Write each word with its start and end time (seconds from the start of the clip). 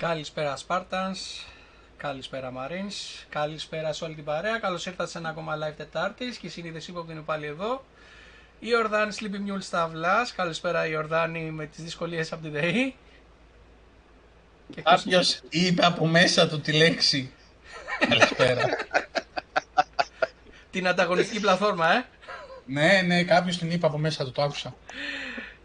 Καλησπέρα 0.00 0.58
Spartans, 0.66 1.44
καλησπέρα 1.96 2.52
Marines, 2.56 3.24
καλησπέρα 3.28 3.92
σε 3.92 4.04
όλη 4.04 4.14
την 4.14 4.24
παρέα. 4.24 4.58
Καλώς 4.58 4.86
ήρθατε 4.86 5.10
σε 5.10 5.18
ένα 5.18 5.28
ακόμα 5.28 5.54
live 5.56 5.74
Τετάρτης 5.76 6.36
και 6.36 6.46
η 6.46 6.50
συνείδηση 6.50 6.92
που 6.92 7.06
είναι 7.10 7.20
πάλι 7.20 7.46
εδώ. 7.46 7.84
Η 8.60 8.76
Ορδάνη 8.76 9.14
Sleepy 9.20 9.52
Mule 9.52 9.60
Σταυλάς, 9.60 10.32
καλησπέρα 10.32 10.86
η 10.86 10.96
Ορδάνη 10.96 11.50
με 11.50 11.66
τις 11.66 11.84
δυσκολίες 11.84 12.32
από 12.32 12.42
την 12.42 12.52
ΔΕΗ. 12.52 12.96
Κάποιος 14.82 15.40
είπε 15.48 15.86
από 15.86 16.06
μέσα 16.06 16.48
του 16.48 16.60
τη 16.60 16.72
λέξη. 16.72 17.32
Καλησπέρα. 18.08 18.64
την 20.70 20.88
ανταγωνιστική 20.88 21.40
πλατφόρμα, 21.40 21.92
ε. 21.92 22.04
ναι, 22.66 23.02
ναι, 23.06 23.24
κάποιος 23.24 23.58
την 23.58 23.70
είπε 23.70 23.86
από 23.86 23.98
μέσα 23.98 24.24
του, 24.24 24.32
το 24.32 24.42
άκουσα. 24.42 24.74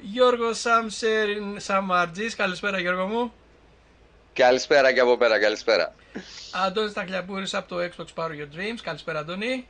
Γιώργος 0.01 0.59
Σάμσερ 0.59 1.27
Σαμαρτζής, 1.57 2.35
καλησπέρα 2.35 2.79
Γιώργο 2.79 3.05
μου. 3.07 3.33
Καλησπέρα 4.35 4.93
και 4.93 4.99
από 4.99 5.17
πέρα, 5.17 5.39
καλησπέρα. 5.39 5.93
Αντώνης 6.65 6.93
Ταχλιαπούρης 6.93 7.53
από 7.53 7.75
το 7.75 7.77
Xbox 7.81 8.05
Power 8.15 8.29
Your 8.29 8.55
Dreams, 8.55 8.79
καλησπέρα 8.83 9.19
Αντώνη. 9.19 9.67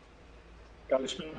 Καλησπέρα 0.87 1.29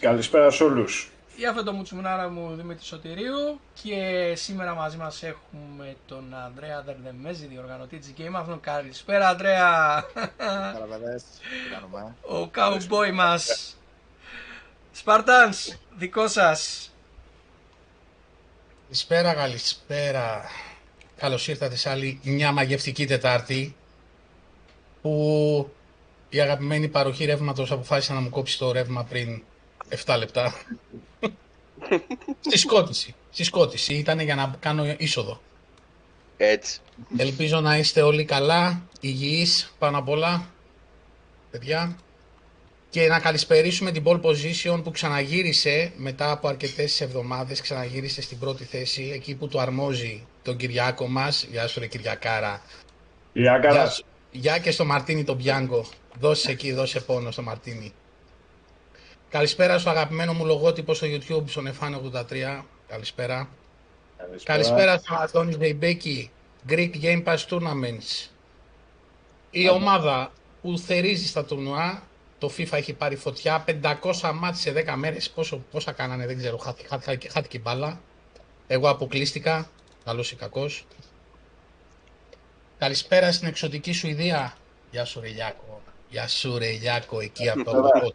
καλησπέρα 0.00 0.50
σε 0.50 0.64
όλους. 0.64 1.10
Για 1.36 1.50
αυτό 1.50 1.62
το 1.62 1.72
μουτσουμνάρα 1.72 2.28
μου 2.28 2.54
Δημήτρη 2.54 2.84
Σωτηρίου 2.84 3.60
και 3.82 4.32
σήμερα 4.36 4.74
μαζί 4.74 4.96
μας 4.96 5.22
έχουμε 5.22 5.96
τον 6.06 6.34
Ανδρέα 6.34 6.82
Δερδεμέζη, 6.82 7.46
διοργανωτή 7.46 7.98
της 7.98 8.14
Game 8.18 8.58
Καλησπέρα 8.60 9.28
Ανδρέα! 9.28 10.04
Καλησπέρα, 10.36 12.14
Ο 12.20 12.50
cowboy 12.54 13.12
μας. 13.12 13.76
Σπαρτάνς, 14.92 15.76
δικό 15.96 16.28
σας. 16.28 16.90
Καλησπέρα, 18.82 19.34
καλησπέρα. 19.34 20.44
Καλώς 21.16 21.48
ήρθατε 21.48 21.76
σε 21.76 21.90
άλλη 21.90 22.20
μια 22.22 22.52
μαγευτική 22.52 23.06
Τετάρτη 23.06 23.76
που 25.02 25.70
η 26.28 26.40
αγαπημένη 26.40 26.88
παροχή 26.88 27.24
ρεύματος 27.24 27.70
αποφάσισε 27.70 28.12
να 28.12 28.20
μου 28.20 28.28
κόψει 28.28 28.58
το 28.58 28.72
ρεύμα 28.72 29.04
πριν 29.04 29.42
7 30.04 30.16
λεπτά. 30.18 30.54
Στη 32.46 32.58
σκότηση. 32.58 33.14
Στη 33.30 33.44
σκότηση. 33.44 33.94
Ήταν 33.94 34.20
για 34.20 34.34
να 34.34 34.54
κάνω 34.60 34.94
είσοδο. 34.98 35.40
Έτσι. 36.36 36.80
Ελπίζω 37.16 37.60
να 37.60 37.76
είστε 37.76 38.02
όλοι 38.02 38.24
καλά, 38.24 38.82
υγιείς 39.00 39.74
πάνω 39.78 39.98
απ' 39.98 40.08
όλα, 40.08 40.50
παιδιά. 41.50 41.96
Και 42.90 43.06
να 43.08 43.20
καλησπερίσουμε 43.20 43.90
την 43.90 44.02
pole 44.06 44.20
position 44.20 44.80
που 44.84 44.90
ξαναγύρισε 44.90 45.92
μετά 45.96 46.30
από 46.30 46.48
αρκετές 46.48 47.00
εβδομάδες, 47.00 47.60
ξαναγύρισε 47.60 48.22
στην 48.22 48.38
πρώτη 48.38 48.64
θέση, 48.64 49.10
εκεί 49.14 49.34
που 49.34 49.48
του 49.48 49.60
αρμόζει 49.60 50.26
τον 50.46 50.56
Κυριάκο 50.56 51.06
μας. 51.06 51.46
Γεια 51.50 51.66
σου 51.66 51.80
ρε 51.80 51.86
Κυριακάρα. 51.86 52.62
Γεια, 53.32 53.60
Γεια 54.30 54.58
και 54.58 54.70
στο 54.70 54.84
Μαρτίνι 54.84 55.24
τον 55.24 55.36
Πιάνκο. 55.36 55.86
Δώσε 56.18 56.50
εκεί, 56.50 56.72
δώσε 56.72 57.00
πόνο 57.00 57.30
στο 57.30 57.42
Μαρτίνι. 57.42 57.92
Καλησπέρα 59.28 59.78
στο 59.78 59.90
αγαπημένο 59.90 60.32
μου 60.32 60.44
λογότυπο 60.44 60.94
στο 60.94 61.06
YouTube, 61.06 61.44
στον 61.46 61.66
Εφάνο 61.66 62.00
83. 62.14 62.64
Καλησπέρα. 62.88 63.48
Καλησπέρα, 64.16 64.44
Καλησπέρα 64.44 64.98
στον 64.98 65.16
Αντώνη 65.16 65.56
Βεϊμπέκη, 65.56 66.30
Greek 66.68 66.90
Game 67.02 67.24
Pass 67.24 67.38
Tournaments. 67.50 68.28
Η 69.50 69.68
ομάδα 69.68 70.32
που 70.62 70.78
θερίζει 70.78 71.26
στα 71.26 71.44
τουρνουά, 71.44 72.02
το 72.38 72.50
FIFA 72.58 72.72
έχει 72.72 72.92
πάρει 72.92 73.16
φωτιά, 73.16 73.64
500 73.82 74.32
μάτς 74.34 74.60
σε 74.60 74.72
10 74.72 74.94
μέρες, 74.96 75.30
πόσο, 75.30 75.64
πόσα 75.70 75.92
κάνανε 75.92 76.26
δεν 76.26 76.36
ξέρω, 76.36 76.56
χάθηκε, 76.56 77.28
χάθηκε 77.28 77.56
η 77.56 77.60
μπάλα. 77.64 78.00
Εγώ 78.66 78.88
αποκλείστηκα, 78.88 79.70
καλός 80.06 80.30
ή 80.30 80.36
κακός. 80.36 80.86
Καλησπέρα 82.78 83.32
στην 83.32 83.48
εξωτική 83.48 83.92
Σουηδία. 83.92 84.56
Γεια 84.90 85.04
σου 85.04 85.20
Ρελιάκο. 85.20 85.82
Γεια 86.08 86.28
σου 86.28 86.58
Ρελιάκο, 86.58 87.20
εκεί 87.20 87.48
από 87.48 87.64
το 87.64 88.12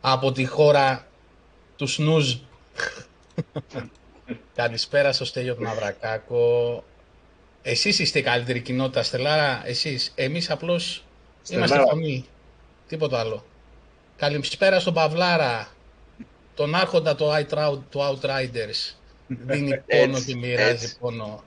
από 0.00 0.32
τη 0.32 0.44
χώρα 0.44 1.06
του 1.76 1.86
Σνούζ. 1.86 2.34
Καλησπέρα 4.54 5.12
στο 5.12 5.24
Στέλιο 5.24 5.54
του 5.54 5.62
Ναυρακάκο. 5.62 6.84
Εσείς 7.62 7.98
είστε 7.98 8.18
η 8.18 8.22
καλύτερη 8.22 8.60
κοινότητα, 8.60 9.02
Στελάρα, 9.02 9.62
εσείς. 9.66 10.12
Εμείς 10.14 10.50
απλώς 10.50 11.04
είμαστε 11.48 11.78
φωνή. 11.78 12.26
Τίποτα 12.86 13.18
άλλο. 13.20 13.44
Καλησπέρα 14.16 14.80
στον 14.80 14.94
Παυλάρα, 14.94 15.68
τον 16.54 16.74
άρχοντα 16.74 17.16
του, 17.16 17.84
του 17.90 18.00
Outriders. 18.00 18.94
Δίνει 19.26 19.82
πόνο 19.86 20.20
και 20.20 20.36
μοιράζει 20.36 20.98
πόνο. 20.98 21.44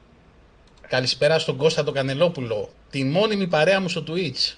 Καλησπέρα 0.87 1.39
στον 1.39 1.57
Κώστα 1.57 1.83
τον 1.83 1.93
Κανελόπουλο, 1.93 2.69
τη 2.89 3.03
μόνιμη 3.03 3.47
παρέα 3.47 3.79
μου 3.79 3.89
στο 3.89 4.03
Twitch. 4.07 4.55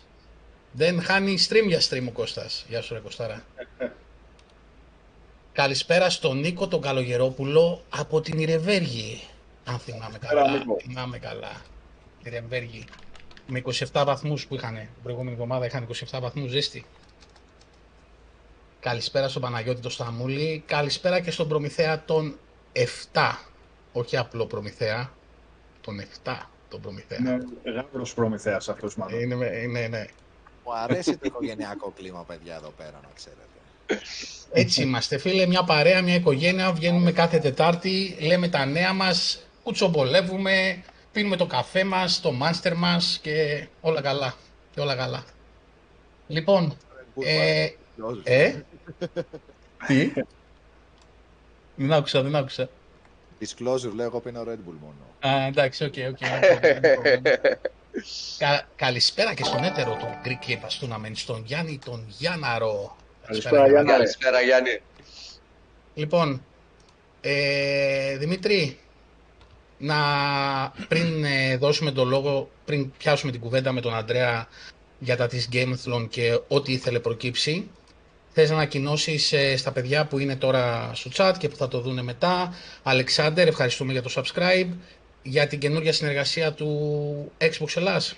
Δεν 0.72 1.02
χάνει 1.02 1.38
stream 1.50 1.68
για 1.68 1.80
stream 1.90 2.04
ο 2.08 2.12
Κώστας. 2.12 2.66
Γεια 2.70 2.82
σου 2.82 2.94
ρε 2.94 3.00
Κωστάρα. 3.00 3.46
Καλησπέρα 5.54 6.09
στον 6.09 6.40
Νίκο 6.40 6.68
τον 6.68 6.82
Καλογερόπουλο 6.82 7.84
από 7.90 8.22
την 8.22 8.40
Ιρεβέργη. 8.40 9.22
Αν 9.66 9.80
θυμάμαι 9.80 10.18
καλά. 10.18 10.44
Θυμάμαι 10.82 11.18
καλά. 11.18 11.62
Ιρεβέργη. 12.24 12.86
Με 13.48 13.62
27 13.92 14.03
βαθμούς 14.06 14.48
που 14.48 14.56
είχαν. 14.56 14.76
Την 14.76 15.03
προηγούμενη 15.03 15.32
εβδομάδα 15.32 15.66
είχαν 15.66 15.88
27 16.12 16.20
βαθμούς 16.22 16.50
ζέστη. 16.50 16.86
Καλησπέρα 18.80 19.30
στον 19.30 19.42
Παναγιώτη 19.42 19.82
τον 19.82 19.92
Σταμούλη. 19.92 20.64
Καλησπέρα 20.66 21.20
και 21.20 21.32
στον 21.32 21.48
Προμηθέα 21.48 22.03
των 22.06 22.38
7. 22.74 23.38
Όχι 23.94 24.18
απλό 24.18 24.46
Προμηθέα. 24.46 25.12
Τον 25.82 26.02
7 26.24 26.38
τον 26.70 26.82
Προμηθέα. 26.82 27.18
Είναι 27.20 27.48
μεγάλος 27.64 28.14
Προμηθέας 28.14 28.70
αυτός 28.70 28.96
μάλλον. 28.96 29.20
Είναι, 29.20 29.46
είναι, 29.64 29.88
ναι. 29.88 30.06
Μου 30.66 30.74
αρέσει 30.76 31.12
το 31.12 31.20
οικογενειακό 31.22 31.94
κλίμα, 31.96 32.24
παιδιά, 32.24 32.56
εδώ 32.56 32.70
πέρα, 32.78 33.00
να 33.04 33.09
ξέρετε. 33.16 33.42
Έτσι 34.52 34.82
είμαστε, 34.82 35.18
φίλε, 35.18 35.46
μια 35.46 35.64
παρέα, 35.64 36.02
μια 36.02 36.16
οικογένεια, 36.16 36.72
βγαίνουμε 36.72 37.12
κάθε 37.12 37.40
Τετάρτη, 37.40 38.18
λέμε 38.20 38.48
τα 38.48 38.66
νέα 38.66 38.94
μας, 38.94 39.48
κουτσομπολεύουμε, 39.64 40.84
πίνουμε 41.12 41.36
το 41.36 41.46
καφέ 41.46 41.84
μας, 41.84 42.22
το 42.22 42.32
Monster 42.32 42.76
μας 42.76 43.20
και 43.22 43.68
όλα 43.82 44.02
καλά. 44.02 44.34
Και 44.74 44.80
όλα 44.80 44.96
καλά. 44.96 45.24
Λοιπόν, 46.28 46.78
ε, 47.24 47.70
ε, 48.24 48.53
τι, 49.88 50.12
δεν 51.76 51.94
άκουσα, 51.94 52.22
δεν 52.22 52.36
άκουσα. 52.36 52.70
Disclosure, 53.40 53.94
λέω, 53.96 54.06
εγώ 54.06 54.20
πίνω 54.20 54.44
Red 54.44 54.70
Bull 54.70 54.78
μόνο. 54.82 55.36
Α, 55.36 55.46
εντάξει, 55.46 55.84
OK, 55.84 55.94
OK. 56.09 56.18
καλησπέρα 58.76 59.34
και 59.34 59.44
στον 59.44 59.64
έτερο 59.64 59.98
του 60.00 60.08
Greek 60.26 60.50
Game 60.50 60.86
Tournament, 60.88 61.12
στον 61.14 61.44
Γιάννη 61.46 61.80
τον 61.86 62.06
Γιάνναρο. 62.08 62.96
Καλησπέρα, 63.28 63.68
Γιάννη. 63.68 63.92
Καλησπέρα, 63.92 64.42
Γιάννη. 64.42 64.82
Λοιπόν, 65.94 66.44
ε, 67.22 68.18
Δημήτρη, 68.18 68.80
να 69.78 69.98
πριν 70.88 71.24
ε, 71.24 71.58
δώσουμε 71.58 71.92
το 71.92 72.06
λόγο, 72.06 72.50
πριν 72.66 72.92
πιάσουμε 72.98 73.32
την 73.32 73.42
κουβέντα 73.42 73.72
με 73.72 73.82
τον 73.82 73.96
Αντρέα 73.96 74.48
για 75.00 75.18
τα 75.18 75.28
της 75.28 75.50
Gamethlon 75.52 76.08
και 76.09 76.40
ό,τι 76.48 76.72
ήθελε 76.72 77.00
προκύψει, 77.00 77.70
θες 78.34 78.50
να 78.50 78.56
ανακοινώσεις 78.56 79.34
ε, 79.34 79.58
στα 79.58 79.72
παιδιά 79.72 80.06
που 80.06 80.19
είναι 80.19 80.36
τώρα 80.36 80.92
στο 80.94 81.12
chat 81.14 81.34
και 81.38 81.50
που 81.50 81.56
θα 81.56 81.68
το 81.68 81.80
δούνε 81.80 82.02
μετά. 82.02 82.53
Αλεξάνδερ, 82.84 83.47
ευχαριστούμε 83.47 83.92
για 83.92 84.02
το 84.02 84.12
subscribe 84.16 84.69
για 85.24 85.47
την 85.47 85.59
καινούργια 85.59 85.94
συνεργασία 85.94 86.53
του 86.53 87.31
Xbox 87.38 87.75
Ελλάς. 87.75 88.16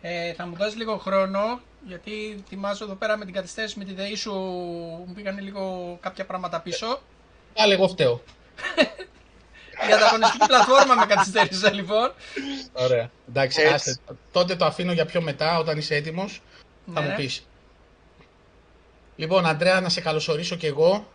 Ε, 0.00 0.32
θα 0.32 0.46
μου 0.46 0.56
δώσεις 0.56 0.76
λίγο 0.76 0.96
χρόνο, 0.96 1.60
γιατί 1.86 2.36
ετοιμάζω 2.38 2.84
εδώ 2.84 2.94
πέρα 2.94 3.16
με 3.16 3.24
την 3.24 3.34
καθυστέρηση 3.34 3.78
με 3.78 3.84
τη 3.84 3.92
ΔΕΗ 3.92 4.14
σου, 4.14 4.32
μου 5.06 5.12
πήγαν 5.14 5.38
λίγο 5.38 5.98
κάποια 6.00 6.24
πράγματα 6.24 6.60
πίσω. 6.60 7.00
Πάλι 7.54 7.72
εγώ 7.72 7.88
φταίω. 7.88 8.22
Για 9.86 9.98
τα 9.98 10.06
αγωνιστική 10.06 10.46
πλατφόρμα 10.46 10.94
με 10.94 11.06
καθυστέρησα 11.06 11.72
λοιπόν. 11.72 12.12
Ωραία. 12.72 13.10
Εντάξει, 13.28 13.62
άστε. 13.62 13.96
Τότε 14.32 14.56
το 14.56 14.64
αφήνω 14.64 14.92
για 14.92 15.06
πιο 15.06 15.20
μετά, 15.22 15.58
όταν 15.58 15.78
είσαι 15.78 15.94
έτοιμος, 15.94 16.42
θα 16.94 17.00
μου 17.00 17.08
ναι. 17.08 17.14
πεις. 17.14 17.46
Λοιπόν, 19.16 19.46
Αντρέα, 19.46 19.80
να 19.80 19.88
σε 19.88 20.00
καλωσορίσω 20.00 20.56
και 20.56 20.66
εγώ, 20.66 21.06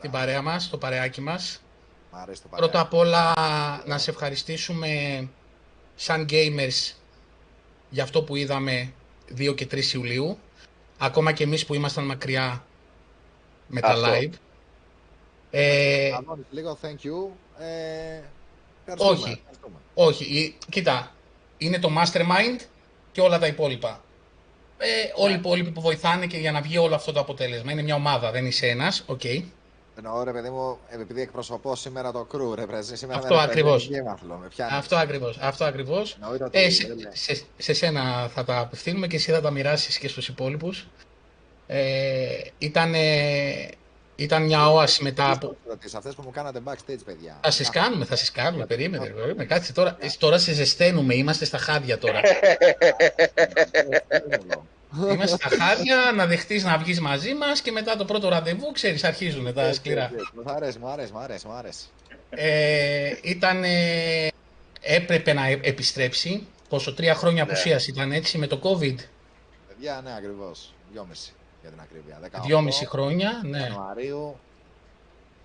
την 0.00 0.10
παρέα 0.10 0.42
μας, 0.42 0.68
το 0.68 0.78
παρεάκι 0.78 1.20
μας. 1.20 1.62
Πρώτα 2.50 2.80
απ' 2.80 2.94
όλα 2.94 3.34
να 3.86 3.98
σε 3.98 4.10
ευχαριστήσουμε 4.10 4.88
σαν 5.94 6.26
gamers 6.30 6.94
για 7.90 8.02
αυτό 8.02 8.22
που 8.22 8.36
είδαμε 8.36 8.92
2 9.36 9.54
και 9.54 9.66
3 9.70 9.92
Ιουλίου. 9.94 10.38
Ακόμα 10.98 11.32
και 11.32 11.44
εμείς 11.44 11.66
που 11.66 11.74
ήμασταν 11.74 12.04
μακριά 12.04 12.64
με 13.66 13.80
τα 13.80 13.94
live. 13.96 14.32
Ε, 15.50 16.10
λίγο 16.50 16.78
thank 16.82 17.06
you. 17.06 17.30
Ε, 17.62 18.20
όχι, 18.96 19.42
όχι. 19.94 20.56
Κοίτα, 20.70 21.14
είναι 21.58 21.78
το 21.78 21.90
mastermind 21.98 22.60
και 23.12 23.20
όλα 23.20 23.38
τα 23.38 23.46
υπόλοιπα. 23.46 24.02
Ε, 24.78 24.86
όλοι 25.14 25.32
οι 25.32 25.36
υπόλοιποι 25.36 25.70
που 25.70 25.80
βοηθάνε 25.80 26.26
και 26.26 26.36
για 26.36 26.52
να 26.52 26.60
βγει 26.60 26.78
όλο 26.78 26.94
αυτό 26.94 27.12
το 27.12 27.20
αποτέλεσμα. 27.20 27.72
Είναι 27.72 27.82
μια 27.82 27.94
ομάδα, 27.94 28.30
δεν 28.30 28.46
είσαι 28.46 28.66
ένας, 28.66 29.02
οκ. 29.06 29.24
Εννοώ 29.96 30.22
ρε 30.24 30.32
παιδί 30.32 30.50
μου, 30.50 30.78
επειδή 30.88 31.20
εκπροσωπώ 31.20 31.74
σήμερα 31.76 32.12
το 32.12 32.24
crew, 32.24 32.54
represent 32.54 32.96
σήμερα 32.96 33.18
Αυτό 33.18 33.34
δεν 33.34 33.44
ακριβώς. 33.44 33.88
Με 33.88 34.48
πιάνεις. 34.48 34.74
Αυτό 34.74 34.96
ακριβώς. 34.96 35.38
Αυτό 35.40 35.64
ακριβώς. 35.64 36.16
Εννοείται 36.20 36.44
ότι 36.44 36.58
Ε, 36.58 36.70
σε, 36.70 36.86
δεν 36.86 36.98
είναι. 36.98 37.10
σε, 37.14 37.42
σε 37.56 37.72
σένα 37.72 38.28
θα 38.34 38.44
τα 38.44 38.58
απευθύνουμε 38.58 39.06
και 39.06 39.16
εσύ 39.16 39.32
θα 39.32 39.40
τα 39.40 39.50
μοιράσεις 39.50 39.98
και 39.98 40.08
στους 40.08 40.28
υπόλοιπους. 40.28 40.86
Ε, 41.66 42.26
ήταν, 42.58 42.94
ήταν 44.20 44.42
μια 44.44 44.68
όαση 44.72 45.02
μετά 45.02 45.30
από... 45.30 45.56
Τις 45.80 45.94
αυτές 45.94 46.14
που 46.14 46.22
μου 46.24 46.30
κάνατε 46.30 46.60
backstage, 46.64 46.98
παιδιά. 47.04 47.38
Θα 47.42 47.50
σας 47.50 47.70
κάνουμε, 47.70 48.04
θα 48.04 48.16
σας 48.16 48.30
κάνουμε. 48.30 48.66
Περίμενε, 48.66 49.06
περίμενε. 49.06 49.44
Κάτσε 49.44 49.72
τώρα. 49.72 49.96
Ε, 50.00 50.06
Τώρα 50.18 50.38
σε 50.38 50.52
ζεσταίνουμε. 50.52 51.14
Είμαστε 51.14 51.44
στα 51.44 51.58
χάδια 51.58 51.98
τώρα. 51.98 52.20
Είμαστε 55.12 55.36
στα 55.36 55.64
χάδια, 55.64 56.12
να 56.14 56.26
δεχτείς 56.26 56.64
να 56.64 56.78
βγεις 56.78 57.00
μαζί 57.00 57.34
μας 57.34 57.60
και 57.60 57.72
μετά 57.72 57.96
το 57.96 58.04
πρώτο 58.04 58.28
ραντεβού, 58.28 58.72
ξέρεις, 58.72 59.04
αρχίζουν 59.04 59.54
τα 59.54 59.72
σκληρά. 59.72 60.10
Μου 60.34 60.42
αρέσει, 60.52 60.78
μου 60.78 60.88
αρέσει, 60.88 61.12
μου 61.12 61.18
αρέσει, 61.18 61.46
μου 61.46 61.52
αρέσει. 61.52 61.84
Ε, 62.30 63.12
ήταν, 63.22 63.64
ε, 63.64 64.28
έπρεπε 64.80 65.32
να 65.32 65.46
ε- 65.46 65.60
επιστρέψει. 65.62 66.46
Πόσο, 66.68 66.94
τρία 66.94 67.14
χρόνια 67.14 67.44
Ναι. 67.44 67.50
απουσίας 67.50 67.86
ήταν 67.86 68.12
έτσι 68.12 68.38
με 68.38 68.46
το 68.46 68.60
COVID. 68.62 68.96
Παιδιά, 69.68 70.00
ναι, 70.04 70.14
ακριβώς. 70.16 70.74
Δυόμιση 70.92 71.32
για 71.68 71.76
την 71.76 71.80
ακρίβεια. 71.80 72.40
18 72.40 72.46
Δυόμιση 72.46 72.86
χρόνια, 72.86 73.40
ναι. 73.44 73.58
Ιανουαρίου 73.58 74.38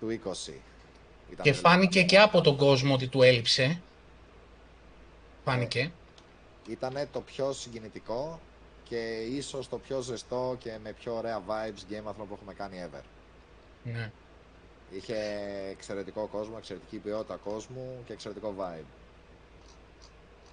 του 0.00 0.08
20. 0.10 0.52
Ήταν 1.30 1.44
Και 1.44 1.50
το 1.52 1.56
φάνηκε 1.56 1.92
τελευταίο. 1.92 2.04
και 2.04 2.18
από 2.18 2.40
τον 2.40 2.56
κόσμο 2.56 2.94
ότι 2.94 3.06
του 3.08 3.22
έλειψε. 3.22 3.80
Φάνηκε. 5.44 5.90
Ήταν 6.68 7.08
το 7.12 7.20
πιο 7.20 7.52
συγκινητικό 7.52 8.40
και 8.88 9.18
ίσως 9.36 9.68
το 9.68 9.78
πιο 9.78 10.00
ζεστό 10.00 10.56
και 10.58 10.70
με 10.82 10.92
πιο 10.92 11.14
ωραία 11.14 11.42
vibes 11.48 11.92
Game 11.92 12.12
που 12.16 12.28
έχουμε 12.32 12.54
κάνει 12.54 12.84
ever. 12.88 13.00
Ναι. 13.82 14.10
Είχε 14.90 15.16
εξαιρετικό 15.70 16.26
κόσμο, 16.32 16.54
εξαιρετική 16.58 16.96
ποιότητα 16.96 17.38
κόσμου 17.44 18.02
και 18.06 18.12
εξαιρετικό 18.12 18.54
vibe. 18.58 18.84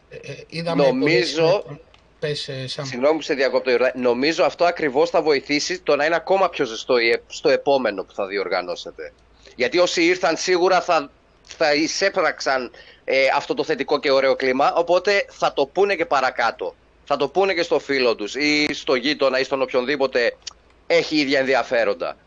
Ε, 0.09 0.15
ε, 0.31 0.43
είδαμε 0.49 0.83
Νομίζω- 0.87 1.61
πολλές- 1.63 1.79
Πες, 2.21 2.47
ε, 2.47 2.67
Σαμ. 2.67 2.85
Συγγνώμη 2.85 3.15
που 3.15 3.21
σε 3.21 3.33
διακόπτω, 3.33 3.69
Ιορδάνη. 3.69 4.01
Νομίζω 4.01 4.43
αυτό 4.43 4.65
ακριβώς 4.65 5.09
θα 5.09 5.21
βοηθήσει 5.21 5.79
το 5.79 5.95
να 5.95 6.05
είναι 6.05 6.15
ακόμα 6.15 6.49
πιο 6.49 6.65
ζεστό 6.65 6.97
η 6.97 7.09
ε- 7.09 7.21
στο 7.27 7.49
επόμενο 7.49 8.03
που 8.03 8.13
θα 8.13 8.25
διοργανώσετε. 8.27 9.13
Γιατί 9.55 9.79
όσοι 9.79 10.03
ήρθαν 10.05 10.37
σίγουρα 10.37 10.81
θα, 10.81 11.09
θα 11.43 11.73
εισέπραξαν 11.73 12.71
ε, 13.03 13.27
αυτό 13.35 13.53
το 13.53 13.63
θετικό 13.63 13.99
και 13.99 14.11
ωραίο 14.11 14.35
κλίμα, 14.35 14.73
οπότε 14.73 15.25
θα 15.29 15.53
το 15.53 15.65
πούνε 15.65 15.95
και 15.95 16.05
παρακάτω. 16.05 16.75
Θα 17.05 17.17
το 17.17 17.27
πούνε 17.27 17.53
και 17.53 17.61
στο 17.63 17.79
φίλο 17.79 18.15
τους 18.15 18.35
ή 18.35 18.73
στο 18.73 18.95
γείτονα 18.95 19.39
ή 19.39 19.43
στον 19.43 19.61
οποιονδήποτε 19.61 20.37
έχει 20.87 21.15
ίδια 21.17 21.39
ενδιαφέροντα. 21.39 22.17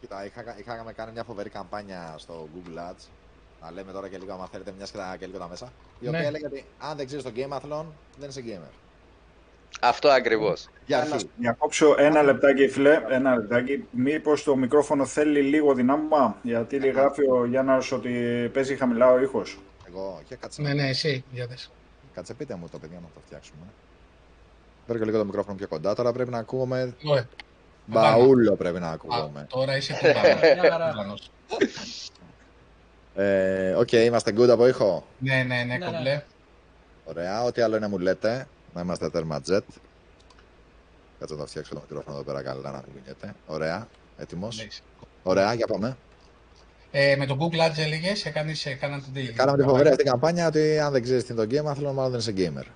Κοίτα, 0.00 0.24
είχα, 0.24 0.56
είχαμε 0.58 0.92
κάνει 0.92 1.12
μια 1.12 1.24
φοβερή 1.24 1.48
καμπάνια 1.48 2.14
στο 2.18 2.48
Google 2.54 2.78
Ads. 2.78 3.04
Να 3.62 3.70
λέμε 3.70 3.92
τώρα 3.92 4.08
και 4.08 4.18
λίγο, 4.18 4.32
άμα 4.32 4.48
θέλετε, 4.52 4.72
μιας 4.76 4.90
και, 4.90 4.96
τα, 4.96 5.16
και 5.18 5.26
λίγο 5.26 5.38
τα 5.38 5.48
μέσα. 5.48 5.72
Η 6.00 6.04
Ναι. 6.08 6.08
οποία 6.16 6.28
έλεγε 6.28 6.46
ότι 6.46 6.64
αν 6.78 6.96
δεν 6.96 7.06
ξέρεις 7.06 7.24
το 7.24 7.32
Gameathlon, 7.36 7.84
δεν 8.18 8.28
είσαι 8.28 8.44
gamer. 8.46 8.72
Αυτό 9.80 10.08
ακριβώς. 10.08 10.68
Για 10.86 10.98
Να 11.08 11.14
αρχή. 11.14 11.30
διακόψω 11.36 11.94
ένα 11.98 12.22
λεπτάκι, 12.22 12.68
φίλε. 12.68 13.00
Ένα 13.08 13.34
λεπτάκι. 13.36 13.84
Μήπως 13.90 14.42
το 14.42 14.56
μικρόφωνο 14.56 15.04
θέλει 15.06 15.40
λίγο 15.40 15.74
δυνάμωμα, 15.74 16.36
γιατί 16.42 16.76
γράφει 16.76 17.30
ο 17.30 17.46
Γιάννας 17.46 17.92
ότι 17.92 18.10
παίζει 18.52 18.76
χαμηλά 18.76 19.10
ο 19.12 19.20
ήχος. 19.20 19.58
Εγώ, 19.88 20.20
και 20.28 20.36
κάτσε, 20.36 20.62
Ναι, 20.62 20.72
ναι, 20.72 20.88
εσύ, 20.88 21.24
για 21.32 21.46
δες. 21.46 21.70
κάτσε 22.14 22.34
πείτε 22.34 22.54
μου 22.54 22.68
το 22.72 22.78
παιδιά 22.78 22.96
να 23.00 23.06
το 23.14 23.20
φτιάξουμε. 23.26 23.58
Φέρω 24.86 24.98
και 24.98 25.04
λίγο 25.04 25.18
το 25.18 25.24
μικρόφωνο 25.24 25.56
πιο 25.56 25.68
κοντά. 25.68 25.94
Τώρα 25.94 26.12
πρέπει 26.12 26.30
να 26.30 26.38
ακούγομαι. 26.38 26.94
Ωραία. 27.04 27.28
Μπαούλο 27.86 28.56
πρέπει 28.56 28.80
να 28.80 28.88
Α, 28.88 28.92
ακούγομαι. 28.92 29.46
τώρα 29.50 29.76
είσαι 29.76 29.92
κουμπάνος. 30.00 30.40
Μια 30.62 30.70
χαρά. 30.70 30.88
Κουμπάνος. 30.94 31.30
Ε, 33.14 33.72
Οκ, 33.72 33.92
είμαστε 33.92 34.32
good 34.36 34.48
από 34.48 34.66
ήχο; 34.68 35.06
Ναι, 35.18 35.34
ναι, 35.34 35.42
ναι, 35.42 35.64
Ναι, 35.64 35.76
ναι. 35.76 35.84
κομπλέ. 35.86 36.22
Ωραία, 37.04 37.42
ό,τι 37.42 37.62
άλλο 37.62 37.76
είναι 37.76 37.88
μου 37.88 37.98
λέτε. 37.98 38.46
Να 38.74 38.80
είμαστε 38.80 39.10
τέρμα 39.10 39.40
jet. 39.48 39.60
Κάτσε 41.18 41.34
να 41.34 41.40
το 41.40 41.46
φτιάξω 41.46 41.74
το 41.74 41.80
μικρόφωνο 41.80 42.16
εδώ 42.16 42.24
πέρα 42.24 42.42
καλά 42.42 42.70
να 42.70 42.82
μην 42.86 42.94
κουνιέται. 42.94 43.34
Ωραία, 43.46 43.88
έτοιμος. 44.16 44.56
Ναι. 44.56 44.66
Ωραία, 45.22 45.54
για 45.54 45.66
πάμε. 45.66 45.96
Ε, 46.90 47.16
με 47.16 47.26
το 47.26 47.36
Google 47.40 47.70
Ads 47.70 47.78
έλεγες, 47.78 48.24
έκανες, 48.24 48.66
έκανατε 48.66 49.04
τι. 49.12 49.32
Κάναμε 49.32 49.62
τη 49.62 49.68
φοβερή 49.68 49.88
αυτή 49.88 50.04
καμπάνια 50.04 50.46
ότι 50.46 50.78
αν 50.78 50.92
δεν 50.92 51.02
ξέρεις 51.02 51.24
τι 51.24 51.32
είναι 51.32 51.46
το 51.46 51.70
game, 51.70 51.74
θέλω 51.74 51.92
μάλλον 51.92 52.10
δεν 52.10 52.20
είσαι 52.20 52.34
gamer. 52.36 52.66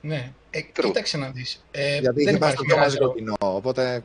Ναι. 0.00 0.32
Ε, 0.50 0.58
True. 0.58 0.82
κοίταξε 0.84 1.16
να 1.16 1.30
δεις. 1.30 1.64
Ε, 1.70 1.98
Γιατί 1.98 2.24
δεν, 2.24 2.28
είχε 2.28 2.38
πάει 2.38 2.52
υπάρχει 2.52 2.56
στο 2.56 2.64
πιο 2.64 2.76
μαζικό 2.76 3.04
μεγαλύτερο, 3.04 3.34
κοινό. 3.36 3.56
Οπότε 3.56 4.02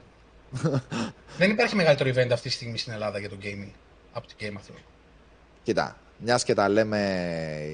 δεν 1.38 1.52
υπάρχει 1.52 1.76
μεγαλύτερο 1.76 2.10
event 2.10 2.30
αυτή 2.32 2.48
τη 2.48 2.54
στιγμή 2.54 2.78
στην 2.78 2.94
Ελλάδα 2.94 3.20
για 3.20 3.30
το 3.30 3.38
gaming 3.44 3.72
από 4.14 4.28
την 4.28 4.36
Game 4.40 4.58
Athlon. 4.58 4.82
Κοίτα, 5.64 5.98
μιας 6.18 6.44
και 6.44 6.54
τα 6.54 6.70
λέμε 6.70 7.00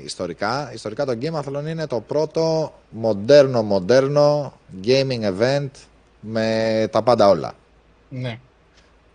ιστορικά, 0.06 0.72
ιστορικά 0.74 1.06
το 1.06 1.18
Game 1.22 1.40
Athlon 1.40 1.68
είναι 1.68 1.88
το 1.88 2.00
πρώτο 2.00 2.74
μοντέρνο 2.90 3.64
μοντέρνο 3.64 4.54
gaming 4.86 5.24
event 5.40 5.70
με 6.20 6.88
τα 6.92 7.02
πάντα 7.02 7.28
όλα. 7.28 7.54
Ναι. 8.10 8.40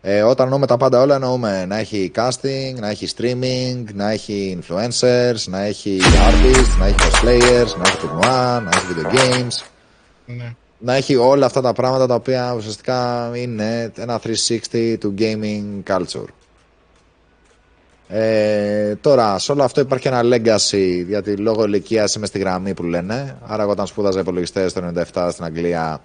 Ε, 0.09 0.23
όταν 0.23 0.45
εννοούμε 0.45 0.67
τα 0.67 0.77
πάντα 0.77 1.01
όλα 1.01 1.15
εννοούμε 1.15 1.67
να 1.67 1.79
έχει 1.79 2.13
casting, 2.15 2.75
να 2.79 2.89
έχει 2.89 3.09
streaming, 3.17 3.85
να 3.95 4.11
έχει 4.11 4.59
influencers, 4.61 5.37
να 5.47 5.61
έχει 5.63 5.99
artists, 6.03 6.79
να 6.79 6.87
έχει 6.87 6.97
cosplayers, 6.99 7.77
να 7.77 7.89
έχει 7.89 7.97
τουρνουά, 8.01 8.61
να 8.61 8.71
έχει 8.75 8.87
video 8.89 9.15
games, 9.15 9.67
ναι. 10.27 10.55
να 10.79 10.95
έχει 10.95 11.17
όλα 11.17 11.47
αυτά 11.47 11.61
τα 11.61 11.73
πράγματα 11.73 12.07
τα 12.07 12.15
οποία 12.15 12.55
ουσιαστικά 12.57 13.31
είναι 13.35 13.93
ένα 13.97 14.21
360 14.73 14.97
του 15.01 15.15
gaming 15.19 15.93
culture. 15.93 16.29
Ε, 18.09 18.95
τώρα, 19.01 19.39
σε 19.39 19.53
όλο 19.53 19.63
αυτό 19.63 19.81
υπάρχει 19.81 20.09
ένα 20.09 20.21
legacy, 20.25 21.05
γιατί 21.09 21.37
λόγω 21.37 21.65
ηλικίας 21.65 22.15
είμαι 22.15 22.27
στη 22.27 22.39
γραμμή 22.39 22.75
που 22.75 22.83
λένε. 22.83 23.39
Άρα, 23.47 23.63
εγώ 23.63 23.71
όταν 23.73 23.87
σπούδαζα 23.87 24.21
υπολογιστές 24.21 24.73
το 24.73 24.93
97 25.13 25.29
στην 25.33 25.45
Αγγλία 25.45 26.03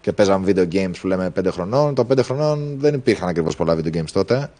και 0.00 0.12
παίζαμε 0.12 0.52
video 0.52 0.72
games 0.74 0.92
που 1.00 1.06
λέμε 1.06 1.30
5 1.40 1.46
χρονών, 1.50 1.94
το 1.94 2.06
5 2.12 2.18
χρονών 2.22 2.76
δεν 2.78 2.94
υπήρχαν 2.94 3.28
ακριβώς 3.28 3.56
πολλά 3.56 3.76
video 3.76 3.96
games 3.96 4.10
τότε. 4.12 4.50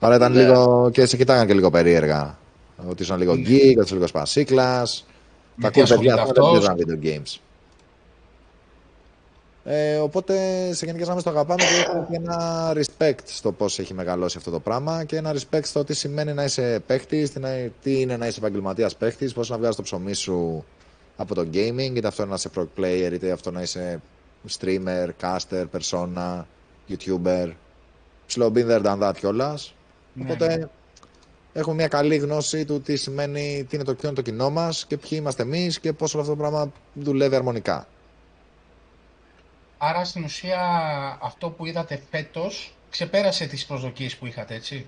Άρα 0.00 0.14
ήταν 0.14 0.32
Ναι. 0.32 0.40
λίγο. 0.42 0.90
και 0.92 1.06
σε 1.06 1.16
κοιτάγαν 1.16 1.46
και 1.46 1.54
λίγο 1.54 1.70
περίεργα. 1.70 2.38
Ότι 2.88 3.02
ήσουν 3.02 3.18
λίγο 3.18 3.32
geek, 3.32 3.72
ότι 3.72 3.82
ήσουν 3.84 3.96
λίγο 3.96 4.06
σπασίκλας. 4.06 5.06
Τα 5.60 5.70
τι 5.70 5.80
cool 5.80 5.88
παιδιά 5.88 6.14
ασχολείται 6.14 6.32
τότε 6.32 6.58
δεν 6.58 6.70
αυτός. 6.70 6.76
παίζαν 6.76 6.76
video 7.02 7.06
games. 7.06 7.38
Ε, 9.70 9.96
οπότε 9.96 10.34
σε 10.72 10.84
γενικές 10.84 11.04
γραμμές 11.06 11.24
το 11.24 11.30
αγαπάμε 11.30 11.62
και 11.62 11.80
έχουμε 11.86 12.06
και 12.10 12.16
ένα 12.16 12.72
respect 12.74 13.18
στο 13.24 13.52
πώς 13.52 13.78
έχει 13.78 13.94
μεγαλώσει 13.94 14.38
αυτό 14.38 14.50
το 14.50 14.60
πράγμα 14.60 15.04
και 15.04 15.16
ένα 15.16 15.34
respect 15.34 15.64
στο 15.64 15.84
τι 15.84 15.94
σημαίνει 15.94 16.32
να 16.32 16.44
είσαι 16.44 16.82
παίχτης, 16.86 17.32
τι, 17.32 17.38
να- 17.40 17.70
τι 17.82 18.00
είναι 18.00 18.16
να 18.16 18.26
είσαι 18.26 18.38
επαγγελματίας 18.38 18.96
παίχτης, 18.96 19.32
πώς 19.32 19.48
να 19.48 19.56
βγάζεις 19.58 19.76
το 19.76 19.82
ψωμί 19.82 20.12
σου 20.12 20.64
από 21.16 21.34
το 21.34 21.46
gaming, 21.52 21.92
είτε 21.94 22.06
αυτό 22.06 22.26
να 22.26 22.34
είσαι 22.34 22.50
pro 22.56 22.66
player, 22.78 23.10
είτε 23.12 23.30
αυτό 23.30 23.50
να 23.50 23.62
είσαι 23.62 24.00
streamer, 24.58 25.08
caster, 25.22 25.64
persona, 25.78 26.42
youtuber. 26.88 27.52
Slow 28.34 28.52
been 28.52 28.66
there, 28.68 28.82
done 28.82 28.98
that 29.02 29.12
κιόλας. 29.18 29.74
Ναι, 30.12 30.32
Οπότε 30.32 30.70
έχουμε 31.52 31.74
μια 31.74 31.88
καλή 31.88 32.16
γνώση 32.16 32.64
του 32.64 32.80
τι 32.80 32.96
σημαίνει, 32.96 33.66
τι 33.68 33.76
είναι 33.76 33.84
το, 33.84 33.94
ποιο 33.94 34.08
είναι 34.08 34.16
το 34.16 34.22
κοινό 34.22 34.50
μας 34.50 34.86
και 34.86 34.96
ποιοι 34.96 35.10
είμαστε 35.12 35.42
εμείς 35.42 35.80
και 35.80 35.92
πώς 35.92 36.14
όλο 36.14 36.22
αυτό 36.22 36.34
το 36.34 36.40
πράγμα 36.40 36.72
δουλεύει 36.94 37.34
αρμονικά. 37.34 37.86
Άρα 39.78 40.04
στην 40.04 40.24
ουσία 40.24 40.60
αυτό 41.22 41.50
που 41.50 41.66
είδατε 41.66 42.02
φέτος 42.10 42.74
ξεπέρασε 42.90 43.46
τις 43.46 43.66
προσδοκίες 43.66 44.16
που 44.16 44.26
είχατε, 44.26 44.54
έτσι; 44.54 44.86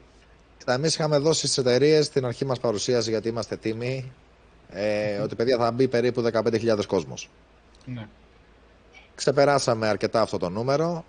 Κοίτα, 0.59 0.73
εμείς 0.73 0.94
είχαμε 0.94 1.18
δώσει 1.18 1.47
στις 1.47 1.59
εταιρείες 1.59 2.06
στην 2.06 2.25
αρχή 2.25 2.44
μας 2.44 2.61
παρουσίαση 2.61 3.11
γιατί 3.11 3.28
είμαστε 3.28 3.56
τίμοι 3.56 4.12
ε, 4.68 5.18
ότι 5.18 5.35
παιδιά 5.35 5.56
θα 5.56 5.70
μπει 5.70 5.88
περίπου 5.88 6.30
15.000 6.32 6.85
κόσμος. 6.87 7.30
Ναι. 7.85 8.06
Ξεπεράσαμε 9.14 9.88
αρκετά 9.88 10.20
αυτό 10.20 10.38
το 10.38 10.49
νούμερο. 10.49 11.04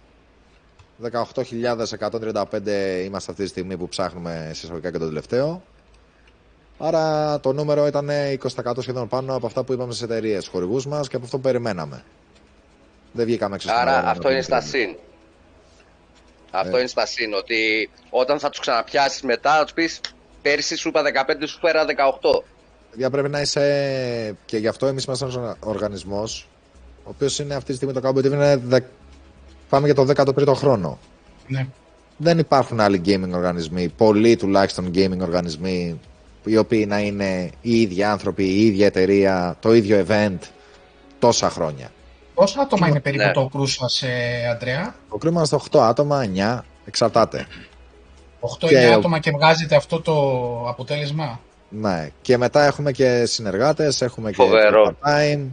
18.135 1.12 3.04
είμαστε 3.06 3.32
αυτή 3.32 3.44
τη 3.44 3.48
στιγμή 3.48 3.78
που 3.78 3.88
ψάχνουμε 3.88 4.52
συσσαγωγικά 4.54 4.92
και 4.92 4.98
το 4.98 5.08
τελευταίο. 5.08 5.64
Άρα 6.78 7.40
το 7.40 7.54
νούμερο 7.54 7.88
ήταν 7.88 8.10
20% 8.66 8.74
σχεδόν 8.80 9.08
πάνω 9.08 9.36
από 9.36 9.46
αυτά 9.46 9.64
που 9.64 9.74
είπαμε 9.74 9.94
στις 9.94 10.04
εταιρείες, 10.04 10.42
στους 10.42 10.54
χορηγούς 10.54 10.86
μας 10.86 11.08
και 11.08 11.16
από 11.16 11.26
αυτό 11.26 11.38
που 11.38 11.44
περιμέναμε. 11.44 12.04
Δεν 13.12 13.26
βγήκαμε 13.26 13.56
έξω 13.56 13.68
στην 13.68 13.80
Άρα 13.80 13.92
αγορά 13.92 14.10
αυτό 14.12 14.28
με 14.28 14.34
είναι 14.34 14.40
το 14.40 14.46
στα 14.46 14.62
νούμερο. 14.64 14.78
συν. 14.78 14.96
Αυτό 16.52 16.76
Ε. 16.76 16.80
είναι 16.80 16.88
στα 16.90 17.06
συν. 17.06 17.34
Ότι 17.34 17.90
όταν 18.10 18.40
θα 18.40 18.50
τους 18.50 18.60
ξαναπιάσεις 18.60 19.22
μετά, 19.22 19.56
θα 19.58 19.64
τους 19.64 19.74
πεις 19.74 20.02
πέρσι 20.42 20.76
σου 20.76 20.88
είπα 20.88 21.02
15, 21.02 21.48
σου 21.48 21.60
φέρα 21.60 21.86
18. 21.86 22.44
Παιδιά 22.92 23.10
πρέπει 23.10 23.30
να 23.30 23.42
είσαι. 23.42 24.36
και 24.46 24.58
γι' 24.58 24.68
αυτό 24.68 24.86
εμείς 24.88 25.04
είμαστε 25.04 25.26
ένας 25.26 25.56
οργανισμός, 25.60 26.48
ο 27.04 27.10
οποίος 27.10 27.40
είναι 27.40 27.56
αυτή 27.56 27.70
τη 27.70 27.76
στιγμή 27.76 27.94
το 27.94 28.02
Cowboy 28.10 28.18
TV 28.20 28.26
είναι. 28.32 28.56
Δε... 28.56 28.80
Πάμε 29.70 29.86
για 29.86 29.96
το 29.96 30.08
13ο 30.16 30.54
χρόνο. 30.56 31.00
Ναι. 31.48 31.68
Δεν 32.18 32.40
υπάρχουν 32.40 32.80
άλλοι 32.80 33.02
gaming 33.06 33.32
οργανισμοί, 33.34 33.88
πολλοί 33.98 34.36
τουλάχιστον 34.36 34.92
gaming 34.96 35.20
οργανισμοί, 35.22 36.00
οι 36.46 36.58
οποίοι 36.58 36.86
να 36.88 37.00
είναι 37.00 37.50
οι 37.62 37.82
ίδιοι 37.82 38.04
άνθρωποι, 38.04 38.44
η 38.44 38.66
ίδια 38.66 38.86
εταιρεία, 38.86 39.58
το 39.60 39.74
ίδιο 39.74 40.06
event 40.08 40.38
τόσα 41.20 41.50
χρόνια. 41.50 41.92
Πόσα 42.42 42.62
άτομα 42.62 42.88
είναι 42.88 43.00
περίπου 43.00 43.24
Ναι. 43.24 43.32
το 43.32 43.50
κρού 43.54 43.66
σας, 43.68 44.02
ε, 44.02 44.48
Αντρέα; 44.52 44.96
Το 45.10 45.18
κρίμα 45.18 45.36
είμαστε 45.38 45.56
8 45.72 45.80
άτομα, 45.82 46.24
9, 46.36 46.60
εξαρτάται. 46.86 47.46
8-9 48.40 48.68
και... 48.68 48.86
άτομα 48.94 49.20
και 49.20 49.32
βγάζετε 49.32 49.76
αυτό 49.76 50.02
το 50.02 50.14
αποτέλεσμα; 50.68 51.40
Ναι, 51.70 52.10
και 52.22 52.38
μετά 52.38 52.66
έχουμε 52.66 52.92
και 52.92 53.26
συνεργάτες, 53.26 54.02
έχουμε 54.02 54.32
Φοβερό. 54.32 54.90
και 54.90 54.96
part-time, 55.04 55.46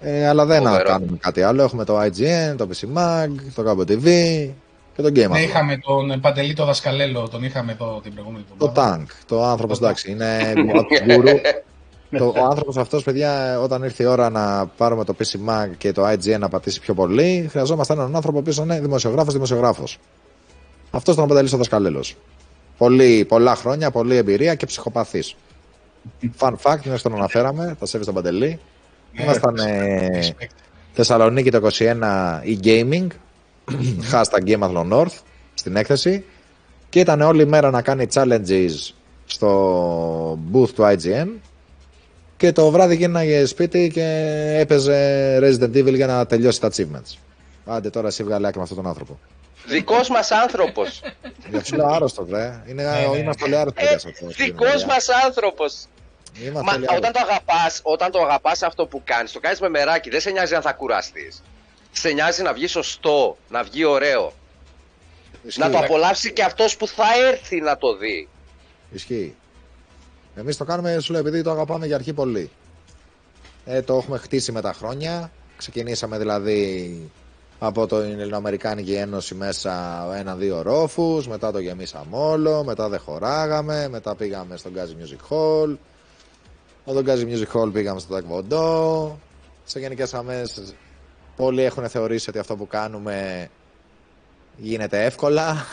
ε, 0.00 0.28
αλλά 0.28 0.44
δεν 0.44 0.62
Φοβερό. 0.62 0.84
κάνουμε 0.88 1.16
κάτι 1.20 1.42
άλλο. 1.42 1.62
Έχουμε 1.62 1.84
το 1.84 2.00
IGN, 2.00 2.54
το 2.56 2.68
PC 2.72 2.98
Mag, 2.98 3.28
το 3.54 3.64
Cabo 3.70 3.90
TV 3.90 4.04
και 4.96 5.02
το 5.02 5.08
Game 5.08 5.30
Ναι, 5.30 5.40
είχαμε 5.40 5.76
τον 5.78 6.20
Παντελή 6.20 6.54
το 6.54 6.64
Δασκαλέλο, 6.64 7.28
τον 7.28 7.44
είχαμε 7.44 7.72
εδώ 7.72 8.00
την 8.02 8.12
προηγούμενη 8.12 8.44
εβδομάδα. 8.52 8.96
Το 8.96 9.02
Tank, 9.02 9.06
το 9.26 9.44
άνθρωπο, 9.44 9.74
εντάξει, 9.74 10.10
είναι 10.10 10.52
γκουρου. 11.06 11.28
Το, 12.10 12.24
ο 12.36 12.44
άνθρωπος 12.44 12.76
αυτός, 12.76 13.02
παιδιά, 13.02 13.60
όταν 13.60 13.82
ήρθε 13.82 14.02
η 14.02 14.06
ώρα 14.06 14.30
να 14.30 14.66
πάρουμε 14.66 15.04
το 15.04 15.14
PC 15.18 15.48
Mag 15.48 15.70
και 15.78 15.92
το 15.92 16.08
IGN 16.08 16.38
να 16.38 16.48
πατήσει 16.48 16.80
πιο 16.80 16.94
πολύ, 16.94 17.46
χρειαζόμαστε 17.50 17.92
έναν 17.92 18.16
άνθρωπο 18.16 18.42
που 18.42 18.52
είναι 18.60 18.80
δημοσιογράφος, 18.80 19.32
δημοσιογράφος. 19.32 19.98
Αυτός 20.90 21.14
ήταν 21.14 21.26
ο 21.26 21.28
Παντελή 21.28 21.50
ο 21.54 21.56
Δασκαλέλος. 21.56 22.16
Πολύ, 22.78 23.24
πολλά 23.24 23.54
χρόνια, 23.54 23.90
πολλή 23.90 24.16
εμπειρία 24.16 24.54
και 24.54 24.66
ψυχοπαθής. 24.66 25.36
Fun 26.38 26.52
fact, 26.62 26.78
μια 26.84 26.98
τον 27.02 27.14
αναφέραμε, 27.14 27.76
θα 27.78 27.86
σέβει 27.86 28.04
τον 28.04 28.14
Παντελή. 28.14 28.60
Ναι, 29.12 29.22
Ήμασταν 29.22 29.56
ε, 29.56 30.34
Θεσσαλονίκη 30.92 31.50
το 31.50 31.68
21 31.72 31.94
e-gaming, 32.44 33.06
hashtag 34.12 34.46
Game 34.46 34.92
North 34.92 35.18
στην 35.54 35.76
έκθεση 35.76 36.24
και 36.88 37.00
ήταν 37.00 37.20
όλη 37.20 37.46
μέρα 37.46 37.70
να 37.70 37.82
κάνει 37.82 38.06
challenges 38.12 38.92
στο 39.26 40.38
booth 40.52 40.68
του 40.68 40.82
IGN 40.82 41.28
και 42.36 42.52
το 42.52 42.70
βράδυ 42.70 42.96
γίναγε 42.96 43.44
σπίτι 43.44 43.90
και 43.92 44.04
έπαιζε 44.58 45.38
Resident 45.42 45.76
Evil 45.76 45.94
για 45.94 46.06
να 46.06 46.26
τελειώσει 46.26 46.60
τα 46.60 46.70
achievements. 46.72 47.16
Άντε 47.66 47.90
τώρα 47.90 48.08
εσύ 48.08 48.24
βγάλε 48.24 48.46
άκρη 48.46 48.56
με 48.56 48.62
αυτόν 48.62 48.78
τον 48.78 48.86
άνθρωπο. 48.86 49.18
Δικός 49.66 50.08
μας 50.08 50.30
άνθρωπος. 50.30 51.02
Για 51.50 51.60
φίλο 51.60 51.86
άρρωστος, 51.86 52.26
βρε. 52.28 52.62
Είναι, 52.66 52.82
ναι, 52.82 52.90
ναι. 52.90 53.18
Είμαστε 53.18 53.42
πολύ 53.42 53.56
άρρωστοι 53.56 53.82
για 53.82 53.94
αυτό. 53.94 54.26
Δικός 54.26 54.84
μας 54.84 55.08
άνθρωπος. 55.24 55.86
Μα, 56.52 56.72
όταν 56.96 57.12
το 57.12 57.20
αγαπάς, 57.22 57.80
όταν 57.82 58.10
το 58.10 58.22
αγαπάς 58.22 58.62
αυτό 58.62 58.86
που 58.86 59.02
κάνεις, 59.04 59.32
το 59.32 59.40
κάνεις 59.40 59.60
με 59.60 59.68
μεράκι, 59.68 60.10
δεν 60.10 60.20
σε 60.20 60.30
νοιάζει 60.30 60.54
αν 60.54 60.62
θα 60.62 60.72
κουραστείς. 60.72 61.42
Σε 61.92 62.10
νοιάζει 62.10 62.42
να 62.42 62.52
βγεις 62.52 62.70
σωστό, 62.70 63.36
να 63.48 63.62
βγει 63.62 63.84
ωραίο. 63.84 64.32
Ισχύει. 65.42 65.60
Να 65.60 65.70
το 65.70 65.78
απολαύσει 65.78 66.32
και 66.32 66.42
αυτός 66.42 66.76
που 66.76 66.86
θα 66.88 67.06
έρθει 67.28 67.60
να 67.60 67.76
το 67.76 67.96
δει. 67.96 68.28
Ισχύει. 68.90 69.34
Εμείς 70.36 70.56
το 70.56 70.64
κάνουμε, 70.64 70.98
σου 71.00 71.12
λέω, 71.12 71.20
επειδή 71.20 71.42
το 71.42 71.50
αγαπάμε 71.50 71.86
για 71.86 71.94
αρχή 71.94 72.12
πολύ. 72.12 72.50
Ε, 73.64 73.82
το 73.82 73.96
έχουμε 73.96 74.18
χτίσει 74.18 74.52
με 74.52 74.60
τα 74.60 74.72
χρόνια. 74.72 75.30
Ξεκινήσαμε 75.56 76.18
δηλαδή 76.18 77.10
από 77.58 77.86
το 77.86 77.96
Ελληνοαμερικάνικη 77.96 78.92
Ένωση 78.92 79.34
μέσα 79.34 80.04
ένα-δύο 80.16 80.62
ρόφους, 80.62 81.28
μετά 81.28 81.52
το 81.52 81.58
γεμίσαμε 81.58 82.16
όλο, 82.16 82.64
μετά 82.64 82.88
δεν 82.88 82.98
χωράγαμε, 82.98 83.88
μετά 83.88 84.14
πήγαμε 84.14 84.56
στον 84.56 84.72
Gazi 84.74 85.02
Music 85.02 85.28
Hall, 85.30 85.76
από 86.84 87.02
τον 87.02 87.04
Gazi 87.06 87.24
Music 87.24 87.60
Hall 87.60 87.72
πήγαμε 87.72 88.00
στο 88.00 88.16
Taekwondo, 88.16 89.16
σε 89.64 89.78
γενικές 89.78 90.14
αμέσες 90.14 90.74
πολλοί 91.36 91.62
έχουν 91.62 91.88
θεωρήσει 91.88 92.30
ότι 92.30 92.38
αυτό 92.38 92.56
που 92.56 92.66
κάνουμε 92.66 93.48
γίνεται 94.56 95.04
εύκολα. 95.04 95.66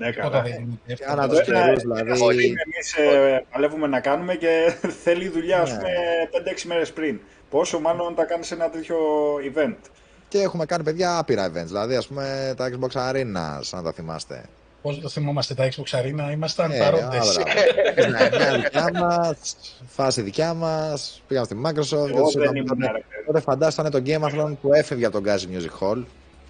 Ναι, 0.00 0.10
καλά. 0.10 0.42
Και 0.86 1.04
ανά 1.06 1.28
τους 1.28 1.42
καιρούς, 1.42 1.82
δηλαδή... 1.82 2.44
Εμείς 2.44 2.94
ε, 2.96 3.44
παλεύουμε 3.52 3.86
να 3.86 4.00
κάνουμε 4.00 4.34
και 4.34 4.74
θέλει 5.04 5.28
δουλειά, 5.28 5.60
ας 5.60 5.70
ναι. 5.70 5.76
πούμε, 5.76 5.90
5-6 6.58 6.62
μέρες 6.66 6.92
πριν. 6.92 7.20
Πόσο 7.50 7.80
μάλλον 7.80 8.14
τα 8.14 8.24
κάνεις 8.24 8.50
ένα 8.50 8.70
τέτοιο 8.70 8.96
event. 9.54 9.76
Και 10.28 10.38
έχουμε 10.38 10.64
κάνει 10.64 10.82
παιδιά 10.82 11.18
άπειρα 11.18 11.50
events. 11.50 11.66
Δηλαδή, 11.66 11.96
ας 11.96 12.06
πούμε, 12.06 12.54
τα 12.56 12.70
Xbox 12.70 13.10
Arena, 13.10 13.60
αν 13.72 13.84
τα 13.84 13.92
θυμάστε. 13.92 14.42
Πώς 14.82 15.00
το 15.00 15.08
θυμόμαστε 15.08 15.54
τα 15.54 15.68
Xbox 15.68 16.00
Arena, 16.00 16.32
ήμασταν 16.32 16.70
ε, 16.70 16.78
παρόντες. 16.78 17.38
ναι, 18.10 18.56
δικιά 18.56 18.90
μας, 18.92 19.56
φάση 19.86 20.22
δικιά 20.22 20.54
μας. 20.54 21.22
Πήγαμε 21.28 21.46
στη 21.46 21.56
Microsoft. 21.64 22.10
Τότε 23.26 23.40
φαντάσανε 23.40 23.90
το 23.90 24.02
Game 24.06 24.56
που 24.60 24.72
έφευγε 24.72 25.06
από 25.06 25.20
τον 25.20 25.32
Gazi 25.32 25.56
Music 25.56 25.80
Hall. 25.80 26.04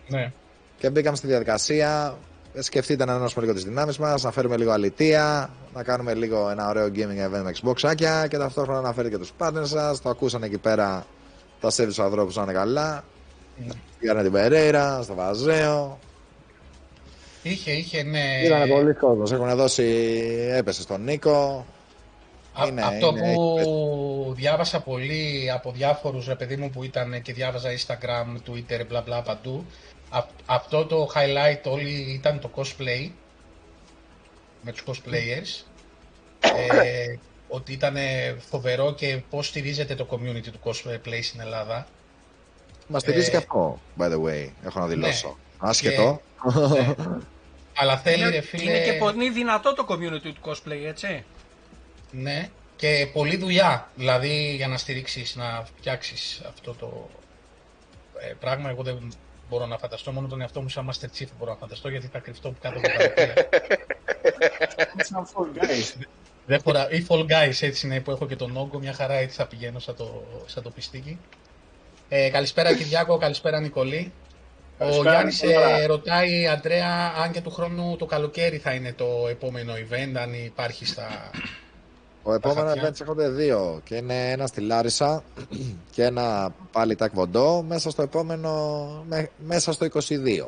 Ναι. 0.09 0.33
Και 0.79 0.91
μπήκαμε 0.91 1.17
στη 1.17 1.27
διαδικασία. 1.27 2.17
Σκεφτείτε 2.59 3.05
να 3.05 3.13
ενώσουμε 3.13 3.43
λίγο 3.43 3.55
τις 3.55 3.65
δυνάμεις 3.65 3.99
μας, 3.99 4.23
να 4.23 4.31
φέρουμε 4.31 4.57
λίγο 4.57 4.71
αλητία, 4.71 5.51
να 5.75 5.83
κάνουμε 5.83 6.15
λίγο 6.15 6.51
ένα 6.51 6.69
ωραίο 6.69 6.87
gaming 6.87 7.37
event 7.37 7.43
με 7.43 7.53
Xbox 7.63 7.95
και 8.29 8.39
ταυτόχρονα 8.39 8.81
να 8.81 8.93
φέρετε 8.93 9.17
και 9.17 9.21
τους 9.21 9.33
partners 9.39 9.67
σας. 9.67 10.01
Το 10.01 10.09
ακούσαν 10.09 10.43
εκεί 10.43 10.59
πέρα 10.59 11.07
τα 11.61 11.69
service 11.69 11.93
του 11.95 12.03
ανθρώπους 12.03 12.37
να 12.37 12.43
είναι 12.43 12.53
καλά. 12.53 13.05
Πήγανε 13.99 14.23
την 14.23 14.33
Περέιρα, 14.33 15.03
στο 15.03 15.15
Βαζέο. 15.15 15.99
Είχε, 17.43 17.73
είχε, 17.73 18.03
ναι. 18.03 18.41
Ήταν 18.45 18.69
πολύ 18.69 18.95
κόσμος. 18.95 19.33
Έχουν 19.33 19.57
δώσει. 19.57 19.85
Έπεσε 20.53 20.83
στον 20.83 21.03
Νίκο. 21.03 21.67
είναι, 22.69 22.83
αυτό 22.83 23.09
είναι, 23.17 23.33
που 23.35 24.33
διάβασα 24.37 24.81
πολύ 24.81 25.51
από 25.55 25.73
διάφορους 25.73 26.27
ρε 26.27 26.35
παιδί 26.35 26.57
μου 26.57 26.71
που 26.71 26.85
ήταν 26.85 27.23
και 27.23 27.33
διάβαζα 27.33 27.69
Instagram, 27.71 28.51
Twitter, 28.51 28.87
μπλα 28.89 29.01
μπλα 29.01 29.23
παντού. 29.23 29.65
Αυτό 30.47 30.87
το 30.87 31.11
highlight 31.15 31.63
όλοι 31.65 31.91
ήταν 31.91 32.41
το 32.41 32.51
cosplay 32.57 33.11
με 34.63 34.73
τους 34.73 34.85
cosplayers. 34.87 35.65
ε, 36.41 37.17
ότι 37.49 37.73
ήταν 37.73 37.97
φοβερό 38.39 38.95
και 38.95 39.23
πώς 39.31 39.47
στηρίζεται 39.47 39.95
το 39.95 40.07
community 40.11 40.49
του 40.53 40.61
cosplay 40.65 41.19
στην 41.23 41.41
Ελλάδα. 41.41 41.87
Μας 42.87 43.03
στηρίζει 43.03 43.27
ε... 43.27 43.31
και 43.31 43.37
αυτό, 43.37 43.81
by 43.99 44.05
the 44.05 44.23
way, 44.23 44.49
έχω 44.65 44.81
να 44.81 44.87
δηλώσω. 44.87 45.29
Ναι. 45.29 45.69
Άσχετο. 45.69 46.21
Ναι. 46.69 46.95
Αλλά 47.75 47.99
θέλει, 47.99 48.23
είναι, 48.23 48.31
ρε 48.31 48.41
φίλε... 48.41 48.71
Είναι 48.71 48.85
και 48.85 48.93
πολύ 48.93 49.31
δυνατό 49.31 49.75
το 49.75 49.87
community 49.89 50.33
του 50.35 50.51
cosplay, 50.51 50.85
έτσι. 50.87 51.25
Ναι, 52.11 52.49
και 52.77 53.09
πολλή 53.13 53.37
δουλειά. 53.37 53.91
Δηλαδή, 53.95 54.55
για 54.55 54.69
να 54.69 54.77
στηρίξεις 54.77 55.37
να 55.37 55.65
φτιάξεις 55.77 56.43
αυτό 56.49 56.73
το 56.73 57.09
ε, 58.19 58.33
πράγμα, 58.41 58.71
εγώ 58.71 58.83
δεν 58.83 59.13
μπορώ 59.51 59.67
να 59.67 59.79
φανταστώ. 59.79 60.13
Μόνο 60.13 60.29
τον 60.29 60.41
εαυτό 60.41 60.63
μου 60.63 60.69
σαν 60.69 60.91
Master 60.91 61.19
Chief 61.19 61.27
μπορώ 61.39 61.51
να 61.51 61.57
φανταστώ, 61.57 61.89
γιατί 61.89 62.07
θα 62.07 62.19
κρυφτώ 62.19 62.51
που 62.51 62.59
κάτω 62.61 62.79
από 62.79 62.89
τα 64.97 64.99
Σαν 65.05 65.27
Fall 65.27 65.63
Guys. 65.63 66.05
Δεν 66.47 66.61
φορά... 66.61 66.91
Ή 66.91 67.07
Fall 67.09 67.27
Guys, 67.27 67.53
έτσι 67.61 67.87
είναι, 67.87 68.01
που 68.01 68.11
έχω 68.11 68.27
και 68.27 68.37
τον 68.37 68.57
όγκο, 68.57 68.79
μια 68.79 68.93
χαρά 68.93 69.15
έτσι 69.15 69.37
θα 69.37 69.47
πηγαίνω 69.47 69.79
σαν 69.79 69.97
το, 69.97 70.25
σαν 70.47 70.63
το 70.63 70.71
πιστίκι. 70.71 71.19
Ε, 72.09 72.31
καλησπέρα 72.31 72.75
Κυριάκο, 72.75 73.17
καλησπέρα 73.17 73.61
Νικολή. 73.61 74.13
Ο 74.79 75.03
Γιάννης 75.03 75.43
ε, 75.43 75.87
ρωτάει, 75.87 76.47
Αντρέα, 76.47 77.13
αν 77.17 77.33
και 77.33 77.41
του 77.41 77.51
χρόνου 77.51 77.97
το 77.97 78.07
καλοκαίρι 78.07 78.59
θα 78.59 78.73
είναι 78.73 78.93
το 78.93 79.27
επόμενο 79.29 79.73
event, 79.73 80.17
αν 80.17 80.35
υπάρχει 80.35 80.87
στα. 80.87 81.31
Ο 82.23 82.35
επόμενος 82.35 82.73
event 82.73 83.01
έχονται 83.01 83.29
δύο. 83.29 83.81
Και 83.85 83.95
είναι 83.95 84.31
ένα 84.31 84.47
στη 84.47 84.61
Λάρισα 84.61 85.23
και 85.95 86.05
ένα 86.05 86.55
πάλι 86.73 86.97
τακβοντό 86.97 87.65
μέσα 87.69 87.91
στο 87.91 88.03
επόμενο. 88.03 89.05
μέσα 89.39 89.73
στο 89.73 89.87
22. 89.93 90.47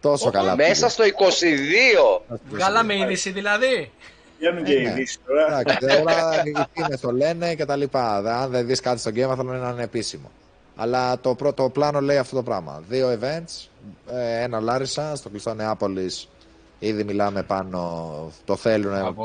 Τόσο 0.00 0.30
καλά. 0.30 0.56
Μέσα 0.56 0.88
στο 0.88 1.04
22! 1.04 2.36
Βγάλαμε 2.50 2.96
είδηση 2.96 3.30
δηλαδή. 3.30 3.90
Βγαίνουν 4.38 4.64
και 4.64 4.72
οι 4.72 4.82
ειδήσεις 4.82 5.18
τώρα. 5.26 5.60
Εντάξει, 5.60 5.86
τώρα 5.86 6.42
οι 6.44 6.52
τιμέ 6.72 6.96
το 7.00 7.10
λένε 7.12 7.54
και 7.54 7.64
τα 7.64 7.76
λοιπά. 7.76 8.16
Αν 8.16 8.50
δεν 8.50 8.66
δεις 8.66 8.80
κάτι 8.80 9.00
στο 9.00 9.10
Game 9.10 9.36
θέλω 9.36 9.52
να 9.52 9.70
είναι 9.70 9.82
επίσημο. 9.82 10.30
Αλλά 10.76 11.20
το 11.20 11.34
πρώτο 11.34 11.68
πλάνο 11.70 12.00
λέει 12.00 12.18
αυτό 12.18 12.36
το 12.36 12.42
πράγμα. 12.42 12.82
Δύο 12.88 13.18
events, 13.20 13.68
ε, 14.12 14.42
ένα 14.42 14.60
Λάρισα, 14.60 15.16
στο 15.16 15.28
κλειστό 15.28 15.54
Νεάπολης. 15.54 16.28
Ήδη 16.78 17.04
μιλάμε 17.04 17.42
πάνω, 17.42 18.12
το 18.44 18.56
θέλουν, 18.56 19.16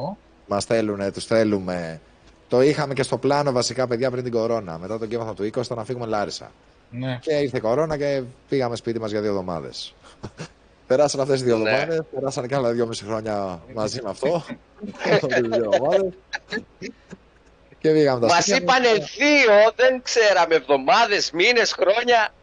μας 0.47 0.65
θέλουν, 0.65 1.11
τους 1.13 1.25
θέλουμε. 1.25 2.01
Το 2.47 2.61
είχαμε 2.61 2.93
και 2.93 3.03
στο 3.03 3.17
πλάνο 3.17 3.51
βασικά, 3.51 3.87
παιδιά, 3.87 4.11
πριν 4.11 4.23
την 4.23 4.31
κορώνα. 4.31 4.77
Μετά 4.77 4.99
τον 4.99 5.07
Game 5.11 5.35
του 5.35 5.43
20 5.43 5.47
ήταν 5.47 5.77
να 5.77 5.83
φύγουμε 5.83 6.05
Λάρισα. 6.05 6.51
Ναι. 6.91 7.19
Και 7.21 7.33
ήρθε 7.33 7.57
η 7.57 7.59
κορώνα 7.59 7.97
και 7.97 8.23
πήγαμε 8.49 8.75
σπίτι 8.75 8.99
μας 8.99 9.11
για 9.11 9.21
δύο 9.21 9.29
εβδομάδες. 9.29 9.95
Περάσαν 10.87 11.19
αυτές 11.19 11.39
τι 11.39 11.45
δύο 11.45 11.57
ναι. 11.57 11.69
εβδομάδες, 11.69 12.01
περάσαν 12.13 12.47
και 12.47 12.55
άλλα 12.55 12.71
δύο 12.71 12.87
μισή 12.87 13.05
χρόνια 13.05 13.61
μαζί 13.73 13.99
με 14.03 14.09
αυτό. 14.09 14.45
και 17.79 17.91
πήγαμε 17.91 18.19
τα 18.19 18.27
Μας 18.27 18.47
είπαν 18.47 18.83
δύο, 19.17 19.71
δεν 19.75 20.01
ξέραμε 20.01 20.55
εβδομάδες, 20.55 21.31
μήνες, 21.31 21.71
χρόνια. 21.71 22.33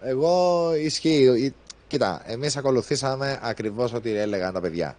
Εγώ 0.00 0.72
ισχύει. 0.74 1.54
Κοίτα, 1.88 2.22
εμείς 2.26 2.56
ακολουθήσαμε 2.56 3.38
ακριβώς 3.42 3.92
ό,τι 3.92 4.16
έλεγαν 4.16 4.52
τα 4.52 4.60
παιδιά. 4.60 4.96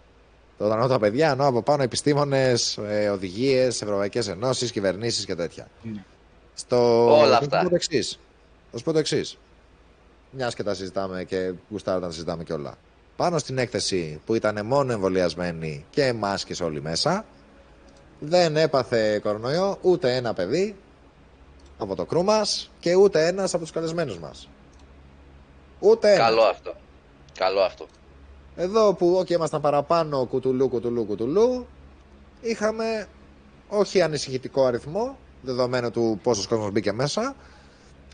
Όταν 0.61 0.87
τα 0.87 0.99
παιδιά, 0.99 1.31
ενώ 1.31 1.47
από 1.47 1.61
πάνω 1.61 1.83
επιστήμονες, 1.83 2.77
ε, 2.77 3.09
οδηγίες, 3.09 3.81
ευρωπαϊκές 3.81 4.27
ενώσεις, 4.27 4.71
κυβερνήσεις 4.71 5.25
και 5.25 5.35
τέτοια. 5.35 5.67
Mm. 5.83 5.87
Στο... 6.53 7.05
Όλα 7.19 7.37
αυτά. 7.37 7.67
Θα 8.71 8.77
σου 8.77 8.83
πω 8.83 8.91
το 8.91 8.99
εξής 8.99 9.37
μιας 10.31 10.55
και 10.55 10.63
τα 10.63 10.73
συζητάμε 10.73 11.23
και 11.23 11.53
γουστάρω 11.69 11.99
να 11.99 12.05
τα 12.05 12.11
συζητάμε 12.11 12.43
και 12.43 12.53
όλα. 12.53 12.75
Πάνω 13.15 13.37
στην 13.37 13.57
έκθεση 13.57 14.21
που 14.25 14.35
ήταν 14.35 14.65
μόνο 14.65 14.91
εμβολιασμένοι 14.91 15.85
και 15.89 16.13
μάσκες 16.13 16.59
όλοι 16.59 16.81
μέσα, 16.81 17.25
δεν 18.19 18.57
έπαθε 18.57 19.19
κορονοϊό 19.19 19.77
ούτε 19.81 20.15
ένα 20.15 20.33
παιδί 20.33 20.75
από 21.77 21.95
το 21.95 22.05
κρού 22.05 22.23
μας 22.23 22.71
και 22.79 22.95
ούτε 22.95 23.27
ένας 23.27 23.53
από 23.53 23.63
τους 23.63 23.71
καλεσμένους 23.71 24.19
μας. 24.19 24.49
Ούτε 25.79 26.15
Καλό 26.15 26.41
αυτό. 26.41 26.75
Καλό 27.37 27.61
αυτό. 27.61 27.87
Εδώ 28.61 28.93
που 28.93 29.19
okay, 29.19 29.29
ήμασταν 29.29 29.61
παραπάνω 29.61 30.25
κουτουλού, 30.25 30.69
κουτουλού, 30.69 31.05
κουτουλού, 31.05 31.67
είχαμε 32.41 33.07
όχι 33.67 34.01
ανησυχητικό 34.01 34.65
αριθμό, 34.65 35.17
δεδομένου 35.41 35.91
του 35.91 36.19
πόσος 36.23 36.47
κόσμος 36.47 36.71
μπήκε 36.71 36.91
μέσα, 36.91 37.35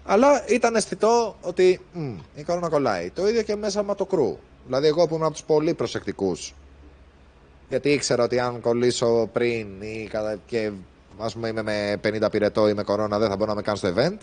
αλλά 0.06 0.48
ήταν 0.48 0.76
αισθητό 0.76 1.36
ότι 1.42 1.82
μ, 1.94 2.14
η 2.36 2.44
κορώνα 2.44 2.70
κολλάει. 2.70 3.10
Το 3.10 3.28
ίδιο 3.28 3.42
και 3.42 3.56
μέσα 3.56 3.84
με 3.84 3.96
το 3.96 4.06
κρού. 4.06 4.38
Δηλαδή, 4.66 4.88
εγώ 4.88 5.08
που 5.08 5.14
ήμουν 5.14 5.26
από 5.26 5.34
τους 5.34 5.44
πολύ 5.44 5.74
προσεκτικούς, 5.74 6.54
γιατί 7.70 7.90
ήξερα 7.90 8.24
ότι 8.24 8.40
αν 8.40 8.62
κολλήσω 8.62 9.30
πριν 9.34 9.82
ή 9.82 10.08
κατα... 10.12 10.40
και 10.46 10.72
ας 11.18 11.34
πούμε 11.34 11.48
είμαι 11.48 11.62
με 11.64 12.00
50 12.04 12.32
πυρετό 12.32 12.70
ή 12.70 12.74
με 12.74 12.84
κορώνα 12.84 13.20
δεν 13.20 13.30
θα 13.30 13.36
μπορώ 13.36 13.50
να 13.50 13.56
με 13.56 13.62
κάνω 13.62 13.78
στο 13.78 13.94
event. 13.96 14.18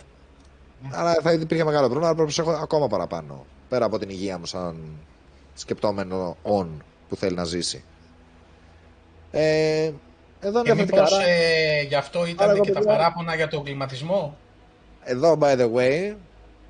Αλλά 0.91 1.15
θα 1.21 1.33
υπήρχε 1.33 1.63
μεγάλο 1.63 1.85
πρόβλημα, 1.85 2.07
αλλά 2.07 2.15
προσέχω 2.15 2.51
ακόμα 2.51 2.87
παραπάνω. 2.87 3.45
Πέρα 3.69 3.85
από 3.85 3.99
την 3.99 4.09
υγεία 4.09 4.37
μου 4.37 4.45
σαν 4.45 4.75
σκεπτόμενο 5.53 6.37
on 6.43 6.67
που 7.09 7.15
θέλει 7.15 7.35
να 7.35 7.43
ζήσει. 7.43 7.83
Ε, 9.31 9.91
εδώ 10.39 10.59
είναι 10.59 10.61
Και 10.69 10.73
διαφορετικά. 10.73 11.01
μήπως 11.01 11.13
Άρα- 11.13 11.27
ε, 11.27 11.81
γι' 11.81 11.95
αυτό 11.95 12.25
ήταν 12.25 12.49
Άρα, 12.49 12.59
και 12.59 12.69
εγώ, 12.69 12.73
τα 12.73 12.79
παιδιά- 12.79 12.97
παράπονα 12.97 13.35
για 13.35 13.47
τον 13.47 13.63
κλιματισμό; 13.63 14.37
Εδώ, 15.03 15.37
by 15.41 15.53
the 15.57 15.71
way, 15.73 16.15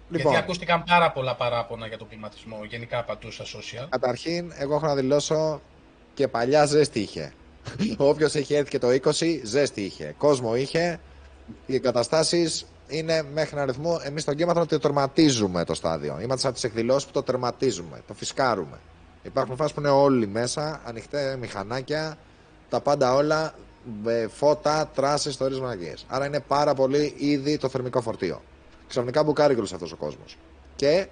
λοιπόν, 0.09 0.31
Γιατί 0.31 0.35
ακούστηκαν 0.35 0.83
πάρα 0.83 1.11
πολλά 1.11 1.35
παράπονα 1.35 1.87
για 1.87 1.97
τον 1.97 2.07
κλιματισμό 2.09 2.59
γενικά 2.67 3.03
παντού 3.03 3.31
στα 3.31 3.43
social. 3.43 3.87
καταρχήν, 3.89 4.51
εγώ 4.57 4.75
έχω 4.75 4.85
να 4.85 4.95
δηλώσω 4.95 5.61
και 6.13 6.27
παλιά 6.27 6.65
ζέστη 6.65 6.99
είχε. 6.99 7.33
Όποιος 7.97 8.35
έχει 8.35 8.53
έρθει 8.53 8.69
και 8.69 8.79
το 8.79 8.89
20, 8.89 9.41
ζέστη 9.43 9.81
είχε. 9.81 10.15
Κόσμο 10.17 10.55
είχε. 10.55 10.99
Οι 11.65 11.75
εγκαταστάσεις 11.75 12.65
είναι 12.87 13.23
μέχρι 13.33 13.49
ένα 13.53 13.61
αριθμό. 13.61 13.99
Εμείς 14.03 14.21
στον 14.21 14.33
Γκέμαθρο 14.35 14.65
το 14.65 14.79
τερματίζουμε 14.79 15.63
το 15.63 15.73
στάδιο. 15.73 16.17
Είμαστε 16.21 16.41
σαν 16.41 16.53
τις 16.53 16.63
εκδηλώσεις 16.63 17.05
που 17.05 17.11
το 17.11 17.23
τερματίζουμε, 17.23 18.01
το 18.07 18.13
φυσκάρουμε. 18.13 18.79
Υπάρχουν 19.23 19.55
φάσεις 19.55 19.73
που 19.73 19.79
είναι 19.79 19.89
όλοι 19.89 20.27
μέσα, 20.27 20.81
ανοιχτά 20.85 21.37
μηχανάκια, 21.39 22.17
τα 22.69 22.79
πάντα 22.81 23.13
όλα, 23.13 23.53
με 24.03 24.29
φώτα, 24.33 24.87
τράσει, 24.95 25.29
ιστορίε 25.29 25.59
μαγικέ. 25.59 25.93
Άρα 26.07 26.25
είναι 26.25 26.39
πάρα 26.39 26.73
πολύ 26.73 27.13
ήδη 27.17 27.57
το 27.57 27.69
θερμικό 27.69 28.01
φορτίο. 28.01 28.41
Ξαφνικά 28.87 29.23
μπουκάρει 29.23 29.55
όλο 29.55 29.67
αυτός 29.73 29.91
ο 29.91 29.95
κόσμος. 29.95 30.37
Και 30.75 31.07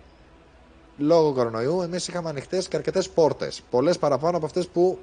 λόγω 0.98 1.34
κορονοϊού, 1.34 1.82
εμείς 1.82 2.08
είχαμε 2.08 2.30
ανοιχτές 2.30 2.68
και 2.68 2.76
αρκετές 2.76 3.10
πόρτες. 3.10 3.62
Πολλές 3.70 3.98
παραπάνω 3.98 4.38
από 4.38 4.46
αυτές 4.46 4.68
που 4.68 5.00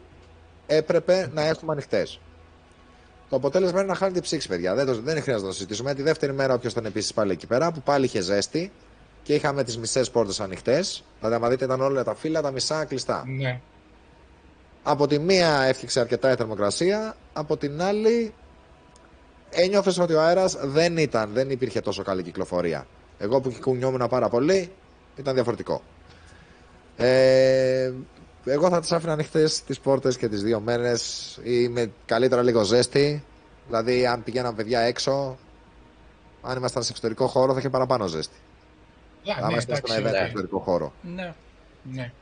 έπρεπε 0.67 1.31
να 1.33 1.43
έχουμε 1.43 1.73
ανοιχτές. 1.73 2.21
Το 3.29 3.37
αποτέλεσμα 3.37 3.79
είναι 3.79 3.89
να 3.89 3.95
χάνει 3.95 4.13
την 4.13 4.23
ψήξη, 4.23 4.49
παιδιά. 4.49 4.75
Δεν, 4.75 4.87
το, 4.87 4.93
δεν 4.95 5.23
χρειάζεται 5.23 5.41
να 5.41 5.47
το 5.49 5.53
συζητήσουμε. 5.53 5.95
Τη 5.95 6.03
δεύτερη 6.03 6.33
μέρα, 6.33 6.55
όποιος 6.55 6.73
ήταν 6.73 6.85
επίσης 6.85 7.15
πάλι 7.15 7.33
εκεί 7.33 7.47
πέρα, 7.47 7.73
που 7.73 7.81
πάλι 7.81 8.05
είχε 8.05 8.21
ζέστη 8.21 8.73
και 9.23 9.35
είχαμε 9.35 9.65
τις 9.65 9.79
μισές 9.79 10.11
πόρτες 10.11 10.41
ανοιχτές. 10.41 11.05
Δηλαδή, 11.19 11.37
άμα 11.37 11.49
δείτε, 11.49 11.65
ήταν 11.65 11.81
όλα 11.81 12.05
τα 12.05 12.15
φύλλα, 12.15 12.43
τα 12.43 12.51
μισά 12.51 12.85
κλειστά. 12.85 13.25
Ναι. 13.27 13.61
Από 14.83 15.07
τη 15.07 15.19
μία 15.19 15.63
έφτιαξε 15.63 16.01
αρκετά 16.01 16.33
η 16.33 16.37
θερμοκρασία, 16.37 17.17
από 17.33 17.57
την 17.57 17.83
άλλη 17.83 18.33
ένιωθες 19.51 19.99
ότι 19.99 20.15
ο 20.15 20.21
αέρας 20.21 20.57
δεν 20.63 20.97
ήταν, 20.97 21.31
δεν 21.33 21.51
υπήρχε 21.51 21.81
τόσο 21.81 22.03
καλή 22.03 22.23
κυκλοφορία. 22.23 22.87
Εγώ 23.19 23.41
που 23.41 23.55
κουνιόμουν 23.61 24.09
πάρα 24.09 24.29
πολύ, 24.29 24.73
ήταν 25.17 25.35
διαφορετικό. 25.35 25.83
Ε, 26.97 27.93
εγώ 28.45 28.69
θα 28.69 28.81
τις 28.81 28.93
άφηνα 28.93 29.13
ανοιχτές 29.13 29.63
τις 29.63 29.81
πόρτες 29.81 30.17
και 30.17 30.29
τις 30.29 30.43
δύο 30.43 30.61
μέρες 30.61 31.39
ή 31.43 31.69
με 31.69 31.91
καλύτερα 32.07 32.43
λίγο 32.43 32.63
ζέστη. 32.63 33.25
Δηλαδή, 33.67 34.07
αν 34.07 34.23
πηγαίναν 34.23 34.55
παιδιά 34.55 34.81
έξω, 34.81 35.39
αν 36.43 36.57
ήμασταν 36.57 36.83
σε 36.83 36.91
εξωτερικό 36.91 37.27
χώρο, 37.27 37.53
θα 37.53 37.59
είχε 37.59 37.69
παραπάνω 37.69 38.07
ζέστη. 38.07 38.37
Α, 39.29 39.33
Αν 39.37 39.47
ναι, 39.47 39.53
ήμασταν 39.53 39.77
σε 39.77 39.83
ένα 39.87 39.95
event 39.95 39.99
εντάξει, 39.99 40.17
σε 40.17 40.21
ναι. 40.21 40.27
εξωτερικό 40.27 40.59
χώρο. 40.59 40.93
Ναι. 41.03 41.35
ναι. 41.83 42.13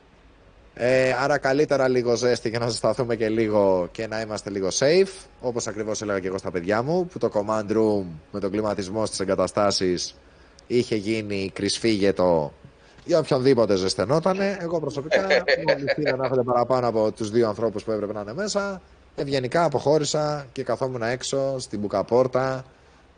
Ε, 0.79 1.13
άρα 1.19 1.37
καλύτερα 1.37 1.87
λίγο 1.87 2.15
ζέστη 2.15 2.51
και 2.51 2.59
να 2.59 2.67
ζεσταθούμε 2.69 3.15
και 3.15 3.29
λίγο 3.29 3.87
και 3.91 4.07
να 4.07 4.21
είμαστε 4.21 4.49
λίγο 4.49 4.67
safe. 4.79 5.25
Όπως 5.41 5.67
ακριβώς 5.67 6.01
έλεγα 6.01 6.19
και 6.19 6.27
εγώ 6.27 6.37
στα 6.37 6.51
παιδιά 6.51 6.81
μου, 6.81 7.07
που 7.07 7.17
το 7.17 7.31
command 7.33 7.71
room 7.71 8.03
με 8.31 8.39
τον 8.39 8.51
κλιματισμό 8.51 9.05
στις 9.05 9.19
εγκαταστάσεις 9.19 10.15
είχε 10.67 10.95
γίνει 10.95 11.51
κρυσφύγετο 11.53 12.53
για 13.07 13.19
οποιονδήποτε 13.19 13.75
ζεσθενότανε. 13.75 14.57
Εγώ 14.61 14.79
προσωπικά, 14.79 15.21
μόλις 15.67 16.15
να 16.17 16.23
έρχονται 16.23 16.43
παραπάνω 16.43 16.87
από 16.87 17.11
τους 17.11 17.29
δύο 17.29 17.47
ανθρώπους 17.47 17.83
που 17.83 17.91
έπρεπε 17.91 18.13
να 18.13 18.21
είναι 18.21 18.33
μέσα, 18.33 18.81
ευγενικά 19.15 19.63
αποχώρησα 19.63 20.47
και 20.51 20.63
καθόμουν 20.63 21.01
έξω 21.01 21.59
στην 21.59 21.79
μπουκαπόρτα 21.79 22.65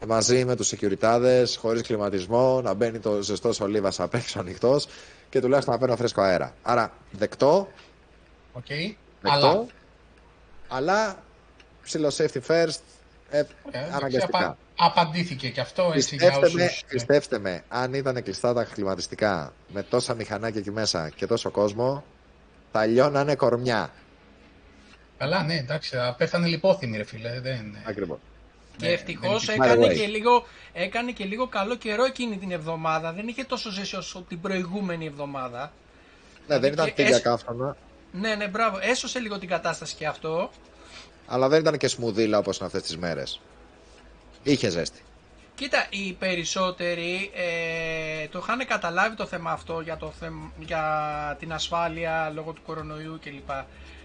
μαζί 0.07 0.45
με 0.45 0.55
τους 0.55 0.73
security 0.73 1.24
άδες, 1.24 1.55
χωρίς 1.57 1.81
κλιματισμό, 1.81 2.61
να 2.61 2.73
μπαίνει 2.73 2.99
το 2.99 3.21
ζεστός 3.21 3.59
ο 3.59 3.66
λίβας 3.66 3.99
απ' 3.99 4.13
έξω 4.13 4.39
ανοιχτός 4.39 4.87
και 5.29 5.39
τουλάχιστον 5.39 5.73
να 5.73 5.79
παίρνω 5.79 5.95
φρέσκο 5.95 6.21
αέρα. 6.21 6.53
Άρα 6.61 6.91
δεκτό, 7.11 7.67
Οκ. 8.53 8.65
δεκτό 9.21 9.47
Αλλά 9.47 9.67
αλλά 10.67 11.23
ψηλό 11.83 12.11
safety 12.17 12.39
first, 12.47 12.79
ε, 13.29 13.37
ε, 13.37 13.45
εντάξει, 13.67 13.91
αναγκαστικά. 13.93 14.57
Απα- 14.79 15.01
απαντήθηκε 15.01 15.49
και 15.49 15.61
αυτό 15.61 15.91
έτσι 15.95 16.15
για 16.15 16.27
Πιστέψτε 16.29 16.57
με, 16.57 16.65
όσους... 16.65 16.83
πιστέψτε 16.89 17.39
με, 17.39 17.63
αν 17.67 17.93
ήταν 17.93 18.23
κλειστά 18.23 18.53
τα 18.53 18.63
κλιματιστικά 18.63 19.53
με 19.67 19.83
τόσα 19.83 20.13
μηχανάκια 20.13 20.59
εκεί 20.59 20.71
μέσα 20.71 21.09
και 21.15 21.25
τόσο 21.27 21.49
κόσμο, 21.51 22.03
θα 22.71 22.85
λιώνανε 22.85 23.35
κορμιά. 23.35 23.91
Καλά, 25.17 25.43
ναι, 25.43 25.55
εντάξει, 25.57 25.95
θα 25.95 26.15
πέθανε 26.17 26.47
λιπόθυμη 26.47 26.97
ρε 26.97 27.03
φίλε. 27.03 27.39
Δεν... 27.39 27.75
Ακριβώς. 27.85 28.17
Και 28.77 28.85
Ναι, 28.85 28.91
ευτυχώς 28.93 29.45
δεν 29.45 29.55
υπήρχε. 29.55 29.73
έκανε, 29.73 29.87
By 29.87 29.89
the 29.89 29.93
way. 29.93 29.97
και 29.99 30.07
λίγο, 30.07 30.45
έκανε 30.73 31.11
και 31.11 31.23
λίγο 31.25 31.47
καλό 31.47 31.75
καιρό 31.75 32.03
εκείνη 32.03 32.37
την 32.37 32.51
εβδομάδα. 32.51 33.13
Δεν 33.13 33.27
είχε 33.27 33.43
τόσο 33.43 33.71
ζέστη 33.71 33.95
όσο 33.95 34.25
την 34.29 34.41
προηγούμενη 34.41 35.05
εβδομάδα. 35.05 35.71
Ναι, 36.47 36.59
δεν 36.59 36.73
ήταν 36.73 36.85
και 36.85 36.91
τίγια 36.91 37.15
έσ- 37.15 37.21
κάφτωνα, 37.23 37.77
Ναι, 38.11 38.35
ναι, 38.35 38.47
μπράβο. 38.47 38.77
Έσωσε 38.81 39.19
λίγο 39.19 39.39
την 39.39 39.49
κατάσταση 39.49 39.95
και 39.95 40.07
αυτό. 40.07 40.49
αλλά 41.27 41.47
δεν 41.47 41.59
ήταν 41.59 41.77
και 41.77 41.87
σμουδίλα 41.87 42.37
όπως 42.37 42.57
είναι 42.57 42.65
αυτές 42.65 42.81
τις 42.81 42.97
μέρες. 42.97 43.41
Είχε 44.51 44.69
ζέστη. 44.69 45.01
Κοίτα, 45.55 45.87
οι 45.89 46.13
περισσότεροι 46.13 47.31
ε, 47.33 48.27
το 48.27 48.39
είχαν 48.43 48.65
καταλάβει 48.67 49.15
το 49.15 49.25
θέμα 49.25 49.51
αυτό 49.51 49.81
για, 49.81 49.97
το 49.97 50.11
θεμ- 50.19 50.51
για 50.59 51.35
την 51.39 51.53
ασφάλεια 51.53 52.31
λόγω 52.33 52.51
του 52.51 52.61
κορονοϊού 52.65 53.19
κλπ. 53.23 53.49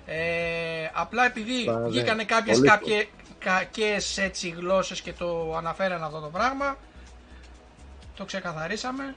Ε, 0.07 0.91
απλά 0.93 1.27
επειδή 1.27 1.65
Πα, 1.65 1.79
ναι. 1.79 1.89
βγήκανε 1.89 2.25
κάποιες 2.25 2.57
Πολύ 2.57 2.69
κάποιες, 2.69 3.07
κακές 3.39 4.19
έτσι 4.19 4.49
γλώσσες 4.49 5.01
και 5.01 5.13
το 5.13 5.57
αναφέραν 5.57 6.05
αυτό 6.05 6.21
το 6.21 6.29
πράγμα, 6.29 6.77
το 8.17 8.25
ξεκαθαρίσαμε. 8.25 9.15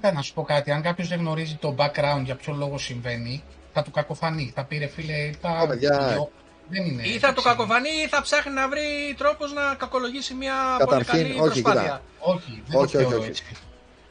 Ε, 0.00 0.10
να 0.10 0.22
σου 0.22 0.34
πω 0.34 0.42
κάτι, 0.42 0.70
αν 0.70 0.82
κάποιος 0.82 1.08
δεν 1.08 1.18
γνωρίζει 1.18 1.54
το 1.54 1.74
background 1.78 2.22
για 2.24 2.34
ποιο 2.36 2.54
λόγο 2.54 2.78
συμβαίνει, 2.78 3.42
θα 3.72 3.82
του 3.82 3.90
κακοφανεί. 3.90 4.52
Θα 4.54 4.64
πει 4.64 4.78
ρε 4.78 4.86
φίλε, 4.86 5.30
τα... 5.40 5.60
Ω, 5.62 5.66
παιδιά. 5.66 6.28
Δεν 6.70 6.84
είναι. 6.86 7.02
ή 7.02 7.18
θα 7.18 7.26
το 7.26 7.34
έτσι. 7.36 7.42
κακοφανεί 7.48 7.88
ή 8.04 8.08
θα 8.08 8.22
ψάχνει 8.22 8.52
να 8.54 8.68
βρει 8.68 9.14
τρόπος 9.18 9.52
να 9.52 9.74
κακολογήσει 9.78 10.34
μια 10.34 10.54
πολύ 10.78 10.90
Καταρχήν, 10.90 11.22
καλή 11.22 11.40
όχι, 11.40 11.62
προσπάθεια. 11.62 11.82
κοίτα. 11.82 12.02
Όχι, 12.18 12.62
δεν 12.66 12.80
Όχι, 12.80 12.92
το 12.92 12.98
όχι, 12.98 13.06
θεωρώ 13.08 13.18
όχι. 13.20 13.28
έτσι. 13.28 13.44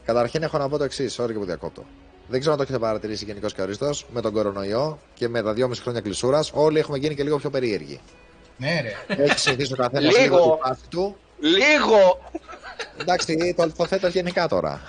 Καταρχήν 0.05 0.43
έχω 0.43 0.57
να 0.57 0.69
πω 0.69 0.77
το 0.77 0.83
εξής, 0.83 1.19
sorry 1.19 1.27
και 1.27 1.33
που 1.33 1.45
διακόπτω. 1.45 1.85
Δεν 2.27 2.39
ξέρω 2.39 2.51
αν 2.53 2.57
το 2.59 2.63
έχετε 2.69 2.79
παρατηρήσει 2.85 3.25
γενικώς 3.25 3.53
και 3.53 3.61
ορίστω 3.61 3.89
με 4.13 4.21
τον 4.21 4.33
κορονοϊό 4.33 4.99
και 5.13 5.27
με 5.27 5.41
τα 5.41 5.53
δυόμιση 5.53 5.81
χρόνια 5.81 6.01
κλεισούρας. 6.01 6.51
Όλοι 6.53 6.79
έχουμε 6.79 6.97
γίνει 6.97 7.15
και 7.15 7.23
λίγο 7.23 7.37
πιο 7.37 7.49
περίεργοι. 7.49 7.99
Ναι, 8.57 8.81
ρε. 8.81 9.23
Έχεις 9.23 9.41
συνηθίσει 9.41 9.73
ο 9.73 9.75
καθένας 9.75 10.17
Λίγο. 10.17 10.35
λίγο 10.37 10.59
τη 10.61 10.67
φάση 10.67 10.81
του. 10.89 11.17
Λίγο! 11.39 12.31
Εντάξει, 13.01 13.53
το 13.57 13.63
υποθέτω 13.63 14.07
γενικά 14.07 14.47
τώρα. 14.47 14.81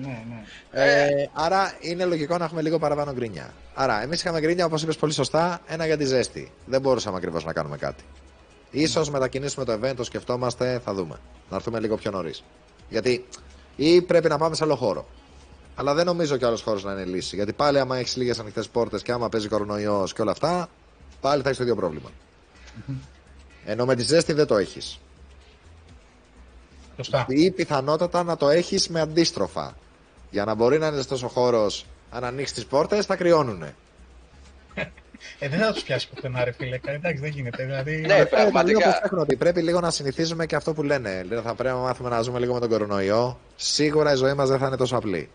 Ναι, 0.00 0.24
ναι. 0.28 0.44
Ε, 0.70 1.28
άρα 1.32 1.76
είναι 1.80 2.04
λογικό 2.04 2.38
να 2.38 2.44
έχουμε 2.44 2.62
λίγο 2.62 2.78
παραπάνω 2.78 3.12
γκρίνια. 3.12 3.54
Άρα, 3.74 4.02
εμείς 4.02 4.20
είχαμε 4.20 4.40
γκρίνια, 4.40 4.64
όπως 4.64 4.82
είπες 4.82 4.96
πολύ 4.96 5.12
σωστά, 5.12 5.60
ένα 5.66 5.86
για 5.86 5.96
τη 5.96 6.04
ζέστη. 6.04 6.50
Δεν 6.66 6.80
μπορούσαμε 6.80 7.16
ακριβώς 7.16 7.44
να 7.44 7.52
κάνουμε 7.52 7.76
κάτι. 7.76 8.04
σω 8.88 9.10
μετακινήσουμε 9.10 9.64
το 9.64 9.72
event, 9.72 9.94
το 9.96 10.04
σκεφτόμαστε, 10.04 10.80
θα 10.84 10.94
δούμε. 10.94 11.18
Να 11.50 11.56
έρθουμε 11.56 11.80
λίγο 11.80 11.96
πιο 11.96 12.10
νωρίς. 12.10 12.44
Γιατί 12.88 13.26
ή 13.76 14.02
πρέπει 14.02 14.28
να 14.28 14.38
πάμε 14.38 14.54
σε 14.54 14.64
άλλο 14.64 14.76
χώρο. 14.76 15.06
Αλλά 15.74 15.94
δεν 15.94 16.06
νομίζω 16.06 16.36
κι 16.36 16.44
άλλος 16.44 16.62
χώρος 16.62 16.84
να 16.84 16.92
είναι 16.92 17.04
λύση. 17.04 17.36
Γιατί 17.36 17.52
πάλι, 17.52 17.78
άμα 17.78 17.96
έχεις 17.96 18.16
λίγες 18.16 18.38
ανοιχτές 18.38 18.68
πόρτες 18.68 19.02
και 19.02 19.12
άμα 19.12 19.28
παίζει 19.28 19.48
κορονοϊός 19.48 20.12
και 20.12 20.22
όλα 20.22 20.30
αυτά, 20.30 20.68
πάλι 21.20 21.42
θα 21.42 21.46
έχεις 21.48 21.58
το 21.58 21.62
ίδιο 21.62 21.76
πρόβλημα. 21.76 22.10
Ενώ 23.64 23.84
με 23.84 23.94
τη 23.94 24.02
ζέστη 24.02 24.32
δεν 24.32 24.46
το 24.46 24.56
έχεις. 24.56 24.98
Σωστά. 26.96 27.26
Ή 27.28 27.50
πιθανότατα 27.50 28.22
να 28.22 28.36
το 28.36 28.48
έχεις 28.48 28.88
με 28.88 29.00
αντίστροφα. 29.00 29.74
Για 30.36 30.44
να 30.44 30.54
μπορεί 30.54 30.78
να 30.78 30.86
είναι 30.86 30.96
ζεστός 30.96 31.22
ο 31.22 31.28
χώρος, 31.28 31.86
αν 32.10 32.24
ανοίξει 32.24 32.54
τις 32.54 32.66
πόρτες, 32.66 33.06
θα 33.06 33.16
κρυώνουνε. 33.16 33.74
Ε, 35.38 35.48
δεν 35.48 35.58
θα 35.58 35.72
τους 35.72 35.82
πιάσει 35.82 36.08
πουθενά, 36.08 36.44
ρε 36.44 36.52
φίλε. 36.52 36.78
Εντάξει, 36.84 37.20
δεν 37.20 37.30
γίνεται. 37.30 37.64
Δηλαδή, 37.64 37.96
Ναι, 38.06 38.14
Ε, 38.14 38.24
πραγματικά. 38.24 38.62
λίγο 38.64 38.80
προσέχουν 38.80 39.18
ότι 39.18 39.36
πρέπει 39.36 39.62
λίγο 39.62 39.80
να 39.80 39.90
συνηθίζουμε 39.90 40.46
και 40.46 40.56
αυτό 40.56 40.72
που 40.74 40.82
λένε. 40.82 41.22
Λένε, 41.28 41.40
θα 41.40 41.54
πρέπει 41.54 41.74
να 41.74 41.80
μάθουμε 41.80 42.08
να 42.08 42.20
ζούμε 42.22 42.38
λίγο 42.38 42.54
με 42.54 42.60
τον 42.60 42.68
κορονοϊό. 42.68 43.38
Σίγουρα 43.56 44.12
η 44.12 44.16
ζωή 44.16 44.34
μας 44.34 44.48
δεν 44.48 44.58
θα 44.58 44.66
είναι 44.66 44.76
τόσο 44.76 44.96
απλή. 44.96 45.28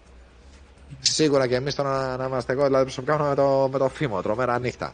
Σίγουρα 0.99 1.47
και 1.47 1.55
εμείς 1.55 1.75
τώρα 1.75 1.89
να, 2.07 2.17
να 2.17 2.25
είμαστε 2.25 2.53
εγώ, 2.53 2.65
δηλαδή 2.65 2.83
προσωπικά 2.83 3.17
με 3.17 3.35
το, 3.35 3.69
με 3.71 3.77
το 3.77 3.89
φήμο, 3.89 4.21
τρομερά 4.21 4.59
νύχτα. 4.59 4.93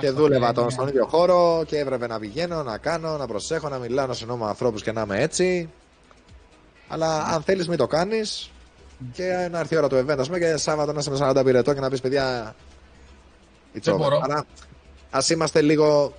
Και 0.00 0.06
Αυτό 0.08 0.20
δούλευα 0.20 0.44
είναι, 0.44 0.54
τον, 0.54 0.64
ναι. 0.64 0.70
στον 0.70 0.88
ίδιο 0.88 1.06
χώρο 1.06 1.62
και 1.66 1.78
έπρεπε 1.78 2.06
να 2.06 2.18
πηγαίνω, 2.18 2.62
να 2.62 2.78
κάνω, 2.78 3.16
να 3.16 3.26
προσέχω, 3.26 3.68
να 3.68 3.78
μιλάω, 3.78 4.06
να 4.06 4.14
συνόμω 4.14 4.44
με 4.44 4.50
ανθρώπους 4.50 4.82
και 4.82 4.92
να 4.92 5.00
είμαι 5.02 5.22
έτσι. 5.22 5.68
Αλλά 6.94 7.22
αν 7.24 7.42
θέλεις, 7.42 7.68
μην 7.68 7.78
το 7.78 7.86
κάνεις. 7.86 8.50
και 9.12 9.48
να 9.50 9.58
έρθει 9.58 9.74
η 9.74 9.76
ώρα 9.76 9.88
του 9.88 9.96
event, 9.96 10.16
ας 10.18 10.26
πούμε, 10.26 10.38
και 10.38 10.56
Σάββατο 10.56 10.92
να 10.92 10.98
είσαι 10.98 11.10
με 11.10 11.16
40 11.20 11.44
πυρετό 11.44 11.74
και 11.74 11.80
να 11.80 11.90
πεις 11.90 12.00
παιδιά. 12.00 12.54
It's 13.74 13.80
Δεν 13.82 13.94
over. 13.94 14.02
μπορώ. 14.02 14.20
Άρα 14.22 14.44
ας 15.10 15.30
είμαστε 15.30 15.60
λίγο, 15.60 16.14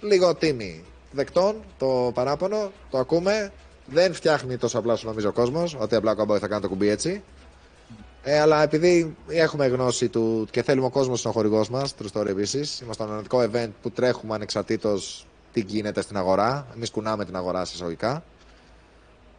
λίγο 0.00 0.34
τίμοι. 0.34 0.84
Δεκτών 1.12 1.56
το 1.78 2.10
παράπονο, 2.14 2.72
το 2.90 2.98
ακούμε. 2.98 3.52
Δεν 3.86 4.14
φτιάχνει 4.14 4.56
τόσο 4.56 4.78
απλά 4.78 4.92
όσο 4.92 5.06
νομίζει 5.08 5.26
ο 5.26 5.32
κόσμος, 5.32 5.76
ότι 5.80 5.94
απλά 5.94 6.14
κομπόι 6.14 6.38
θα 6.38 6.48
κάνει 6.48 6.62
το 6.62 6.68
κουμπί 6.68 6.88
έτσι. 6.88 7.22
Ε, 8.22 8.40
αλλά 8.40 8.62
επειδή 8.62 9.16
έχουμε 9.28 9.66
γνώση 9.66 10.08
του 10.08 10.46
και 10.50 10.62
θέλουμε 10.62 10.86
ο 10.86 10.90
κόσμος 10.90 11.20
είναι 11.22 11.28
ο 11.30 11.32
χορηγός 11.32 11.68
μας, 11.70 11.94
True 12.02 12.18
Story 12.20 12.26
επίσης, 12.26 12.80
είμαστε 12.80 13.02
ένα 13.02 13.12
αναλυτικό 13.12 13.48
event 13.52 13.70
που 13.82 13.90
τρέχουμε 13.90 14.34
ανεξαρτήτως 14.34 15.26
τι 15.52 15.60
γίνεται 15.60 16.00
στην 16.02 16.16
αγορά. 16.16 16.66
Εμείς 16.76 16.90
κουνάμε 16.90 17.24
την 17.24 17.36
αγορά 17.36 17.64
σε 17.64 17.72
εισαγωγικά. 17.74 18.22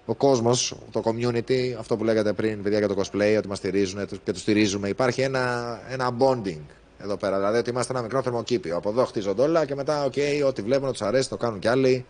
Ο 0.06 0.16
κόσμος, 0.16 0.76
το 0.92 1.02
community, 1.06 1.76
αυτό 1.80 1.98
που 1.98 2.04
λέγατε 2.04 2.34
πριν, 2.34 2.64
παιδιά 2.64 2.78
για 2.80 2.88
το 2.88 2.96
cosplay, 3.02 3.36
ότι 3.38 3.48
μας 3.48 3.58
στηρίζουν 3.58 4.08
και 4.24 4.32
τους 4.32 4.42
στηρίζουμε. 4.42 4.88
Υπάρχει 4.90 5.22
ένα, 5.22 5.80
ένα 5.90 6.10
bonding 6.20 6.60
εδώ 6.98 7.18
πέρα. 7.18 7.36
Δηλαδή 7.38 7.58
ότι 7.58 7.70
είμαστε 7.70 7.94
ένα 7.94 8.02
μικρό 8.02 8.22
θερμοκήπιο. 8.22 8.78
Από 8.78 8.90
εδώ 8.90 9.06
χτίζονται 9.06 9.42
όλα 9.42 9.66
και 9.66 9.76
μετά, 9.76 10.04
οκ, 10.04 10.14
ό,τι 10.46 10.62
βλέπουν, 10.62 10.92
τους 10.92 11.02
αρέσει, 11.02 11.30
το 11.30 11.38
κάνουν 11.38 11.60
κι 11.60 11.68
άλλοι. 11.68 12.06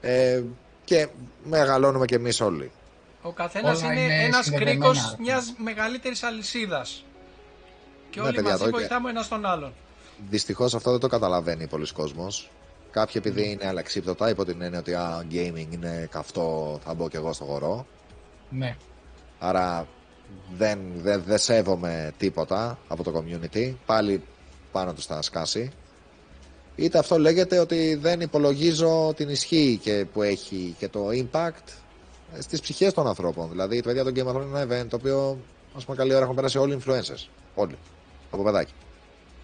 Ε, 0.00 0.42
και 0.84 1.08
μεγαλώνουμε 1.44 2.04
κι 2.06 2.14
εμείς 2.14 2.40
όλοι. 2.40 2.70
Ο 3.22 3.32
καθένας 3.32 3.82
Όλα 3.82 3.92
είναι, 3.92 4.02
είναι 4.02 4.22
ένας 4.24 4.44
συνδεδεμένα. 4.44 4.78
κρίκος 4.80 5.16
μιας 5.18 5.54
μεγαλύτερης 5.56 6.22
αλυσίδας. 6.22 7.04
Και 8.10 8.20
Ναι, 8.20 8.26
όλοι 8.26 8.34
παιδιά, 8.34 8.50
μαζί 8.50 8.62
εδώ 8.62 8.72
και- 8.72 8.78
βοηθάμε 8.78 9.10
ένας 9.10 9.28
τον 9.28 9.46
άλλον. 9.46 9.72
Δυστυχώς 10.30 10.74
αυτό 10.74 10.90
δεν 10.90 11.00
το 11.00 11.06
καταλαβαίνει 11.08 11.66
πολύς 11.66 11.92
κόσμος. 11.92 12.50
Κάποιοι 12.90 13.14
επειδή 13.24 13.50
είναι 13.50 13.66
αλεξίπτωτα, 13.66 14.30
υπό 14.30 14.44
την 14.44 14.62
έννοια 14.62 14.78
ότι 14.78 14.94
α, 14.94 15.24
gaming 15.30 15.66
είναι 15.70 16.08
καυτό, 16.10 16.78
θα 16.84 16.94
μπω 16.94 17.08
κι 17.08 17.16
εγώ 17.16 17.32
στο 17.32 17.44
χορό. 17.44 17.86
Ναι. 18.50 18.76
Άρα 19.38 19.86
δεν, 20.56 20.78
δεν, 20.96 21.22
δεν 21.26 21.38
σέβομαι 21.38 22.12
τίποτα 22.18 22.78
από 22.88 23.02
το 23.02 23.12
community. 23.16 23.74
Πάλι 23.86 24.22
πάνω 24.72 24.92
τους 24.92 25.06
θα 25.06 25.22
σκάσει. 25.22 25.70
Είτε 26.76 26.98
αυτό 26.98 27.18
λέγεται 27.18 27.58
ότι 27.58 27.94
δεν 27.94 28.20
υπολογίζω 28.20 29.12
την 29.16 29.28
ισχύ 29.28 29.78
και, 29.82 30.06
που 30.12 30.22
έχει 30.22 30.74
και 30.78 30.88
το 30.88 31.08
impact 31.08 31.80
στις 32.38 32.60
ψυχές 32.60 32.92
των 32.92 33.06
ανθρώπων. 33.06 33.48
Δηλαδή, 33.50 33.82
το 33.82 33.88
παιδιά 33.88 34.04
των 34.04 34.12
Game 34.16 34.28
of 34.28 34.36
Thrones 34.36 34.46
είναι 34.46 34.60
ένα 34.60 34.82
event 34.82 34.86
το 34.88 34.96
οποίο, 34.96 35.38
ας 35.76 35.84
πούμε, 35.84 35.96
καλή 35.96 36.14
ώρα 36.14 36.22
έχουν 36.22 36.34
περάσει 36.34 36.58
όλοι 36.58 36.74
οι 36.74 36.80
influencers. 36.84 37.28
Όλοι. 37.54 37.76
Από 38.30 38.42
παιδάκι. 38.42 38.72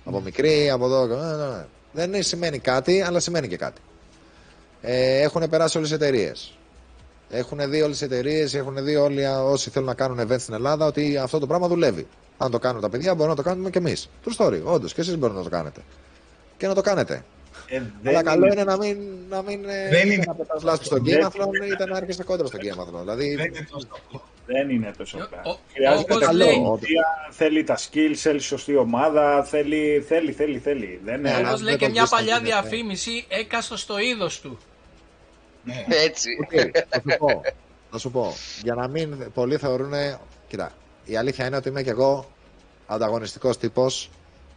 Από 0.04 0.20
μικρή, 0.20 0.70
από 0.70 0.84
εδώ. 0.84 1.06
ναι, 1.06 1.36
ναι, 1.36 1.46
ναι. 1.56 1.66
Δεν 1.96 2.08
είναι- 2.12 2.22
σημαίνει 2.22 2.58
κάτι, 2.58 3.00
αλλά 3.02 3.20
σημαίνει 3.20 3.48
και 3.48 3.56
κάτι. 3.56 3.80
Ε, 4.80 5.20
έχουν 5.20 5.48
περάσει 5.48 5.76
όλες 5.78 5.90
οι 5.90 5.94
εταιρείες. 5.94 6.58
Έχουν 7.30 7.70
δει 7.70 7.82
όλες 7.82 8.00
οι 8.00 8.04
εταιρείες, 8.04 8.54
έχουν 8.54 8.84
δει 8.84 8.96
όλοι 8.96 9.26
α, 9.26 9.42
όσοι 9.42 9.70
θέλουν 9.70 9.88
να 9.88 9.94
κάνουν 9.94 10.20
event 10.20 10.40
στην 10.40 10.54
Ελλάδα 10.54 10.86
ότι 10.86 11.16
αυτό 11.16 11.38
το 11.38 11.46
πράγμα 11.46 11.68
δουλεύει. 11.68 12.06
Αν 12.38 12.50
το 12.50 12.58
κάνουν 12.58 12.80
τα 12.80 12.88
παιδιά, 12.90 13.14
μπορούμε 13.14 13.34
να 13.36 13.42
το 13.42 13.48
κάνουμε 13.48 13.70
και 13.70 13.78
εμείς. 13.78 14.08
True 14.24 14.44
story, 14.46 14.60
όντως. 14.64 14.94
Και 14.94 15.00
εσείς 15.00 15.16
μπορείτε 15.16 15.38
να 15.38 15.44
το 15.44 15.50
κάνετε. 15.50 15.80
Και 16.56 16.66
να 16.66 16.74
το 16.74 16.80
κάνετε. 16.80 17.24
Ε, 17.68 17.76
Αλλά 17.76 17.86
δεν 18.02 18.24
καλό 18.24 18.46
είναι- 18.46 18.54
είναι 18.54 18.64
να 18.64 18.76
μην, 18.76 18.98
να 19.30 19.42
μην 19.42 19.64
ε, 19.64 19.88
Δεν 19.88 20.04
είτε 20.04 20.14
είναι. 20.14 20.24
να 20.26 20.34
πετάς 20.34 20.62
λάσπη 20.62 20.84
στο 20.84 20.96
Δεν- 21.00 21.04
Game 21.20 21.24
of 21.26 21.30
Thrones 21.42 21.72
είτε 21.72 21.86
να 21.86 21.96
έρχεσαι 21.96 22.22
κόντρα 22.24 22.46
στο 22.46 22.58
Game 22.60 22.78
of 22.80 22.82
Thrones. 22.94 23.00
Δηλαδή, 23.00 23.34
Δεν 23.34 23.46
είναι 23.46 23.66
τόσο 23.70 23.86
απλό. 24.06 24.22
Δεν 24.46 24.70
είναι 24.70 24.90
τόσο 24.98 25.18
Ο- 25.18 25.22
απλά. 25.22 25.42
ο- 25.52 25.58
Χρειάζεται 25.72 26.12
όπως 26.14 26.26
καλή 26.26 26.38
λέει- 26.38 26.48
ηγεσία, 26.54 27.06
θέλει 27.30 27.64
τα 27.64 27.76
skills, 27.78 28.14
θέλει 28.14 28.40
σωστή 28.40 28.76
ομάδα, 28.76 29.44
θέλει, 29.44 30.04
θέλει, 30.08 30.32
θέλει, 30.32 30.58
θέλει. 30.58 31.00
Δεν 31.04 31.20
Ναι, 31.20 31.28
είναι. 31.28 31.38
αλλά 31.38 31.48
Όπως 31.48 31.60
λέει 31.60 31.70
δεν 31.70 31.78
και 31.78 31.84
το 31.84 31.90
μια 31.90 32.00
βρίσκω 32.00 32.16
παλιά 32.16 32.36
γίνεται. 32.38 32.60
διαφήμιση, 32.68 33.24
έκαστος 33.28 33.80
στο 33.80 33.98
είδος 33.98 34.40
του. 34.40 34.58
Ναι. 35.64 35.84
Έτσι. 35.88 36.28
Οκ, 36.42 36.50
θα 36.88 37.00
σου 37.00 37.16
πω. 37.18 37.42
Θα 37.90 37.98
σου 37.98 38.10
πω. 38.10 38.34
Για 38.62 38.74
να 38.74 38.88
μην 38.88 39.32
πολλοί 39.34 39.56
θεωρούν. 39.56 39.92
Κοίτα, 40.48 40.72
η 41.04 41.16
αλήθεια 41.16 41.46
είναι 41.46 41.56
ότι 41.56 41.68
είμαι 41.68 41.82
κι 41.82 41.88
εγώ 41.88 42.30
ανταγωνιστικός 42.86 43.58
τύπος 43.58 44.10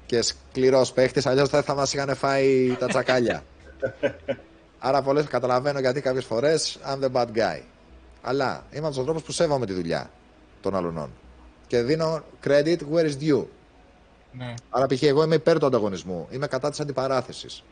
και 0.05 0.21
σκληρός 0.21 0.91
παίχτης, 0.91 1.25
αλλιώς 1.25 1.49
δεν 1.49 1.63
θα 1.63 1.75
μας 1.75 1.93
είχαν 1.93 2.15
φάει 2.15 2.75
τα 2.79 2.87
τσακάλια. 2.87 3.43
Άρα 4.79 5.01
πολλές 5.01 5.25
καταλαβαίνω 5.25 5.79
γιατί 5.79 6.01
κάποιες 6.01 6.25
φορές 6.25 6.79
I'm 6.85 7.03
the 7.05 7.11
bad 7.11 7.25
guy. 7.35 7.59
Αλλά 8.29 8.65
είμαι 8.71 8.85
από 8.85 8.93
τους 8.93 8.99
ανθρώπους 8.99 9.21
που 9.21 9.31
σέβομαι 9.31 9.65
τη 9.65 9.73
δουλειά 9.73 10.09
των 10.61 10.75
αλλουνών. 10.75 11.09
Και 11.67 11.81
δίνω 11.81 12.23
credit 12.43 12.77
where 12.93 13.05
is 13.05 13.17
due. 13.21 13.45
Ναι. 14.31 14.53
Άρα, 14.69 14.87
π.χ. 14.87 15.03
εγώ 15.03 15.23
είμαι 15.23 15.35
υπέρ 15.35 15.59
του 15.59 15.65
ανταγωνισμού. 15.65 16.27
Είμαι 16.31 16.47
κατά 16.47 16.69
της 16.69 16.79
αντιπαράθεσης. 16.79 17.63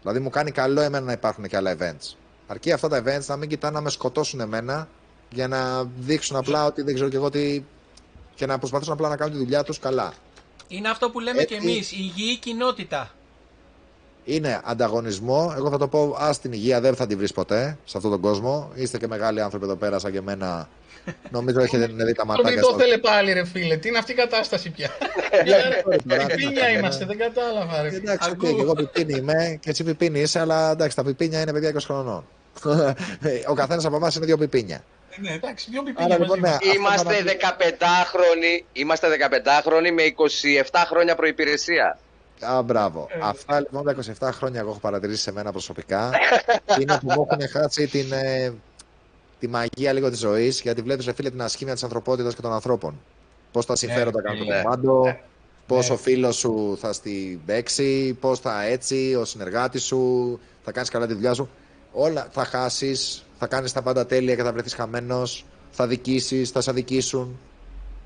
Δηλαδή, 0.00 0.18
μου 0.18 0.30
κάνει 0.30 0.50
καλό 0.50 0.80
εμένα 0.80 1.04
να 1.04 1.12
υπάρχουν 1.12 1.46
και 1.46 1.56
άλλα 1.56 1.76
events. 1.78 2.14
Αρκεί 2.46 2.72
αυτά 2.72 2.88
τα 2.88 3.02
events 3.04 3.26
να 3.26 3.36
μην 3.36 3.48
κοιτάνε 3.48 3.74
να 3.74 3.80
με 3.80 3.90
σκοτώσουν 3.90 4.40
εμένα 4.40 4.88
για 5.30 5.48
να 5.48 5.84
δείξουν 5.84 6.36
απλά 6.36 6.66
ότι 6.66 6.82
δεν 6.82 6.94
ξέρω 6.94 7.08
και 7.08 7.16
εγώ 7.16 7.30
τι. 7.30 7.62
και 8.34 8.46
να 8.46 8.58
προσπαθήσουν 8.58 8.92
απλά 8.92 9.08
να 9.08 9.16
κάνουν 9.16 9.32
τη 9.32 9.38
δουλειά 9.38 9.62
τους 9.62 9.78
καλά. 9.78 10.12
Είναι 10.68 10.88
αυτό 10.88 11.10
που 11.10 11.20
λέμε 11.20 11.40
Έτσι. 11.42 11.54
και 11.54 11.60
εμείς, 11.68 11.92
η 11.92 11.96
υγιή 11.98 12.38
κοινότητα. 12.38 13.10
Είναι 14.24 14.60
ανταγωνισμό. 14.64 15.54
Εγώ 15.56 15.70
θα 15.70 15.78
το 15.78 15.88
πω, 15.88 16.16
ας 16.18 16.40
την 16.40 16.52
υγεία 16.52 16.80
δεν 16.80 16.94
θα 16.96 17.06
την 17.06 17.18
βρεις 17.18 17.32
ποτέ 17.32 17.78
σε 17.84 17.96
αυτόν 17.96 18.12
τον 18.12 18.20
κόσμο. 18.20 18.70
Είστε 18.74 18.98
και 18.98 19.06
μεγάλοι 19.06 19.40
άνθρωποι 19.40 19.64
εδώ 19.64 19.76
πέρα, 19.76 19.98
σαν 19.98 20.12
και 20.12 20.18
εμένα. 20.18 20.68
Νομίζω 21.30 21.60
έχετε 21.60 21.86
δει 21.86 22.12
τα 22.12 22.22
Το 22.22 22.26
ματάκια 22.26 22.50
μην 22.50 22.60
το 22.60 22.66
σας. 22.66 22.76
θέλει 22.76 22.98
πάλι 22.98 23.32
ρε 23.32 23.44
φίλε, 23.44 23.76
τι 23.76 23.88
είναι 23.88 23.98
αυτή 23.98 24.12
η 24.12 24.14
κατάσταση 24.14 24.70
πια; 24.70 24.90
Πιπίνια 26.26 26.68
είμαστε, 26.68 27.04
δεν 27.04 27.18
κατάλαβα 27.18 27.82
ρε 27.82 27.88
φίλε. 27.88 28.00
Εντάξει, 28.00 28.30
οκ, 28.30 28.36
Ακούω. 28.36 28.54
και 28.54 28.60
εγώ 28.60 28.72
πιπίνι 28.74 29.18
είμαι 29.18 29.58
και 29.60 29.70
εσύ 29.70 29.84
πιπίνι 29.84 30.20
είσαι, 30.20 30.38
αλλά 30.40 30.70
εντάξει, 30.70 30.96
τα 30.96 31.04
πιπίνια 31.04 31.40
είναι 31.40 31.52
παιδιά 31.52 31.72
20 31.74 31.76
χρονών. 31.84 32.24
Ο 33.50 33.54
καθένας 33.54 33.84
από 33.84 33.96
εμάς 33.96 34.14
είναι 34.14 34.26
δύο 34.26 34.36
πιπίνια. 34.38 34.84
Ναι, 35.20 35.30
εντάξει, 35.32 35.66
δύο 35.70 35.80
Άρα 35.80 35.92
πιπίνια 35.94 36.18
λοιπόν, 36.18 36.40
ναι, 36.40 36.48
μαζί. 36.48 36.56
αυτό 36.68 36.74
Είμαστε 36.78 37.14
θα- 37.14 37.56
15χρονοι, 37.78 38.64
είμαστε 38.72 39.08
15χρονοι 39.08 39.90
με 39.94 40.02
27 40.72 40.84
χρόνια 40.86 41.14
προϋπηρεσία. 41.14 41.98
Α, 42.40 42.62
μπράβο. 42.62 43.06
Ε. 43.10 43.18
Αυτά 43.22 43.60
λοιπόν 43.60 43.84
τα 43.84 43.94
27 44.20 44.28
χρόνια 44.32 44.60
εγώ 44.60 44.70
έχω 44.70 44.78
παρατηρήσει 44.78 45.22
σε 45.22 45.32
μένα 45.32 45.50
προσωπικά. 45.50 46.10
είναι 46.80 46.98
που 46.98 47.06
μου 47.12 47.26
έχουν 47.30 47.48
χάσει 47.48 47.86
την, 47.86 48.12
ε, 48.12 48.52
τη 49.38 49.48
μαγεία 49.48 49.92
λίγο 49.92 50.10
της 50.10 50.18
ζωής, 50.18 50.60
γιατί 50.60 50.82
βλέπεις, 50.82 51.10
φίλε, 51.14 51.30
την 51.30 51.42
ασχήμια 51.42 51.72
της 51.74 51.82
ανθρωπότητας 51.82 52.34
και 52.34 52.40
των 52.42 52.52
ανθρώπων. 52.52 53.00
Πώς 53.52 53.66
τα 53.66 53.76
συμφέροντα 53.76 54.20
Ναι, 54.20 54.28
κάνουν 54.28 54.46
ναι. 54.46 54.56
το 54.56 54.62
κομμάντο, 54.62 55.02
Ναι. 55.04 55.20
πώς 55.66 55.88
Ναι. 55.88 55.94
ο 55.94 55.98
φίλος 55.98 56.36
σου 56.36 56.76
θα 56.80 56.92
στην 56.92 57.44
παίξει, 57.44 58.16
πώς 58.20 58.38
θα 58.40 58.62
έτσι, 58.64 59.16
ο 59.20 59.24
συνεργάτης 59.24 59.82
σου, 59.82 60.40
θα 60.64 60.72
κάνεις 60.72 60.88
καλά 60.90 61.06
τη 61.06 61.14
δουλειά 61.14 61.34
σου. 61.34 61.48
Όλα 61.92 62.28
θα 62.30 62.44
χάσεις, 62.44 63.24
θα 63.38 63.46
κάνεις 63.46 63.72
τα 63.72 63.82
πάντα 63.82 64.06
τέλεια 64.06 64.34
και 64.34 64.42
θα 64.42 64.52
βρεθείς 64.52 64.74
χαμένος, 64.74 65.44
θα 65.70 65.86
δικήσεις, 65.86 66.50
θα 66.50 66.60
σε 66.60 66.70
αδικήσουν. 66.70 67.38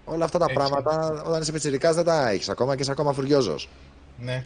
Όλα 0.05 0.25
αυτά 0.25 0.39
τα 0.39 0.45
Έτσι. 0.45 0.57
πράγματα 0.57 1.23
όταν 1.27 1.41
είσαι 1.41 1.53
πιτσιρικάς 1.53 1.95
δεν 1.95 2.05
τα 2.05 2.29
έχεις 2.29 2.49
ακόμα 2.49 2.75
και 2.77 2.83
είσαι 2.83 2.91
ακόμα 2.91 3.13
φουριόζος. 3.13 3.69
Ναι. 4.19 4.43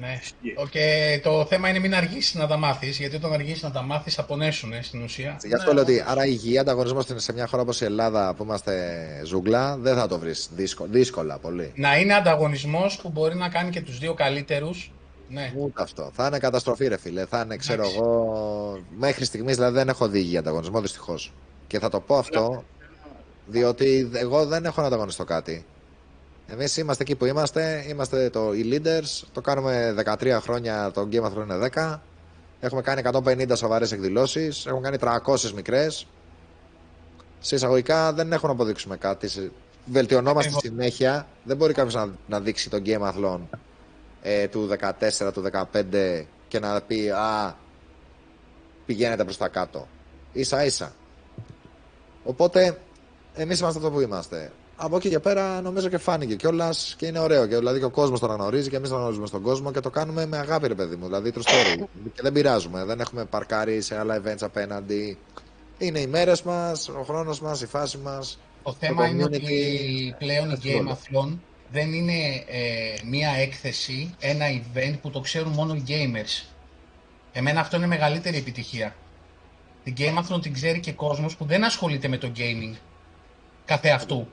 Ναι. 0.00 0.20
Ο, 0.56 0.66
Και 0.66 1.20
το 1.22 1.46
θέμα 1.46 1.68
είναι 1.68 1.78
μην 1.78 1.94
αργήσεις 1.94 2.34
να 2.34 2.46
τα 2.46 2.56
μάθεις, 2.56 2.98
γιατί 2.98 3.16
όταν 3.16 3.32
αργήσεις 3.32 3.62
να 3.62 3.70
τα 3.70 3.82
μάθεις 3.82 4.14
θα 4.14 4.24
πονέσουν 4.24 4.72
ε, 4.72 4.82
στην 4.82 5.02
ουσία. 5.02 5.36
Γι' 5.44 5.54
αυτό 5.54 5.72
λέω 5.72 5.82
ότι 5.82 6.04
άρα 6.06 6.24
η 6.26 6.30
υγεία 6.32 6.60
ανταγωνισμό 6.60 7.00
σε 7.16 7.32
μια 7.32 7.46
χώρα 7.46 7.62
όπως 7.62 7.80
η 7.80 7.84
Ελλάδα 7.84 8.34
που 8.34 8.42
είμαστε 8.42 8.94
ζούγκλα 9.24 9.76
δεν 9.76 9.96
θα 9.96 10.08
το 10.08 10.18
βρεις 10.18 10.48
δύσκολα, 10.54 10.90
δύσκολα 10.92 11.38
πολύ. 11.38 11.72
Να 11.74 11.98
είναι 11.98 12.14
ανταγωνισμός 12.14 12.96
που 12.96 13.08
μπορεί 13.08 13.34
να 13.34 13.48
κάνει 13.48 13.70
και 13.70 13.80
τους 13.80 13.98
δύο 13.98 14.14
καλύτερους. 14.14 14.92
Ναι. 15.28 15.52
Ούτε 15.56 15.82
αυτό. 15.82 16.10
Θα 16.14 16.26
είναι 16.26 16.38
καταστροφή, 16.38 16.88
ρε 16.88 16.96
φίλε. 16.98 17.26
Θα 17.26 17.40
είναι, 17.44 17.56
ξέρω 17.56 17.82
Εντάξει. 17.82 17.98
εγώ. 18.00 18.80
Μέχρι 18.98 19.24
στιγμής 19.24 19.54
δηλαδή 19.56 19.74
δεν 19.74 19.88
έχω 19.88 20.08
δει 20.08 20.18
υγεία 20.18 20.38
ανταγωνισμό 20.38 20.80
δυστυχώς. 20.80 21.32
Και 21.66 21.78
θα 21.78 21.88
το 21.88 22.00
πω 22.00 22.16
αυτό 22.18 22.64
διότι 23.46 24.10
εγώ 24.12 24.46
δεν 24.46 24.64
έχω 24.64 24.80
να 24.80 24.86
ανταγωνιστώ 24.86 25.24
κάτι. 25.24 25.64
Εμείς 26.48 26.76
είμαστε 26.76 27.02
εκεί 27.02 27.14
που 27.16 27.24
είμαστε, 27.24 27.84
είμαστε 27.88 28.30
το, 28.30 28.52
οι 28.52 28.68
leaders, 28.72 29.22
το 29.32 29.40
κάνουμε 29.40 29.94
13 30.20 30.38
χρόνια, 30.42 30.90
το 30.90 31.08
Game 31.12 31.22
of 31.22 31.32
Thrones 31.32 31.44
είναι 31.44 31.68
10. 31.74 31.98
Έχουμε 32.60 32.82
κάνει 32.82 33.02
150 33.12 33.50
σοβαρές 33.54 33.92
εκδηλώσεις, 33.92 34.66
έχουμε 34.66 34.80
κάνει 34.90 34.96
300 35.26 35.50
μικρές. 35.54 36.06
Σε 37.40 37.54
εισαγωγικά 37.54 38.12
δεν 38.12 38.32
έχουμε 38.32 38.48
να 38.52 38.58
αποδείξουμε 38.58 38.96
κάτι. 38.96 39.28
Σε- 39.28 39.50
Βελτιωνόμαστε 39.84 40.50
Ακριβώς. 40.56 40.76
συνέχεια. 40.76 41.26
Δεν 41.44 41.56
μπορεί 41.56 41.72
κάποιος 41.72 41.94
να, 41.94 42.08
να 42.28 42.40
δείξει 42.40 42.70
το 42.70 42.82
Game 42.86 43.00
Athlon 43.12 43.38
ε, 44.22 44.48
του 44.48 44.68
14, 45.28 45.32
του 45.32 45.44
15 45.72 46.24
και 46.48 46.58
να 46.58 46.80
πει 46.80 47.08
Α, 47.08 47.54
πηγαίνετε 48.86 49.24
προς 49.24 49.36
τα 49.36 49.48
κάτω. 49.48 49.88
Ίσα 50.32 50.64
ίσα. 50.64 50.92
Οπότε, 52.24 52.78
εμείς 53.34 53.60
είμαστε 53.60 53.78
αυτό 53.78 53.90
που 53.90 54.00
είμαστε. 54.00 54.52
Από 54.76 54.96
εκεί 54.96 55.08
και 55.08 55.18
πέρα 55.18 55.60
νομίζω 55.60 55.88
και 55.88 55.98
φάνηκε 55.98 56.34
κιόλας 56.34 56.94
και 56.98 57.06
είναι 57.06 57.18
ωραίο. 57.18 57.46
Και, 57.46 57.56
δηλαδή 57.56 57.78
και 57.78 57.84
ο 57.84 57.90
κόσμος 57.90 58.20
το 58.20 58.26
αναγνωρίζει 58.26 58.68
και 58.68 58.76
εμείς 58.76 58.88
το 58.88 58.94
αναγνωρίζουμε 58.94 59.26
στον 59.26 59.42
κόσμο 59.42 59.72
και 59.72 59.80
το 59.80 59.90
κάνουμε 59.90 60.26
με 60.26 60.36
αγάπη, 60.36 60.68
ρε 60.68 60.74
παιδί 60.74 60.96
μου. 60.96 61.04
Δηλαδή, 61.04 61.32
true 61.34 61.38
story. 61.38 61.84
και 62.14 62.22
δεν 62.22 62.32
πειράζουμε. 62.32 62.84
Δεν 62.84 63.00
έχουμε 63.00 63.24
παρκάρει 63.24 63.80
σε 63.80 63.98
άλλα 63.98 64.22
events 64.22 64.40
απέναντι. 64.40 65.18
Είναι 65.78 66.00
οι 66.00 66.06
μέρες 66.06 66.42
μας, 66.42 66.88
ο 66.88 67.02
χρόνος 67.02 67.40
μας, 67.40 67.62
η 67.62 67.66
φάση 67.66 67.98
μας. 67.98 68.38
Το 68.62 68.76
θέμα 68.78 69.06
είναι 69.06 69.24
community 69.24 69.34
ότι 69.34 70.14
πλέον 70.18 70.50
η 70.50 70.52
έχει 70.52 70.60
Game 70.64 70.76
ρόλο. 70.76 70.98
Athlon 70.98 71.38
δεν 71.72 71.92
είναι 71.92 72.44
ε, 72.46 72.94
μία 73.04 73.30
έκθεση, 73.30 74.14
ένα 74.18 74.44
event 74.46 74.94
που 75.02 75.10
το 75.10 75.20
ξέρουν 75.20 75.52
μόνο 75.52 75.74
οι 75.74 75.82
gamers. 75.88 76.46
Εμένα 77.32 77.60
αυτό 77.60 77.76
είναι 77.76 77.86
μεγαλύτερη 77.86 78.36
επιτυχία. 78.36 78.94
Την 79.84 79.94
Game 79.98 80.18
Athlon 80.18 80.42
την 80.42 80.52
ξέρει 80.52 80.80
και 80.80 80.92
κόσμος 80.92 81.36
που 81.36 81.44
δεν 81.44 81.64
ασχολείται 81.64 82.08
με 82.08 82.18
το 82.18 82.32
gaming. 82.36 82.74
καθε 83.64 83.90
αυτού. 83.90 84.28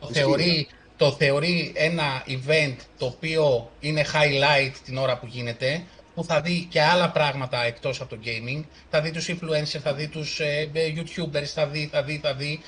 Το 0.00 0.08
θεωρεί, 0.12 0.68
το 0.96 1.12
θεωρεί 1.12 1.72
ένα 1.74 2.24
event 2.26 2.76
το 2.98 3.06
οποίο 3.06 3.70
είναι 3.80 4.04
highlight 4.12 4.72
την 4.84 4.96
ώρα 4.96 5.18
που 5.18 5.26
γίνεται, 5.26 5.84
που 6.14 6.24
θα 6.24 6.40
δει 6.40 6.66
και 6.70 6.82
άλλα 6.82 7.10
πράγματα 7.10 7.64
εκτός 7.64 8.00
από 8.00 8.10
το 8.10 8.20
gaming. 8.24 8.64
Θα 8.90 9.00
δει 9.00 9.10
τους 9.10 9.28
influencers, 9.28 9.80
θα 9.82 9.94
δει 9.94 10.08
τους 10.08 10.40
ε, 10.40 10.70
ε, 10.72 10.92
youtubers, 10.96 11.44
θα 11.44 11.66
δει, 11.66 11.88
θα 11.92 12.02
δει, 12.02 12.20
θα 12.22 12.34
δει. 12.34 12.60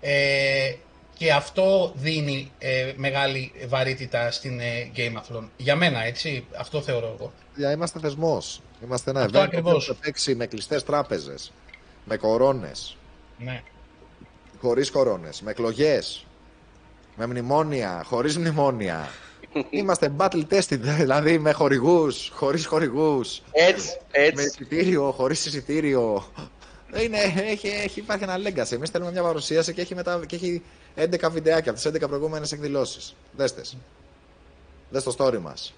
Ε, 0.00 0.74
και 1.18 1.32
αυτό 1.32 1.92
δίνει 1.94 2.52
ε, 2.58 2.92
μεγάλη 2.96 3.52
βαρύτητα 3.66 4.30
στην 4.30 4.60
ε, 4.60 4.90
Game 4.96 5.42
Για 5.56 5.76
μένα, 5.76 6.04
έτσι, 6.04 6.46
αυτό 6.58 6.82
θεωρώ 6.82 7.14
εγώ. 7.18 7.32
Για 7.56 7.72
είμαστε 7.72 7.98
θεσμός. 7.98 8.60
Είμαστε 8.84 9.10
ένα 9.10 9.22
αυτό 9.22 9.48
event 9.52 9.62
που 9.62 9.96
παίξει 10.00 10.34
με 10.34 10.46
κλειστές 10.46 10.84
τράπεζες, 10.84 11.52
με 12.04 12.16
κορώνες, 12.16 12.96
ναι. 13.38 13.62
χωρίς 14.60 14.90
κορώνες, 14.90 15.40
με 15.42 15.50
εκλογές, 15.50 16.26
με 17.18 17.26
μνημόνια, 17.26 18.02
χωρίς 18.04 18.38
μνημόνια. 18.38 19.08
Είμαστε 19.70 20.12
battle 20.16 20.42
tested, 20.50 20.78
δηλαδή 20.98 21.38
με 21.38 21.52
χορηγούς, 21.52 22.30
χωρίς 22.34 22.66
χορηγούς. 22.66 23.42
Έτσι, 23.52 23.98
έτσι. 24.10 24.34
Με 24.34 24.42
εισιτήριο, 24.42 25.12
χωρίς 25.12 25.46
εισιτήριο. 25.46 26.24
Είναι, 27.02 27.18
έχει, 27.36 27.68
έχει, 27.68 28.00
υπάρχει 28.00 28.24
ένα 28.24 28.36
legacy. 28.36 28.72
Εμείς 28.72 28.90
θέλουμε 28.90 29.10
μια 29.10 29.22
παρουσίαση 29.22 29.72
και 29.72 29.80
έχει, 29.80 29.94
μετά, 29.94 30.20
και 30.26 30.36
έχει 30.36 30.62
11 30.96 31.30
βιντεάκια 31.30 31.70
από 31.70 31.80
τις 31.80 31.90
11 32.02 32.08
προηγούμενες 32.08 32.52
εκδηλώσεις. 32.52 33.14
Δέστε. 33.36 33.62
Δες 34.90 35.02
το 35.02 35.14
story 35.18 35.38
μας. 35.38 35.74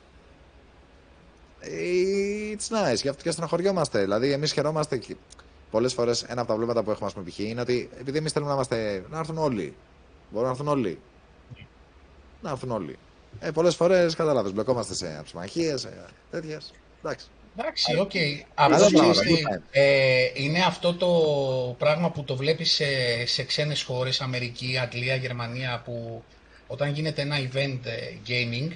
It's 1.63 2.93
nice, 2.93 2.97
γι' 3.03 3.09
αυτό 3.09 3.23
και 3.23 3.31
στεναχωριόμαστε. 3.31 4.01
Δηλαδή, 4.01 4.33
εμείς 4.33 4.53
χαιρόμαστε. 4.53 5.01
Πολλές 5.71 5.93
φορές 5.93 6.23
ένα 6.23 6.33
από 6.33 6.41
τα 6.41 6.47
προβλήματα 6.47 6.83
που 6.83 6.91
έχουμε, 6.91 7.07
ας 7.07 7.13
πούμε, 7.13 7.31
π.χ. 7.31 7.39
είναι 7.39 7.61
ότι 7.61 7.91
επειδή 8.01 8.19
εμείς 8.19 8.33
θέλουμε 8.33 8.51
να, 8.51 8.57
είμαστε, 8.57 9.05
να 9.11 9.19
έρθουν 9.19 9.39
όλοι. 9.39 9.75
Μπορούν 10.31 10.47
να 10.47 10.53
έρθουν 10.53 10.69
όλοι. 10.69 10.99
Να 12.43 12.51
έρθουν 12.51 12.71
όλοι. 12.71 12.99
Ε, 13.41 13.51
Πολλές 13.51 13.75
φορές 13.75 14.15
κατάλαβε, 14.15 14.51
μπλεκόμαστε 14.51 14.95
σε 14.95 15.17
αψιμαχίες, 15.19 15.81
σε 15.81 16.05
τέτοιες. 16.31 16.73
Εντάξει. 17.03 17.27
Εντάξει, 17.57 17.99
OK. 17.99 18.11
Okay. 18.15 18.41
ε, 19.71 20.31
είναι 20.35 20.65
αυτό 20.65 20.95
το 20.95 21.09
πράγμα 21.79 22.11
που 22.11 22.25
το 22.25 22.37
βλέπεις 22.37 22.73
σε, 22.73 22.85
σε 23.27 23.43
ξένες 23.43 23.83
χώρες, 23.83 24.21
Αμερική, 24.21 24.79
Αγγλία, 24.79 25.15
Γερμανία, 25.15 25.83
που 25.85 26.23
όταν 26.67 26.93
γίνεται 26.93 27.23
ένα 27.23 27.37
event 27.39 27.79
ε, 27.83 28.15
gaming, 28.29 28.71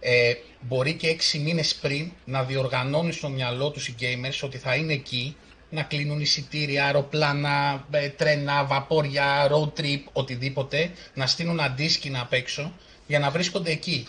ε, 0.00 0.34
μπορεί 0.60 0.94
και 0.94 1.08
έξι 1.08 1.38
μήνες 1.38 1.74
πριν 1.74 2.12
να 2.24 2.44
διοργανώνεις 2.44 3.16
στο 3.16 3.28
μυαλό 3.28 3.70
τους 3.70 3.88
οι 3.88 3.94
gamers 4.00 4.40
ότι 4.42 4.58
θα 4.58 4.74
είναι 4.74 4.92
εκεί, 4.92 5.36
να 5.70 5.82
κλείνουν 5.82 6.20
εισιτήρια, 6.20 6.84
αεροπλάνα, 6.84 7.84
ε, 7.90 8.08
τρένα, 8.08 8.64
βαπόρια, 8.64 9.48
road 9.50 9.80
trip, 9.80 10.02
οτιδήποτε, 10.12 10.90
να 11.14 11.26
στείλουν 11.26 11.60
αντίσκηνα 11.60 12.20
απ' 12.20 12.32
έξω 12.32 12.72
για 13.06 13.18
να 13.18 13.30
βρίσκονται 13.30 13.70
εκεί. 13.70 14.06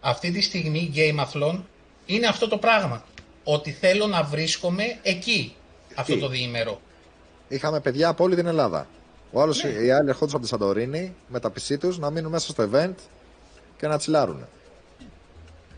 Αυτή 0.00 0.30
τη 0.30 0.40
στιγμή 0.40 0.92
Game 0.94 1.24
Athlon 1.24 1.60
είναι 2.06 2.26
αυτό 2.26 2.48
το 2.48 2.58
πράγμα. 2.58 3.04
Ότι 3.44 3.70
θέλω 3.70 4.06
να 4.06 4.22
βρίσκομαι 4.22 4.98
εκεί 5.02 5.54
αυτό 5.94 6.18
το 6.18 6.28
διήμερο. 6.28 6.80
Είχαμε 7.48 7.80
παιδιά 7.80 8.08
από 8.08 8.24
όλη 8.24 8.34
την 8.34 8.46
Ελλάδα. 8.46 8.86
Ο 9.32 9.40
άλλος, 9.40 9.64
ναι. 9.64 9.70
Οι 9.70 9.90
άλλοι 9.90 10.08
ερχόντουσαν 10.08 10.40
από 10.40 10.40
τη 10.40 10.46
Σαντορίνη 10.46 11.14
με 11.28 11.40
τα 11.40 11.50
πισί 11.50 11.78
τους 11.78 11.98
να 11.98 12.10
μείνουν 12.10 12.30
μέσα 12.30 12.48
στο 12.48 12.70
event 12.72 12.94
και 13.76 13.86
να 13.86 13.98
τσιλάρουν. 13.98 14.46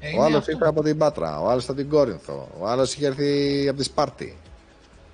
Ε, 0.01 0.18
ο 0.18 0.23
άλλος 0.23 0.46
ήρθε 0.46 0.66
από 0.66 0.83
την 0.83 0.99
Πάτρα, 0.99 1.40
ο 1.40 1.49
άλλος 1.49 1.64
από 1.64 1.75
την 1.75 1.88
Κόρινθο, 1.88 2.49
ο 2.59 2.66
άλλος 2.66 2.94
είχε 2.94 3.07
έρθει 3.07 3.68
από 3.68 3.79
τη 3.79 3.85
Σπάρτη. 3.85 4.37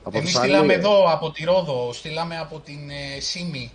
Από 0.07 0.19
Εμείς 0.19 0.35
στείλαμε 0.35 0.73
εδώ 0.73 1.13
από 1.13 1.31
τη 1.31 1.45
Ρόδο, 1.45 1.93
στείλαμε 1.93 2.39
από 2.39 2.59
την 2.59 2.91
ε, 2.91 3.21
Σίμη. 3.21 3.73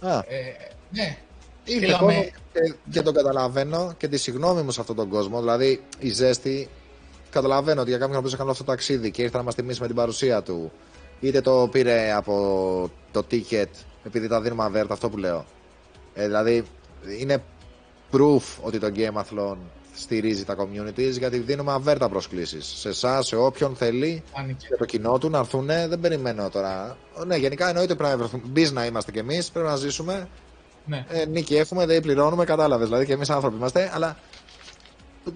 Α. 0.00 0.18
Ε, 0.18 0.56
ναι, 0.90 1.18
Ήρθε 1.64 2.32
και, 2.52 2.74
και 2.90 3.02
τον 3.02 3.14
καταλαβαίνω 3.14 3.92
και 3.96 4.08
τη 4.08 4.16
συγγνώμη 4.16 4.62
μου 4.62 4.70
σε 4.70 4.80
αυτόν 4.80 4.96
τον 4.96 5.08
κόσμο. 5.08 5.38
Δηλαδή, 5.40 5.82
η 5.98 6.10
ζέστη, 6.10 6.68
καταλαβαίνω 7.30 7.80
ότι 7.80 7.90
για 7.90 7.98
κάποιον 7.98 8.22
που 8.22 8.30
έκανε 8.32 8.50
αυτό 8.50 8.64
το 8.64 8.70
ταξίδι 8.70 9.10
και 9.10 9.22
ήρθε 9.22 9.36
να 9.36 9.42
μας 9.42 9.54
τιμήσει 9.54 9.80
με 9.80 9.86
την 9.86 9.96
παρουσία 9.96 10.42
του, 10.42 10.72
είτε 11.20 11.40
το 11.40 11.68
πήρε 11.70 12.12
από 12.12 12.90
το 13.12 13.24
ticket, 13.30 13.68
επειδή 14.04 14.28
τα 14.28 14.40
δίνουμε 14.40 14.64
αβέρτα, 14.64 14.94
αυτό 14.94 15.10
που 15.10 15.16
λέω. 15.16 15.44
Ε, 16.14 16.26
δηλαδή, 16.26 16.64
είναι 17.18 17.42
proof 18.12 18.42
ότι 18.62 18.78
το 18.78 18.92
Game 18.96 19.20
Athlon 19.22 19.56
στηρίζει 20.00 20.44
τα 20.44 20.56
communities 20.58 21.18
γιατί 21.18 21.38
δίνουμε 21.38 21.72
αβέρτα 21.72 22.08
προσκλήσεις. 22.08 22.66
Σε 22.66 22.88
εσά, 22.88 23.22
σε 23.22 23.36
όποιον 23.36 23.76
θέλει, 23.76 24.22
για 24.68 24.76
το 24.78 24.84
κοινό 24.84 25.18
του 25.18 25.30
να 25.30 25.38
έρθουν. 25.38 25.66
Δεν 25.66 26.00
περιμένω 26.00 26.48
τώρα. 26.50 26.96
Ναι, 27.26 27.36
γενικά 27.36 27.68
εννοείται 27.68 27.94
πρέπει 27.94 28.10
να 28.10 28.18
βρεθούν. 28.18 28.42
Μπεις 28.44 28.72
να 28.72 28.84
είμαστε 28.84 29.10
κι 29.10 29.18
εμείς, 29.18 29.50
πρέπει 29.50 29.68
να 29.68 29.76
ζήσουμε 29.76 30.28
ναι. 30.84 31.04
Ε, 31.08 31.24
νίκη 31.24 31.56
έχουμε, 31.56 31.86
δεν 31.86 32.02
πληρώνουμε, 32.02 32.44
κατάλαβες. 32.44 32.86
Δηλαδή 32.86 33.06
και 33.06 33.12
εμείς 33.12 33.30
άνθρωποι 33.30 33.56
είμαστε, 33.56 33.90
αλλά 33.94 34.16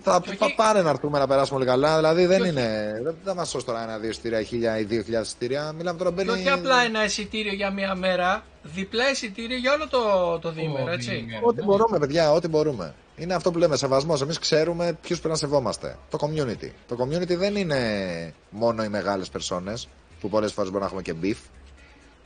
θα, 0.03 0.23
θα 0.39 0.55
πάρε 0.57 0.83
να 0.83 0.91
έρθουμε 0.91 1.19
να 1.19 1.27
περάσουμε 1.27 1.59
όλοι 1.59 1.69
καλά. 1.69 1.97
Δηλαδή 1.97 2.27
δεν 2.27 2.45
είναι. 2.45 2.99
Δεν 3.03 3.15
θα 3.25 3.35
μας 3.35 3.49
σώσει 3.49 3.67
τώρα 3.67 3.83
ένα-δύο 3.83 4.11
εισιτήρια, 4.11 4.43
χίλια 4.43 4.79
ή 4.79 4.83
δύο 4.83 5.03
χιλιάδες 5.03 5.29
εισιτήρια. 5.29 5.73
Μιλάμε 5.73 5.99
τώρα 5.99 6.11
μπαίνει. 6.11 6.31
όχι 6.31 6.49
απλά 6.49 6.83
ένα 6.83 7.05
εισιτήριο 7.05 7.53
για 7.53 7.71
μία 7.71 7.95
μέρα, 7.95 8.45
διπλά 8.63 9.11
εισιτήρια 9.11 9.57
για 9.57 9.73
όλο 9.73 9.89
το, 9.89 10.39
το 10.39 10.51
διήμερο, 10.51 10.91
έτσι. 10.91 11.27
Ό,τι 11.43 11.63
μπορούμε, 11.63 11.99
παιδιά, 11.99 12.33
ό,τι 12.33 12.49
μπορούμε. 12.49 12.95
Είναι 13.17 13.35
αυτό 13.35 13.51
που 13.51 13.59
λέμε, 13.59 13.77
σεβασμός. 13.77 14.21
Εμείς 14.21 14.39
ξέρουμε 14.39 14.99
ποιους 15.03 15.19
πρέπει 15.19 15.33
να 15.35 15.39
σεβόμαστε. 15.39 15.97
Το 16.11 16.19
community. 16.21 16.69
Το 16.89 16.97
community 17.01 17.37
δεν 17.37 17.57
είναι 17.57 18.35
μόνο 18.51 18.85
οι 18.85 18.89
μεγάλες 18.89 19.29
περσόνες, 19.29 19.89
που 20.21 20.29
πολλές 20.29 20.53
φορές 20.53 20.71
μπορούμε 20.71 20.91
να 20.91 21.01
έχουμε 21.01 21.03
και 21.03 21.37
beef. 21.37 21.49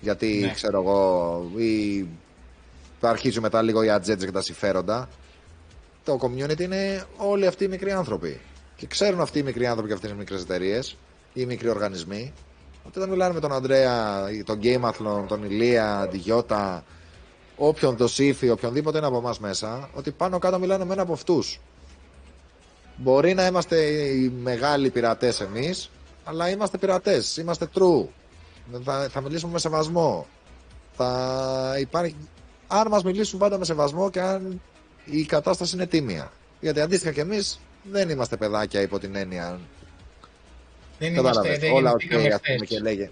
Γιατί 0.01 0.38
ναι. 0.40 0.53
ξέρω 0.53 0.81
εγώ, 0.81 1.51
ή 1.57 2.07
θα 3.01 3.09
αρχίζουν 3.09 3.42
μετά 3.42 3.62
λίγο 3.62 3.83
οι 3.83 3.90
ατζέντες 3.90 4.24
και 4.24 4.33
τα 4.33 4.40
συμφέροντα. 4.40 5.09
Το 6.05 6.18
community 6.22 6.61
είναι 6.61 7.05
όλοι 7.16 7.46
αυτοί 7.46 7.64
οι 7.64 7.68
μικροί 7.68 7.92
άνθρωποι. 7.92 8.40
Και 8.77 8.87
ξέρουν 8.87 9.20
αυτοί 9.20 9.38
οι 9.38 9.42
μικροί 9.42 9.66
άνθρωποι 9.66 9.88
και 9.88 9.94
αυτές 9.94 10.11
οι 10.11 10.14
μικρές 10.14 10.42
εταιρείες 10.42 10.96
ή 11.33 11.40
οι 11.40 11.46
μικροί 11.46 11.68
οργανισμοί 11.68 12.33
ότι 12.88 12.98
όταν 12.98 13.11
μιλάνε 13.11 13.35
με 13.35 13.40
τον 13.40 13.53
Αντρέα, 13.53 14.24
τον 14.44 14.61
Gameathlon, 14.62 15.24
τον 15.29 15.44
Ηλία, 15.44 16.09
τη 16.11 16.16
Γιώτα, 16.16 16.85
όποιον 17.59 17.97
το 17.97 18.09
Σύφη, 18.09 18.51
οποιονδήποτε 18.51 18.99
είναι 18.99 19.07
από 19.07 19.16
εμάς 19.16 19.38
μέσα, 19.38 19.90
ότι 19.94 20.11
πάνω 20.11 20.38
κάτω 20.38 20.59
μιλάνε 20.59 20.85
με 20.85 20.92
ένα 20.92 21.03
από 21.03 21.12
αυτούς. 21.12 21.61
Μπορεί 22.97 23.35
να 23.35 23.47
είμαστε 23.47 23.77
οι 23.83 24.33
μεγάλοι 24.42 24.90
πειρατές 24.90 25.40
εμείς, 25.40 25.90
αλλά 26.25 26.51
είμαστε 26.51 26.79
πειρατές. 26.79 27.37
Είμαστε 27.37 27.68
true. 27.75 28.07
Θα, 28.85 29.09
θα 29.11 29.21
μιλήσουμε 29.21 29.53
με 29.53 29.59
σεβασμό. 29.59 30.27
Θα 30.97 31.75
υπάρχει 31.81 32.16
αν 32.68 32.88
μας 32.88 33.03
μιλήσουν 33.03 33.38
πάντα 33.38 33.59
με 33.59 33.64
σεβασμό 33.64 34.11
και 34.11 34.21
αν 34.21 34.61
η 35.05 35.25
κατάσταση 35.25 35.75
είναι 35.75 35.87
τίμια. 35.87 36.33
Γιατί 36.61 36.81
αντίστοιχα 36.81 37.12
κι 37.12 37.21
εμείς 37.21 37.61
δεν 37.83 38.09
είμαστε 38.09 38.37
παιδάκια 38.37 38.81
υπό 38.81 38.99
την 38.99 39.16
έννοια. 39.16 39.61
Δεν 40.99 41.14
είμαστε, 41.14 41.59
δεν 41.59 41.73
όλα 41.73 41.90
OK, 41.90 42.01
okay, 42.01 42.64
και 42.66 42.79
λέγε. 42.79 43.11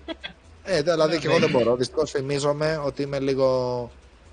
ε, 0.65 0.83
δηλαδή 0.83 1.19
και 1.19 1.27
εγώ 1.29 1.39
δεν 1.39 1.51
μπορώ. 1.51 1.77
Δυστυχώς 1.77 2.11
θυμίζομαι 2.11 2.81
ότι 2.85 3.03
είμαι 3.03 3.19
λίγο. 3.19 3.91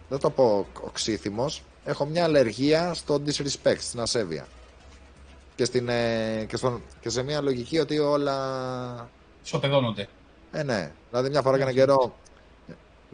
Δεν 0.10 0.20
το 0.20 0.30
πω 0.30 0.68
οξύθυμο. 0.82 1.46
Έχω 1.86 2.06
μια 2.06 2.24
αλλεργία 2.24 2.94
στο 2.94 3.22
disrespect, 3.26 3.80
στην 3.80 4.00
ασέβεια. 4.00 4.48
Και, 5.56 5.66
στην, 5.66 5.89
ε, 5.89 6.46
και, 6.48 6.58
στον, 6.58 6.82
και 7.00 7.10
σε 7.10 7.24
μια 7.24 7.42
λογική 7.42 7.80
ότι 7.80 8.00
όλα. 8.00 9.10
Σοπεδώνονται. 9.44 10.08
Ε, 10.52 10.63
ναι. 10.63 10.92
Δηλαδή 11.10 11.30
μια 11.30 11.42
φορά 11.42 11.58
και 11.58 11.63
ένα 11.63 11.72
καιρό 11.72 12.16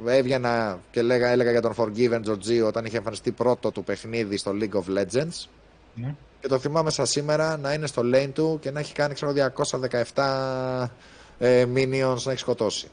έβγαινα 0.05 0.79
και 0.91 1.01
λέγα, 1.01 1.27
έλεγα 1.27 1.51
για 1.51 1.61
τον 1.61 1.73
Forgiven 1.77 2.21
Georgio 2.25 2.67
όταν 2.67 2.85
είχε 2.85 2.97
εμφανιστεί 2.97 3.31
πρώτο 3.31 3.71
του 3.71 3.83
παιχνίδι 3.83 4.37
στο 4.37 4.51
League 4.61 4.73
of 4.73 4.97
Legends. 4.97 5.47
Ναι. 5.95 6.15
Και 6.41 6.47
το 6.47 6.59
θυμάμαι 6.59 6.89
σαν 6.89 7.05
σήμερα 7.05 7.57
να 7.57 7.73
είναι 7.73 7.87
στο 7.87 8.01
lane 8.05 8.29
του 8.33 8.57
και 8.61 8.71
να 8.71 8.79
έχει 8.79 8.93
κάνει 8.93 9.13
ξέρω 9.13 9.33
217 10.13 10.87
ε, 11.39 11.65
minions 11.75 12.21
να 12.23 12.31
έχει 12.31 12.39
σκοτώσει. 12.39 12.87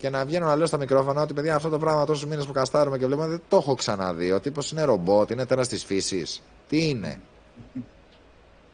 Και 0.00 0.10
να 0.10 0.24
βγαίνω 0.24 0.46
να 0.46 0.56
λέω 0.56 0.66
στα 0.66 0.76
μικρόφωνα 0.76 1.22
ότι 1.22 1.32
παιδιά 1.32 1.54
αυτό 1.54 1.68
το 1.68 1.78
πράγμα 1.78 2.04
τόσους 2.04 2.26
μήνες 2.26 2.46
που 2.46 2.52
καστάρουμε 2.52 2.98
και 2.98 3.06
βλέπουμε 3.06 3.28
δεν 3.28 3.42
το 3.48 3.56
έχω 3.56 3.74
ξαναδεί. 3.74 4.32
Ο 4.32 4.40
τύπος 4.40 4.70
είναι 4.70 4.82
ρομπότ, 4.82 5.30
είναι 5.30 5.46
τέρας 5.46 5.68
της 5.68 5.84
φύσης. 5.84 6.42
Τι 6.68 6.88
είναι; 6.88 7.20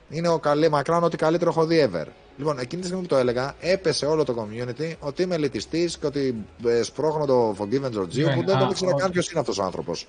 Είναι 0.09 0.29
ο 0.29 0.39
καλή, 0.39 0.69
μακράν 0.69 1.03
ότι 1.03 1.17
καλύτερο 1.17 1.51
έχω 1.51 1.65
δει 1.65 1.91
ever. 1.93 2.07
Λοιπόν, 2.37 2.59
εκείνη 2.59 2.81
τη 2.81 2.87
στιγμή 2.87 3.07
που 3.07 3.09
το 3.09 3.17
έλεγα, 3.17 3.55
έπεσε 3.61 4.07
όλο 4.07 4.25
το 4.25 4.35
community 4.39 4.93
ότι 5.01 5.23
είμαι 5.23 5.35
ελιτιστής 5.35 5.99
και 5.99 6.07
ότι 6.07 6.45
ε, 6.67 6.83
σπρώχνω 6.83 7.25
το 7.27 7.57
Forgiven 7.59 7.99
Georgio 7.99 8.25
ναι, 8.25 8.35
που 8.35 8.45
δεν 8.45 8.59
το 8.59 8.69
ήξερα 8.71 8.95
καν 8.95 9.11
ποιος 9.11 9.23
είναι 9.31 9.41
αυτός 9.41 9.59
ο 9.59 9.63
άνθρωπος. 9.63 10.09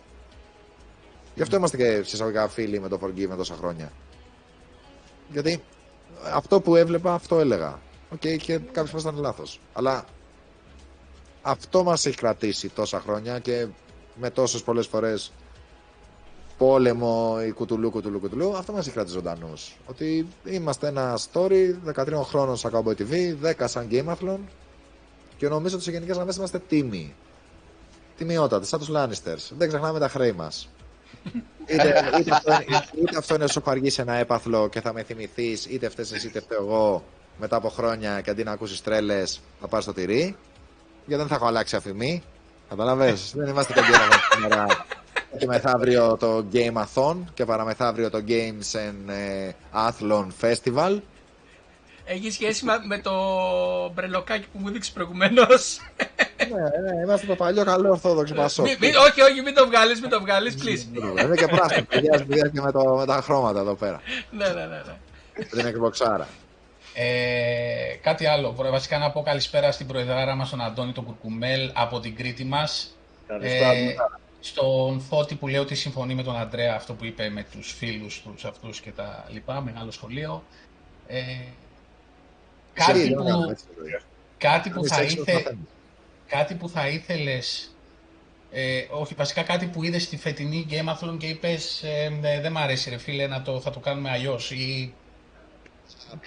Γι' 1.36 1.42
αυτό 1.42 1.56
είμαστε 1.56 1.78
και 1.78 2.02
σε 2.04 2.11
εισαγωγικά 2.11 2.48
φίλοι 2.48 2.80
με 2.80 2.88
το 2.88 3.00
Forgiven 3.04 3.38
τόσα 3.38 3.56
χρόνια. 3.60 3.92
Γιατί 5.32 5.64
αυτό 6.34 6.62
που 6.62 6.76
έβλεπα, 6.76 7.14
αυτό 7.14 7.40
έλεγα. 7.40 7.80
OK, 8.10 8.22
okay, 8.24 8.38
και 8.38 8.58
κάποιες 8.58 8.90
φορές 8.90 9.02
ήταν 9.02 9.16
λάθος. 9.20 9.60
Αλλά 9.74 10.06
αυτό 11.48 11.84
μας 11.84 12.06
έχει 12.06 12.16
κρατήσει 12.16 12.70
τόσα 12.70 13.00
χρόνια 13.00 13.40
και 13.40 13.68
με 14.16 14.30
τόσες 14.30 14.62
πολλές 14.64 14.88
φορές 14.88 15.32
πόλεμο 16.58 17.38
ή 17.48 17.52
κουτουλού, 17.52 17.90
κουτουλού, 17.92 18.20
κουτουλού, 18.20 18.58
αυτό 18.58 18.72
μας 18.74 18.86
έχει 18.86 18.94
κρατήσει 18.94 19.16
ζωντανούς. 19.16 19.76
Ότι 19.86 20.28
είμαστε 20.46 20.88
ένα 20.88 21.18
story 21.32 21.76
13 21.96 22.22
χρόνων 22.24 22.58
σαν 22.58 22.72
Cowboy 22.76 22.96
TV, 23.02 23.36
10 23.44 23.68
σαν 23.68 23.88
Game 23.92 24.06
Athlon 24.16 24.38
και 25.38 25.48
νομίζω 25.48 25.76
ότι 25.76 25.84
σε 25.84 25.92
γενικές 25.92 26.16
γραμμές 26.16 26.36
είμαστε 26.36 26.60
τίμοι. 26.60 27.16
Τιμιότατε, 28.18 28.66
σαν 28.66 28.80
τους 28.80 28.88
Λάνιστερ. 28.88 29.38
Δεν 29.58 29.68
ξεχνάμε 29.68 30.00
τα 30.00 30.08
χρέη 30.10 30.32
μας. 30.32 30.70
είτε, 31.72 32.10
είτε, 32.20 32.36
αυτό, 32.36 32.52
είναι- 32.52 32.86
είτε 33.02 33.18
αυτό 33.18 33.36
είναι 33.36 33.48
σου 33.48 33.60
έχω 33.60 33.70
αργήσει 33.70 34.02
ένα 34.02 34.14
έπαθλο 34.14 34.68
και 34.70 34.82
θα 34.82 34.94
με 34.94 35.04
θυμηθείς, 35.04 35.66
είτε 35.66 35.90
φταίει 35.90 36.06
εσύ, 36.14 36.28
είτε 36.28 36.40
φταίω 36.40 36.62
εγώ 36.64 37.04
μετά 37.40 37.56
από 37.56 37.70
χρόνια 37.70 38.22
και 38.22 38.30
αντί 38.30 38.44
να 38.44 38.52
ακούσεις 38.52 38.82
τρέλες, 38.82 39.42
θα 39.62 39.68
πάρει 39.68 39.86
το 39.86 39.94
τυρί. 39.94 40.36
Γιατί 41.08 41.22
δεν 41.22 41.28
θα 41.28 41.36
έχω 41.36 41.46
αλλάξει 41.46 41.76
αφημί. 41.76 42.24
Καταλαβέ. 42.70 43.18
δεν 43.34 43.48
είμαστε 43.48 43.74
τον 43.74 43.84
καιρό 43.84 44.04
σήμερα. 44.34 44.66
Και 45.38 45.46
μεθαύριο 45.46 46.18
το 46.18 46.46
Game-a-thon 46.54 47.16
και 47.34 47.46
παραμεθαύριο 47.46 48.10
το 48.10 48.24
Games 48.28 48.76
and 48.78 49.10
ε, 49.14 49.52
Athlon 49.74 50.28
Festival. 50.42 51.00
Έχει 52.06 52.32
σχέση 52.32 52.66
με- 52.66 52.80
με 52.88 52.98
το 53.00 53.12
μπρελοκάκι 53.94 54.46
που 54.54 54.60
μου 54.60 54.70
δείξεις 54.70 54.94
προηγουμένως. 54.94 55.80
ναι, 56.38 56.92
ναι, 56.92 57.02
είμαστε 57.04 57.26
το 57.28 57.36
παλιό 57.36 57.64
καλό 57.64 57.90
ορθόδοξο 57.92 58.34
πασό. 58.34 58.64
όχι, 58.64 59.22
όχι, 59.22 59.42
μην 59.44 59.54
το 59.54 59.66
βγάλεις, 59.68 60.02
μην 60.02 60.10
το 60.10 60.20
βγάλεις, 60.22 60.56
please. 60.64 60.98
Είναι 61.24 61.36
και 61.36 61.48
πράσινο, 61.48 61.86
παιδιά, 61.90 62.26
παιδιά 62.28 62.48
και 62.54 62.62
με, 62.62 62.72
το, 62.72 62.96
με 62.98 63.06
τα 63.06 63.22
χρώματα 63.22 63.60
εδώ 63.60 63.76
πέρα. 63.76 64.02
ναι, 64.32 64.46
ναι, 64.48 64.54
ναι. 64.54 64.66
ναι. 64.66 64.96
Δεν 65.52 65.68
είναι 65.68 65.74
Xboxάρα. 65.80 66.28
Ε, 67.00 67.96
κάτι 68.02 68.26
άλλο. 68.26 68.52
Βρο- 68.52 68.72
Βασικά 68.72 68.98
να 68.98 69.12
πω 69.12 69.22
καλησπέρα 69.22 69.72
στην 69.72 69.88
προεδράρα 69.88 70.36
μας, 70.36 70.50
τον 70.50 70.62
Αντώνη 70.62 70.92
τον 70.92 71.04
Κουρκουμέλ, 71.06 71.72
από 71.74 72.00
την 72.00 72.16
Κρήτη 72.16 72.44
μας. 72.44 72.96
Καλησπέρα. 73.28 73.72
Ε, 73.72 73.96
στον 74.40 75.00
Φώτη 75.02 75.36
που 75.36 75.48
λέει 75.48 75.60
ότι 75.60 75.76
συμφωνεί 75.76 76.16
με 76.16 76.24
τον 76.24 76.38
Αντρέα 76.38 76.76
αυτό 76.76 76.94
που 76.94 77.06
είπε 77.06 77.30
με 77.30 77.46
τους 77.52 77.72
φίλους 77.74 78.22
τους 78.22 78.46
αυτούς 78.46 78.80
και 78.82 78.92
τα 78.92 79.26
λοιπά, 79.30 79.62
μεγάλο 79.62 79.92
σχολείο. 79.92 80.44
Ε, 81.08 81.22
κάτι, 82.74 83.00
Εσύ, 83.00 83.10
που, 83.14 83.24
δεν 83.24 83.32
κάνω 83.34 83.50
έτσι, 83.50 83.66
δηλαδή. 83.76 84.04
κάτι, 84.38 84.70
που 84.70 84.76
Κάνεις 84.76 84.92
θα 84.92 85.02
έξω, 85.02 85.22
ήθε, 85.22 85.34
μαθαίνεις. 85.34 85.68
κάτι 86.28 86.56
που 86.56 86.70
θα 86.70 86.88
ήθελες, 86.88 87.76
ε, 88.52 88.86
όχι 88.90 89.14
βασικά 89.14 89.44
κάτι 89.44 89.66
που 89.66 89.84
είδες 89.84 90.04
στη 90.04 90.18
φετινή 90.18 90.66
Game 90.70 90.94
Athlon 90.94 91.18
και 91.18 91.28
είπες 91.28 91.84
ε, 91.84 92.20
ε, 92.22 92.42
δεν 92.42 92.52
μ' 92.52 92.58
αρέσει 92.58 92.90
ρε 92.90 92.98
φίλε, 92.98 93.28
να 93.28 93.42
το, 93.42 93.62
θα 93.62 93.70
το 93.72 93.80
κάνουμε 93.80 94.10
αλλιώς 94.10 94.52
ή 94.52 94.94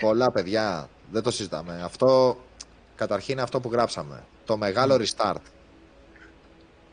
Πολλά 0.00 0.30
παιδιά, 0.30 0.88
δεν 1.10 1.22
το 1.22 1.30
συζητάμε. 1.30 1.80
Αυτό, 1.84 2.36
καταρχήν 2.96 3.32
είναι 3.32 3.42
αυτό 3.42 3.60
που 3.60 3.70
γράψαμε. 3.72 4.24
Το 4.44 4.56
μεγάλο 4.56 4.96
restart. 5.00 5.40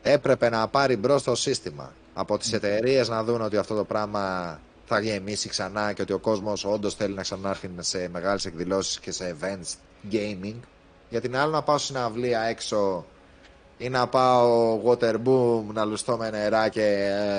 Έπρεπε 0.02 0.48
να 0.48 0.68
πάρει 0.68 0.96
μπρος 0.96 1.22
το 1.22 1.34
σύστημα. 1.34 1.92
Από 2.14 2.38
τις 2.38 2.52
εταιρείες 2.52 3.08
να 3.08 3.24
δουν 3.24 3.40
ότι 3.40 3.56
αυτό 3.56 3.74
το 3.74 3.84
πράγμα 3.84 4.58
θα 4.86 5.00
γεμίσει 5.00 5.48
ξανά 5.48 5.92
και 5.92 6.02
ότι 6.02 6.12
ο 6.12 6.18
κόσμος 6.18 6.64
όντως 6.64 6.94
θέλει 6.94 7.14
να 7.14 7.22
ξανάρθει 7.22 7.70
σε 7.78 8.08
μεγάλες 8.08 8.44
εκδηλώσεις 8.44 9.00
και 9.00 9.10
σε 9.10 9.36
events 9.40 9.74
gaming. 10.12 10.56
Γιατί 11.08 11.26
είναι 11.26 11.38
άλλο 11.38 11.50
να 11.50 11.62
πάω 11.62 11.78
στην 11.78 11.96
αυλία 11.96 12.40
έξω 12.40 13.04
ή 13.78 13.88
να 13.88 14.06
πάω 14.06 14.80
water 14.84 15.14
boom 15.14 15.62
να 15.72 15.84
λουστώ 15.84 16.16
με 16.16 16.30
νερά 16.30 16.68
και 16.68 16.84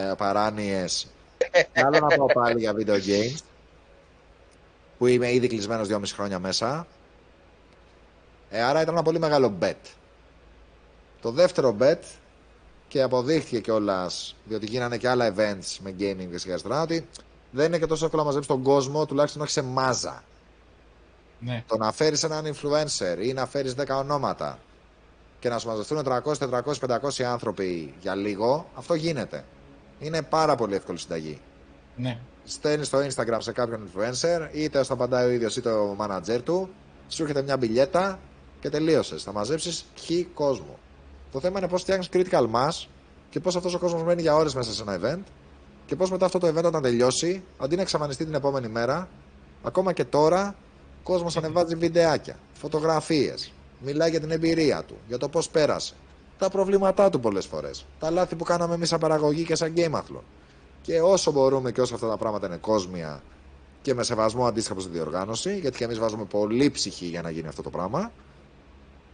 ε, 0.10 0.14
παράνοιες. 0.18 1.08
Και 1.52 1.82
άλλο 1.86 2.00
να 2.00 2.16
πάω 2.16 2.26
πάλι 2.26 2.60
για 2.60 2.74
video 2.78 2.96
games 2.96 3.40
που 5.00 5.08
είμαι 5.08 5.34
ήδη 5.34 5.48
κλεισμένος 5.48 5.88
2,5 5.92 6.02
χρόνια 6.14 6.40
μέσα. 6.40 6.88
Ε, 8.50 8.62
άρα 8.62 8.82
ήταν 8.82 8.94
ένα 8.94 9.04
πολύ 9.04 9.20
μεγάλο 9.20 9.54
bet. 9.62 9.74
Το 11.22 11.32
δεύτερο 11.32 11.76
bet 11.80 11.98
και 12.88 13.02
αποδείχθηκε 13.02 13.60
κιόλας, 13.60 14.36
διότι 14.46 14.66
γίνανε 14.66 14.98
και 14.98 15.10
άλλα 15.10 15.34
events 15.36 15.78
με 15.80 15.90
gaming 16.00 16.28
και 16.32 16.38
σιγά 16.38 16.58
σιγά, 16.58 16.82
ότι 16.82 17.08
δεν 17.52 17.66
είναι 17.66 17.78
και 17.78 17.86
τόσο 17.86 18.06
εύκολο 18.06 18.22
να 18.22 18.28
μαζέψεις 18.28 18.52
τον 18.54 18.64
κόσμο, 18.64 19.06
τουλάχιστον 19.06 19.42
όχι 19.42 19.52
σε 19.52 19.62
μάζα. 19.62 20.24
ναι. 21.40 21.64
Το 21.68 21.78
να 21.78 21.92
φέρεις 21.92 22.24
έναν 22.24 22.46
influencer 22.54 23.18
ή 23.22 23.34
να 23.34 23.46
φέρεις 23.46 23.76
10 23.78 23.86
ονόματα 23.98 24.60
και 25.40 25.50
να 25.50 25.60
σου 25.60 25.68
μαζευτούν 25.68 26.02
300, 26.06 26.22
400, 26.38 27.00
500 27.10 27.24
άνθρωποι 27.24 27.94
για 28.02 28.16
λίγο, 28.16 28.70
αυτό 28.76 28.94
γίνεται. 28.94 29.46
Είναι 30.00 30.22
πάρα 30.22 30.56
πολύ 30.56 30.76
εύκολη 30.76 30.98
συνταγή. 30.98 31.40
ναι. 31.96 32.20
Στέλνει 32.52 32.86
στο 32.86 32.98
Instagram 32.98 33.38
σε 33.38 33.52
κάποιον 33.52 33.90
influencer, 33.90 34.48
είτε 34.52 34.84
στο 34.84 34.94
απαντάει 34.94 35.28
ο 35.28 35.30
ίδιος 35.30 35.56
είτε 35.56 35.70
ο 35.70 35.96
manager 36.00 36.40
του, 36.44 36.70
σου 37.08 37.22
έρχεται 37.22 37.42
μια 37.42 37.58
μπιλιέτα 37.58 38.20
και 38.60 38.70
τελείωσες. 38.70 39.24
Θα 39.24 39.32
μαζέψεις 39.32 39.86
χι 39.96 40.28
κόσμο. 40.34 40.80
Το 41.32 41.40
θέμα 41.40 41.60
είναι 41.60 41.68
πώς 41.68 41.82
φτιάχνεις 41.82 42.10
critical 42.14 42.46
mass 42.54 42.88
και 43.30 43.40
πώς 43.40 43.56
αυτός 43.56 43.74
ο 43.74 43.80
κόσμος 43.80 44.04
μένει 44.04 44.22
για 44.22 44.36
ώρες 44.36 44.56
μέσα 44.56 44.74
σε 44.74 44.82
ένα 44.82 45.00
event 45.02 45.24
και 45.86 45.96
πώς 45.96 46.12
μετά 46.12 46.26
αυτό 46.26 46.40
το 46.40 46.48
event 46.48 46.64
όταν 46.64 46.82
τελειώσει, 46.82 47.44
αντί 47.58 47.76
να 47.76 47.82
εξαφανιστεί 47.82 48.26
την 48.26 48.34
επόμενη 48.34 48.68
μέρα, 48.68 49.08
ακόμα 49.64 49.94
και 49.94 50.04
τώρα, 50.04 50.56
ο 51.00 51.04
κόσμος 51.04 51.38
ανεβάζει 51.38 51.76
βιντεάκια, 51.76 52.38
φωτογραφίες, 52.54 53.52
μιλάει 53.80 54.10
για 54.10 54.20
την 54.20 54.32
εμπειρία 54.32 54.84
του, 54.84 54.98
για 55.08 55.18
το 55.18 55.30
πώς 55.30 55.50
πέρασε, 55.50 55.94
τα 56.38 56.50
προβλήματά 56.50 57.10
του 57.10 57.20
πολλές 57.20 57.46
φορές, 57.46 57.86
τα 58.00 58.12
λάθη 58.12 58.36
που 58.36 58.44
κάναμε 58.44 58.74
εμείς 58.74 58.90
σαν 58.90 59.00
παραγωγή 59.00 59.44
και 59.44 59.56
σαν 59.56 59.74
Gameathlon. 59.76 60.24
Και 60.82 61.02
όσο 61.02 61.32
μπορούμε 61.32 61.72
και 61.72 61.82
όσο 61.82 61.96
αυτά 61.96 62.08
τα 62.08 62.18
πράγματα 62.18 62.48
είναι 62.48 62.58
κόσμια 62.58 63.22
και 63.82 63.94
με 63.94 64.04
σεβασμό 64.04 64.46
αντίστοιχα 64.48 64.74
προς 64.74 64.86
τη 64.86 64.92
διοργάνωση, 64.92 65.60
γιατί 65.60 65.78
και 65.78 65.84
εμείς 65.84 66.00
βάζουμε 66.00 66.26
πολύ 66.26 66.72
ψυχή 66.72 67.06
για 67.06 67.22
να 67.22 67.30
γίνει 67.30 67.48
αυτό 67.48 67.62
το 67.62 67.70
πράγμα, 67.70 68.12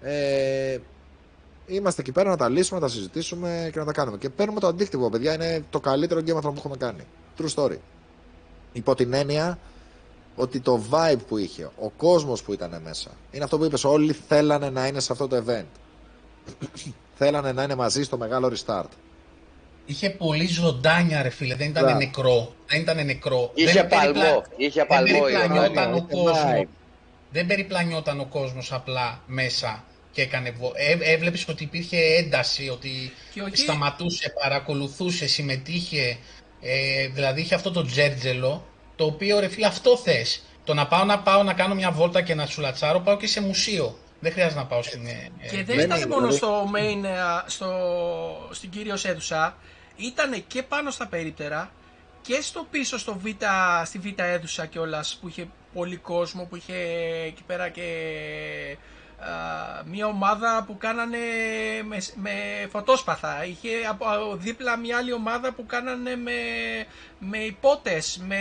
ε, 0.01 0.77
είμαστε 1.67 2.01
εκεί 2.01 2.11
πέρα 2.11 2.29
να 2.29 2.37
τα 2.37 2.49
λύσουμε, 2.49 2.79
να 2.79 2.85
τα 2.85 2.91
συζητήσουμε 2.91 3.69
και 3.71 3.79
να 3.79 3.85
τα 3.85 3.91
κάνουμε. 3.91 4.17
Και 4.17 4.29
παίρνουμε 4.29 4.59
το 4.59 4.67
αντίκτυπο, 4.67 5.09
παιδιά, 5.09 5.33
είναι 5.33 5.65
το 5.69 5.79
καλύτερο 5.79 6.19
game 6.19 6.41
που 6.41 6.53
έχουμε 6.57 6.77
κάνει. 6.77 7.03
True 7.37 7.53
story. 7.55 7.77
Υπό 8.73 8.95
την 8.95 9.13
έννοια 9.13 9.59
ότι 10.35 10.59
το 10.59 10.81
vibe 10.91 11.19
που 11.27 11.37
είχε, 11.37 11.69
ο 11.79 11.89
κόσμος 11.89 12.43
που 12.43 12.53
ήταν 12.53 12.81
μέσα, 12.83 13.11
είναι 13.31 13.43
αυτό 13.43 13.57
που 13.57 13.63
είπες, 13.65 13.83
όλοι 13.83 14.13
θέλανε 14.13 14.69
να 14.69 14.87
είναι 14.87 14.99
σε 14.99 15.11
αυτό 15.11 15.27
το 15.27 15.43
event. 15.47 15.65
θέλανε 17.17 17.51
να 17.51 17.63
είναι 17.63 17.75
μαζί 17.75 18.03
στο 18.03 18.17
μεγάλο 18.17 18.51
restart. 18.55 18.89
Είχε 19.85 20.09
πολύ 20.09 20.47
ζωντάνια 20.47 21.21
ρε 21.21 21.29
φίλε, 21.29 21.55
δεν 21.55 21.69
ήταν 21.69 21.83
Μπράβο. 21.83 21.99
νεκρό. 21.99 22.55
Δεν 22.67 22.81
ήταν 22.81 23.05
νεκρό. 23.05 23.51
Είχε 23.55 23.71
δεν 23.71 23.87
παλμό, 23.87 24.11
περιπλα- 24.13 24.43
είχε 24.57 24.79
δεν 24.79 24.87
παλμό 24.87 25.07
η 25.17 25.31
περιπλανιόταν 25.31 25.93
Ορδάνια. 25.93 25.93
ο 25.93 26.05
Είχε 26.09 26.23
κόσμος. 26.23 26.39
vibe. 26.63 26.67
Δεν 27.31 27.45
περιπλανιόταν 27.45 28.19
ο 28.19 28.25
κόσμος 28.25 28.71
απλά 28.73 29.21
μέσα 29.25 29.83
και 30.11 30.21
έκανε. 30.21 30.51
Βο... 30.51 30.71
Ε, 30.75 31.11
Έβλεπες 31.13 31.47
ότι 31.47 31.63
υπήρχε 31.63 31.97
ένταση, 31.97 32.69
ότι 32.69 33.13
Και 33.33 33.41
όχι- 33.41 33.55
σταματούσε, 33.57 34.33
παρακολουθούσε, 34.43 35.27
συμμετείχε. 35.27 36.17
Ε, 36.61 37.07
δηλαδή 37.07 37.41
είχε 37.41 37.55
αυτό 37.55 37.71
το 37.71 37.85
τζέρτζελο, 37.85 38.65
το 38.95 39.05
οποίο 39.05 39.39
ρε 39.39 39.47
φίλε 39.47 39.65
αυτό 39.65 39.97
θες. 39.97 40.43
Το 40.63 40.73
να 40.73 40.87
πάω 40.87 41.03
να 41.03 41.19
πάω 41.19 41.43
να 41.43 41.53
κάνω 41.53 41.75
μια 41.75 41.91
βόλτα 41.91 42.21
και 42.21 42.35
να 42.35 42.45
σουλατσάρω, 42.45 42.99
πάω 42.99 43.17
και 43.17 43.27
σε 43.27 43.41
μουσείο. 43.41 43.97
Δεν 44.19 44.31
χρειάζεται 44.31 44.59
να 44.59 44.65
πάω 44.65 44.81
στην. 44.83 45.05
ε, 45.07 45.29
Και 45.49 45.55
ε, 45.57 45.63
δεν 45.63 45.65
δεν 45.75 45.79
ήταν 45.85 45.97
είναι, 45.97 46.05
μόνο 46.07 46.27
δηλαδή. 46.31 46.37
στο 46.37 46.69
main, 46.75 47.03
ε, 47.03 47.49
στο, 47.49 47.67
στην 48.51 48.69
κύριο 48.69 48.93
αίθουσα, 49.03 49.57
ήταν 49.95 50.47
και 50.47 50.63
πάνω 50.63 50.91
στα 50.91 51.07
περίπτερα 51.07 51.71
και 52.21 52.41
στο 52.41 52.67
πίσω 52.71 52.97
στο 52.97 53.13
β, 53.17 53.25
στη 53.85 53.99
β 53.99 54.05
αίθουσα 54.15 54.65
κιόλας 54.65 55.17
που 55.21 55.27
είχε 55.27 55.47
πολύ 55.73 55.97
κόσμο, 55.97 56.45
που 56.45 56.55
είχε 56.55 56.75
εκεί 57.25 57.43
πέρα 57.43 57.69
και 57.69 57.81
α, 59.19 59.83
μια 59.85 60.07
ομάδα 60.07 60.63
που 60.67 60.77
κάνανε 60.77 61.17
με, 61.85 61.97
με 62.15 62.31
φωτόσπαθα. 62.69 63.45
Είχε 63.45 63.69
από, 63.89 64.05
από 64.05 64.35
δίπλα 64.35 64.77
μια 64.77 64.97
άλλη 64.97 65.13
ομάδα 65.13 65.53
που 65.53 65.65
κάνανε 65.65 66.15
με, 66.15 66.31
με 67.19 67.37
υπότες, 67.37 68.21
με, 68.27 68.39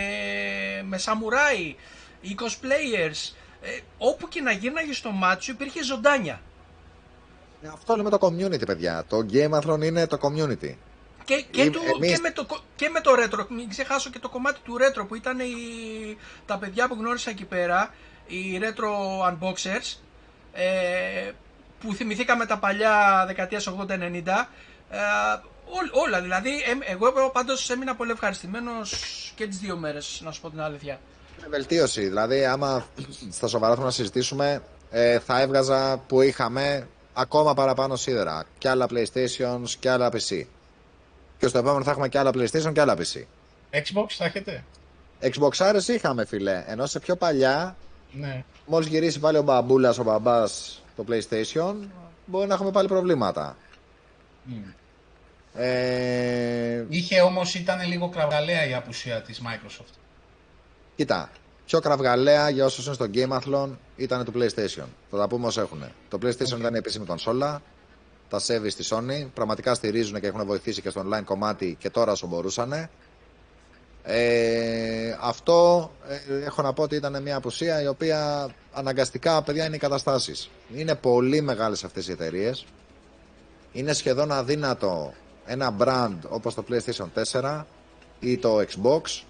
με 0.83 0.97
σαμουράι, 0.97 1.75
οι 2.21 2.35
cosplayers. 2.39 3.33
Ε, 3.61 3.79
όπου 3.97 4.27
και 4.27 4.41
να 4.41 4.51
γύρναγε 4.51 4.93
στο 4.93 5.11
μάτσο 5.11 5.51
υπήρχε 5.51 5.83
ζωντάνια. 5.83 6.41
Ε, 7.61 7.67
Αυτό 7.67 7.95
λέμε 7.95 8.09
το 8.09 8.17
community, 8.21 8.65
παιδιά. 8.65 9.05
Το 9.09 9.17
Gameathlon 9.33 9.83
είναι 9.83 10.07
το 10.07 10.17
community. 10.21 10.75
Και, 11.25 11.41
και, 11.51 11.61
Εμ- 11.61 11.71
του, 11.73 11.81
εμείς- 11.95 12.11
και, 12.13 12.19
με 12.21 12.31
το, 12.31 12.45
κο- 12.45 12.59
και 12.75 12.89
με 12.89 13.01
το 13.01 13.11
retro, 13.17 13.45
μην 13.49 13.69
ξεχάσω 13.69 14.09
και 14.09 14.19
το 14.19 14.29
κομμάτι 14.29 14.59
του 14.63 14.77
retro 14.79 15.07
που 15.07 15.15
ήταν 15.15 15.39
οι, 15.39 15.53
τα 16.45 16.57
παιδιά 16.57 16.87
που 16.87 16.95
γνώρισα 16.99 17.29
εκεί 17.29 17.45
πέρα, 17.45 17.93
οι 18.27 18.59
retro 18.61 18.89
unboxers, 19.29 19.97
ε, 20.53 21.31
που 21.79 21.93
θυμηθήκαμε 21.93 22.45
τα 22.45 22.57
παλιά 22.57 23.23
δεκαετίας 23.27 23.67
80-90, 23.67 24.49
ε, 24.89 24.97
ό- 25.65 25.99
όλα 26.03 26.21
δηλαδή, 26.21 26.49
ε, 26.49 26.91
εγώ 26.91 27.29
πάντως 27.33 27.69
έμεινα 27.69 27.95
πολύ 27.95 28.11
ευχαριστημένος 28.11 28.93
και 29.35 29.47
τις 29.47 29.57
δύο 29.57 29.77
μέρες, 29.77 30.21
να 30.23 30.31
σου 30.31 30.41
πω 30.41 30.49
την 30.49 30.61
αλήθεια. 30.61 30.99
Είναι 31.39 31.47
βελτίωση. 31.49 32.01
Δηλαδή, 32.07 32.45
άμα 32.45 32.85
στα 33.31 33.47
σοβαρά 33.47 33.71
θέλουμε 33.71 33.87
να 33.89 33.95
συζητήσουμε, 33.95 34.63
ε, 34.91 35.19
θα 35.19 35.41
έβγαζα 35.41 35.97
που 36.07 36.21
είχαμε 36.21 36.87
ακόμα 37.13 37.53
παραπάνω 37.53 37.95
σίδερα. 37.95 38.43
Και 38.57 38.69
άλλα 38.69 38.85
PlayStation 38.89 39.61
και 39.79 39.89
άλλα 39.89 40.09
PC. 40.09 40.45
Και 41.37 41.47
στο 41.47 41.57
επόμενο 41.57 41.83
θα 41.83 41.91
έχουμε 41.91 42.09
και 42.09 42.17
άλλα 42.19 42.29
PlayStation 42.33 42.71
και 42.73 42.81
άλλα 42.81 42.95
PC. 42.97 43.23
Xbox 43.71 44.05
θα 44.09 44.25
έχετε; 44.25 44.63
Xbox 45.21 45.49
Ares 45.57 45.87
είχαμε, 45.87 46.25
φίλε. 46.25 46.63
Ενώ 46.67 46.85
σε 46.85 46.99
πιο 46.99 47.15
παλιά, 47.15 47.75
Ναι. 48.11 48.43
μόλις 48.65 48.87
γυρίσει 48.87 49.19
πάλι 49.19 49.37
ο 49.37 49.41
μπαμπούλας, 49.41 49.97
ο 49.97 50.03
μπαμπάς 50.03 50.81
το 50.95 51.05
PlayStation, 51.09 51.75
μπορεί 52.25 52.47
να 52.47 52.53
έχουμε 52.53 52.71
πάλι 52.71 52.87
προβλήματα. 52.87 53.57
Μμ. 54.43 54.55
Ε, 55.57 56.85
Είχε 56.89 57.21
όμως 57.21 57.55
ήταν 57.55 57.87
λίγο 57.87 58.09
κραυγαλαία 58.09 58.67
η 58.67 58.73
απουσία 58.73 59.21
της 59.21 59.41
Microsoft. 59.45 59.93
Κοίτα, 60.95 61.29
πιο 61.65 61.79
κραυγαλαία 61.79 62.49
για 62.49 62.65
όσους 62.65 62.85
είναι 62.85 62.93
στο 62.95 63.05
Gameathlon 63.13 63.69
ήταν 63.95 64.25
το 64.25 64.31
PlayStation. 64.35 64.85
Θα 65.11 65.17
τα 65.17 65.27
πούμε 65.27 65.47
όσο 65.47 65.61
έχουν. 65.61 65.83
Το 66.09 66.17
PlayStation 66.21 66.57
ήταν 66.59 66.73
η 66.73 66.77
επίσημη 66.77 67.05
κονσόλα. 67.05 67.61
Τα 68.29 68.39
σέβη 68.39 68.69
στη 68.69 68.83
Sony. 68.89 69.27
Πραγματικά 69.33 69.73
στηρίζουν 69.73 70.19
και 70.19 70.27
έχουν 70.27 70.45
βοηθήσει 70.45 70.81
και 70.81 70.89
στο 70.89 71.05
online 71.05 71.23
κομμάτι 71.25 71.75
και 71.79 71.89
τώρα 71.89 72.11
όσο 72.11 72.27
μπορούσαν. 72.27 72.89
Ε, 74.07 75.17
αυτό 75.21 75.91
ε, 76.29 76.45
έχω 76.45 76.61
να 76.61 76.73
πω 76.73 76.83
ότι 76.83 76.95
ήταν 76.95 77.21
μια 77.21 77.35
απουσία 77.35 77.81
η 77.81 77.87
οποία 77.87 78.49
αναγκαστικά 78.73 79.41
παιδιά 79.41 79.65
είναι 79.65 79.75
οι 79.75 79.79
καταστάσεις. 79.79 80.49
Είναι 80.75 80.95
πολύ 80.95 81.41
μεγάλες 81.41 81.83
αυτές 81.83 82.07
οι 82.07 82.11
εταιρείες. 82.11 82.65
Είναι 83.71 83.93
σχεδόν 83.93 84.31
αδύνατο 84.31 85.13
ένα 85.45 85.75
brand 85.79 86.17
όπως 86.29 86.53
το 86.53 86.63
PlayStation 86.69 87.07
4 87.31 87.63
ή 88.19 88.37
το 88.37 88.57
Xbox 88.59 89.21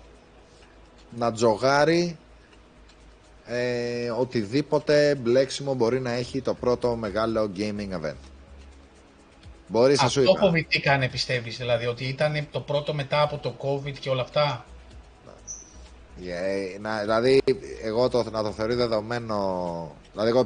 να 1.18 1.32
τζογάρει 1.32 2.18
ε, 3.46 4.10
οτιδήποτε 4.10 5.16
μπλέξιμο 5.16 5.74
μπορεί 5.74 6.00
να 6.00 6.12
έχει 6.12 6.42
το 6.42 6.54
πρώτο 6.54 6.96
μεγάλο 6.96 7.52
gaming 7.58 7.90
event. 8.02 8.35
Μπορείς 9.68 10.02
Αυτό 10.02 10.20
να 10.22 10.28
σου 10.28 10.38
φοβηθήκανε 10.38 11.08
πιστεύεις, 11.10 11.58
δηλαδή 11.58 11.86
ότι 11.86 12.04
ήταν 12.04 12.48
το 12.52 12.60
πρώτο 12.60 12.94
μετά 12.94 13.22
από 13.22 13.38
το 13.38 13.56
COVID 13.62 13.94
και 14.00 14.10
όλα 14.10 14.22
αυτά; 14.22 14.66
Yeah, 16.20 16.80
να, 16.80 17.00
δηλαδή, 17.00 17.42
εγώ 17.84 18.10
το, 18.10 18.24
να 18.32 18.44
το 18.44 18.52
θεωρεί 18.52 18.74
δεδομένο. 18.74 19.96
Δηλαδή, 20.12 20.30
εγώ, 20.30 20.46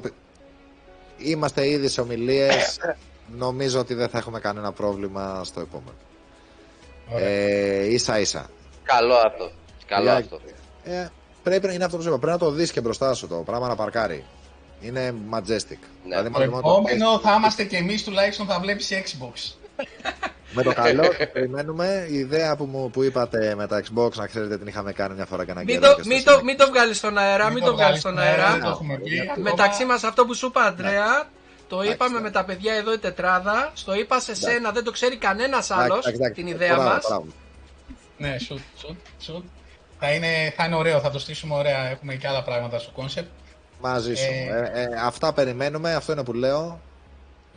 είμαστε 1.17 1.67
ήδη 1.69 1.87
σε 1.87 2.01
ομιλίες. 2.01 2.79
Νομίζω 3.37 3.79
ότι 3.79 3.93
δεν 3.93 4.09
θα 4.09 4.17
έχουμε 4.17 4.39
κανένα 4.39 4.71
πρόβλημα 4.71 5.43
στο 5.43 5.59
επόμενο. 5.59 5.97
Ε, 7.15 7.93
ίσα 7.93 8.19
ίσα. 8.19 8.49
Καλό 8.83 9.13
αυτό. 9.13 9.51
Καλό 9.85 10.09
αυτό. 10.09 10.39
Ε, 10.83 11.07
πρέπει 11.43 11.67
να 11.67 11.73
είναι 11.73 11.83
αυτό 11.83 11.97
που 11.97 12.03
σου 12.03 12.09
είπα. 12.09 12.17
Πρέπει 12.19 12.39
να 12.39 12.45
το 12.45 12.51
δεις 12.51 12.71
και 12.71 12.81
μπροστά 12.81 13.13
σου 13.13 13.27
το 13.27 13.35
πράγμα 13.35 13.67
να 13.67 13.75
παρκάρει. 13.75 14.25
Είναι 14.81 15.13
majestic. 15.31 15.77
Ναι. 16.05 16.21
Δηλαδή, 16.21 16.29
το 16.29 16.41
επόμενο 16.41 17.19
θα 17.19 17.35
είμαστε 17.37 17.63
και 17.63 17.77
εμείς 17.77 18.03
τουλάχιστον 18.03 18.45
θα 18.45 18.59
βλέπεις 18.59 18.89
Xbox. 18.91 19.53
Με 20.51 20.63
το 20.63 20.73
καλό, 20.73 21.03
περιμένουμε. 21.33 22.07
Η 22.09 22.15
ιδέα 22.15 22.55
που, 22.55 22.65
μου, 22.65 22.89
που 22.89 23.03
είπατε 23.03 23.55
με 23.55 23.67
τα 23.67 23.83
Xbox, 23.83 24.13
να 24.13 24.27
ξέρετε 24.27 24.57
την 24.57 24.67
είχαμε 24.67 24.91
κάνει 24.93 25.13
μια 25.13 25.25
φορά 25.25 25.45
και 25.45 25.51
ένα 25.51 25.63
μην 25.63 25.81
το, 25.81 25.95
μην, 26.05 26.23
το, 26.23 26.43
μην 26.43 26.57
το 26.57 26.67
βγάλεις 26.67 26.97
στον 26.97 27.17
αέρα, 27.17 27.49
μην 27.49 27.63
το 27.63 27.73
βγάλεις 27.73 27.99
στον 27.99 28.19
αέρα. 28.19 28.57
Μεταξύ 29.35 29.85
μας 29.85 30.03
αυτό 30.03 30.25
που 30.25 30.33
σου 30.33 30.45
είπα, 30.45 30.61
Αντρέα, 30.61 31.29
το 31.67 31.83
είπαμε 31.83 32.19
με 32.19 32.31
τα 32.31 32.45
παιδιά 32.45 32.73
εδώ 32.73 32.93
η 32.93 32.97
τετράδα. 32.97 33.71
Στο 33.73 33.93
είπα 33.93 34.19
σε 34.19 34.35
σένα, 34.35 34.71
δεν 34.71 34.83
το 34.83 34.91
ξέρει 34.91 35.17
κανένας 35.17 35.71
άλλος 35.71 36.05
την 36.33 36.47
ιδέα 36.47 36.77
μας. 36.77 37.05
Ναι, 38.17 38.37
σουτ, 38.39 38.59
σουτ, 39.19 39.43
Θα 39.99 40.11
είναι, 40.11 40.53
θα 40.55 40.65
είναι 40.65 40.75
ωραίο, 40.75 40.99
θα 40.99 41.09
το 41.09 41.19
στήσουμε 41.19 41.55
ωραία. 41.55 41.89
Έχουμε 41.89 42.15
και 42.15 42.27
άλλα 42.27 42.43
πράγματα 42.43 42.79
στο 42.79 42.91
κόνσεπτ. 42.91 43.29
Μαζί 43.81 44.15
σου. 44.15 44.31
Ε, 44.31 44.71
ε, 44.73 44.81
ε, 44.81 44.87
αυτά 45.03 45.33
περιμένουμε, 45.33 45.93
αυτό 45.93 46.11
είναι 46.11 46.23
που 46.23 46.33
λέω. 46.33 46.81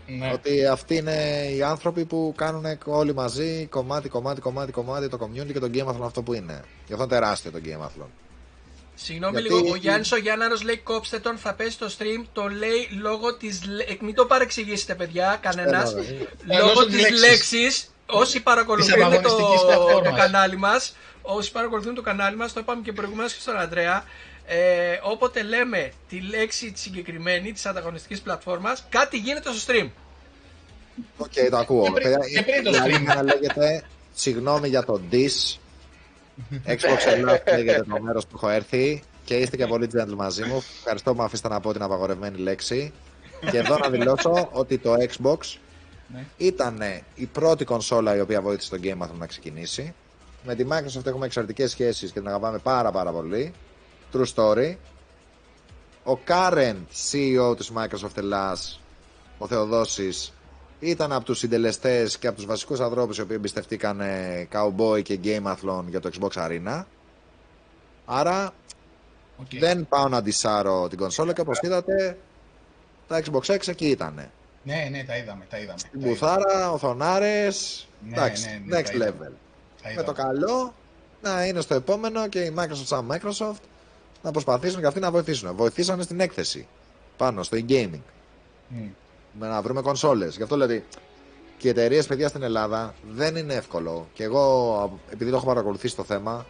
Ναι. 0.06 0.30
Ότι 0.32 0.66
αυτοί 0.66 0.96
είναι 0.96 1.46
οι 1.56 1.62
άνθρωποι 1.62 2.04
που 2.04 2.34
κάνουν 2.36 2.78
όλοι 2.84 3.14
μαζί 3.14 3.66
κομμάτι, 3.66 4.08
κομμάτι, 4.08 4.40
κομμάτι, 4.40 4.72
κομμάτι 4.72 5.08
το 5.08 5.18
community 5.20 5.52
και 5.52 5.58
το 5.58 5.70
Game 5.74 5.86
Athlon 5.86 6.04
αυτό 6.04 6.22
που 6.22 6.34
είναι. 6.34 6.64
Γι' 6.86 6.92
αυτό 6.92 7.04
είναι 7.04 7.14
τεράστιο 7.14 7.50
το 7.50 7.60
Game 7.64 7.86
Athlon. 7.86 8.08
Συγγνώμη 8.94 9.40
Γιατί... 9.40 9.54
λίγο, 9.54 9.72
ο 9.72 9.76
Γιάννης 9.76 10.12
ο 10.12 10.16
Γιάνναρος 10.16 10.62
λέει 10.62 10.76
κόψτε 10.76 11.18
τον, 11.18 11.36
θα 11.36 11.54
πέσει 11.54 11.70
στο 11.70 11.86
stream. 11.86 12.26
Το 12.32 12.48
λέει 12.48 12.88
λόγω 13.00 13.34
της. 13.34 13.60
Μην 14.00 14.14
το 14.14 14.26
παρεξηγήσετε, 14.26 14.94
παιδιά, 14.94 15.38
κανένας. 15.40 15.94
λόγω 16.60 16.86
της 16.86 17.10
λέξης. 17.20 17.86
Όσοι 18.06 18.42
παρακολουθούν 18.42 19.22
το, 19.22 20.00
το 20.04 20.12
κανάλι 20.16 20.56
μας, 20.56 20.96
όσοι 21.22 21.52
παρακολουθούν 21.52 21.94
το 21.94 22.02
κανάλι 22.02 22.36
μας, 22.36 22.52
το 22.52 22.60
είπαμε 22.60 22.82
και 22.82 22.92
προηγουμένως 22.92 23.34
και 23.34 23.40
στον 23.40 23.58
Αντρέα, 23.58 24.04
ε, 24.46 24.98
όποτε 25.02 25.42
λέμε 25.42 25.92
τη 26.08 26.20
λέξη 26.20 26.72
τη 26.72 26.78
συγκεκριμένη 26.78 27.52
της 27.52 27.66
ανταγωνιστικής 27.66 28.20
πλατφόρμας, 28.20 28.84
κάτι 28.88 29.16
γίνεται 29.16 29.52
στο 29.52 29.72
stream. 29.72 29.88
ΟΚ, 31.16 31.26
okay, 31.32 31.48
το 31.50 31.56
ακούω. 31.56 31.92
Και 31.92 32.42
πριν, 32.42 32.64
το 32.64 32.70
stream. 32.84 33.02
να 33.14 33.22
λέγεται 33.22 33.84
συγγνώμη 34.14 34.68
για 34.68 34.84
το 34.84 35.00
dis. 35.10 35.56
Xbox 36.66 37.28
Live 37.28 37.38
λέγεται 37.56 37.84
το 37.88 38.00
μέρος 38.00 38.26
που 38.26 38.32
έχω 38.34 38.48
έρθει 38.48 39.02
και 39.24 39.34
είστε 39.34 39.56
και 39.56 39.66
πολύ 39.66 39.88
gentle 39.94 40.14
μαζί 40.16 40.44
μου. 40.44 40.62
Ευχαριστώ 40.78 41.10
που 41.10 41.16
με 41.18 41.24
αφήσατε 41.24 41.48
να 41.48 41.60
πω 41.60 41.72
την 41.72 41.82
απαγορευμένη 41.82 42.38
λέξη. 42.38 42.92
και 43.50 43.58
εδώ 43.58 43.78
να 43.78 43.88
δηλώσω 43.88 44.48
ότι 44.52 44.78
το 44.78 44.94
Xbox 44.94 45.38
ναι. 46.06 46.24
ήταν 46.36 46.82
η 47.14 47.26
πρώτη 47.26 47.64
κονσόλα 47.64 48.16
η 48.16 48.20
οποία 48.20 48.42
βοήθησε 48.42 48.70
τον 48.70 48.80
Game 48.82 49.04
Pass 49.04 49.08
να 49.18 49.26
ξεκινήσει. 49.26 49.94
Με 50.44 50.54
τη 50.54 50.66
Microsoft 50.70 51.06
έχουμε 51.06 51.26
εξαιρετικές 51.26 51.70
σχέσεις 51.70 52.12
και 52.12 52.18
την 52.18 52.28
αγαπάμε 52.28 52.58
πάρα 52.58 52.90
πάρα 52.90 53.10
πολύ. 53.10 53.52
True 54.12 54.24
story. 54.34 54.76
Ο 56.04 56.18
current 56.26 56.84
CEO 57.10 57.56
της 57.56 57.72
Microsoft 57.76 58.16
Ελλάς, 58.16 58.80
ο 59.38 59.46
Θεοδόσης, 59.46 60.32
ήταν 60.80 61.12
από 61.12 61.24
τους 61.24 61.38
συντελεστές 61.38 62.18
και 62.18 62.26
από 62.26 62.36
τους 62.36 62.46
βασικούς 62.46 62.80
ανθρώπους 62.80 63.18
οι 63.18 63.20
οποίοι 63.20 63.36
εμπιστευτήκαν 63.38 64.00
Cowboy 64.52 65.02
και 65.02 65.18
Game 65.24 65.52
Athlon 65.52 65.84
για 65.88 66.00
το 66.00 66.10
Xbox 66.12 66.30
Arena. 66.30 66.84
Άρα 68.04 68.50
okay. 69.42 69.58
δεν 69.58 69.86
πάω 69.88 70.08
να 70.08 70.16
αντισάρω 70.16 70.88
την 70.88 70.98
κονσόλα 70.98 71.32
και 71.32 71.40
όπως 71.40 71.58
είδατε 71.62 72.18
τα 73.08 73.22
Xbox 73.24 73.56
X 73.56 73.68
εκεί 73.68 73.86
ήταν. 73.86 74.30
Ναι, 74.62 74.88
ναι, 74.90 75.04
τα 75.04 75.16
είδαμε, 75.16 75.46
τα 75.50 75.58
είδαμε. 75.58 75.78
Στην 75.78 76.00
Μπουθάρα, 76.00 76.70
οθονάρες, 76.70 77.88
ναι, 78.00 78.16
εντάξει, 78.16 78.62
ναι, 78.64 78.76
ναι, 78.76 78.82
next 78.82 79.02
level. 79.02 79.32
Με 79.96 80.02
το 80.02 80.12
καλό 80.12 80.74
να 81.22 81.44
είναι 81.44 81.60
στο 81.60 81.74
επόμενο 81.74 82.28
και 82.28 82.40
η 82.40 82.54
Microsoft 82.58 82.84
σαν 82.84 83.12
Microsoft 83.12 83.62
να 84.22 84.30
προσπαθήσουν 84.30 84.80
και 84.80 84.86
αυτοί 84.86 85.00
να 85.00 85.10
βοηθήσουν. 85.10 85.54
Βοηθήσανε 85.54 86.02
στην 86.02 86.20
έκθεση 86.20 86.66
πάνω 87.16 87.42
στο 87.42 87.56
e-gaming. 87.60 88.00
Mm. 88.70 88.88
Με 89.38 89.48
να 89.48 89.62
βρούμε 89.62 89.80
κονσόλες. 89.80 90.36
Γι' 90.36 90.42
αυτό 90.42 90.54
δηλαδή 90.54 90.84
και 91.58 91.68
οι 91.68 91.70
εταιρείες 91.70 92.06
παιδιά 92.06 92.28
στην 92.28 92.42
Ελλάδα 92.42 92.94
δεν 93.10 93.36
είναι 93.36 93.54
εύκολο. 93.54 94.08
Και 94.12 94.24
εγώ, 94.24 95.00
επειδή 95.10 95.30
το 95.30 95.36
έχω 95.36 95.46
παρακολουθήσει 95.46 95.96
το 95.96 96.04
θέμα, 96.04 96.46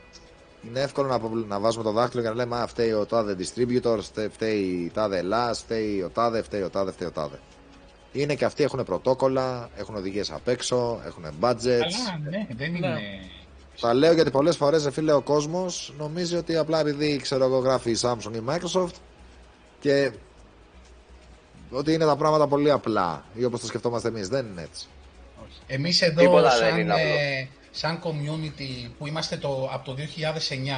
είναι 0.68 0.80
εύκολο 0.80 1.08
να, 1.08 1.46
να 1.46 1.60
βάζουμε 1.60 1.84
το 1.84 1.92
δάχτυλο 1.92 2.22
και 2.22 2.28
να 2.28 2.34
λέμε 2.34 2.56
Α, 2.56 2.66
φταίει 2.66 2.92
ο 2.92 3.06
τάδε 3.06 3.36
distributor, 3.38 3.98
φταίει 4.30 4.58
η 4.60 4.90
τάδε 4.94 5.18
Ελλάς, 5.18 5.58
φταίει 5.58 6.02
ο 6.02 6.08
τάδε, 6.08 6.42
φταίει 6.42 6.62
ο 6.62 6.70
τάδε, 6.70 6.92
φταίει 6.92 7.08
ο 7.08 7.10
τάδε. 7.10 7.38
Είναι 8.12 8.34
και 8.34 8.44
αυτοί 8.44 8.62
έχουν 8.62 8.84
πρωτόκολλα, 8.84 9.70
έχουν 9.76 9.94
οδηγίες 9.96 10.30
απ' 10.30 10.48
έξω, 10.48 11.00
έχουν 11.06 11.24
budgets. 11.40 11.54
Καλά, 11.64 12.18
ναι, 12.30 12.46
δεν 12.56 12.74
είναι. 12.74 12.98
Τα 13.80 13.94
λέω 13.94 14.12
γιατί 14.12 14.30
πολλές 14.30 14.56
φορές, 14.56 14.88
φίλε, 14.92 15.12
ο 15.12 15.20
κόσμος 15.20 15.94
νομίζει 15.98 16.36
ότι 16.36 16.56
απλά 16.56 16.80
επειδή 16.80 17.16
ξέρω 17.16 17.44
εγώ 17.44 17.58
γράφει 17.58 17.90
η 17.90 17.98
Samsung 18.02 18.32
ή 18.32 18.36
η 18.36 18.42
Microsoft 18.48 18.94
και 19.80 20.12
ότι 21.70 21.92
είναι 21.92 22.04
τα 22.04 22.16
πράγματα 22.16 22.46
πολύ 22.46 22.70
απλά 22.70 23.24
ή 23.34 23.44
όπως 23.44 23.60
το 23.60 23.66
σκεφτόμαστε 23.66 24.08
εμείς. 24.08 24.28
Δεν 24.28 24.46
είναι 24.46 24.62
έτσι. 24.62 24.86
Εμείς 25.66 26.02
εδώ, 26.02 26.50
σαν, 26.50 26.90
ε, 26.90 27.48
σαν 27.70 28.00
community 28.04 28.90
που 28.98 29.06
είμαστε 29.06 29.36
το, 29.36 29.68
από 29.72 29.84
το 29.84 29.96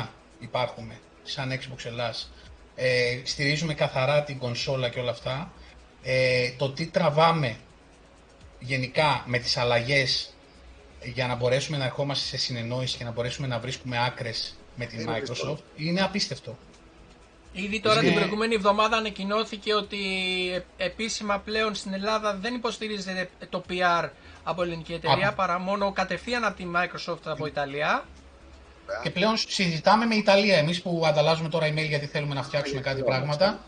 2009 0.03 0.09
υπάρχουμε, 0.39 0.99
σαν 1.23 1.53
Xbox 1.53 1.85
Ελλάς, 1.85 2.31
ε, 2.75 3.21
στηρίζουμε 3.25 3.75
καθαρά 3.75 4.23
την 4.23 4.39
κονσόλα 4.39 4.89
και 4.89 5.01
όλα 5.01 5.11
αυτά. 5.11 5.53
Ε, 6.03 6.51
το 6.57 6.71
τι 6.71 6.87
τραβάμε 6.87 7.57
γενικά 8.59 9.23
με 9.27 9.39
τις 9.39 9.57
αλλαγές 9.57 10.34
για 11.05 11.27
να 11.27 11.35
μπορέσουμε 11.35 11.79
να 11.79 11.85
ερχόμαστε 11.85 12.25
σε 12.27 12.37
συνεννόηση 12.37 12.97
και 12.97 13.05
να 13.05 13.11
μπορέσουμε 13.11 13.47
να 13.47 13.59
βρίσκουμε 13.59 14.05
άκρε 14.07 14.31
με 14.77 14.87
την 14.87 15.09
Microsoft 15.09 15.59
είναι 15.77 16.01
απίστευτο. 16.01 16.57
Ήδη 17.53 17.81
τώρα 17.81 18.01
την 18.01 18.15
προηγούμενη 18.15 18.55
εβδομάδα 18.55 18.97
ανακοινώθηκε 18.97 19.75
ότι 19.75 19.99
επίσημα 20.77 21.39
πλέον 21.39 21.75
στην 21.75 21.93
Ελλάδα 21.93 22.35
δεν 22.35 22.55
υποστηρίζεται 22.55 23.29
το 23.51 23.63
PR 23.71 24.09
από 24.45 24.63
ελληνική 24.63 24.93
εταιρεία 24.93 25.33
παρά 25.33 25.59
μόνο 25.59 25.93
κατευθείαν 25.93 26.45
από 26.45 26.57
τη 26.57 26.67
Microsoft 26.77 27.19
από 27.25 27.47
Ιταλία. 27.47 28.05
Και 29.03 29.11
πλέον 29.11 29.37
συζητάμε 29.37 30.05
με 30.05 30.15
Ιταλία 30.15 30.57
εμείς 30.57 30.83
που 30.83 31.03
ανταλλάζουμε 31.07 31.49
τώρα 31.49 31.67
email 31.69 31.87
γιατί 31.89 32.07
θέλουμε 32.07 32.35
να 32.35 32.43
φτιάξουμε 32.43 32.81
κάτι 32.81 33.03
πράγματα. 33.03 33.59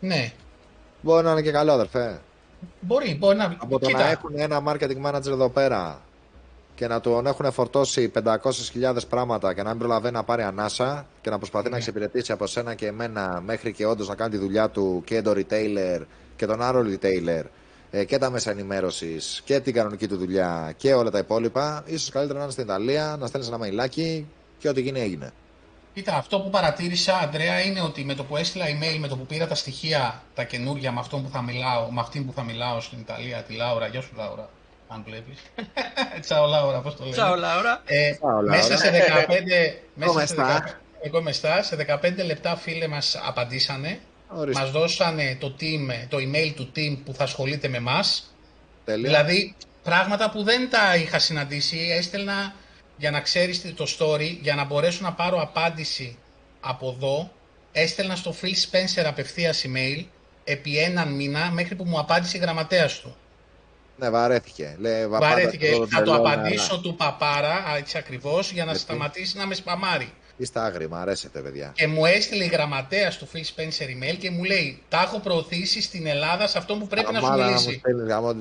Ναι. 0.00 0.32
Μπορεί 1.00 1.24
να 1.24 1.30
είναι 1.30 1.42
και 1.42 1.50
καλό 1.50 1.72
αδερφέ. 1.72 2.20
Μπορεί, 2.80 3.14
μπορεί 3.14 3.36
να... 3.36 3.56
Από 3.58 3.78
το 3.78 3.90
να 3.90 4.10
έχουν 4.10 4.38
ένα 4.38 4.62
marketing 4.66 5.02
manager 5.06 5.26
εδώ 5.26 5.48
πέρα 5.48 6.00
και 6.76 6.86
να 6.86 7.00
τον 7.00 7.26
έχουν 7.26 7.52
φορτώσει 7.52 8.12
500.000 8.14 8.96
πράγματα 9.08 9.54
και 9.54 9.62
να 9.62 9.68
μην 9.70 9.78
προλαβαίνει 9.78 10.14
να 10.14 10.24
πάρει 10.24 10.42
ανάσα 10.42 11.06
και 11.20 11.30
να 11.30 11.38
προσπαθεί 11.38 11.64
να 11.64 11.70
ναι. 11.70 11.76
εξυπηρετήσει 11.76 12.32
από 12.32 12.46
σένα 12.46 12.74
και 12.74 12.86
εμένα 12.86 13.42
μέχρι 13.44 13.72
και 13.72 13.86
όντως 13.86 14.08
να 14.08 14.14
κάνει 14.14 14.30
τη 14.30 14.36
δουλειά 14.36 14.70
του 14.70 15.02
και 15.04 15.22
τον 15.22 15.34
retailer 15.36 16.00
και 16.36 16.46
τον 16.46 16.62
άλλο 16.62 16.86
retailer 16.90 17.42
ε, 17.90 18.04
και 18.04 18.18
τα 18.18 18.30
μέσα 18.30 18.50
ενημέρωσης 18.50 19.42
και 19.44 19.60
την 19.60 19.72
κανονική 19.74 20.08
του 20.08 20.16
δουλειά 20.16 20.74
και 20.76 20.94
όλα 20.94 21.10
τα 21.10 21.18
υπόλοιπα, 21.18 21.82
ίσως 21.86 22.10
καλύτερα 22.10 22.38
να 22.38 22.44
είναι 22.44 22.52
στην 22.52 22.64
Ιταλία, 22.64 23.16
να 23.18 23.26
στέλνεις 23.26 23.48
ένα 23.48 23.58
μαϊλάκι 23.58 24.26
και 24.58 24.68
ό,τι 24.68 24.80
γίνει 24.80 25.00
έγινε. 25.00 25.32
Κοίτα, 25.94 26.16
αυτό 26.16 26.40
που 26.40 26.50
παρατήρησα, 26.50 27.18
Αντρέα, 27.18 27.60
είναι 27.60 27.80
ότι 27.80 28.04
με 28.04 28.14
το 28.14 28.24
που 28.24 28.36
έστειλα 28.36 28.64
email, 28.66 28.98
με 28.98 29.08
το 29.08 29.16
που 29.16 29.26
πήρα 29.26 29.46
τα 29.46 29.54
στοιχεία, 29.54 30.22
τα 30.34 30.44
καινούργια 30.44 30.92
με, 30.92 31.00
αυτόν 31.00 31.22
που 31.22 31.28
θα 31.32 31.42
μιλάω, 31.42 31.90
με 31.90 32.00
αυτήν 32.00 32.26
που 32.26 32.32
θα 32.32 32.42
μιλάω 32.42 32.80
στην 32.80 32.98
Ιταλία, 32.98 33.42
τη 33.42 33.54
Λάουρα, 33.54 33.86
γεια 33.86 34.00
σου 34.00 34.12
Λάουρα, 34.16 34.48
αν 34.88 35.02
βλέπεις. 35.06 35.38
Τσαο 36.20 36.46
Λάουρα, 36.46 36.80
πώς 36.80 36.96
το 36.96 37.02
λέει. 37.02 37.12
Τσαο 37.12 37.34
Λάουρα. 37.34 37.82
Ε, 37.84 38.12
μέσα 38.48 38.76
σε 38.76 38.90
15... 39.28 39.32
μέσα 39.94 40.26
σε 40.26 40.34
15 40.38 40.86
εγώ 41.02 41.22
μεστά, 41.22 41.62
σε 41.62 41.76
15 42.02 42.24
λεπτά 42.24 42.56
φίλε 42.56 42.88
μας 42.88 43.20
απαντήσανε. 43.22 44.00
Ορίστε. 44.28 44.60
Μας 44.60 44.70
δώσανε 44.70 45.36
το, 45.40 45.54
team, 45.60 46.06
το 46.08 46.16
email 46.16 46.52
του 46.56 46.70
team 46.76 46.98
που 47.04 47.14
θα 47.14 47.24
ασχολείται 47.24 47.68
με 47.68 47.80
μας 47.80 48.34
Τέλεια. 48.84 49.08
Δηλαδή, 49.08 49.54
πράγματα 49.82 50.30
που 50.30 50.42
δεν 50.42 50.70
τα 50.70 50.96
είχα 50.96 51.18
συναντήσει, 51.18 51.78
έστελνα 51.98 52.54
για 52.96 53.10
να 53.10 53.20
ξέρεις 53.20 53.74
το 53.74 53.86
story, 53.98 54.38
για 54.40 54.54
να 54.54 54.64
μπορέσω 54.64 55.02
να 55.02 55.12
πάρω 55.12 55.40
απάντηση 55.40 56.18
από 56.60 56.94
εδώ, 56.96 57.30
έστελνα 57.72 58.16
στο 58.16 58.34
Phil 58.42 58.46
Spencer 58.46 59.04
απευθείας 59.06 59.64
email 59.66 60.04
επί 60.44 60.78
έναν 60.78 61.12
μήνα 61.12 61.50
μέχρι 61.50 61.74
που 61.74 61.84
μου 61.84 61.98
απάντησε 61.98 62.36
η 62.36 62.40
γραμματέας 62.40 63.00
του. 63.00 63.16
Ναι, 63.98 64.10
βαρέθηκε. 64.10 64.76
Λέει, 64.78 65.06
«Βα, 65.06 65.18
Βαρέθηκε, 65.18 65.68
πάντα 65.70 65.86
θα 65.86 66.02
το 66.02 66.10
τρελό, 66.10 66.16
απαντήσω 66.28 66.76
ναι, 66.76 66.82
του 66.82 66.94
παπάρα, 66.96 67.54
α, 67.54 67.76
έτσι 67.76 67.98
ακριβώς, 67.98 68.50
για 68.52 68.64
να 68.64 68.70
Γιατί; 68.70 68.86
σταματήσει 68.86 69.36
να 69.36 69.46
με 69.46 69.54
σπαμάρει. 69.54 70.12
Είστε 70.36 70.60
άγροι, 70.60 70.88
μ' 70.88 70.94
αρέσετε, 70.94 71.40
παιδιά. 71.40 71.72
Και 71.74 71.86
μου 71.86 72.04
έστειλε 72.04 72.44
η 72.44 72.46
γραμματέας 72.46 73.18
του 73.18 73.28
Phil 73.32 73.36
Spencer 73.36 74.12
email 74.12 74.16
και 74.18 74.30
μου 74.30 74.44
λέει: 74.44 74.82
Τα 74.88 75.02
έχω 75.02 75.18
προωθήσει 75.20 75.82
στην 75.82 76.06
Ελλάδα 76.06 76.46
σε 76.46 76.58
αυτό 76.58 76.76
που 76.76 76.86
πρέπει 76.86 77.12
να 77.12 77.20
σου 77.20 77.26
Αμάνα 77.26 77.42
μου 77.44 77.48
μιλήσει. 77.48 77.78
στέλνεις 77.78 78.06
γαμό. 78.08 78.34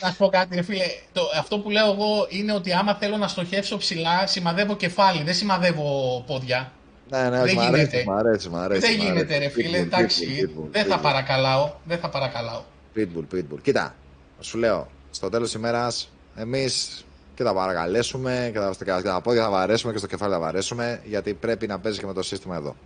Να 0.00 0.10
σου 0.10 0.16
πω 0.16 0.28
κάτι, 0.28 0.54
ρε 0.54 0.62
φίλε. 0.62 0.84
Το, 1.12 1.22
αυτό 1.38 1.58
που 1.58 1.70
λέω 1.70 1.92
εγώ 1.92 2.26
είναι 2.28 2.52
ότι 2.52 2.72
άμα 2.72 2.94
θέλω 2.94 3.16
να 3.16 3.28
στοχεύσω 3.28 3.76
ψηλά, 3.76 4.26
σημαδεύω 4.26 4.76
κεφάλι, 4.76 5.22
δεν 5.22 5.34
σημαδεύω 5.34 6.24
πόδια. 6.26 6.72
Ναι, 7.10 7.22
ναι, 7.22 7.30
Δεν 7.30 7.42
όχι, 7.42 7.54
μ' 7.56 7.60
γίνεται. 7.60 7.78
αρέσει, 7.78 8.04
μ' 8.06 8.12
αρέσει, 8.12 8.48
μ' 8.48 8.56
αρέσει. 8.56 8.80
δεν 8.80 8.96
μ' 8.96 9.00
γίνεται, 9.00 9.34
αρέσει. 9.34 9.38
ρε 9.38 9.48
φίλε. 9.48 9.78
Pitbull, 9.78 9.82
Εντάξει, 9.82 10.26
pitbull, 10.28 10.58
pitbull, 10.60 10.68
δεν 10.70 10.84
θα 10.84 10.98
pitbull. 10.98 11.02
παρακαλάω. 11.02 11.72
Δεν 11.84 11.98
θα 11.98 12.08
παρακαλάω. 12.08 12.62
Pitbull, 12.96 13.34
pitbull. 13.34 13.58
Κοίτα, 13.62 13.94
σου 14.40 14.58
λέω, 14.58 14.88
στο 15.10 15.28
τέλος 15.28 15.50
της 15.50 15.58
ημέρας, 15.58 16.08
εμείς 16.36 17.04
και 17.34 17.42
θα 17.42 17.54
παρακαλέσουμε 17.54 18.50
και 18.52 18.58
θα, 18.58 19.00
και 19.00 19.08
τα 19.08 19.20
πόδια 19.20 19.42
θα 19.42 19.50
βαρέσουμε 19.50 19.92
και 19.92 19.98
στο 19.98 20.06
κεφάλι 20.06 20.32
θα 20.32 20.38
βαρέσουμε, 20.38 21.00
γιατί 21.04 21.34
πρέπει 21.34 21.66
να 21.66 21.78
παίζει 21.78 21.98
και 21.98 22.06
με 22.06 22.12
το 22.12 22.22
σύστημα 22.22 22.56
εδώ. 22.56 22.76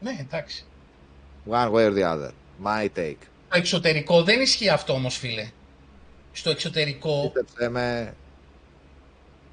Ναι, 0.00 0.16
εντάξει. 0.20 0.64
One 1.50 1.70
way 1.72 1.90
or 1.90 1.94
the 1.94 2.02
other. 2.12 2.30
My 2.64 2.84
take. 2.98 3.16
Στο 3.48 3.58
εξωτερικό 3.58 4.22
δεν 4.22 4.40
ισχύει 4.40 4.68
αυτό 4.68 4.92
όμως, 4.92 5.16
φίλε. 5.16 5.48
Στο 6.32 6.50
εξωτερικό 6.50 7.30
Πίστεψέ 7.34 7.68
με, 7.68 8.14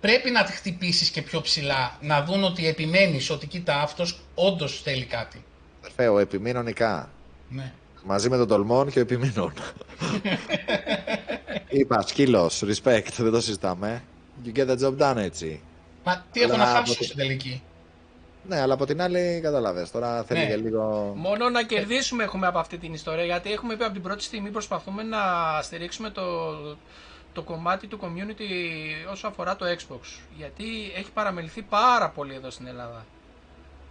πρέπει 0.03 0.29
να 0.31 0.43
τη 0.43 0.51
χτυπήσεις 0.51 1.09
και 1.09 1.21
πιο 1.21 1.41
ψηλά. 1.41 1.97
Να 2.01 2.23
δουν 2.23 2.43
ότι 2.43 2.67
επιμένεις 2.67 3.29
ότι 3.29 3.47
κοίτα 3.47 3.81
αυτός 3.81 4.19
όντως 4.35 4.81
θέλει 4.81 5.05
κάτι. 5.05 5.43
αδερφέ, 5.79 6.07
ο 6.07 6.19
επιμείνωνικά. 6.19 7.09
Ναι. 7.49 7.71
Μαζί 8.03 8.29
με 8.29 8.37
τον 8.37 8.47
τολμόν 8.47 8.91
και 8.91 8.99
ο 8.99 9.01
επιμείνων. 9.01 9.53
Είπα, 11.79 12.01
σκύλος, 12.01 12.63
respect, 12.65 13.07
δεν 13.17 13.31
το 13.31 13.41
συζητάμε. 13.41 14.03
You 14.45 14.57
get 14.59 14.67
the 14.69 14.77
job 14.79 14.97
done, 14.97 15.17
έτσι. 15.17 15.61
Μα 16.03 16.25
τι 16.31 16.41
έχω 16.41 16.53
Αλλά 16.53 16.63
να 16.63 16.69
από 16.71 16.79
χάσω 16.79 16.95
τη- 16.97 17.03
στην 17.03 17.17
τελική; 17.17 17.61
Ναι, 18.47 18.59
αλλά 18.61 18.73
από 18.73 18.85
την 18.85 19.01
άλλη, 19.01 19.39
καταλαβες, 19.43 19.91
τώρα 19.91 20.23
θέλει 20.23 20.39
Ναι. 20.39 20.45
και 20.47 20.55
λίγο... 20.55 21.13
Μόνο 21.15 21.49
να 21.49 21.63
κερδίσουμε 21.63 22.23
έχουμε 22.23 22.47
από 22.47 22.59
αυτή 22.59 22.77
την 22.77 22.93
ιστορία 22.93 23.23
γιατί 23.25 23.51
έχουμε 23.51 23.75
πει 23.75 23.83
από 23.83 23.93
την 23.93 24.01
πρώτη 24.01 24.23
στιγμή 24.23 24.49
προσπαθούμε 24.49 25.03
να 25.03 25.19
στηρίξουμε 25.61 26.09
το, 26.09 26.21
το 27.33 27.41
κομμάτι 27.41 27.87
του 27.87 27.99
community 28.01 28.41
όσο 29.11 29.27
αφορά 29.27 29.55
το 29.55 29.65
Xbox. 29.65 29.99
Γιατί 30.37 30.63
έχει 30.95 31.11
παραμεληθεί 31.13 31.61
πάρα 31.61 32.09
πολύ 32.09 32.33
εδώ 32.33 32.49
στην 32.49 32.67
Ελλάδα. 32.67 33.05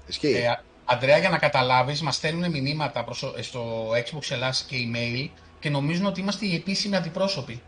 Ισχύει. 0.07 0.32
Ε, 0.32 0.49
Α- 0.49 0.62
Αντρέα, 0.84 1.18
για 1.18 1.28
να 1.28 1.38
καταλάβεις, 1.38 2.03
μας 2.03 2.14
στέλνουν 2.16 2.51
μηνύματα 2.51 3.05
προς, 3.05 3.22
ο- 3.22 3.34
στο 3.40 3.90
Xbox 3.90 4.30
Ελλάς 4.30 4.62
και 4.68 4.76
email 4.76 5.28
και 5.61 5.70
νομίζουν 5.70 6.07
ότι 6.07 6.20
είμαστε 6.20 6.47
οι 6.47 6.55
επίσημοι 6.55 6.97
αντιπρόσωποι. 6.97 7.62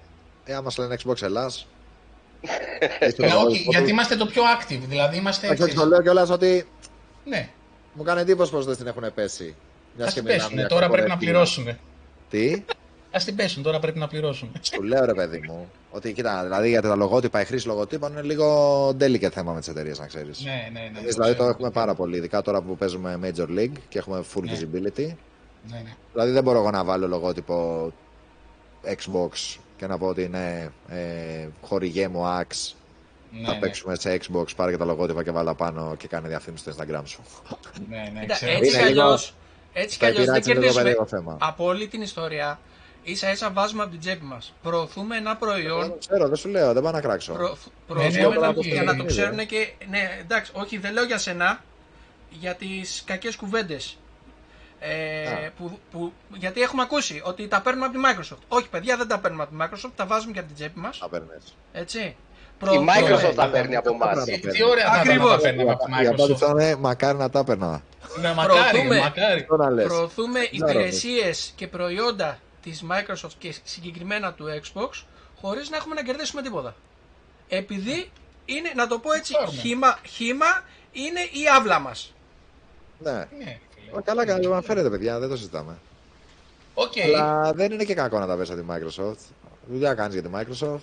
Ε, 0.44 0.54
άμα 0.54 0.70
σου 0.70 0.82
λένε 0.82 0.96
Xbox 1.04 1.22
Ελλάς. 1.22 1.66
Ε, 3.16 3.32
όχι, 3.46 3.66
γιατί 3.68 3.90
είμαστε 3.90 4.16
το 4.16 4.26
πιο 4.26 4.42
active, 4.58 4.80
δηλαδή 4.88 5.16
είμαστε... 5.16 5.46
Όχι, 5.46 5.54
όχι, 5.54 5.62
ξέρεις, 5.62 5.74
το 5.74 5.86
λέω 5.86 6.02
κιόλας 6.02 6.30
ότι 6.30 6.66
Ναι, 7.24 7.48
μου 7.92 8.02
κάνει 8.02 8.20
εντύπωση 8.20 8.50
πως 8.50 8.64
δεν 8.66 8.76
την 8.76 8.86
έχουν 8.86 9.14
πέσει. 9.14 9.54
Μιας 9.96 10.08
ας 10.08 10.14
και 10.14 10.20
την 10.20 10.28
μιλάμε 10.30 10.42
πέσουν, 10.42 10.58
για 10.58 10.68
τώρα 10.68 10.88
πρέπει 10.88 11.08
να 11.08 11.14
corporate 11.14 11.18
πληρώσουν. 11.18 11.78
Τι, 12.30 12.64
Ας 13.14 13.24
την 13.24 13.36
πέσουν, 13.36 13.62
τώρα 13.62 13.78
πρέπει 13.78 13.98
να 13.98 14.06
πληρώσουν. 14.08 14.52
σου 14.62 14.82
λέω 14.82 15.04
ρε 15.04 15.14
παιδί 15.14 15.40
μου, 15.48 15.70
ότι 15.90 16.12
κοίτα, 16.12 16.42
δηλαδή 16.42 16.68
για 16.68 16.82
τα 16.82 16.94
λογότυπα, 16.96 17.40
η 17.40 17.44
χρήση 17.44 17.66
λογοτύπων 17.66 18.12
είναι 18.12 18.22
λίγο 18.22 18.88
delicate 18.88 19.30
θέμα 19.32 19.52
με 19.52 19.58
τις 19.58 19.68
εταιρείες, 19.68 19.98
να 19.98 20.06
ξέρεις. 20.06 20.40
Ναι, 20.44 20.68
ναι, 20.72 20.80
ναι. 20.92 20.98
Εμείς 20.98 21.14
δηλαδή 21.14 21.30
το 21.32 21.36
ξέρω. 21.38 21.48
έχουμε 21.50 21.70
πάρα 21.70 21.94
πολύ, 21.94 22.16
ειδικά 22.16 22.42
τώρα 22.42 22.60
που 22.60 22.76
παίζουμε 22.76 23.18
Major 23.22 23.48
League 23.58 23.72
και 23.88 23.98
έχουμε 23.98 24.24
full 24.34 24.42
Ναι. 24.42 24.52
visibility. 24.52 25.06
Ναι, 25.70 25.76
ναι. 25.84 25.94
Δηλαδή 26.12 26.30
δεν 26.30 26.42
μπορώ 26.42 26.58
εγώ 26.58 26.70
να 26.70 26.84
βάλω 26.84 27.08
λογότυπο 27.08 27.92
Xbox 28.84 29.56
και 29.76 29.86
να 29.86 29.98
πω 29.98 30.06
ότι 30.06 30.28
ναι, 30.28 30.68
ε, 30.88 31.48
χορηγέ 31.62 32.08
μου 32.08 32.22
Axe, 32.24 32.72
Ναι, 33.30 33.46
θα 33.46 33.52
ναι, 33.52 33.58
παίξουμε 33.58 33.94
σε 33.94 34.20
Xbox, 34.22 34.44
πάρε 34.56 34.70
και 34.70 34.76
τα 34.76 34.84
λογότυπα 34.84 35.22
και 35.24 35.30
βάλα 35.30 35.54
πάνω 35.54 35.94
και 35.98 36.08
κάνε 36.08 36.28
διαφήμιση 36.28 36.62
στο 36.70 36.72
Instagram 36.84 37.02
σου. 37.04 37.22
ναι, 37.88 38.10
ναι, 38.14 38.20
Κοίτα, 38.20 38.34
ξέρω. 38.34 38.52
έτσι 38.52 38.68
Είναι 38.70 38.78
κι 38.86 38.88
λίγο- 38.92 39.02
αλλιώς, 39.04 39.34
έτσι 39.72 39.94
κι 39.98 40.00
Τα 40.04 40.06
αλλιώς 40.06 40.24
δεν 40.24 40.32
πειράζει 40.34 40.48
λίγο 40.50 40.60
κερδίζουμε 40.60 40.82
περίεργο 40.82 41.06
θέμα. 41.06 41.36
από 41.40 41.64
όλη 41.64 41.86
την 41.88 42.02
ιστορία. 42.02 42.58
Ίσα 43.04 43.30
ίσα 43.30 43.50
βάζουμε 43.50 43.82
από 43.82 43.90
την 43.90 44.00
τσέπη 44.00 44.24
μας. 44.24 44.54
Προωθούμε 44.62 45.16
ένα 45.16 45.36
προϊόν 45.36 45.80
Δεν 45.80 45.98
ξέρω, 45.98 46.26
δεν 46.28 46.36
σου 46.36 46.48
λέω, 46.48 46.72
δεν 46.72 46.82
πάω 46.82 46.92
να 46.92 47.00
κράξω. 47.00 47.32
Προ, 47.32 47.42
ναι, 47.48 47.54
προωθούμε 47.86 48.26
όχι, 48.26 48.38
να- 48.38 48.48
όχι, 48.48 48.68
για 48.68 48.82
να 48.82 48.96
το 48.96 49.02
ναι, 49.02 49.08
ξέρουν 49.08 49.46
και. 49.46 49.72
Ναι, 49.90 50.18
εντάξει, 50.20 50.50
όχι, 50.54 50.78
δεν 50.78 50.92
λέω 50.92 51.04
για 51.04 51.18
σένα. 51.18 51.62
Για 52.30 52.54
τις 52.54 53.02
κακές 53.06 53.36
κουβέντες. 53.36 53.98
Ε, 54.78 55.26
Α. 55.46 55.50
που, 55.58 55.78
που, 55.90 56.12
γιατί 56.34 56.60
έχουμε 56.62 56.82
ακούσει 56.82 57.20
ότι 57.24 57.48
τα 57.48 57.60
παίρνουμε 57.60 57.86
από 57.86 57.94
τη 57.94 58.00
Microsoft. 58.04 58.38
Όχι, 58.48 58.68
παιδιά, 58.68 58.96
δεν 58.96 59.08
τα 59.08 59.18
παίρνουμε 59.18 59.42
από 59.42 59.52
τη 59.52 59.58
Microsoft, 59.60 59.90
τα 59.96 60.06
βάζουμε 60.06 60.32
και 60.32 60.38
από 60.38 60.48
την 60.48 60.56
τσέπη 60.56 60.78
μας. 60.80 60.98
Θα 60.98 61.08
παίρνεις. 61.08 61.56
Έτσι. 61.72 61.98
Η 61.98 62.16
Προωθούμε- 62.58 62.92
Microsoft 62.96 63.34
τα 63.34 63.46
ναι, 63.46 63.52
παίρνει 63.52 63.76
από 63.76 63.90
εμάς. 63.94 64.16
ναι. 64.16 64.24
Τι, 64.24 64.48
τι 64.48 64.62
ωραία 64.64 64.84
θα 64.92 65.00
ήταν 65.02 65.06
να 65.06 65.12
Ακριβώς. 65.12 65.30
τα 65.30 65.38
παίρναμε 65.38 65.70
από 65.70 65.84
τη 65.84 65.90
Η 66.02 66.06
απάντηση 66.06 66.28
Microsoft. 66.32 66.36
θα 66.38 66.46
είναι 66.50 66.76
μακάρι 66.76 67.18
να 67.18 67.30
τα 67.30 67.38
έπαιρνα. 67.38 67.82
Ναι, 68.20 68.32
μακάρι, 68.34 68.68
Προωθούμε. 68.70 68.98
μακάρι. 68.98 69.40
Αυτό 69.40 69.56
να 69.56 69.70
λες. 69.70 69.84
Προωθούμε 69.86 70.40
Ξέρω, 70.40 70.70
υπηρεσίες 70.70 71.52
και 71.56 71.66
προϊόντα 71.68 72.38
της 72.64 72.84
Microsoft 72.90 73.32
και 73.38 73.54
συγκεκριμένα 73.64 74.32
του 74.32 74.44
Xbox 74.62 75.02
χωρίς 75.40 75.70
να 75.70 75.76
έχουμε 75.76 75.94
να 75.94 76.02
κερδίσουμε 76.02 76.42
τίποτα. 76.42 76.74
Επειδή 77.48 78.10
είναι, 78.44 78.72
να 78.76 78.86
το 78.86 78.98
πω 78.98 79.12
έτσι, 79.12 79.32
Ξέρουμε. 79.34 79.60
χύμα, 79.60 79.98
χύμα 80.06 80.46
είναι 80.92 81.20
η 81.20 81.42
αύρα 81.56 81.78
μας. 81.78 82.14
Ναι. 82.98 83.12
Ναι, 83.12 83.26
φίλε. 83.74 83.98
Ω, 83.98 84.02
Καλά, 84.04 84.26
καλά, 84.26 84.48
μα 84.48 84.60
φαίνεται, 84.62 84.90
παιδιά, 84.90 85.18
δεν 85.18 85.28
το 85.28 85.36
συζητάμε. 85.36 85.78
ΟΚ. 86.74 86.92
Αλλά 87.04 87.52
δεν 87.52 87.72
είναι 87.72 87.84
και 87.84 87.94
κακό 87.94 88.18
να 88.18 88.26
τα 88.26 88.36
πες 88.36 88.50
από 88.50 88.60
τη 88.60 88.66
Microsoft. 88.70 89.16
Δουλειά 89.70 89.94
κάνεις 89.94 90.14
για 90.14 90.22
τη 90.22 90.28
Microsoft. 90.34 90.78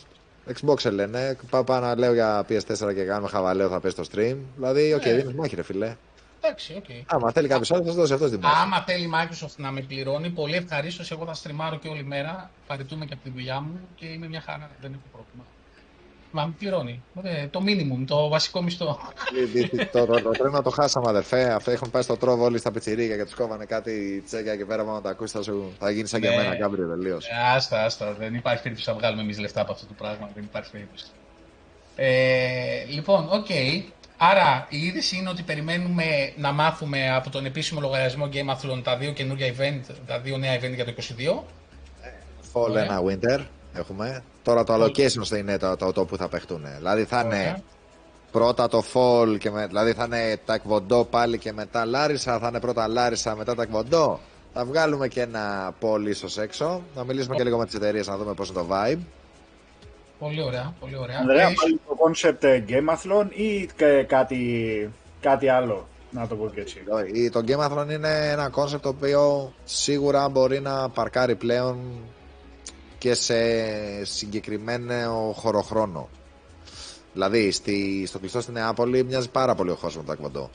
Xbox 0.66 0.92
λένε, 0.92 1.38
πάω 1.50 1.64
πάω 1.64 1.80
να 1.80 1.96
λέω 1.98 2.14
για 2.14 2.46
PS4 2.50 2.94
και 2.94 3.04
κάνουμε 3.04 3.28
χαβαλέ 3.30 3.70
θα 3.70 3.80
πέσει 3.80 4.04
στο 4.04 4.04
stream. 4.14 4.38
Δηλαδή, 4.56 4.94
ΟΚ, 4.94 5.06
Ναι. 5.06 5.14
δίνεις 5.14 5.34
μάχη 5.34 5.56
ρε 5.56 5.64
φίλε. 5.64 5.96
Εντάξει, 6.44 6.74
ΟΚ. 6.78 6.86
Άμα 7.06 7.32
θέλει 7.32 7.48
κάποιος 7.48 7.72
άλλος 7.72 7.86
θα 7.86 7.92
σου 7.92 7.98
δώσει 7.98 8.14
αυτός 8.14 8.32
τη 8.32 8.38
μάχη. 8.38 8.56
Άμα 8.62 8.82
θέλει 8.84 9.04
η 9.06 9.10
Microsoft 9.14 9.56
να 9.58 9.72
με 9.72 9.82
πληρώνει, 9.82 10.30
πολύ 10.30 10.56
ευχαρίστως. 10.56 11.12
Εγώ 11.12 11.26
θα 11.26 11.34
στριμάρω 11.34 11.78
και 11.78 11.88
όλη 11.88 12.04
μέρα. 12.04 12.52
Παραιτούμαι 12.68 13.06
και 13.06 13.14
από 13.14 13.24
τη 13.24 13.30
δουλειά 13.30 13.62
μου 13.62 13.80
και 13.96 14.06
είμαι 14.06 14.28
μια 14.28 14.42
χαρά. 14.42 14.70
Δεν 14.82 14.92
έχω 14.94 15.02
πρόβλημα. 15.12 15.44
Να 16.34 16.46
με 16.46 16.54
πληρώνει. 16.60 17.04
Ε, 17.24 17.48
Το 17.48 17.62
minimum, 17.66 18.04
το 18.08 18.28
βασικό 18.30 18.62
μισθό. 18.62 19.00
Τι- 19.54 19.68
τι- 19.70 19.86
Το, 19.86 20.06
το, 20.06 20.22
το 20.22 20.30
τρένο 20.30 20.62
το 20.62 20.70
χάσαμε 20.70 21.10
αδερφέ. 21.10 21.54
Αυτοί 21.54 21.72
έχουν 21.72 21.90
πάει 21.92 22.02
στο 22.02 22.18
τρόβο 22.18 22.44
όλοι 22.44 22.58
στα 22.58 22.72
πιτσιρίκια 22.72 23.16
και 23.18 23.24
τους 23.24 23.36
κόβανε 23.36 23.66
κάτι 23.66 24.24
τσέκια 24.26 24.56
και 24.56 24.66
πέρα. 24.66 24.84
Μόνο 24.84 25.02
τα 25.02 25.10
ακούσεις 25.10 25.32
θα, 25.32 25.42
σου, 25.42 25.74
θα 25.80 25.90
γίνεις 25.92 26.10
σαν 26.10 26.22
και 26.22 26.28
Ναι. 26.28 26.34
εμένα 26.34 26.56
κάμπριο 26.58 26.88
τελείως. 26.88 27.26
Ε, 27.28 27.32
Άστα, 27.56 27.84
άστα. 27.84 28.14
Δεν 28.14 28.34
υπάρχει 28.36 28.62
περίπτωση 28.62 28.90
να 28.90 28.96
βγάλουμε 28.96 29.22
εμείς 29.22 29.40
λεφτά 29.40 29.62
από 29.62 29.72
αυτό 29.72 29.86
το 29.86 29.94
πράγμα. 29.98 30.30
Δεν 30.34 30.44
υπάρχει 30.44 30.72
περίπτωση. 30.72 31.06
Ε, 31.96 32.84
λοιπόν, 32.90 33.28
ΟΚ. 33.32 33.46
Άρα 34.24 34.66
η 34.70 34.78
είδηση 34.86 35.18
είναι 35.18 35.30
ότι 35.30 35.44
περιμένουμε 35.44 36.34
να 36.38 36.52
μάθουμε 36.52 37.12
από 37.16 37.30
τον 37.30 37.46
επίσημο 37.46 37.80
λογαριασμό 37.82 38.30
Gameathlon 38.34 38.82
τα 38.84 38.98
δύο 38.98 39.12
καινούργια 39.12 39.48
event, 39.48 39.82
τα 40.08 40.20
δύο 40.20 40.38
νέα 40.38 40.60
event 40.60 40.74
για 40.76 40.86
το 40.86 40.94
22. 40.98 41.02
Fall 42.54 42.70
Ωραία. 42.70 42.84
ένα 42.84 43.02
winter 43.04 43.46
έχουμε. 43.74 44.24
Τώρα 44.44 44.64
το 44.64 44.74
allocation 44.74 45.24
θα 45.26 45.38
είναι 45.38 45.58
το, 45.58 45.76
το, 45.76 45.92
το 45.92 46.06
που 46.06 46.18
θα 46.18 46.28
παιχτούν. 46.28 46.66
Δηλαδή 46.78 47.04
θα 47.04 47.20
είναι 47.22 47.36
Ωραία. 47.36 47.62
πρώτα 48.32 48.68
το 48.68 48.84
fall 48.94 49.38
και 49.40 49.52
με, 49.52 49.68
δηλαδή 49.68 49.94
θα 49.94 50.04
είναι 50.04 50.40
ταεκβοντό 50.46 51.06
πάλι 51.06 51.38
και 51.38 51.54
μετά 51.54 51.86
Λάρισα. 51.86 52.40
Θα 52.40 52.48
είναι 52.48 52.60
πρώτα 52.60 52.88
Λάρισα 52.88 53.36
μετά 53.36 53.56
ταεκβοντό. 53.56 54.20
Θα 54.54 54.66
βγάλουμε 54.66 55.08
και 55.08 55.22
ένα 55.22 55.74
poll 55.82 56.08
ίσως 56.08 56.38
έξω. 56.38 56.82
Να 56.96 57.04
μιλήσουμε 57.04 57.36
και 57.36 57.44
λίγο 57.44 57.58
με 57.58 57.66
τις 57.66 57.74
εταιρείες 57.74 58.08
να 58.08 58.18
δούμε 58.18 58.34
πώς 58.34 58.50
είναι 58.50 58.60
το 58.60 58.68
vibe. 58.72 59.00
Πολύ 60.22 60.42
ωραία, 60.42 60.74
πολύ 60.80 60.98
ωραία. 60.98 61.18
Ανδρέα, 61.20 61.48
Ε, 61.48 61.54
πάλι 61.62 61.80
το 61.88 61.98
concept 62.06 62.44
ε, 62.44 62.64
Gameathlon 62.68 63.28
ή 63.36 63.66
και 63.76 64.04
κάτι, 64.08 64.90
κάτι 65.22 65.48
άλλο, 65.50 65.88
να 66.12 66.28
το 66.28 66.36
πω 66.36 66.50
και 66.50 66.60
έτσι. 66.62 66.84
Η- 67.14 67.30
Το 67.30 67.44
Gameathlon 67.48 67.88
είναι 67.92 68.30
ένα 68.32 68.50
concept 68.50 68.84
το 68.84 68.90
οποίο 68.90 69.54
σίγουρα 69.64 70.30
μπορεί 70.30 70.60
να 70.60 70.90
παρκάρει 70.90 71.36
πλέον 71.36 71.78
και 72.98 73.14
σε 73.14 73.36
συγκεκριμένο 74.06 75.34
χωροχρόνο. 75.36 76.10
Δηλαδή, 77.14 77.52
στη, 77.52 78.06
στο 78.08 78.20
κλειστό 78.20 78.42
στη 78.42 78.52
Νεάπολη 78.52 79.04
μοιάζει 79.04 79.30
πάρα 79.30 79.56
πολύ 79.56 79.70
ο 79.70 79.76
χώρος 79.76 79.98
με 79.98 80.04
το 80.04 80.12
ταεκβοντό. 80.12 80.50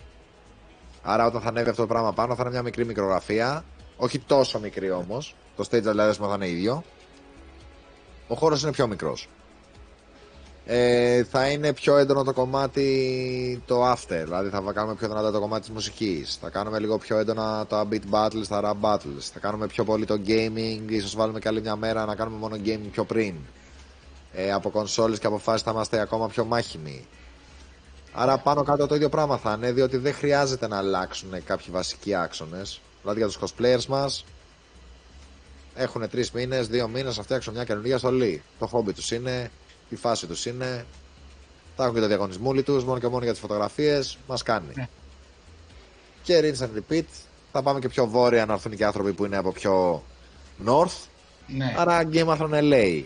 Άρα, 1.02 1.26
όταν 1.26 1.40
θα 1.40 1.48
ανέβει 1.48 1.68
αυτό 1.70 1.82
το 1.82 1.88
πράγμα 1.88 2.12
πάνω, 2.12 2.34
θα 2.34 2.42
είναι 2.42 2.50
μια 2.50 2.62
μικρή 2.62 2.84
μικρογραφία. 2.84 3.64
Όχι 3.96 4.18
τόσο 4.18 4.58
μικρή 4.58 4.90
όμως. 4.90 5.34
Το 5.56 5.64
stage 5.70 5.82
δηλαδή 5.82 6.12
θα 6.12 6.32
είναι 6.34 6.48
ίδιο. 6.48 6.84
Ο 8.28 8.34
χώρος 8.34 8.62
είναι 8.62 8.72
πιο 8.72 8.86
μικρός. 8.86 9.28
Ε, 10.68 11.24
θα 11.24 11.48
είναι 11.48 11.72
πιο 11.72 11.96
έντονο 11.96 12.22
το 12.24 12.32
κομμάτι 12.32 13.62
το 13.66 13.92
after, 13.92 14.22
δηλαδή 14.24 14.48
θα 14.48 14.72
κάνουμε 14.74 14.94
πιο 14.94 15.08
δυνατά 15.08 15.30
το 15.30 15.40
κομμάτι 15.40 15.60
της 15.60 15.70
μουσικής, 15.70 16.38
θα 16.40 16.48
κάνουμε 16.48 16.78
λίγο 16.78 16.98
πιο 16.98 17.18
έντονα 17.18 17.66
τα 17.66 17.88
beat 17.90 18.02
battles, 18.10 18.46
τα 18.48 18.60
rap 18.64 18.90
battles, 18.90 19.22
θα 19.32 19.38
κάνουμε 19.38 19.66
πιο 19.66 19.84
πολύ 19.84 20.04
το 20.04 20.20
gaming, 20.26 20.80
ίσως 20.86 21.16
βάλουμε 21.16 21.38
καλή 21.38 21.60
μια 21.60 21.76
μέρα 21.76 22.04
να 22.04 22.14
κάνουμε 22.14 22.36
μόνο 22.36 22.56
gaming 22.64 22.88
πιο 22.92 23.04
πριν. 23.04 23.34
Ε, 24.32 24.52
από 24.52 24.70
κονσόλες 24.70 25.18
και 25.18 25.26
από 25.26 25.38
φάσεις 25.38 25.62
θα 25.62 25.70
είμαστε 25.70 26.00
ακόμα 26.00 26.28
πιο 26.28 26.44
μάχημοι. 26.44 27.06
Άρα 28.12 28.38
πάνω 28.38 28.62
κάτω 28.62 28.86
το 28.86 28.94
ίδιο 28.94 29.08
πράγμα 29.08 29.36
θα 29.36 29.54
είναι, 29.56 29.72
διότι 29.72 29.96
δεν 29.96 30.14
χρειάζεται 30.14 30.68
να 30.68 30.76
αλλάξουν 30.76 31.44
κάποιοι 31.44 31.66
βασικοί 31.70 32.14
άξονες. 32.14 32.80
Δηλαδή 33.00 33.18
για 33.18 33.28
τους 33.28 33.38
cosplayers 33.40 33.84
μας 33.86 34.24
έχουν 35.74 36.08
τρεις 36.08 36.30
μήνες, 36.30 36.68
δύο 36.68 36.88
μήνες 36.88 37.16
να 37.16 37.22
φτιάξουν 37.22 37.54
μια 37.54 37.64
καινούργια 37.64 37.98
στολή. 37.98 38.42
Το 38.58 38.66
χόμπι 38.66 38.92
τους 38.92 39.10
είναι, 39.10 39.50
η 39.88 39.96
φάση 39.96 40.26
τους 40.26 40.46
είναι. 40.46 40.86
Θα 41.76 41.82
έχουν 41.82 41.94
και 41.94 42.00
το 42.00 42.06
διαγωνισμούλι 42.06 42.62
τους, 42.62 42.84
μόνο 42.84 42.98
και 42.98 43.08
μόνο 43.08 43.22
για 43.22 43.32
τις 43.32 43.40
φωτογραφίες. 43.40 44.18
Μας 44.26 44.42
κάνει. 44.42 44.72
Ναι. 44.74 44.88
Και 46.22 46.40
rinse 46.40 46.62
and 46.64 46.70
repeat. 46.92 47.04
Θα 47.52 47.62
πάμε 47.62 47.80
και 47.80 47.88
πιο 47.88 48.06
βόρεια 48.06 48.46
να 48.46 48.52
έρθουν 48.52 48.76
και 48.76 48.84
άνθρωποι 48.84 49.12
που 49.12 49.24
είναι 49.24 49.36
από 49.36 49.52
πιο 49.52 50.02
north. 50.66 51.06
Ναι. 51.46 51.74
Άρα 51.78 52.02
Game 52.12 52.26
of 52.26 52.36
Thrones 52.38 52.62
LA. 52.72 53.02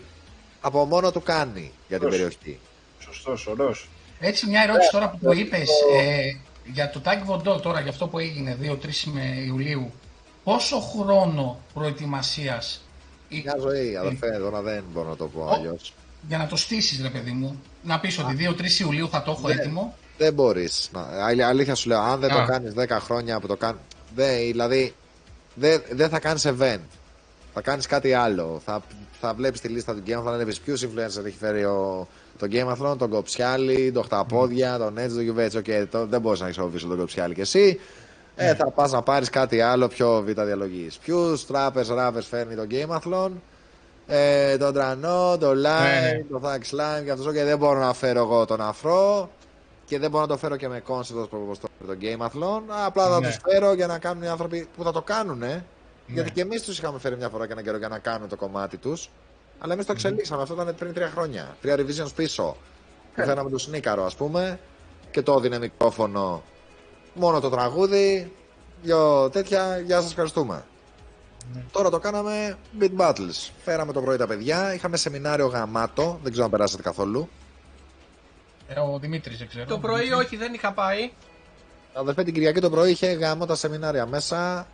Από 0.61 0.85
μόνο 0.85 1.11
του 1.11 1.21
κάνει 1.21 1.71
για 1.87 1.99
την 1.99 2.11
Σωστός. 2.11 2.35
περιοχή. 2.37 2.59
Σωστός, 2.99 3.47
ωραίος. 3.47 3.89
Έτσι, 4.19 4.49
μια 4.49 4.61
ερώτηση 4.61 4.89
τώρα 4.91 5.09
που 5.09 5.17
το 5.23 5.31
είπες 5.31 5.69
ε, 6.01 6.21
για 6.65 6.89
το 6.89 7.01
Tag 7.05 7.21
Βοντό 7.25 7.59
τώρα, 7.59 7.79
για 7.79 7.89
αυτό 7.91 8.07
που 8.07 8.19
έγινε 8.19 8.57
2-3 8.61 8.75
με 9.05 9.21
Ιουλίου. 9.45 9.91
Πόσο 10.43 10.79
χρόνο 10.79 11.59
προετοιμασίας 11.73 12.81
Μια 13.29 13.55
ζωή, 13.59 13.95
αδερφέ, 13.95 14.29
τώρα 14.39 14.61
δεν 14.61 14.83
μπορώ 14.93 15.09
να 15.09 15.15
το 15.15 15.25
πω 15.27 15.43
Ο- 15.43 15.53
αλλιώς. 15.53 15.93
Για 16.27 16.37
να 16.37 16.47
το 16.47 16.55
στήσεις, 16.55 17.01
ρε 17.01 17.09
παιδί 17.09 17.31
μου, 17.31 17.61
να 17.83 17.99
πεις 17.99 18.19
ότι 18.19 18.35
2-3 18.35 18.79
Ιουλίου 18.79 19.09
θα 19.09 19.21
το 19.23 19.31
έχω 19.31 19.47
Ναι. 19.47 19.53
έτοιμο. 19.53 19.95
Δεν 20.17 20.33
μπορείς. 20.33 20.89
Αλήθεια 21.47 21.75
σου 21.75 21.89
λέω, 21.89 21.99
αν 21.99 22.19
δεν 22.19 22.31
Α. 22.31 22.35
το 22.39 22.51
κάνεις 22.51 22.73
10 22.73 22.99
χρόνια 22.99 23.39
που 23.39 23.47
το 23.47 23.55
κάνει. 23.55 23.77
Δεν, 24.15 24.37
δηλαδή, 24.37 24.93
δεν, 25.53 25.81
δεν 25.91 26.09
θα 26.09 26.19
κάνεις 26.19 26.45
event. 26.47 26.79
Θα 27.53 27.61
κάνεις 27.61 27.85
κάτι 27.85 28.13
άλλο. 28.13 28.61
Θα, 28.65 28.81
θα 29.19 29.33
βλέπεις 29.33 29.61
τη 29.61 29.67
λίστα 29.67 29.93
του 29.93 30.03
Game 30.07 30.11
of 30.11 30.19
Thrones, 30.19 30.23
θα 30.23 30.31
βλέπεις 30.33 30.59
ποιους 30.59 30.85
influencer 30.85 31.25
έχει 31.25 31.37
φέρει 31.39 31.63
ο, 31.63 32.07
το 32.39 32.47
Game 32.51 32.67
of 32.67 32.77
Thrones, 32.87 32.97
τον 32.97 33.09
Κοψιάλη, 33.09 33.91
τον 33.91 34.03
Χταπόδια, 34.03 34.77
τον 34.77 34.97
Έτσι, 34.97 35.15
τον 35.15 35.23
Γιουβέτσι. 35.23 35.57
Οκ, 35.57 35.65
το, 35.91 36.05
δεν 36.05 36.21
μπορείς 36.21 36.39
να 36.39 36.45
έχεις 36.45 36.57
όφηση 36.57 36.85
τον 36.87 36.97
Κοψιάλη 36.97 37.33
κι 37.33 37.41
εσύ. 37.41 37.79
Ε, 38.35 38.55
θα 38.55 38.71
πας 38.71 38.91
να 38.91 39.01
πάρεις 39.01 39.29
κάτι 39.29 39.61
άλλο 39.61 39.87
πιο 39.87 40.23
β' 40.27 40.41
διαλογής. 40.41 40.97
Ποιους 40.97 41.45
τράπε, 41.45 41.83
ράπε 41.89 42.21
φέρνει 42.21 42.55
το 42.55 42.67
Game 42.71 42.89
of 42.97 43.11
Thrones; 43.11 43.31
Ε, 44.13 44.57
τον 44.57 44.73
Τρανό, 44.73 45.37
τον 45.39 45.57
Λάιν, 45.57 46.03
Ναι, 46.03 46.11
ναι. 46.11 46.23
τον 46.29 46.41
Θάκ 46.41 46.63
Slime 46.71 47.03
και 47.03 47.11
αυτός 47.11 47.33
και 47.33 47.43
δεν 47.43 47.57
μπορώ 47.57 47.79
να 47.79 47.93
φέρω 47.93 48.19
εγώ 48.19 48.45
τον 48.45 48.61
Αφρό 48.61 49.29
και 49.85 49.99
δεν 49.99 50.09
μπορώ 50.09 50.21
να 50.23 50.29
το 50.29 50.37
φέρω 50.37 50.55
και 50.55 50.67
με 50.67 50.81
concept 50.87 51.27
όπως 51.31 51.59
το 51.59 51.67
το 51.87 51.95
Game 52.01 52.25
Athlon. 52.25 52.61
Απλά 52.85 53.07
θα 53.09 53.19
Ναι. 53.19 53.27
τους 53.27 53.37
φέρω 53.49 53.73
για 53.73 53.87
να 53.87 53.99
κάνουν 53.99 54.23
οι 54.23 54.27
άνθρωποι 54.27 54.67
που 54.77 54.83
θα 54.83 54.91
το 54.91 55.01
κάνουν. 55.01 55.43
Γιατί 56.07 56.31
και 56.31 56.41
εμείς 56.41 56.61
τους 56.63 56.77
είχαμε 56.77 56.99
φέρει 56.99 57.17
μια 57.17 57.29
φορά 57.29 57.45
και 57.45 57.51
έναν 57.51 57.63
καιρό 57.63 57.77
για 57.77 57.87
να 57.87 57.99
κάνουν 57.99 58.27
το 58.29 58.35
κομμάτι 58.35 58.77
τους. 58.77 59.09
Αλλά 59.59 59.73
εμείς 59.73 59.85
το 59.85 59.91
εξελίξαμε. 59.91 60.41
Αυτό 60.41 60.53
ήταν 60.61 60.75
πριν 60.75 60.93
τρία 60.93 61.09
χρόνια. 61.09 61.55
Τρία 61.61 61.75
revisions 61.77 62.13
πίσω. 62.15 62.55
Που 63.15 63.21
φέραμε 63.23 63.49
τον 63.49 63.59
Σνίκαρο, 63.59 64.05
ας 64.05 64.15
πούμε, 64.15 64.59
και 65.11 65.21
το 65.21 65.33
έδινε 65.33 65.59
μικρόφωνο. 65.59 66.43
Μόνο 67.13 67.39
το 67.39 67.49
τραγούδι. 67.49 68.31
Δυο 68.83 69.29
τέτοια. 69.29 69.77
Γεια 69.85 70.01
σας, 70.01 70.09
ευχαριστούμε. 70.09 70.63
Τώρα 71.71 71.89
το 71.89 71.99
κάναμε 71.99 72.57
beat 72.79 72.97
battles. 72.97 73.49
Φέραμε 73.63 73.93
το 73.93 74.01
πρωί 74.01 74.17
τα 74.17 74.27
παιδιά. 74.27 74.73
Είχαμε 74.73 74.97
σεμινάριο 74.97 75.47
γαμάτο. 75.47 76.19
Δεν 76.23 76.31
ξέρω 76.31 76.45
αν 76.45 76.51
περάσατε 76.51 76.81
καθόλου. 76.81 77.29
Ε, 78.67 78.79
ο 78.79 78.99
Δημήτρης, 78.99 79.37
δεν 79.37 79.47
ξέρω. 79.47 79.65
Το 79.65 79.79
πρωί 79.79 80.03
Δημήτρη. 80.03 80.25
όχι, 80.25 80.37
δεν 80.37 80.53
είχα 80.53 80.71
πάει. 80.73 81.11
Αδερφέ 81.93 82.23
την 82.23 82.33
Κυριακή 82.33 82.59
το 82.59 82.69
πρωί 82.69 82.91
είχε 82.91 83.07
γάμο 83.11 83.45
τα 83.45 83.55
σεμινάρια 83.55 84.05
μέσα. 84.05 84.67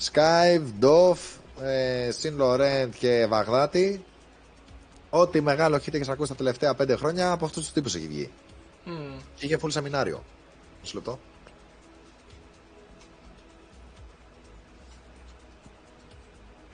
Skype, 0.00 0.84
Dove, 0.84 1.38
ε, 1.62 2.08
Sin 2.22 2.40
Laurent 2.42 2.88
και 2.98 3.26
Βαγδάτη. 3.28 4.04
Ό,τι 5.10 5.40
μεγάλο 5.40 5.76
hit 5.76 5.94
έχεις 5.94 6.08
ακούσει 6.08 6.30
τα 6.30 6.36
τελευταία 6.36 6.74
πέντε 6.74 6.96
χρόνια 6.96 7.32
από 7.32 7.44
αυτούς 7.44 7.62
τους 7.62 7.72
τύπους 7.72 7.94
έχει 7.94 8.06
βγει. 8.06 8.30
Μμμ. 8.84 9.16
Και 9.34 9.46
είχε 9.46 9.58
full 9.62 9.70
σεμινάριο. 9.70 10.22
Μισό 10.80 10.94
λεπτό. 10.94 11.18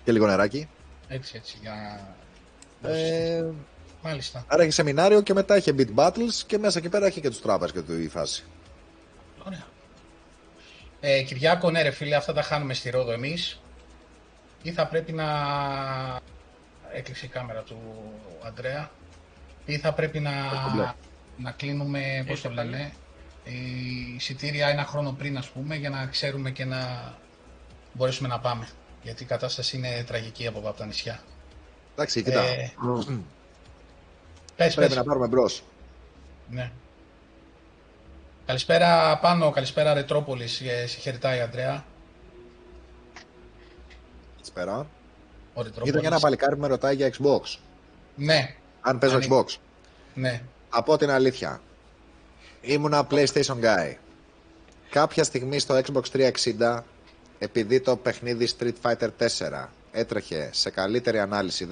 Και 0.05 0.13
λίγο 0.13 0.27
νεράκι. 0.27 0.69
Έτσι, 1.09 1.33
έτσι, 1.37 1.57
για 1.61 2.01
να... 2.81 2.91
Ε, 2.91 3.45
Μάλιστα. 4.03 4.45
άρα 4.49 4.63
έχει 4.63 4.71
σεμινάριο 4.73 5.21
και 5.21 5.35
μετά 5.35 5.57
είχε 5.57 5.75
beat 5.77 5.95
battles 5.95 6.43
και 6.47 6.59
μέσα 6.59 6.79
εκεί 6.79 6.89
πέρα 6.89 7.07
έχει 7.07 7.21
και 7.21 7.29
τους 7.29 7.41
τράπες 7.41 7.73
και 7.73 7.81
του 7.81 8.01
η 8.01 8.09
φάση. 8.09 8.45
Ωραία. 9.47 9.67
Ε, 11.01 11.23
Κυριάκο, 11.23 11.71
ναι 11.71 11.83
ρε 11.83 11.91
φίλε, 11.91 12.17
αυτά 12.17 12.33
τα 12.33 12.43
χάνουμε 12.43 12.75
στη 12.75 12.91
Ρόδο 12.91 13.13
εμείς. 13.13 13.61
Ή 14.63 14.73
θα 14.73 14.87
πρέπει 14.87 15.13
να... 15.13 15.25
Έκλεισε 16.93 17.27
η 17.27 17.29
κάμερα 17.29 17.61
του 17.61 17.77
Αντρέα. 18.47 18.91
Ή 19.65 19.79
θα 19.79 19.93
πρέπει 19.93 20.21
να, 20.21 20.31
μπλε. 20.75 20.93
να 21.37 21.51
κλείνουμε, 21.51 22.25
πώς 22.27 22.41
το 22.41 22.51
λένε, 22.51 22.93
η 23.45 23.53
εισιτήρια 24.17 24.69
ένα 24.69 24.85
χρόνο 24.85 25.13
πριν, 25.19 25.37
ας 25.39 25.49
πούμε, 25.49 25.77
για 25.77 25.91
να 25.91 26.07
ξέρουμε 26.07 26.51
και 26.51 26.65
να 26.65 27.13
μπορέσουμε 27.93 28.29
να 28.29 28.39
πάμε. 28.39 28.69
Γιατί 29.03 29.23
η 29.23 29.27
κατάσταση 29.27 29.77
είναι 29.77 30.05
τραγική 30.07 30.47
από 30.47 30.59
από 30.59 30.73
τα 30.79 30.87
νησιά. 30.87 31.21
Εντάξει, 31.93 32.23
κοίτα. 32.23 32.41
Ε, 32.43 32.73
Μμ. 32.79 33.21
Πες, 34.57 34.75
Πρέπει 34.75 34.89
πες. 34.89 34.97
να 34.97 35.05
πάρουμε 35.05 35.27
μπρος. 35.27 35.63
Ναι. 36.51 36.71
Καλησπέρα 38.47 39.19
πάνω, 39.19 39.51
καλησπέρα 39.51 39.95
Ρετρόπολης, 39.95 40.61
ε, 40.61 40.87
συγχαρητά 40.87 41.37
η 41.37 41.41
Αντρέα. 41.41 41.85
Σπέρα. 44.43 44.77
Ο 45.55 45.61
Είδα 45.61 45.63
Ρετρόπολης. 45.63 46.01
και 46.01 46.07
ένα 46.07 46.19
παλικάρι 46.21 46.55
που 46.55 46.61
με 46.61 46.67
ρωτάει 46.67 46.95
για 46.95 47.11
Xbox. 47.19 47.59
Ναι, 48.17 48.55
Αν 48.81 48.99
παίζω 48.99 49.17
Αν- 49.17 49.23
Xbox. 49.29 49.45
ναι. 50.15 50.43
Από 50.71 50.97
την 50.97 51.11
αλήθεια. 51.11 51.61
Ήμουνα 52.61 53.07
PlayStation 53.11 53.57
Guy. 53.63 53.95
Κάποια 54.91 55.25
στιγμή 55.25 55.59
στο 55.59 55.81
Xbox 55.85 56.03
360, 56.13 56.85
επειδή 57.43 57.81
το 57.81 57.97
παιχνίδι 57.97 58.49
Street 58.59 58.75
Fighter 58.83 59.09
4 59.19 59.67
έτρεχε 59.93 60.51
σε 60.53 60.71
καλύτερη 60.71 61.19
ανάλυση 61.19 61.69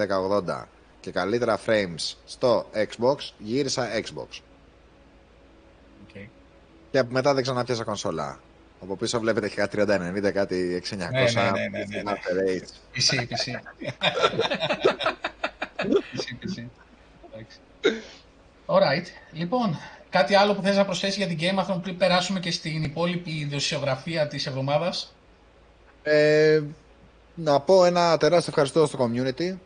1080 0.46 0.64
και 1.00 1.10
καλύτερα 1.10 1.60
frames 1.66 2.14
στο 2.26 2.66
Xbox, 2.74 3.16
γύρισα 3.38 3.88
Xbox. 3.94 4.40
Okay. 6.06 6.26
Και 6.90 7.02
μετά 7.08 7.34
δεν 7.34 7.42
ξαναπιάσα 7.42 7.84
κονσόλα. 7.84 8.40
Από 8.82 8.96
πίσω 8.96 9.20
βλέπετε 9.20 9.46
έχει 9.46 9.56
κάτι 9.56 9.76
3090, 9.80 10.32
κάτι 10.32 10.82
6900. 10.90 10.96
Ναι, 10.96 11.08
ναι, 11.08 11.50
ναι, 11.50 11.68
ναι, 11.68 11.84
ναι, 11.84 12.02
ναι. 12.02 12.12
After 12.12 12.36
Eight. 12.48 12.68
PC, 12.94 13.18
PC. 13.18 13.60
PC, 16.12 16.26
PC. 16.40 16.64
Εντάξει. 17.32 17.58
Alright. 18.66 19.06
Λοιπόν, 19.32 19.78
κάτι 20.10 20.34
άλλο 20.34 20.54
που 20.54 20.62
θες 20.62 20.76
να 20.76 20.84
προσθέσεις 20.84 21.16
για 21.16 21.26
την 21.26 21.38
Game 21.40 21.58
of 21.58 21.66
Thrones 21.66 21.82
πριν 21.82 21.96
περάσουμε 21.96 22.40
και 22.40 22.50
στην 22.50 22.82
υπόλοιπη 22.82 23.48
δοσιογραφία 23.50 24.28
της 24.28 24.46
εβδομάδας; 24.46 25.14
Ε, 26.03 26.62
να 27.34 27.61
πω 27.61 27.84
ένα 27.84 28.16
τεράστιο 28.16 28.48
ευχαριστώ 28.48 28.86
στο 28.86 28.98
community. 28.98 29.57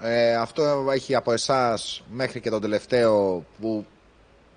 Ε, 0.00 0.34
αυτό 0.34 0.86
έχει 0.92 1.14
από 1.14 1.32
εσάς 1.32 2.02
μέχρι 2.10 2.40
και 2.40 2.50
τον 2.50 2.60
τελευταίο 2.60 3.44
που 3.60 3.86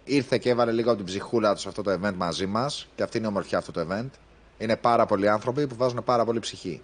ήρθε 0.04 0.38
και 0.38 0.50
έβαλε 0.50 0.72
λίγο 0.72 0.90
από 0.90 0.98
την 0.98 1.06
ψυχούλα 1.06 1.54
τους 1.54 1.62
σε 1.62 1.68
αυτό 1.68 1.82
το 1.82 2.00
event 2.02 2.14
μαζί 2.16 2.46
μας 2.46 2.88
και 2.96 3.04
αυτή 3.04 3.18
είναι 3.18 3.26
η 3.26 3.30
ομορφιά 3.30 3.58
αυτού 3.58 3.72
του 3.72 3.88
event. 3.90 4.10
Είναι 4.58 4.76
πάρα 4.76 5.06
πολλοί 5.06 5.30
άνθρωποι 5.30 5.68
που 5.68 5.76
βάζουν 5.76 6.04
πάρα 6.04 6.26
πολύ 6.26 6.40
ψυχή. 6.40 6.82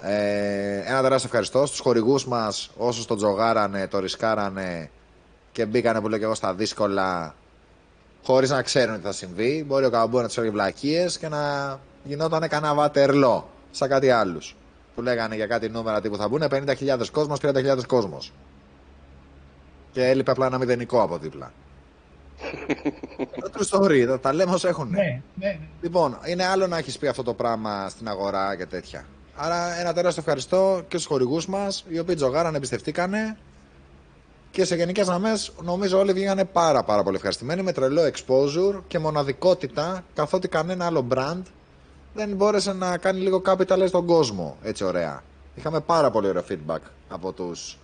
Ε, 0.00 0.76
ένα 0.76 1.02
τεράστιο 1.02 1.28
ευχαριστώ 1.28 1.66
στους 1.66 1.80
χορηγούς 1.80 2.26
μας, 2.26 2.70
όσους 2.76 3.06
το 3.06 3.16
τζογάρανε, 3.16 3.86
το 3.88 3.98
ρισκάρανε 3.98 4.90
και 5.52 5.66
μπήκανε 5.66 6.00
που 6.00 6.08
λέω 6.08 6.18
και 6.18 6.24
εγώ 6.24 6.34
στα 6.34 6.54
δύσκολα 6.54 7.34
χωρίς 8.22 8.50
να 8.50 8.62
ξέρουν 8.62 8.96
τι 8.96 9.02
θα 9.02 9.12
συμβεί. 9.12 9.64
Μπορεί 9.66 9.84
ο 9.84 9.90
Καμπού 9.90 10.18
να 10.18 10.26
τους 10.26 10.36
έλεγε 10.36 10.52
βλακίες 10.52 11.18
και 11.18 11.28
να 11.28 11.78
γινόταν 12.04 12.48
κανένα 12.48 12.74
βατερλό 12.74 13.48
σαν 13.70 13.88
κάτι 13.88 14.10
άλλους. 14.10 14.56
Που 14.94 15.02
λέγανε 15.02 15.34
για 15.34 15.46
κάτι 15.46 15.68
νούμερα 15.68 16.00
τύπου 16.00 16.16
θα 16.16 16.28
μπουν 16.28 16.42
50.000 16.50 17.06
κόσμος, 17.12 17.38
30.000 17.42 17.84
κόσμος. 17.86 18.32
Και 19.92 20.08
έλειπε 20.08 20.30
απλά 20.30 20.46
ένα 20.46 20.58
μηδενικό 20.58 21.02
από 21.02 21.18
δίπλα. 21.18 21.52
True 23.52 23.78
story, 23.78 24.04
τα, 24.06 24.20
τα 24.20 24.32
λέμε 24.32 24.52
όσο 24.52 24.68
έχουν. 24.68 24.88
Ναι, 24.88 24.98
ναι, 24.98 25.22
ναι. 25.34 25.58
Λοιπόν, 25.80 26.18
είναι 26.26 26.44
άλλο 26.44 26.66
να 26.66 26.78
έχεις 26.78 26.98
πει 26.98 27.06
αυτό 27.06 27.22
το 27.22 27.34
πράγμα 27.34 27.88
στην 27.88 28.08
αγορά 28.08 28.56
και 28.56 28.66
τέτοια. 28.66 29.04
Άρα, 29.36 29.80
ένα 29.80 29.92
τεράστιο 29.92 30.22
ευχαριστώ 30.22 30.82
και 30.88 30.96
στους 30.96 31.06
χορηγούς 31.06 31.46
μας, 31.46 31.84
οι 31.88 31.98
οποίοι 31.98 32.14
τζογάραν, 32.14 32.54
εμπιστευτήκανε. 32.54 33.36
Και 34.50 34.64
σε 34.64 34.74
γενικές 34.76 35.06
γραμμές, 35.06 35.52
νομίζω 35.62 35.98
όλοι 35.98 36.12
βγήκανε 36.12 36.44
πάρα, 36.44 36.82
πάρα 36.82 37.02
πολύ 37.02 37.16
ευχαριστημένοι 37.16 37.62
με 37.62 37.72
τρελό 37.72 38.02
exposure 38.02 38.80
και 38.88 38.98
μοναδικότητα, 38.98 40.04
καθότι 40.14 40.48
κανένα 40.48 40.86
άλλο 40.86 41.06
brand 41.14 41.42
δεν 42.14 42.30
μπόρεσε 42.36 42.72
να 42.72 42.98
κάνει 42.98 43.20
λίγο 43.20 43.42
capital 43.46 43.84
στον 43.86 44.06
κόσμο. 44.06 44.56
Έτσι, 44.62 44.84
ωραία. 44.84 45.22
Είχαμε 45.54 45.80
πάρα 45.80 46.10
πολύ 46.10 46.28
ωραίο 46.28 46.44
feedback 46.50 46.80
από 47.08 47.32
τους 47.32 47.78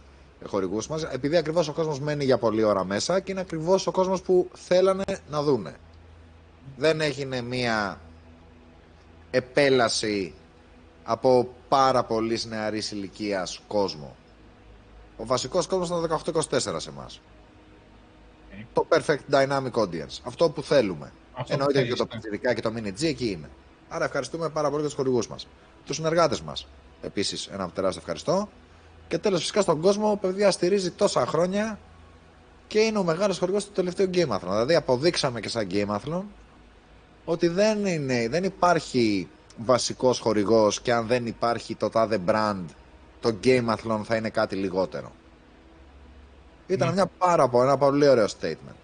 χορηγούς 0.44 0.88
μας, 0.88 1.02
επειδή 1.02 1.36
ακριβώς 1.36 1.68
ο 1.68 1.72
κόσμος 1.72 2.00
μένει 2.00 2.24
για 2.24 2.38
πολλή 2.38 2.62
ώρα 2.62 2.84
μέσα 2.84 3.20
και 3.20 3.32
είναι 3.32 3.40
ακριβώς 3.40 3.86
ο 3.86 3.90
κόσμος 3.90 4.22
που 4.22 4.48
θέλανε 4.52 5.04
να 5.30 5.42
δούνε. 5.42 5.74
Δεν 6.76 7.00
έγινε 7.00 7.40
μία 7.40 8.00
επέλαση 9.30 10.34
από 11.04 11.48
πάρα 11.68 12.04
πολύ 12.04 12.40
νεαρής 12.48 12.90
ηλικίας 12.90 13.60
κόσμο. 13.66 14.16
Ο 15.16 15.26
βασικός 15.26 15.66
κόσμος 15.66 15.88
ήταν 15.88 16.20
18-24 16.34 16.76
σε 16.76 16.88
εμάς. 16.88 17.20
Το 18.72 18.86
perfect 18.88 19.34
dynamic 19.34 19.70
audience. 19.72 20.18
Αυτό 20.22 20.50
που 20.50 20.62
θέλουμε. 20.62 21.12
Αυτό 21.34 21.52
Εννοείται 21.52 21.80
που 21.80 21.86
και 21.86 21.94
το 21.94 21.96
θέλεις, 21.96 22.12
πιτσιρικά 22.12 22.54
και 22.54 22.60
το 22.60 22.72
mini 22.76 23.00
G 23.00 23.04
εκεί 23.04 23.30
είναι. 23.30 23.50
Άρα 23.88 24.04
ευχαριστούμε 24.04 24.48
πάρα 24.48 24.68
πολύ 24.68 24.80
για 24.80 24.88
τους 24.88 24.96
χορηγούς 24.96 25.28
μας. 25.28 25.46
Τους 25.84 25.96
συνεργάτες 25.96 26.40
μας. 26.40 26.66
Επίσης, 27.02 27.46
ένα 27.46 27.70
τεράστιο 27.70 28.00
ευχαριστώ. 28.00 28.48
Και 29.08 29.18
τέλος, 29.18 29.40
φυσικά 29.40 29.62
στον 29.62 29.80
κόσμο, 29.80 30.10
ο 30.10 30.16
παιδιά 30.16 30.50
στηρίζει 30.50 30.90
τόσα 30.90 31.26
χρόνια 31.26 31.78
και 32.66 32.78
είναι 32.78 32.98
ο 32.98 33.02
μεγάλος 33.02 33.38
χορηγός 33.38 33.64
του 33.64 33.72
τελευταίου 33.72 34.10
Game 34.14 34.28
Athlon. 34.28 34.40
Δηλαδή, 34.40 34.74
αποδείξαμε 34.74 35.40
και 35.40 35.48
σαν 35.48 35.66
Game 35.70 35.96
Athlon 35.96 36.22
ότι 37.24 37.48
δεν, 37.48 37.86
είναι, 37.86 38.28
δεν 38.28 38.44
υπάρχει 38.44 39.28
βασικός 39.56 40.18
χορηγός 40.18 40.80
και 40.80 40.92
αν 40.92 41.06
δεν 41.06 41.26
υπάρχει 41.26 41.74
το 41.74 41.88
τάδε 41.88 42.20
brand, 42.26 42.64
το 43.20 43.36
Game 43.44 43.68
Athlon 43.74 44.00
θα 44.04 44.16
είναι 44.16 44.30
κάτι 44.30 44.56
λιγότερο. 44.56 45.12
Ήταν 46.66 46.88
Ναι. 46.88 46.94
μια 46.94 47.04
μια 47.04 47.12
πάρα 47.18 47.48
πολύ, 47.48 47.66
ένα 47.66 47.78
πολύ 47.78 48.08
ωραίο 48.08 48.26
statement. 48.40 48.74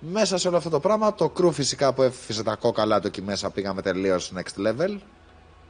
Μέσα 0.00 0.38
σε 0.38 0.48
όλο 0.48 0.56
αυτό 0.56 0.70
το 0.70 0.80
πράγμα, 0.80 1.14
το 1.14 1.32
crew 1.40 1.52
φυσικά 1.52 1.92
που 1.92 2.02
έφυσε 2.02 2.42
τα 2.42 2.54
κόκαλά 2.56 3.00
του 3.00 3.06
εκεί 3.06 3.22
μέσα 3.22 3.50
πήγαμε 3.50 3.82
τελείως 3.82 4.32
next 4.36 4.66
level. 4.66 4.98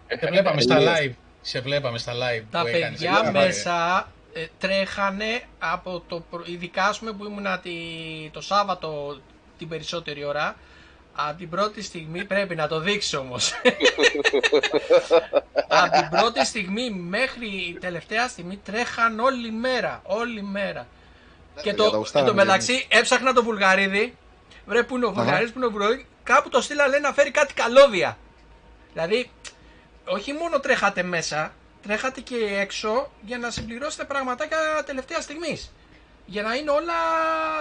Σε 0.07 0.27
βλέπαμε 0.31 0.61
στα 0.61 0.75
Τελείως. 0.75 0.95
live. 1.01 1.13
Σε 1.41 1.61
βλέπαμε 1.61 1.99
στα 1.99 2.13
live 2.13 2.45
Τα 2.51 2.61
που 2.61 2.67
έκανες. 2.67 2.89
παιδιά 2.91 3.11
Ήταν 3.11 3.27
ωραία. 3.29 3.47
μέσα 3.47 4.09
ε, 4.33 4.47
τρέχανε 4.59 5.43
από 5.59 6.03
το. 6.09 6.23
προ- 6.31 6.49
Ειδικά 6.49 6.85
ας 6.85 6.99
πούμε 6.99 7.13
που 7.13 7.25
ήμουνα 7.25 7.59
τη, 7.59 7.71
το 8.33 8.41
Σάββατο 8.41 9.21
την 9.59 9.69
περισσότερη 9.69 10.25
ώρα. 10.25 10.57
Από 11.15 11.39
την 11.39 11.49
πρώτη 11.49 11.83
στιγμή 11.83 12.25
πρέπει 12.25 12.55
να 12.55 12.69
το 12.69 12.81
δείξει 12.81 13.17
όμως. 13.17 13.53
από 15.69 15.91
την 15.93 16.09
πρώτη 16.11 16.47
στιγμή 16.47 16.91
μέχρι 16.91 17.47
η 17.47 17.79
τελευταία 17.81 18.29
στιγμή 18.29 18.57
τρέχαν 18.57 19.21
όλη 19.21 19.51
μέρα. 19.51 20.01
Όλη 20.05 20.43
μέρα. 20.43 20.87
και 21.63 21.71
παιδιά, 21.71 21.75
το, 21.75 21.85
τα 21.85 21.91
εν 21.91 21.97
γουστάραμε 21.99 22.31
τω 22.31 22.37
κι 22.39 22.47
μεταξύ 22.47 22.87
έψαχνα 22.89 23.33
το 23.33 23.43
Βουλγαρίδη. 23.43 24.17
Βρε 24.67 24.83
που 24.83 24.97
είναι 24.97 25.07
ο 25.07 25.13
Βουλγαρίδης, 25.13 25.53
που 25.53 25.59
είναι 25.59 25.67
ο 25.67 25.71
Βουλγαρίδης. 25.71 26.05
Κάπου 26.23 26.49
το 26.49 26.61
στείλα 26.61 26.89
λέει 26.89 27.01
να 27.01 27.13
φέρει 27.13 27.31
κάτι 27.31 27.55
καλώδια. 27.55 28.19
Δηλαδή 28.93 29.31
όχι 30.05 30.33
μόνο 30.33 30.61
τρέχατε 30.61 31.03
μέσα, 31.03 31.53
τρέχατε 31.83 32.21
και 32.21 32.37
έξω 32.37 33.11
για 33.25 33.39
να 33.39 33.51
συμπληρώσετε 33.51 34.05
πραγματάκια 34.05 34.59
τελευταίας 34.87 35.25
στιγμής. 35.25 35.73
Για 36.27 36.43
να 36.43 36.55
είναι 36.55 36.71
όλα 36.71 36.95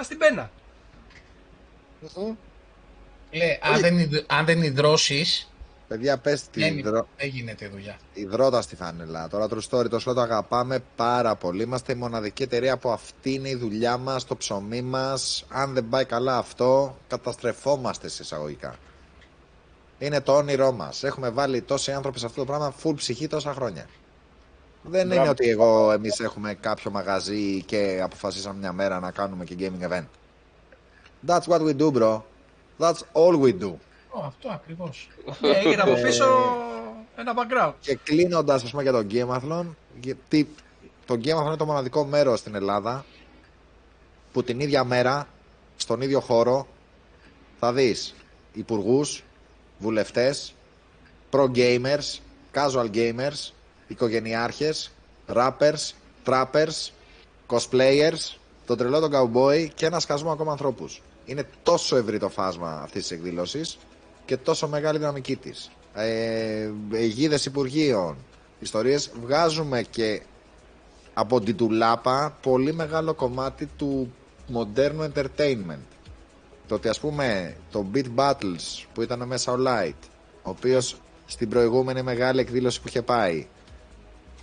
στην 0.03 0.17
πένα. 0.17 0.51
Λέει, 3.31 3.59
αν 3.61 3.79
δεν, 3.81 3.99
υδ- 3.99 4.23
αν 4.27 4.45
δεν 4.45 4.61
υδρώσεις, 4.63 5.43
Παιδιά, 5.87 6.17
πες 6.17 6.43
τη 6.49 6.59
δεν, 6.59 6.77
υδρο... 6.77 7.07
δεν 7.17 7.27
γίνεται 7.27 7.67
δουλειά. 7.67 7.97
υδρότα 8.13 8.61
στη 8.61 8.75
φανελά. 8.75 9.27
Τώρα, 9.27 9.47
true 9.49 9.69
story, 9.69 9.89
το 9.89 9.97
slot 10.05 10.13
το 10.13 10.21
αγαπάμε 10.21 10.79
πάρα 10.95 11.35
πολύ. 11.35 11.63
Είμαστε 11.63 11.91
η 11.91 11.95
μοναδική 11.95 12.43
εταιρεία 12.43 12.77
που 12.77 12.89
αυτή 12.91 13.33
είναι 13.33 13.49
η 13.49 13.55
δουλειά 13.55 13.97
μας, 13.97 14.25
το 14.25 14.35
ψωμί 14.35 14.81
μας. 14.81 15.45
Αν 15.49 15.73
δεν 15.73 15.89
πάει 15.89 16.05
καλά 16.05 16.37
αυτό, 16.37 16.97
καταστρεφόμαστε 17.07 18.07
σε 18.07 18.21
εισαγωγικά. 18.23 18.75
Είναι 19.99 20.21
το 20.21 20.35
όνειρό 20.35 20.71
μας. 20.71 21.03
Έχουμε 21.03 21.29
βάλει 21.29 21.61
τόσοι 21.61 21.91
άνθρωποι 21.91 22.19
σε 22.19 22.25
αυτό 22.25 22.39
το 22.39 22.45
πράγμα, 22.45 22.73
full 22.83 22.95
ψυχή 22.95 23.27
τόσα 23.27 23.53
χρόνια. 23.53 23.85
Δεν 24.83 25.05
είναι 25.05 25.13
Μπράβο. 25.15 25.29
ότι 25.31 25.49
εγώ 25.49 25.91
εμείς 25.91 26.19
έχουμε 26.19 26.53
κάποιο 26.53 26.91
μαγαζί 26.91 27.63
και 27.63 27.99
αποφασίσαμε 28.03 28.59
μια 28.59 28.71
μέρα 28.73 28.99
να 28.99 29.11
κάνουμε 29.11 29.43
και 29.43 29.55
gaming 29.59 29.89
event. 29.91 30.05
That's 31.27 31.43
what 31.47 31.61
we 31.61 31.75
do, 31.81 31.91
bro. 31.91 32.21
That's 32.79 33.01
all 33.13 33.41
we 33.41 33.61
do. 33.61 33.73
Ω, 34.11 34.23
αυτό 34.25 34.49
ακριβώς. 34.49 35.09
Ε, 35.41 35.49
Έγινε 35.49 35.81
από 35.81 35.93
πίσω 35.93 36.25
ένα 37.15 37.33
background. 37.35 37.73
Και 37.79 37.95
κλείνοντας, 37.95 38.63
ας 38.63 38.69
πούμε, 38.69 38.83
για 38.83 38.91
τον 38.91 39.07
Gameathlon, 39.11 39.65
γιατί 40.01 40.49
το 41.05 41.13
Gameathlon 41.13 41.45
είναι 41.45 41.55
το 41.55 41.65
μοναδικό 41.65 42.05
μέρος 42.05 42.39
στην 42.39 42.55
Ελλάδα 42.55 43.05
που 44.31 44.43
την 44.43 44.59
ίδια 44.59 44.83
μέρα, 44.83 45.27
στον 45.75 46.01
ίδιο 46.01 46.19
χώρο, 46.19 46.67
θα 47.59 47.73
δεις 47.73 48.15
υπουργούς, 48.53 49.23
βουλευτές, 49.79 50.53
pro 51.31 51.45
gamers, 51.55 52.19
casual 52.53 52.89
gamers, 52.93 53.51
οικογενειάρχες, 53.87 54.91
rappers, 55.33 55.91
trappers, 56.25 56.89
cosplayers, 57.47 58.37
τον 58.65 58.77
τρελό 58.77 58.99
τον 58.99 59.11
cowboy 59.13 59.67
και 59.75 59.85
ένα 59.85 59.99
σκασμό 59.99 60.31
ακόμα 60.31 60.51
ανθρώπους. 60.51 61.01
Είναι 61.29 61.47
τόσο 61.63 61.95
ευρύ 61.95 62.19
το 62.19 62.29
φάσμα 62.29 62.81
αυτής 62.83 63.01
της 63.01 63.11
εκδήλωσης 63.11 63.77
και 64.25 64.37
τόσο 64.37 64.67
μεγάλη 64.67 64.95
η 64.95 64.99
δυναμική 64.99 65.35
της. 65.35 65.71
Ε, 65.93 66.69
αιγίδες 66.91 67.45
υπουργείων, 67.45 68.15
ιστορίες. 68.59 69.11
Βγάζουμε 69.21 69.81
και 69.81 70.21
από 71.13 71.41
την 71.41 71.55
τουλάπα 71.57 72.37
πολύ 72.41 72.73
μεγάλο 72.73 73.13
κομμάτι 73.13 73.65
του 73.65 74.13
μοντέρνου 74.47 75.11
entertainment. 75.13 75.85
Το 76.67 76.75
ότι 76.75 76.87
ας 76.87 76.99
πούμε 76.99 77.55
το 77.71 77.85
Beat 77.93 78.05
Battles 78.15 78.85
που 78.93 79.01
ήταν 79.01 79.27
μέσα 79.27 79.51
ο 79.51 79.55
Light, 79.67 80.07
ο 80.43 80.49
οποίος 80.49 80.95
στην 81.25 81.49
προηγούμενη 81.49 82.01
μεγάλη 82.01 82.39
εκδήλωση 82.39 82.81
που 82.81 82.87
είχε 82.87 83.01
πάει 83.01 83.47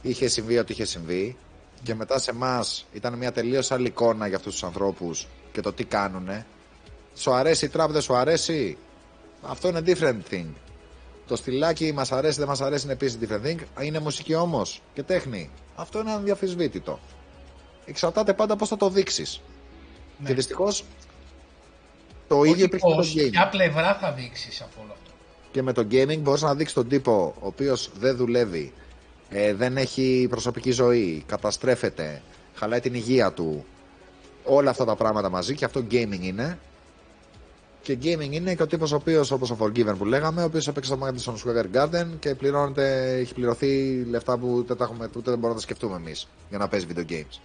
είχε 0.02 0.28
συμβεί 0.28 0.58
ό,τι 0.58 0.72
είχε 0.72 0.84
συμβεί 0.84 1.36
και 1.82 1.94
μετά 1.94 2.18
σε 2.18 2.30
εμάς 2.30 2.86
ήταν 2.92 3.14
μια 3.14 3.32
τελείως 3.32 3.70
άλλη 3.70 3.86
εικόνα 3.86 4.26
για 4.26 4.36
αυτούς 4.36 4.52
τους 4.52 4.64
ανθρώπους 4.64 5.26
και 5.52 5.60
το 5.60 5.72
τι 5.72 5.84
κάνουνε. 5.84 6.46
Σου 7.16 7.32
αρέσει 7.32 7.64
η 7.64 7.68
τραπ, 7.68 7.90
δεν 7.90 8.00
σου 8.02 8.14
αρέσει; 8.14 8.76
Αυτό 9.42 9.68
είναι 9.68 9.82
different 9.86 10.32
thing. 10.32 10.46
Το 11.26 11.36
στυλάκι 11.36 11.92
μας 11.92 12.12
αρέσει, 12.12 12.38
δεν 12.38 12.48
μας 12.48 12.60
αρέσει 12.60 12.84
είναι 12.84 12.92
επίσης 12.92 13.18
different 13.22 13.46
thing. 13.46 13.82
Είναι 13.84 13.98
μουσική 13.98 14.34
όμως 14.34 14.82
και 14.94 15.02
τέχνη. 15.02 15.50
Αυτό 15.74 15.98
είναι 16.00 16.12
αδιαφυσβήτητο. 16.12 16.98
Εξαρτάται 17.86 18.32
πάντα 18.34 18.56
πώς 18.56 18.68
θα 18.68 18.76
το 18.76 18.88
δείξεις. 18.90 19.40
Ναι. 20.18 20.28
Και 20.28 20.34
δυστυχώς 20.34 20.84
το 22.28 22.36
ίδιο 22.42 22.52
Όχι 22.52 22.62
υπήρχε 22.62 22.86
με 22.86 22.92
το 22.94 22.96
πώς, 22.98 23.14
gaming. 23.16 23.30
ποια 23.30 23.48
πλευρά 23.48 23.94
θα 23.94 24.12
δείξεις 24.12 24.60
από 24.60 24.80
όλο 24.82 24.92
αυτό; 24.92 25.10
Και 25.50 25.62
με 25.62 25.72
το 25.72 25.86
gaming 25.90 26.18
μπορείς 26.18 26.42
να 26.42 26.54
δείξεις 26.54 26.74
τον 26.74 26.88
τύπο 26.88 27.34
ο 27.40 27.46
οποίος 27.46 27.90
δεν 27.98 28.16
δουλεύει, 28.16 28.72
ε, 29.28 29.54
δεν 29.54 29.76
έχει 29.76 30.26
προσωπική 30.30 30.70
ζωή, 30.70 31.24
καταστρέφεται, 31.26 32.22
χαλάει 32.54 32.80
την 32.80 32.94
υγεία 32.94 33.32
του. 33.32 33.64
Όλα 34.44 34.70
αυτά 34.70 34.84
τα 34.84 34.96
πράγματα 34.96 35.30
μαζί 35.30 35.54
και 35.54 35.64
αυτό 35.64 35.84
gaming 35.90 36.20
είναι. 36.20 36.58
Και 37.86 37.98
gaming 38.02 38.30
είναι 38.30 38.54
και 38.54 38.62
ο 38.62 38.66
τύπος 38.66 38.92
ο 38.92 38.96
οποίος, 38.96 39.30
όπως 39.30 39.50
ο 39.50 39.56
Forgiven 39.60 39.94
που 39.98 40.04
λέγαμε, 40.04 40.42
ο 40.42 40.44
οποίος 40.44 40.68
έπαιξε 40.68 40.94
στο 40.94 41.06
Madison 41.06 41.34
Square 41.34 41.76
Garden 41.76 42.06
και 42.18 42.34
πληρώνεται, 42.34 43.14
έχει 43.18 43.34
πληρωθεί 43.34 44.02
λεφτά 44.04 44.38
που 44.38 44.64
δεν, 44.66 44.76
τα 44.76 44.84
έχουμε, 44.84 45.04
ούτε 45.04 45.30
δεν 45.30 45.38
μπορούμε 45.38 45.48
να 45.48 45.54
τα 45.54 45.60
σκεφτούμε 45.60 45.96
εμείς 45.96 46.28
για 46.48 46.58
να 46.58 46.68
παίζει 46.68 46.86
video 46.94 47.10
games. 47.12 47.38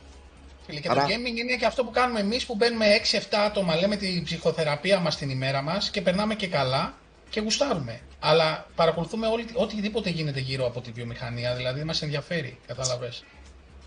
Φίλε, 0.65 0.79
Και 0.79 0.89
Άρα- 0.89 1.01
το 1.01 1.07
gaming 1.07 1.37
είναι 1.39 1.55
και 1.59 1.65
αυτό 1.65 1.83
που 1.83 1.91
κάνουμε 1.91 2.19
εμείς 2.19 2.45
που 2.45 2.55
μπαίνουμε 2.55 2.85
6-7 2.95 3.41
άτομα, 3.45 3.75
λέμε 3.75 3.95
την 3.95 4.23
ψυχοθεραπεία 4.23 4.99
μας 4.99 5.17
την 5.17 5.29
ημέρα 5.29 5.61
μας 5.61 5.89
και 5.89 6.01
περνάμε 6.01 6.35
και 6.35 6.47
καλά 6.47 6.93
και 7.29 7.39
γουστάρουμε. 7.39 7.99
Αλλά 8.19 8.67
παρακολουθούμε 8.75 9.27
όλη, 9.27 9.45
οτιδήποτε 9.53 10.09
γίνεται 10.09 10.39
γύρω 10.39 10.65
από 10.65 10.81
τη 10.81 10.91
βιομηχανία, 10.91 11.55
δηλαδή 11.55 11.83
μας 11.83 12.01
ενδιαφέρει, 12.01 12.57
κατάλαβες. 12.67 13.23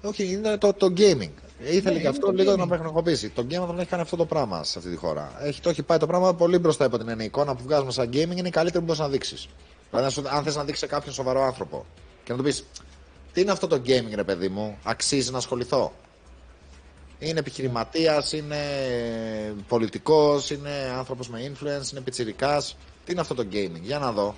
Όχι, 0.03 0.25
είναι 0.33 0.57
το, 0.57 0.73
το 0.73 0.93
gaming. 0.97 1.31
Ήθελε 1.59 1.95
Ναι, 1.95 2.01
και 2.01 2.09
αυτό 2.09 2.27
είναι 2.27 2.37
το 2.37 2.43
λίγο 2.43 2.55
gaming. 2.55 2.59
να 2.59 2.67
παιχνοχοποιήσει. 2.69 3.29
Το 3.31 3.43
gaming 3.43 3.67
δεν 3.67 3.79
έχει 3.79 3.89
κάνει 3.89 4.03
αυτό 4.03 4.17
το 4.17 4.27
πράγμα 4.27 4.65
σε 4.65 4.79
αυτή 4.79 4.91
τη 4.91 4.97
χώρα. 4.97 5.33
Έχει, 5.43 5.61
το 5.61 5.69
έχει 5.69 5.83
πάει 5.83 5.99
το 5.99 6.07
πράγμα 6.07 6.35
πολύ 6.35 6.59
μπροστά 6.59 6.85
από 6.85 6.99
την 6.99 7.09
ένα 7.09 7.25
εικόνα 7.25 7.55
που 7.55 7.63
βγάζουμε 7.63 7.93
σαν 7.93 8.09
gaming 8.09 8.37
είναι 8.37 8.49
η 8.49 8.51
καλύτερη 8.51 8.79
που 8.79 8.85
μπορείς 8.85 9.01
να 9.01 9.09
δείξεις. 9.09 9.49
Δηλαδή, 9.91 10.07
να 10.07 10.13
σου- 10.13 10.37
αν 10.37 10.45
θες 10.45 10.57
να 10.57 10.65
δείξεις 10.65 10.89
κάποιον 10.89 11.15
σοβαρό 11.15 11.43
άνθρωπο 11.43 11.85
και 12.25 12.33
να 12.33 12.39
του 12.39 12.45
πεις, 12.45 12.65
Τι 13.33 13.41
είναι 13.41 13.51
αυτό 13.51 13.67
το 13.67 13.77
gaming, 13.87 14.15
ρε 14.15 14.25
παιδί 14.25 14.49
μου, 14.49 14.79
αξίζει 14.85 15.31
να 15.31 15.39
ασχοληθώ; 15.39 15.93
Είναι 17.19 17.39
επιχειρηματίας, 17.39 18.33
είναι 18.33 18.57
πολιτικός, 19.69 20.51
είναι 20.51 20.71
άνθρωπος 20.99 21.29
με 21.29 21.39
influence, 21.53 21.91
είναι 21.93 22.01
πιτσιρικάς. 22.01 22.77
Τι 23.05 23.13
είναι 23.13 23.21
αυτό 23.21 23.35
το 23.35 23.47
gaming, 23.53 23.81
για 23.83 23.99
να 23.99 24.13
δω. 24.13 24.35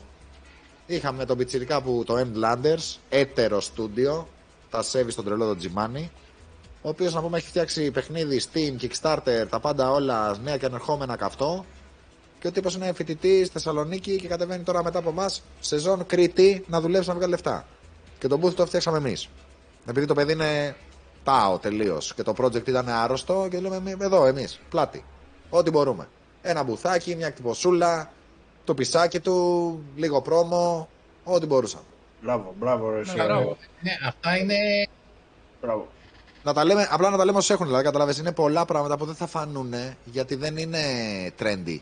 Είχαμε 0.87 1.25
τον 1.25 1.37
πιτσιρικά 1.37 1.83
που 1.83 2.03
το 2.07 2.17
Endlanders, 2.19 2.97
έτερο 3.09 3.61
στούντιο, 3.61 4.29
τα 4.71 4.83
σέβει 4.83 5.11
στον 5.11 5.25
τρελό 5.25 5.47
τον 5.47 5.59
Τζιμάνι, 5.59 6.11
ο 6.87 6.89
οποίος 6.89 7.15
να 7.15 7.21
πούμε 7.21 7.39
έχει 7.39 7.47
φτιάξει 7.49 7.91
παιχνίδι 7.91 8.43
Steam, 8.53 8.83
Kickstarter, 8.83 9.47
τα 9.51 9.61
πάντα 9.61 9.91
όλα 9.91 10.37
νέα 10.43 10.57
και 10.57 10.67
ανερχόμενα 10.67 11.17
καυτό. 11.17 11.65
Και 12.39 12.47
ο 12.47 12.53
τύπος 12.53 12.75
είναι 12.75 12.93
φοιτητής 12.93 13.47
στη 13.47 13.53
Θεσσαλονίκη 13.53 14.17
και 14.17 14.29
κατεβαίνει 14.29 14.63
τώρα 14.63 14.83
μετά 14.85 14.99
από 14.99 15.09
εμάς 15.09 15.43
σεζόν 15.61 16.07
Κρήτη 16.07 16.65
να 16.69 16.81
δουλέψει 16.81 17.09
να 17.09 17.15
βγάλει 17.15 17.31
λεφτά. 17.31 17.67
Και 18.19 18.29
τον 18.29 18.41
booth 18.41 18.55
το 18.55 18.67
φτιάξαμε 18.67 18.97
εμείς. 18.99 19.29
Επειδή 19.87 20.07
το 20.07 20.15
παιδί 20.15 20.33
είναι 20.33 20.77
πάω 21.25 21.59
τελείως 21.59 22.15
και 22.15 22.23
το 22.23 22.35
project 22.39 22.69
ήταν 22.69 22.89
άρρωστο 22.89 23.49
και 23.51 23.61
λέμε 23.61 23.77
«Εμείς- 23.77 23.97
εδώ 23.99 24.27
εμείς, 24.27 24.61
πλάτη. 24.71 25.05
Ό,τι 25.51 25.71
μπορούμε. 25.71 26.09
Ένα 26.43 26.63
μπουθάκι, 26.63 27.15
μια 27.17 27.31
κτυποσούλα, 27.31 28.13
το 28.65 28.75
πισάκι 28.75 29.21
του, 29.21 29.83
λίγο 29.97 30.23
πρόμο, 30.23 30.89
ό,τι 31.25 31.47
μπορούσαμε. 31.47 31.85
Μπράβο, 32.23 32.55
μπράβο, 32.59 32.91
ρε, 32.91 33.01
εσύ. 33.01 33.17
Ναι, 33.17 33.25
μπράβο. 33.25 33.57
Ναι, 33.81 33.93
αυτά 34.07 34.37
είναι 34.37 34.55
Μπράβο. 35.61 35.89
Να 36.47 36.53
τα 36.53 36.65
λέμε, 36.65 36.89
απλά 36.91 37.11
να 37.11 37.17
τα 37.17 37.25
λέμε 37.25 37.39
όσο 37.39 37.53
έχουν, 37.53 37.67
δηλαδή 37.67 37.85
καταλάβες, 37.85 38.19
είναι 38.19 38.33
πολλά 38.33 38.65
πράγματα 38.65 38.97
που 38.97 39.05
δεν 39.05 39.15
θα 39.15 39.27
φανούν 39.27 39.75
γιατί 40.05 40.35
δεν 40.35 40.57
είναι 40.57 40.79
trendy. 41.39 41.79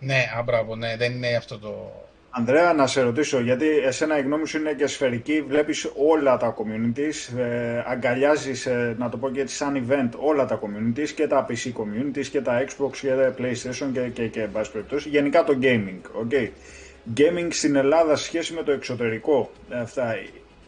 Ναι, 0.00 0.24
α, 0.38 0.76
ναι, 0.76 0.96
δεν 0.96 1.12
είναι 1.12 1.36
αυτό 1.36 1.58
το... 1.58 1.92
Ανδρέα, 2.30 2.72
να 2.72 2.86
σε 2.86 3.00
ρωτήσω, 3.00 3.40
γιατί 3.40 3.66
εσένα 3.66 4.18
η 4.18 4.22
γνώμη 4.22 4.46
σου 4.46 4.58
είναι 4.58 4.72
και 4.72 4.86
σφαιρική, 4.86 5.42
βλέπεις 5.42 5.90
όλα 5.96 6.36
τα 6.36 6.54
communities, 6.58 7.38
ε, 7.38 7.82
αγκαλιάζεις, 7.86 8.66
ε, 8.66 8.94
να 8.98 9.08
το 9.08 9.16
πω 9.16 9.30
και 9.30 9.40
έτσι 9.40 9.56
σαν 9.56 9.86
event, 9.88 10.18
όλα 10.18 10.44
τα 10.46 10.60
communities 10.62 11.08
και 11.08 11.26
τα 11.26 11.46
PC 11.48 11.72
communities 11.72 12.26
και 12.26 12.40
τα 12.40 12.64
Xbox 12.64 12.96
και 13.00 13.08
τα 13.08 13.34
PlayStation 13.38 13.90
και, 13.92 14.00
και, 14.00 14.26
και, 14.26 14.48
και 14.88 15.08
γενικά 15.08 15.44
το 15.44 15.58
gaming, 15.62 16.00
okay. 16.24 16.48
Gaming 17.16 17.48
στην 17.50 17.76
Ελλάδα 17.76 18.16
σε 18.16 18.24
σχέση 18.24 18.52
με 18.52 18.62
το 18.62 18.72
εξωτερικό, 18.72 19.50
αυτά 19.82 20.14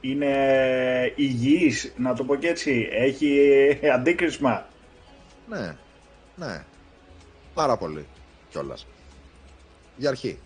είναι 0.02 1.12
υγιής, 1.16 1.92
να 1.96 2.14
το 2.14 2.24
πω 2.24 2.36
και 2.36 2.48
έτσι, 2.48 2.88
έχει 2.90 3.78
αντίκρισμα. 3.94 4.66
Ναι, 5.48 5.76
ναι, 6.36 6.64
πάρα 7.54 7.76
πολύ 7.76 8.06
κιόλας. 8.50 8.86
Για 9.96 10.08
αρχή, 10.08 10.38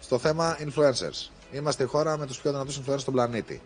στο 0.00 0.18
θέμα 0.18 0.58
influencers. 0.58 1.30
Είμαστε 1.52 1.82
η 1.82 1.86
χώρα 1.86 2.18
με 2.18 2.26
τους 2.26 2.40
πιο 2.40 2.50
δυνατούς 2.50 2.80
influencers 2.80 2.98
στον 2.98 3.14
πλανήτη. 3.14 3.60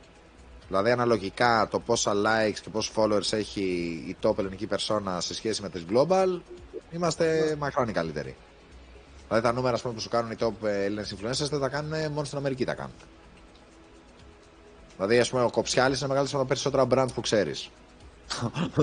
Δηλαδή 0.67 0.91
αναλογικά 0.91 1.69
το 1.71 1.81
πόσα 1.81 2.13
likes 2.13 2.59
και 2.63 2.71
πόσους 2.71 2.93
followers 2.97 3.33
έχει 3.33 3.63
η 4.09 4.17
top 4.23 4.39
ελληνική 4.39 4.69
persona 4.71 5.17
σε 5.19 5.35
σχέση 5.35 5.63
με 5.63 5.69
τις 5.69 5.85
global, 5.93 6.41
είμαστε 6.91 7.57
μακράν 7.59 7.89
οι 7.89 7.93
καλύτεροι. 7.93 8.37
Δηλαδή 9.27 9.45
τα 9.47 9.53
νούμερα 9.53 9.79
πούμε, 9.83 9.95
που 9.95 10.01
σου 10.01 10.09
κάνουν 10.09 10.31
οι 10.31 10.37
top 10.39 10.53
Έλληνες 10.63 11.15
influencers 11.15 11.49
δεν 11.51 11.61
τα 11.61 11.69
κάνουν 11.69 12.13
μόνο 12.13 12.25
στην 12.25 12.39
Αμερική 12.39 12.65
τα 12.65 12.75
κάνουν. 12.75 12.95
Δηλαδή 14.97 15.19
ας 15.19 15.29
πούμε 15.31 15.43
ο 15.43 15.51
Κοψιάλης 15.51 15.99
είναι 15.99 16.09
μεγάλος 16.09 16.35
από 16.35 16.43
τα 16.43 16.49
περισσότερα 16.49 16.87
brand 16.91 17.13
που 17.15 17.21
ξέρεις. 17.21 17.71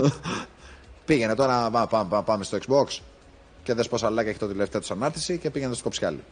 πήγαινε 1.05 1.35
τώρα, 1.35 1.69
πάμε, 1.87 2.21
πάμε, 2.25 2.43
στο 2.43 2.57
Xbox 2.67 2.99
και 3.63 3.73
δες 3.73 3.87
πόσα 3.87 4.11
like 4.11 4.25
έχει 4.25 4.37
το 4.37 4.47
τελευταίο 4.47 4.81
του 4.81 4.93
ανάρτηση 4.93 5.37
και 5.37 5.49
πήγαινε 5.49 5.73
στο 5.73 5.83
Κοψιάλη. 5.83 6.23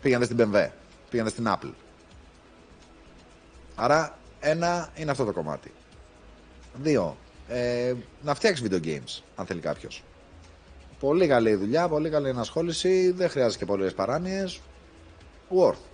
Πήγαινε 0.00 0.24
στην 0.24 0.36
BMW, 0.40 0.68
πήγαινε 1.10 1.28
στην 1.28 1.46
Apple. 1.48 1.70
Άρα, 3.74 4.18
ένα 4.40 4.90
είναι 4.96 5.10
αυτό 5.10 5.24
το 5.24 5.32
κομμάτι. 5.32 5.72
Δύο, 6.82 7.16
ε, 7.48 7.94
να 8.22 8.34
φτιάξεις 8.34 8.68
video 8.70 8.84
games, 8.84 9.22
αν 9.36 9.46
θέλει 9.46 9.60
κάποιος. 9.60 10.02
Πολύ 11.00 11.26
καλή 11.26 11.54
δουλειά, 11.54 11.88
πολύ 11.88 12.10
καλή 12.10 12.28
ενασχόληση, 12.28 13.10
δεν 13.10 13.30
χρειάζεται 13.30 13.58
και 13.58 13.70
πολλές 13.70 13.94
παράνοιες. 13.94 14.60
Worth. 15.56 15.93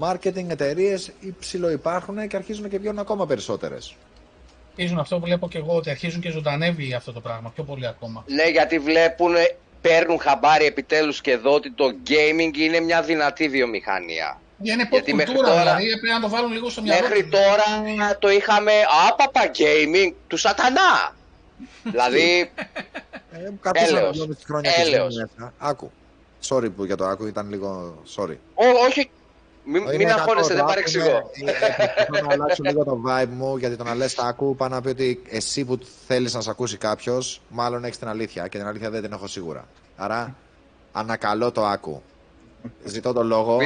Marketing 0.00 0.48
εταιρείες 0.48 1.12
υψηλό 1.20 1.70
υπάρχουν 1.70 2.28
και 2.28 2.36
αρχίζουν 2.36 2.68
και 2.68 2.78
βγαίνουν 2.78 2.98
ακόμα 2.98 3.26
περισσότερες. 3.26 3.96
Αρχίζουν 4.70 4.98
αυτό 4.98 5.18
που 5.18 5.24
βλέπω 5.24 5.48
και 5.48 5.58
εγώ, 5.58 5.76
ότι 5.76 5.90
αρχίζουν 5.90 6.20
και 6.20 6.30
ζωντανεύει 6.30 6.94
αυτό 6.94 7.12
το 7.12 7.20
πράγμα, 7.20 7.50
πιο 7.50 7.64
πολύ 7.64 7.86
ακόμα. 7.86 8.24
Ναι, 8.26 8.44
γιατί 8.48 8.78
βλέπουν 8.78 9.34
παίρνουν 9.80 10.20
χαμπάρι 10.20 10.64
επιτέλους 10.64 11.20
και 11.20 11.30
εδώ 11.30 11.54
ότι 11.54 11.70
το 11.70 11.84
gaming 12.08 12.56
είναι 12.56 12.80
μια 12.80 13.02
δυνατή 13.02 13.48
βιομηχανία. 13.48 14.40
Είναι 14.62 14.88
pop 14.92 15.00
κουλτούρα, 15.00 15.48
τώρα, 15.48 15.60
δηλαδή 15.62 15.98
πρέπει 16.00 16.14
να 16.14 16.20
το 16.20 16.28
βάλουν 16.28 16.52
λίγο 16.52 16.70
στο 16.70 16.82
μυαλό. 16.82 17.02
Μέχρι 17.02 17.24
τώρα 17.24 17.64
το 18.18 18.30
είχαμε 18.30 18.72
άπαπα 19.08 19.50
gaming 19.54 20.12
του 20.26 20.36
σατανά. 20.36 21.16
δηλαδή, 21.82 22.30
ε, 23.72 23.84
έλεος. 23.88 24.30
Έλεος. 24.62 25.14
Άκου. 25.58 25.90
Sorry 26.48 26.68
που 26.76 26.84
για 26.84 26.96
το 26.96 27.04
άκου, 27.04 27.26
ήταν 27.26 27.50
λίγο... 27.50 28.02
Sorry. 28.16 28.36
Ό, 28.54 28.64
όχι, 28.88 29.10
μην, 29.66 29.82
μην 29.96 30.10
αγχώνεσαι, 30.10 30.54
δεν 30.54 30.64
παρεξηγώ. 30.64 31.30
Θέλω 32.06 32.26
να 32.26 32.32
αλλάξω 32.32 32.62
λίγο 32.62 32.84
το 32.84 33.00
vibe 33.06 33.28
μου, 33.30 33.56
γιατί 33.56 33.76
το 33.76 33.84
να 33.84 33.94
λε 33.94 34.06
τα 34.06 34.24
άκου, 34.24 34.56
πάνω 34.56 34.74
να 34.74 34.80
πει 34.80 34.88
ότι 34.88 35.22
εσύ 35.28 35.64
που 35.64 35.78
θέλει 36.06 36.28
να 36.32 36.40
σε 36.40 36.50
ακούσει 36.50 36.76
κάποιο, 36.76 37.22
μάλλον 37.48 37.84
έχει 37.84 37.98
την 37.98 38.08
αλήθεια 38.08 38.48
και 38.48 38.58
την 38.58 38.66
αλήθεια 38.66 38.90
δεν 38.90 39.02
την 39.02 39.12
έχω 39.12 39.26
σίγουρα. 39.26 39.68
Άρα, 39.96 40.36
ανακαλώ 40.92 41.52
το 41.52 41.66
άκου. 41.66 42.02
Ζητώ 42.84 43.12
το 43.12 43.22
λόγο 43.22 43.58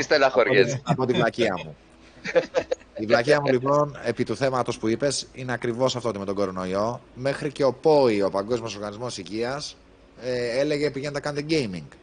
από 0.83 1.07
την 1.07 1.15
πλακία 1.15 1.55
μου. 1.65 1.77
Η 2.97 3.07
βλακία 3.07 3.41
μου 3.41 3.53
λοιπόν, 3.53 3.99
επί 4.05 4.25
του 4.25 4.37
θέματο 4.37 4.73
που 4.81 4.89
είπε, 4.89 5.09
είναι 5.33 5.53
ακριβώ 5.53 5.85
αυτό 5.85 6.09
ότι 6.09 6.19
με 6.19 6.25
τον 6.25 6.35
κορονοϊό, 6.35 7.01
μέχρι 7.15 7.53
και 7.53 7.65
ο 7.65 7.73
ΠΟΗ, 7.73 8.23
ο 8.23 8.31
Παγκόσμιο 8.31 8.71
Οργανισμό 8.77 9.07
Υγεία, 9.17 9.63
ε, 10.23 10.59
έλεγε 10.59 10.91
πηγαίνετε 10.91 11.19
να 11.19 11.33
κάνετε 11.33 11.47
gaming. 11.49 11.97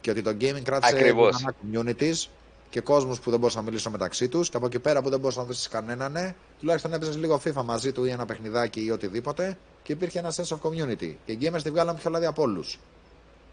Και 0.00 0.10
ότι 0.10 0.22
το 0.22 0.30
gaming 0.40 0.62
κράτησε 0.62 0.96
ένα 0.96 1.54
communities 1.62 2.26
και 2.70 2.80
κόσμους 2.80 3.20
που 3.20 3.30
δεν 3.30 3.38
μπορούσαν 3.38 3.64
να 3.64 3.68
μιλήσουν 3.68 3.92
μεταξύ 3.92 4.28
τους. 4.28 4.50
Και 4.50 4.56
από 4.56 4.66
εκεί 4.66 4.78
πέρα 4.78 5.02
που 5.02 5.10
δεν 5.10 5.20
μπορούσαν 5.20 5.42
να 5.42 5.48
δώσει 5.48 5.68
κανέναν, 5.68 6.12
ναι, 6.12 6.34
τουλάχιστον 6.58 6.92
έπαιζες 6.92 7.16
λίγο 7.16 7.40
FIFA 7.44 7.62
μαζί 7.64 7.92
του 7.92 8.04
ή 8.04 8.10
ένα 8.10 8.24
παιχνιδάκι 8.24 8.84
ή 8.84 8.90
οτιδήποτε 8.90 9.58
και 9.82 9.92
υπήρχε 9.92 10.18
ένα 10.18 10.32
sense 10.36 10.56
of 10.56 10.58
community. 10.62 11.14
Και 11.26 11.32
οι 11.32 11.38
gamers 11.42 11.62
τη 11.62 11.70
βγάλαν 11.70 11.96
πιο 11.96 12.10
λάδι 12.10 12.26
από 12.26 12.42
όλους. 12.42 12.78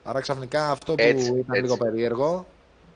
Άρα 0.04 0.20
ξαφνικά 0.20 0.72
αυτό 0.72 0.96
που 0.96 1.04
έτσι, 1.04 1.26
ήταν 1.26 1.46
έτσι. 1.48 1.62
λίγο 1.62 1.78
περίεργο 1.78 2.46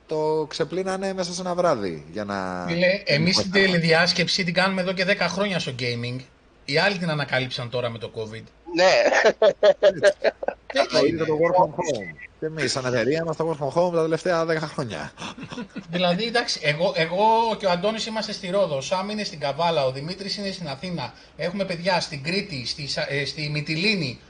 το 0.06 0.46
ξεπλύνανε 0.48 1.12
μέσα 1.12 1.32
σε 1.32 1.40
ένα 1.40 1.54
βράδυ. 1.54 2.04
Για 2.12 2.24
να... 2.24 2.66
Εμείς 3.04 3.36
την 3.36 3.50
τηλεδιάσκεψη 3.50 4.44
την 4.44 4.54
κάνουμε 4.54 4.80
εδώ 4.80 4.92
και 4.92 5.04
10 5.08 5.16
χρόνια 5.18 5.58
στο 5.58 5.72
gaming. 5.78 6.20
Οι 6.64 6.78
άλλοι 6.78 6.98
την 6.98 7.10
ανακάλυψαν 7.10 7.70
τώρα 7.70 7.90
με 7.90 7.98
το 7.98 8.10
COVID. 8.14 8.42
Ναι. 8.74 9.02
Θα 10.90 10.98
είναι 11.06 11.24
το 11.24 11.38
work 11.42 11.62
from 11.62 11.68
home. 11.68 12.14
Και 12.40 12.46
εμείς, 12.46 12.72
σαν 12.72 12.84
εταιρεία, 12.84 13.20
είμαστε 13.22 13.44
work 13.46 13.64
from 13.64 13.82
home 13.82 13.92
τα 13.92 14.02
τελευταία 14.02 14.44
10 14.44 14.56
χρόνια. 14.60 15.12
δηλαδή, 15.90 16.24
εντάξει, 16.24 16.60
εγώ, 16.62 16.92
εγώ 16.96 17.56
και 17.58 17.66
ο 17.66 17.70
Αντώνης 17.70 18.06
είμαστε 18.06 18.32
στη 18.32 18.50
Ρόδο, 18.50 18.76
ο 18.76 18.80
Σάμ 18.80 19.10
είναι 19.10 19.24
στην 19.24 19.40
Καβάλα, 19.40 19.84
ο 19.84 19.92
Δημήτρης 19.92 20.36
είναι 20.36 20.50
στην 20.50 20.68
Αθήνα. 20.68 21.12
Έχουμε 21.36 21.64
παιδιά 21.64 22.00
στην 22.00 22.22
Κρήτη, 22.22 22.66
στη, 22.66 22.88
ε, 23.08 23.24
στη 23.24 23.48
Μυτιλίνη. 23.48 24.20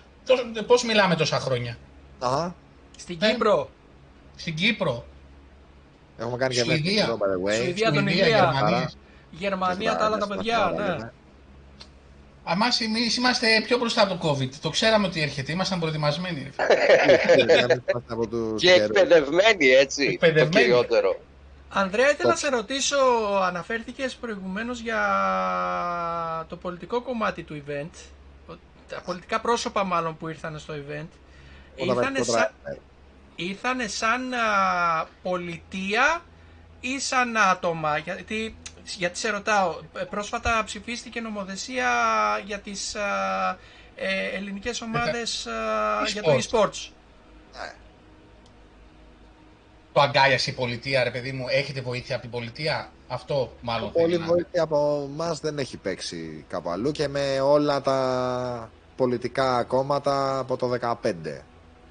Πώς 0.66 0.84
μιλάμε 0.84 1.14
τόσα 1.14 1.39
χρόνια; 1.39 1.78
Αχα. 2.18 2.55
Στην 2.97 3.18
Κύπρο. 3.18 3.70
Στην 4.36 4.55
Κύπρο. 4.55 5.05
Έχουμε 6.18 6.36
κάνει 6.36 6.55
και 6.55 6.64
μέσα 6.64 6.78
Σουηδία. 6.78 7.16
Σουηδία, 7.55 7.93
τον 7.93 8.07
Ηλία. 8.07 8.26
Γερμανία, 8.26 8.91
Γερμανία 9.30 9.97
τα 9.97 10.05
άλλα 10.05 10.18
τα 10.18 10.26
παιδιά. 10.26 10.72
Ναι. 10.76 11.11
Εμάς 12.53 12.81
εμείς 12.81 13.17
είμαστε 13.17 13.63
πιο 13.65 13.79
μπροστά 13.79 14.03
από 14.03 14.17
το 14.17 14.29
COVID. 14.29 14.49
Το 14.61 14.71
ξέραμε 14.71 15.07
ότι 15.07 15.23
έρχεται. 15.23 15.53
Ήμασταν 15.53 15.79
προετοιμασμένοι. 15.79 16.51
και 18.57 18.73
εκπαιδευμένοι, 18.73 19.67
έτσι. 19.67 20.05
Εκπαιδευμένοι. 20.05 20.51
Το 20.51 20.59
κυριότερο. 20.59 21.21
Ανδρέα, 21.69 22.11
ήθελα 22.11 22.31
να 22.31 22.37
σε 22.37 22.49
ρωτήσω, 22.49 22.97
αναφέρθηκες 23.43 24.15
προηγουμένως 24.15 24.81
για 24.81 25.01
το 26.49 26.57
πολιτικό 26.57 27.03
κομμάτι 27.03 27.43
του 27.43 27.63
event, 27.67 27.91
τα 28.89 29.01
πολιτικά 29.01 29.41
πρόσωπα 29.41 29.85
μάλλον 29.85 30.17
που 30.17 30.29
ήρθαν 30.29 30.59
στο 30.59 30.75
event, 30.75 31.09
ήρθανε 31.75 32.23
σαν, 32.23 32.51
ήρθανε 33.37 33.87
σαν 33.87 34.21
πολιτεία 35.23 36.23
ή 36.81 37.01
σαν 37.01 37.37
άτομα, 37.37 37.99
γιατί 37.99 38.57
γιατί 38.97 39.18
σε 39.18 39.30
ρωτάω, 39.30 39.80
ε, 39.99 40.05
πρόσφατα 40.05 40.62
ψηφίστηκε 40.64 41.20
νομοθεσία 41.20 41.91
για 42.45 42.59
τις 42.59 42.95
ε, 42.95 44.36
ελληνικές 44.36 44.80
ομάδες 44.80 45.49
για 46.12 46.22
το 46.22 46.30
e-sports; 46.32 46.91
Ναι. 47.53 47.72
Το 49.93 50.01
αγκάλιασε 50.01 50.51
η 50.51 50.53
πολιτεία, 50.53 51.05
ρε 51.05 51.11
παιδί 51.11 51.32
μου, 51.32 51.45
έχετε 51.49 51.80
βοήθεια 51.80 52.14
από 52.14 52.22
την 52.22 52.32
πολιτεία, 52.32 52.91
αυτό 53.09 53.53
μάλλον. 53.61 53.93
Πολύ 53.93 54.16
βοήθεια 54.16 54.62
από 54.62 55.09
εμάς 55.12 55.39
δεν 55.43 55.59
έχει 55.59 55.76
παίξει 55.76 56.45
κάπου 56.49 56.70
αλλού 56.70 56.91
και 56.91 57.09
με 57.09 57.41
όλα 57.41 57.80
τα 57.80 58.70
πολιτικά 58.97 59.64
κόμματα 59.64 60.39
από 60.39 60.57
το 60.57 60.70
2015. 60.80 60.95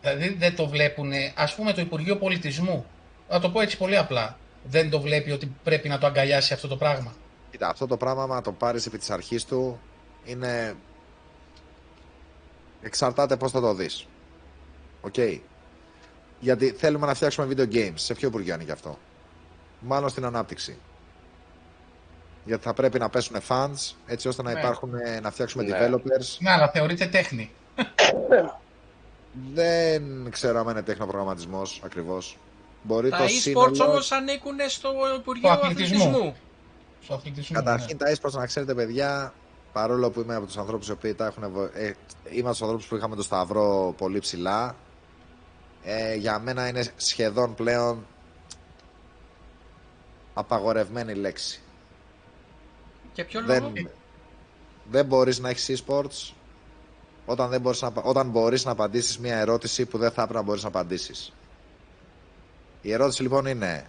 Δηλαδή 0.01 0.33
δεν 0.39 0.55
το 0.55 0.67
βλέπουν, 0.67 1.11
ας 1.35 1.55
πούμε 1.55 1.73
το 1.73 1.81
Υπουργείο 1.81 2.17
Πολιτισμού, 2.17 2.85
να 3.29 3.39
το 3.39 3.49
πω 3.49 3.61
έτσι 3.61 3.77
πολύ 3.77 3.97
απλά 3.97 4.37
δεν 4.69 4.89
το 4.89 5.01
βλέπει 5.01 5.31
ότι 5.31 5.55
πρέπει 5.63 5.89
να 5.89 5.97
το 5.97 6.07
αγκαλιάσει 6.07 6.53
αυτό 6.53 6.67
το 6.67 6.77
πράγμα. 6.77 7.13
Κοίτα, 7.51 7.69
αυτό 7.69 7.87
το 7.87 7.97
πράγμα, 7.97 8.25
να 8.25 8.41
το 8.41 8.51
πάρεις 8.51 8.85
επί 8.85 8.97
της 8.97 9.09
αρχής 9.09 9.45
του, 9.45 9.79
είναι. 10.25 10.75
Εξαρτάται 12.81 13.35
πώς 13.35 13.51
θα 13.51 13.61
το 13.61 13.73
δεις. 13.73 14.07
ΟΚ. 15.01 15.13
Okay. 15.17 15.39
Γιατί 16.39 16.71
θέλουμε 16.71 17.05
να 17.05 17.13
φτιάξουμε 17.13 17.47
video 17.49 17.73
games. 17.73 17.93
Σε 17.95 18.13
ποιο 18.13 18.27
υπουργείο 18.27 18.53
είναι 18.53 18.63
γι' 18.63 18.71
αυτό; 18.71 18.97
Μάλλον 19.79 20.09
στην 20.09 20.25
ανάπτυξη. 20.25 20.77
Γιατί 22.45 22.63
θα 22.63 22.73
πρέπει 22.73 22.99
να 22.99 23.09
πέσουν 23.09 23.35
fans 23.47 23.95
έτσι 24.05 24.27
ώστε 24.27 24.41
να 24.41 24.51
ναι. 24.51 24.59
υπάρχουν 24.59 24.91
να 25.21 25.31
φτιάξουμε 25.31 25.63
ναι. 25.63 25.77
developers. 25.79 26.37
Ναι, 26.39 26.51
αλλά 26.51 26.69
θεωρείται 26.69 27.05
τέχνη. 27.05 27.51
Δεν 29.53 30.27
ξέρω 30.29 30.59
αν 30.59 30.67
είναι 30.69 30.81
τέχνο 30.81 31.07
ακριβώς. 31.83 32.37
Μπορεί 32.87 33.09
τα 33.09 33.25
e-sports 33.25 33.41
σύνολο... 33.41 33.83
όμως 33.85 34.11
ανήκουν 34.11 34.55
στο 34.67 34.89
Υπουργείο 35.17 35.51
Αθλητισμού. 35.51 36.35
Καταρχήν, 37.51 37.97
ναι. 38.01 38.15
τα 38.15 38.15
e-sports, 38.15 38.31
να 38.31 38.45
ξέρετε, 38.45 38.73
παιδιά, 38.73 39.33
παρόλο 39.73 40.09
που 40.09 40.19
είμαι 40.19 40.35
από 40.35 40.45
τους 40.45 40.57
ανθρώπους 40.57 40.87
οι 40.87 40.91
οποίοι 40.91 41.13
τα 41.13 41.25
έχουν. 41.25 41.43
Ε, 41.73 41.93
είμαι 42.29 42.41
από 42.41 42.51
τους 42.51 42.61
ανθρώπους 42.61 42.85
που 42.85 42.95
είχαμε 42.95 43.15
το 43.15 43.23
Σταυρό 43.23 43.93
πολύ 43.97 44.19
ψηλά. 44.19 44.75
Ε, 45.83 46.15
για 46.15 46.39
μένα 46.39 46.67
είναι 46.67 46.85
σχεδόν 46.95 47.55
πλέον 47.55 48.05
απαγορευμένη 50.33 51.13
λέξη. 51.13 51.61
Και 53.13 53.23
ποιο 53.23 53.41
λόγο; 53.41 53.71
δεν 54.89 55.05
μπορείς 55.05 55.39
να 55.39 55.49
έχεις 55.49 55.83
e-sports 55.85 56.33
όταν, 57.25 57.49
δεν 57.49 57.61
μπορείς 57.61 57.81
να, 57.81 57.91
όταν 58.01 58.29
μπορείς 58.29 58.65
να 58.65 58.71
απαντήσεις 58.71 59.19
μια 59.19 59.37
ερώτηση 59.37 59.85
που 59.85 59.97
δεν 59.97 60.11
θα 60.11 60.21
έπρεπε 60.21 60.39
να 60.39 60.45
μπορείς 60.45 60.61
να 60.63 60.67
απαντήσεις. 60.67 61.31
Η 62.87 62.93
ερώτηση 62.93 63.21
λοιπόν 63.21 63.45
είναι 63.45 63.85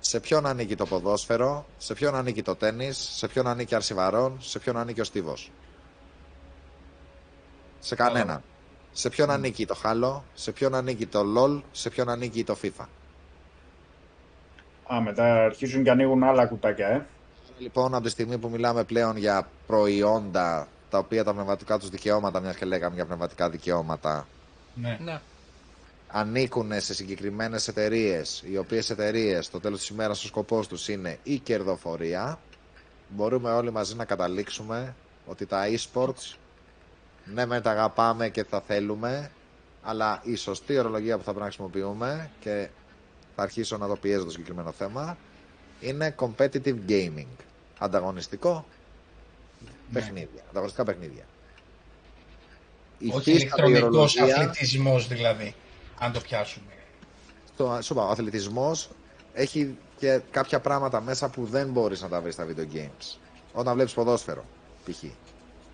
σε 0.00 0.20
ποιον 0.20 0.46
ανήκει 0.46 0.76
το 0.76 0.86
ποδόσφαιρο, 0.86 1.66
σε 1.78 1.94
ποιον 1.94 2.14
ανήκει 2.14 2.42
το 2.42 2.54
τέννις, 2.54 2.98
σε 2.98 3.28
ποιον 3.28 3.46
ανήκει 3.46 3.74
Αρσιβαρών, 3.74 4.36
σε 4.40 4.58
ποιον 4.58 4.76
ανήκει 4.76 5.00
ο 5.00 5.04
Στίβος; 5.04 5.50
Σε 7.78 7.94
κανέναν. 7.94 8.42
Σε 8.92 9.08
ποιον 9.08 9.30
ανήκει 9.30 9.66
το 9.66 9.76
Halo, 9.84 10.20
σε 10.34 10.52
ποιον 10.52 10.74
ανήκει 10.74 11.06
το 11.06 11.20
LOL, 11.36 11.62
σε 11.72 11.90
ποιον 11.90 12.08
ανήκει 12.08 12.44
το 12.44 12.56
FIFA; 12.62 12.84
Α, 14.94 15.00
μετά 15.00 15.44
αρχίζουν 15.44 15.82
και 15.82 15.90
ανοίγουν 15.90 16.22
άλλα 16.22 16.46
κουτάκια, 16.46 16.88
ε. 16.88 17.06
Λοιπόν, 17.58 17.94
από 17.94 18.04
τη 18.04 18.10
στιγμή 18.10 18.38
που 18.38 18.48
μιλάμε 18.48 18.84
πλέον 18.84 19.16
για 19.16 19.48
προϊόντα 19.66 20.68
τα 20.90 20.98
οποία 20.98 21.24
τα 21.24 21.32
πνευματικά 21.32 21.78
τους 21.78 21.88
δικαιώματα, 21.88 22.40
μιας 22.40 22.56
και 22.56 22.64
λέγαμε 22.64 22.94
για 22.94 23.06
πνευματικά 23.06 23.50
δικαιώματα, 23.50 24.26
Ναι. 24.74 24.98
Ναι. 25.00 25.20
Ανήκουν 26.18 26.80
σε 26.80 26.94
συγκεκριμένες 26.94 27.68
εταιρείες, 27.68 28.42
οι 28.50 28.56
οποίες 28.56 28.90
εταιρείες 28.90 29.46
στο 29.46 29.60
τέλος 29.60 29.78
της 29.78 29.88
ημέρας 29.88 30.24
ο 30.24 30.26
σκοπός 30.26 30.68
τους 30.68 30.88
είναι 30.88 31.18
η 31.22 31.38
κερδοφορία, 31.38 32.38
μπορούμε 33.08 33.50
όλοι 33.50 33.72
μαζί 33.72 33.94
να 33.94 34.04
καταλήξουμε 34.04 34.94
ότι 35.26 35.46
τα 35.46 35.64
e-sports 35.66 36.34
ναι 37.24 37.46
με 37.46 37.60
τα 37.60 37.70
αγαπάμε 37.70 38.28
και 38.28 38.44
τα 38.44 38.60
θέλουμε, 38.60 39.30
αλλά 39.82 40.20
η 40.24 40.34
σωστή 40.34 40.78
ορολογία 40.78 41.16
που 41.18 41.24
θα 41.24 41.30
πρέπει 41.30 41.38
να 41.38 41.46
χρησιμοποιούμε 41.46 42.30
και 42.40 42.68
θα 43.36 43.42
αρχίσω 43.42 43.76
να 43.76 43.86
το 43.88 43.96
πιέζω 43.96 44.24
το 44.24 44.30
συγκεκριμένο 44.30 44.72
θέμα 44.72 45.16
είναι 45.80 46.14
competitive 46.18 46.76
gaming. 46.88 47.26
Ανταγωνιστικό 47.78 48.66
παιχνίδια. 49.92 50.42
Ανταγωνιστικά 50.50 50.84
παιχνίδια. 50.84 51.24
Η 52.98 53.08
Όχι 53.08 53.22
φύση 53.22 53.30
ηλεκτρονικός 53.36 54.10
σταδιορολογία- 54.10 54.40
αθλητισμός 54.50 55.08
δηλαδή, 55.08 55.54
αν 55.98 56.12
το 56.12 56.20
πιάσουμε. 56.20 56.72
το, 57.56 57.78
σου 57.82 57.92
είπα, 57.92 58.06
ο 58.06 58.10
αθλητισμός 58.10 58.88
έχει 59.32 59.76
και 59.98 60.20
κάποια 60.30 60.60
πράγματα 60.60 61.00
μέσα 61.00 61.28
που 61.28 61.44
δεν 61.44 61.70
μπορείς 61.70 62.02
να 62.02 62.08
τα 62.08 62.20
βρεις 62.20 62.34
στα 62.34 62.46
video 62.46 62.74
games. 62.74 63.18
Όταν 63.52 63.74
βλέπεις 63.74 63.92
ποδόσφαιρο, 63.92 64.44
π.χ. 64.84 65.04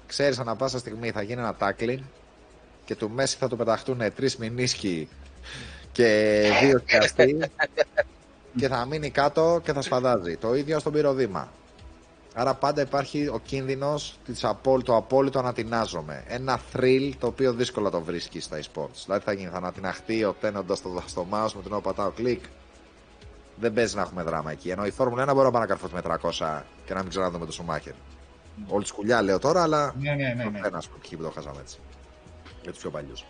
Ξέρεις 0.06 0.38
ανά 0.38 0.56
πάσα 0.56 0.78
στιγμή 0.78 1.10
θα 1.10 1.22
γίνει 1.22 1.40
ένα 1.40 1.56
tackling 1.58 2.00
και 2.84 2.94
του 2.96 3.10
Μέση 3.10 3.36
θα 3.36 3.48
του 3.48 3.56
πεταχτούν 3.56 4.14
τρεις 4.14 4.36
μηνίσκοι 4.36 5.08
και 5.92 6.48
δύο 6.62 6.78
σκιαστοί 6.86 7.38
και 8.56 8.68
θα 8.68 8.86
μείνει 8.86 9.10
κάτω 9.10 9.60
και 9.64 9.72
θα 9.72 9.82
σφαδάζει. 9.82 10.36
Το 10.36 10.54
ίδιο 10.54 10.78
στον 10.78 10.92
πυροδήμα. 10.92 11.52
Άρα 12.34 12.54
πάντα 12.54 12.80
υπάρχει 12.82 13.28
ο 13.28 13.38
κίνδυνος 13.44 14.18
της 14.24 14.44
απόλ- 14.44 14.84
το 14.84 14.96
απόλυτο 14.96 15.38
ανατινάζομαι. 15.38 16.24
Ένα 16.26 16.60
thrill 16.72 17.12
το 17.18 17.26
οποίο 17.26 17.52
δύσκολα 17.52 17.90
το 17.90 18.00
βρίσκει 18.00 18.40
στα 18.40 18.58
e-sports. 18.60 19.02
Δηλαδή 19.04 19.24
θα 19.24 19.32
γίνει, 19.32 19.50
θα 19.50 19.56
ανατιναχτεί 19.56 20.24
οπταίνοντας 20.24 20.82
το 20.82 21.02
στο 21.06 21.26
mouse 21.30 21.52
με 21.54 21.62
την 21.62 21.72
ώρα 21.72 21.80
που 21.80 21.88
πατάω 21.94 22.10
κλικ. 22.10 22.44
Δεν 23.56 23.72
παίζει 23.72 23.96
να 23.96 24.02
έχουμε 24.02 24.22
δράμα 24.22 24.50
εκεί. 24.50 24.68
Ενώ 24.70 24.86
η 24.86 24.90
Φόρμουλα 24.90 25.22
1 25.22 25.32
μπορεί 25.34 25.44
να 25.44 25.50
πάει 25.50 25.60
να 25.60 25.66
καρφωθεί 25.66 25.94
με 25.94 26.00
300 26.00 26.62
και 26.86 26.94
να 26.94 27.00
μην 27.00 27.08
ξαναδούμε 27.08 27.46
το 27.46 27.52
Σουμάχερ. 27.52 27.92
Όλη 28.68 28.86
σκουλιά 28.86 29.22
λέω 29.22 29.38
τώρα, 29.38 29.62
αλλά 29.62 29.94
Ναι, 30.00 30.10
ναι, 30.10 30.34
ναι. 30.36 30.44
ναι. 30.44 30.58
ένα 30.66 30.78
που 30.78 31.16
που 31.16 31.22
το 31.22 31.30
χάσαμε 31.34 31.60
έτσι. 31.60 31.78
Για 32.62 32.70
τους 32.72 32.80
πιο 32.80 32.90
παλιούς. 32.90 33.24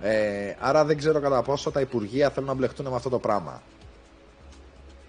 Ε, 0.00 0.54
άρα 0.60 0.84
δεν 0.84 0.96
ξέρω 0.96 1.20
κατά 1.20 1.42
πόσο 1.42 1.70
τα 1.70 1.80
Υπουργεία 1.80 2.30
θέλουν 2.30 2.48
να 2.48 2.54
μπλεχτούν 2.54 2.86
με 2.88 2.94
αυτό 2.96 3.08
το 3.08 3.18
πράγμα. 3.18 3.62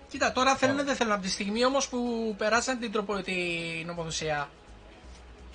Κοίτα, 0.09 0.31
τώρα 0.31 0.55
θέλουν 0.55 0.85
δεν 0.85 0.95
θέλουν. 0.95 1.13
Από 1.13 1.21
τη 1.21 1.29
στιγμή 1.29 1.65
όμως 1.65 1.87
που 1.89 1.99
περάσαν 2.37 2.79
την, 2.79 2.91
τροπο, 2.91 3.15
την 3.21 3.33
νομοθεσία. 3.85 4.49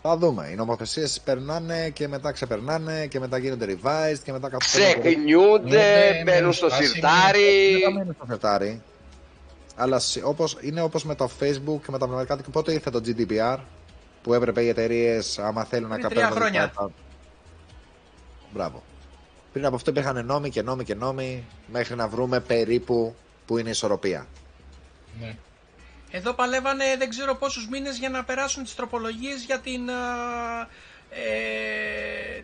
Θα 0.02 0.16
δούμε. 0.16 0.48
Οι 0.52 0.54
νομοθεσίες 0.54 1.20
περνάνε 1.24 1.90
και 1.90 2.08
μετά 2.08 2.32
ξεπερνάνε 2.32 3.06
και 3.06 3.18
μετά 3.20 3.38
γίνονται 3.38 3.66
revised 3.66 4.18
και 4.24 4.32
μετά 4.32 4.48
καθόλου. 4.48 4.84
Ξεχνιούνται, 5.00 5.76
Ναι, 5.76 6.22
μπαίνουν 6.24 6.46
ναι, 6.46 6.52
στο 6.52 6.66
ναι, 6.66 6.74
σιρτάρι. 6.74 7.80
Δεν 7.84 7.92
μένει 7.92 8.12
στο 8.14 8.24
φετάρι. 8.26 8.82
Αλλά 9.76 9.98
σι- 9.98 10.24
όπως, 10.24 10.56
είναι 10.60 10.80
όπως 10.82 11.04
με 11.04 11.14
το 11.14 11.24
Facebook 11.40 11.78
και 11.84 11.90
με 11.90 11.98
τα 11.98 12.06
πνευματικά. 12.06 12.36
δικαιώματα. 12.36 12.50
Πότε 12.50 12.72
ήρθε 12.72 12.90
το 12.90 13.00
GDPR 13.06 13.58
που 14.22 14.34
έπρεπε 14.34 14.62
οι 14.62 14.68
εταιρείες, 14.68 15.38
άμα 15.38 15.64
θέλουν 15.64 15.88
να 15.88 15.94
Πριν 15.96 16.08
καπέλουν. 16.08 16.30
τρία 16.30 16.40
χρόνια. 16.40 16.72
Μπράβο. 18.52 18.82
Πριν 19.52 19.66
από 19.66 19.74
αυτό 19.74 19.90
υπήρχαν 19.90 20.26
νόμοι 20.26 20.50
και 20.50 20.62
νόμοι 20.62 20.84
και 20.84 20.94
νόμοι 20.94 21.44
μέχρι 21.72 21.94
να 21.94 22.08
βρούμε 22.08 22.40
περίπου 22.40 23.14
που 23.46 23.58
είναι 23.58 23.68
η 23.68 23.70
ισορροπία. 23.70 24.26
Ναι. 25.20 25.36
Εδώ 26.10 26.32
παλεύανε 26.32 26.84
δεν 26.98 27.08
ξέρω 27.08 27.34
πόσους 27.34 27.68
μήνες 27.68 27.98
για 27.98 28.08
να 28.08 28.24
περάσουν 28.24 28.62
τις 28.64 28.74
τροπολογίες 28.74 29.42
για 29.44 29.60
την... 29.60 29.90
α, 29.90 30.68
Ε, 31.10 32.42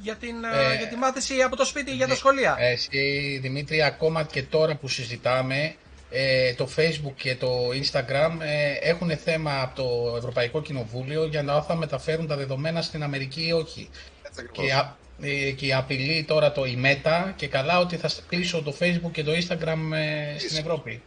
για, 0.00 0.14
την, 0.16 0.44
α, 0.46 0.72
Ε, 0.72 0.76
για 0.76 0.88
τη 0.88 0.96
μάθηση 0.96 1.42
από 1.42 1.56
το 1.56 1.64
σπίτι 1.64 1.90
για 1.90 2.06
τα 2.06 2.12
Ναι. 2.12 2.18
σχολεία. 2.18 2.56
Εσύ, 2.58 3.38
Δημήτρη, 3.42 3.82
ακόμα 3.82 4.24
και 4.24 4.42
τώρα 4.42 4.76
που 4.76 4.88
συζητάμε, 4.88 5.74
ε, 6.10 6.54
το 6.54 6.68
Facebook 6.76 7.12
και 7.16 7.36
το 7.36 7.68
Instagram 7.68 8.30
ε, 8.40 8.72
έχουν 8.88 9.16
θέμα 9.16 9.62
από 9.62 9.82
το 9.82 10.16
Ευρωπαϊκό 10.16 10.62
Κοινοβούλιο 10.62 11.24
για 11.26 11.42
να 11.42 11.62
θα 11.62 11.74
μεταφέρουν 11.76 12.26
τα 12.26 12.36
δεδομένα 12.36 12.82
στην 12.82 13.02
Αμερική 13.02 13.46
ή 13.46 13.52
όχι. 13.52 13.90
Έτσι 14.22 14.48
Και, 14.52 14.72
α- 14.72 14.96
ε, 15.22 15.50
και 15.50 15.66
η 15.66 15.72
απειλή 15.74 16.24
τώρα 16.24 16.52
το 16.52 16.64
η 16.64 16.78
Meta 16.84 17.32
και 17.36 17.48
καλά 17.48 17.78
ότι 17.78 17.96
θα 17.96 18.10
κλείσω 18.28 18.62
το 18.62 18.74
Facebook 18.80 19.10
και 19.12 19.22
το 19.24 19.32
Instagram 19.32 19.78
ε, 19.94 20.38
στην 20.38 20.56
Ευρώπη. 20.56 21.02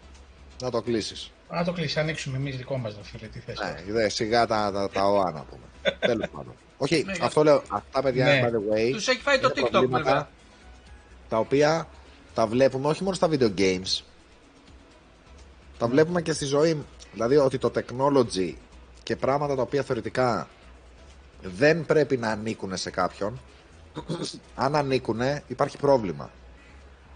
Να 0.62 0.70
το 0.72 0.82
κλείσεις. 0.82 1.32
Α, 1.47 1.62
το 1.66 1.72
κλείσεις, 1.72 1.97
ανοίξουμε 1.97 2.38
εμείς 2.38 2.58
δικό 2.58 2.78
μας, 2.78 2.95
ρε 2.95 3.03
φίλε, 3.03 3.28
τι 3.28 3.39
θες. 3.39 3.60
Ναι, 3.60 3.93
δε, 3.93 4.10
σιγά 4.10 4.47
τα, 4.47 4.72
τα, 4.72 4.89
τα 4.89 5.06
ΟΑ 5.06 5.32
να 5.32 5.43
πούμε. 5.43 5.64
Τέλος 5.99 6.28
πάντων. 6.30 6.53
Όχι, 6.78 7.03
Ναι, 7.06 7.14
αυτό 7.22 7.43
λέω. 7.43 7.62
Αυτά 7.70 8.01
παιδιά, 8.01 8.26
Ναι. 8.26 8.41
by 8.43 8.49
the 8.51 8.74
way. 8.76 8.91
Τους 8.91 9.08
έχει 9.08 9.22
φάει 9.22 9.39
το 9.39 9.51
είναι 9.56 9.68
TikTok 9.68 9.72
προβλήματα 9.72 10.03
βέβαια. 10.03 10.30
Τα 11.30 11.38
οποία 11.38 11.88
τα 12.34 12.47
βλέπουμε 12.47 12.88
όχι 12.88 13.03
μόνο 13.03 13.16
στα 13.16 13.30
video 13.32 13.51
games. 13.58 14.03
Τα 15.78 15.88
βλέπουμε 15.88 16.22
και 16.22 16.32
στη 16.34 16.45
ζωή. 16.45 16.86
Δηλαδή 17.14 17.38
ότι 17.38 17.58
το 17.58 17.72
technology 17.76 18.53
και 19.03 19.16
πράγματα 19.16 19.56
τα 19.56 19.62
οποία 19.62 19.84
θεωρητικά 19.84 20.47
δεν 21.41 21.86
πρέπει 21.86 22.18
να 22.18 22.30
ανήκουν 22.30 22.78
σε 22.78 22.89
κάποιον. 22.89 23.39
αν 24.56 24.76
ανήκουν, 24.76 25.20
υπάρχει 25.47 25.78
πρόβλημα. 25.78 26.30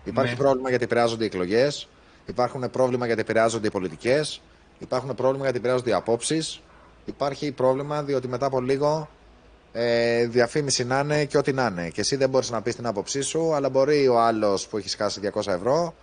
Υπάρχει 0.04 0.32
Ναι. 0.34 0.38
πρόβλημα 0.40 0.70
γιατί 0.70 0.84
επηρεάζονται 0.84 1.24
οι 1.24 1.28
εκλογές. 1.28 1.88
Υπάρχουν 2.26 2.70
πρόβλημα 2.70 3.06
γιατί 3.06 3.22
επηρεάζονται 3.22 3.68
οι 3.68 3.72
πολιτικές. 3.72 4.42
Υπάρχουν 4.80 5.16
πρόβλημα 5.16 5.44
γιατί 5.44 5.58
επηρεάζονται 5.58 5.90
οι 5.90 5.94
απόψεις. 5.94 6.62
Υπάρχει 7.06 7.52
πρόβλημα 7.52 8.04
διότι 8.04 8.28
μετά 8.28 8.46
από 8.46 8.62
λίγο 8.62 9.10
ε, 9.72 10.26
διαφήμιση 10.26 10.84
να 10.86 11.00
είναι 11.00 11.26
και 11.26 11.38
ό,τι 11.38 11.54
να 11.54 11.66
είναι. 11.66 11.90
Και 11.90 12.02
εσύ 12.02 12.16
δεν 12.16 12.30
μπορείς 12.30 12.50
να 12.50 12.62
πεις 12.62 12.76
την 12.76 12.86
άποψή 12.86 13.22
σου, 13.22 13.54
αλλά 13.54 13.70
μπορεί 13.70 14.08
ο 14.08 14.20
άλλος 14.20 14.68
που 14.68 14.78
έχει 14.78 14.90
σκάσει 14.90 15.32
200 15.34 15.48
ευρώ 15.48 15.94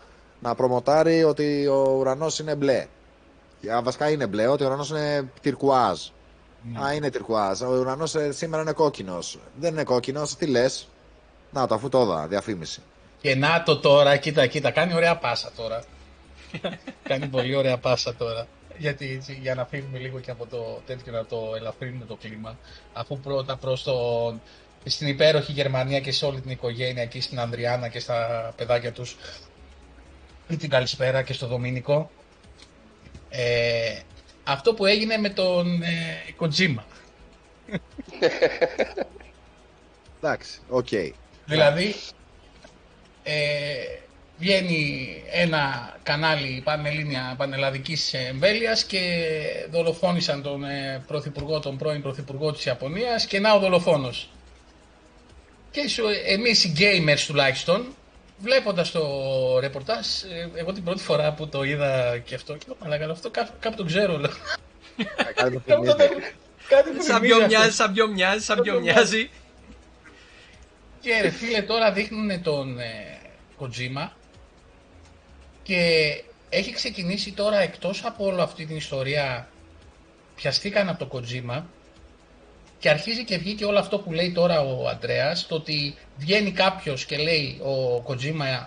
να 0.41 0.55
προμοτάρει 0.55 1.25
ότι 1.25 1.67
ο 1.67 1.97
ουρανός 1.99 2.39
είναι 2.39 2.55
μπλε. 2.55 2.87
Και, 3.61 3.73
α, 3.73 3.83
βασικά 3.83 4.11
είναι 4.11 4.27
μπλε, 4.27 4.47
ότι 4.47 4.62
ο 4.62 4.67
ουρανός 4.67 4.91
είναι 4.91 5.31
τυρκουάζ. 5.41 6.01
Α, 6.85 6.93
είναι 6.95 7.11
τυρκουάζ. 7.11 7.61
Ο 7.62 7.79
ουρανός 7.81 8.14
σήμερα 8.29 8.62
είναι 8.62 8.73
κόκκινος. 8.73 9.39
Δεν 9.61 9.73
είναι 9.73 9.85
κόκκινος, 9.85 10.37
τι 10.37 10.47
λες; 10.47 10.89
Να 11.51 11.67
το 11.67 11.75
αφού 11.75 11.89
το 11.89 12.01
είδα, 12.01 12.27
διαφήμιση. 12.27 12.83
Και 13.21 13.35
να 13.35 13.62
το 13.62 13.79
τώρα, 13.79 14.17
κοίτα, 14.17 14.47
κοίτα, 14.47 14.71
κάνει 14.71 14.95
ωραία 14.95 15.17
πάσα 15.17 15.51
τώρα. 15.57 15.83
Κάνει 17.02 17.26
πολύ 17.26 17.54
ωραία 17.54 17.78
πάσα 17.78 18.14
τώρα. 18.14 18.46
Γιατί 18.78 19.12
έτσι, 19.12 19.38
για 19.42 19.54
να 19.54 19.64
φύγουμε 19.66 19.98
λίγο 19.98 20.20
και 20.20 20.30
από 20.30 20.46
το 20.46 20.80
τέτοιο 20.86 21.12
να 21.12 21.24
το 21.24 21.52
ελαφρύνουμε 21.57 22.04
το 22.04 22.16
κλίμα. 22.16 22.59
Αφού 22.92 23.18
πρώτα 23.18 23.57
προς 23.57 23.82
τον, 23.82 24.40
στην 24.84 25.07
υπέροχη 25.07 25.52
Γερμανία 25.52 26.00
και 26.00 26.12
σε 26.12 26.24
όλη 26.26 26.40
την 26.40 26.50
οικογένεια 26.50 27.02
εκεί 27.02 27.20
στην 27.20 27.40
Ανδριάνα 27.40 27.88
και 27.88 28.00
στα 28.00 28.52
παιδάκια 28.57 28.92
τους 28.92 29.16
την 30.59 30.68
καλησπέρα 30.68 31.22
και 31.22 31.32
στο 31.32 31.46
Δομήνικο. 31.46 32.11
Ε, 33.28 33.98
αυτό 34.44 34.74
που 34.74 34.86
έγινε 34.86 35.16
με 35.16 35.28
τον 35.28 35.82
ε, 35.82 36.22
Kojima. 36.40 36.82
Εντάξει, 40.20 40.61
ΟΚ. 40.68 40.89
Δηλαδή, 41.46 41.94
ε, 43.22 43.98
βγαίνει 44.39 45.09
ένα 45.32 45.95
κανάλι 46.03 46.61
πανελλήνια, 46.64 47.34
πανελλαδικής 47.37 48.14
εμβέλειας 48.14 48.84
και 48.84 49.01
δολοφόνησαν 49.70 50.43
τον 50.43 50.64
ε, 50.64 51.05
πρωθυπουργό, 51.07 51.61
τον 51.61 51.76
πρώην 51.76 52.03
πρωθυπουργό 52.03 52.53
της 52.53 52.64
Ιαπωνίας 52.64 53.26
και 53.26 53.41
να 53.41 53.53
ο 53.53 53.59
δολοφόνος. 53.59 54.30
Και 55.70 55.89
σου, 55.89 56.05
εμείς 56.26 56.64
οι 56.64 56.72
gamers 56.78 57.20
τουλάχιστον, 57.26 57.87
βλέποντας 58.39 58.91
το 58.91 59.03
ρεπορτάζ, 59.61 60.07
ε, 60.22 60.51
εγώ 60.55 60.72
την 60.72 60.84
πρώτη 60.84 61.03
φορά 61.03 61.32
που 61.32 61.49
το 61.49 61.62
είδα 61.62 62.18
και 62.18 62.34
αυτό, 62.34 62.53
και 62.57 62.64
λέω, 62.66 62.76
«Μαλάκα, 62.82 63.11
αυτό 63.11 63.30
κάπου, 63.30 63.51
κάπου 63.61 63.76
το 63.76 63.84
ξέρω. 63.84 64.18
λέω». 64.18 64.30
Κάτι 65.34 65.51
μου 65.53 65.62
Κάπου 65.66 65.84
το- 65.84 65.97
θυμίζει. 66.01 66.32
Κάτι 66.68 66.91
μου 66.91 67.03
Σαν 67.03 67.14
θυμίζει 67.14 67.26
ποιο 67.34 67.37
αυτό. 67.37 67.47
μοιάζει, 67.49 67.74
σαν 67.74 67.93
ποιο 67.93 68.07
μοιάζει, 68.09 68.45
σαν 68.45 68.61
ποιο 68.62 68.80
μοιάζει. 68.80 69.30
Και 71.01 71.20
ρε 71.22 71.30
φίλε 71.30 71.62
τώρα 71.62 71.93
δείχνουν 71.93 72.43
τον 72.43 72.78
ε, 72.78 73.18
Kojima 73.61 74.09
και 75.67 76.23
έχει 76.49 76.73
ξεκινήσει 76.73 77.33
τώρα 77.33 77.59
εκτός 77.59 78.05
από 78.05 78.25
όλη 78.25 78.41
αυτή 78.41 78.67
την 78.67 78.77
ιστορία 78.77 79.49
πιαστήκαν 80.35 80.89
από 80.89 81.07
το 81.07 81.19
Kojima 81.19 81.62
και 82.79 82.89
αρχίζει 82.89 83.25
και 83.25 83.39
βγήκε 83.39 83.64
όλο 83.64 83.79
αυτό 83.79 83.99
που 83.99 84.12
λέει 84.12 84.33
τώρα 84.33 84.61
ο 84.61 84.89
Αντρέας, 84.89 85.47
το 85.47 85.55
ότι 85.55 85.95
βγαίνει 86.17 86.53
κάποιος 86.53 87.05
και 87.05 87.17
λέει 87.17 87.61
ο 87.62 88.05
Kojima 88.09 88.67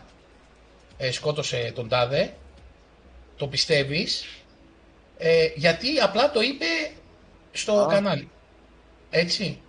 ε, 0.97 1.11
σκότωσε 1.11 1.71
τον 1.75 1.87
τάδε, 1.87 2.33
το 3.37 3.47
πιστεύεις, 3.47 4.25
ε, 5.17 5.49
γιατί 5.55 5.99
απλά 5.99 6.31
το 6.31 6.41
είπε 6.41 6.65
στο 7.51 7.87
κανάλι. 7.89 8.29
Έτσι. 9.09 9.61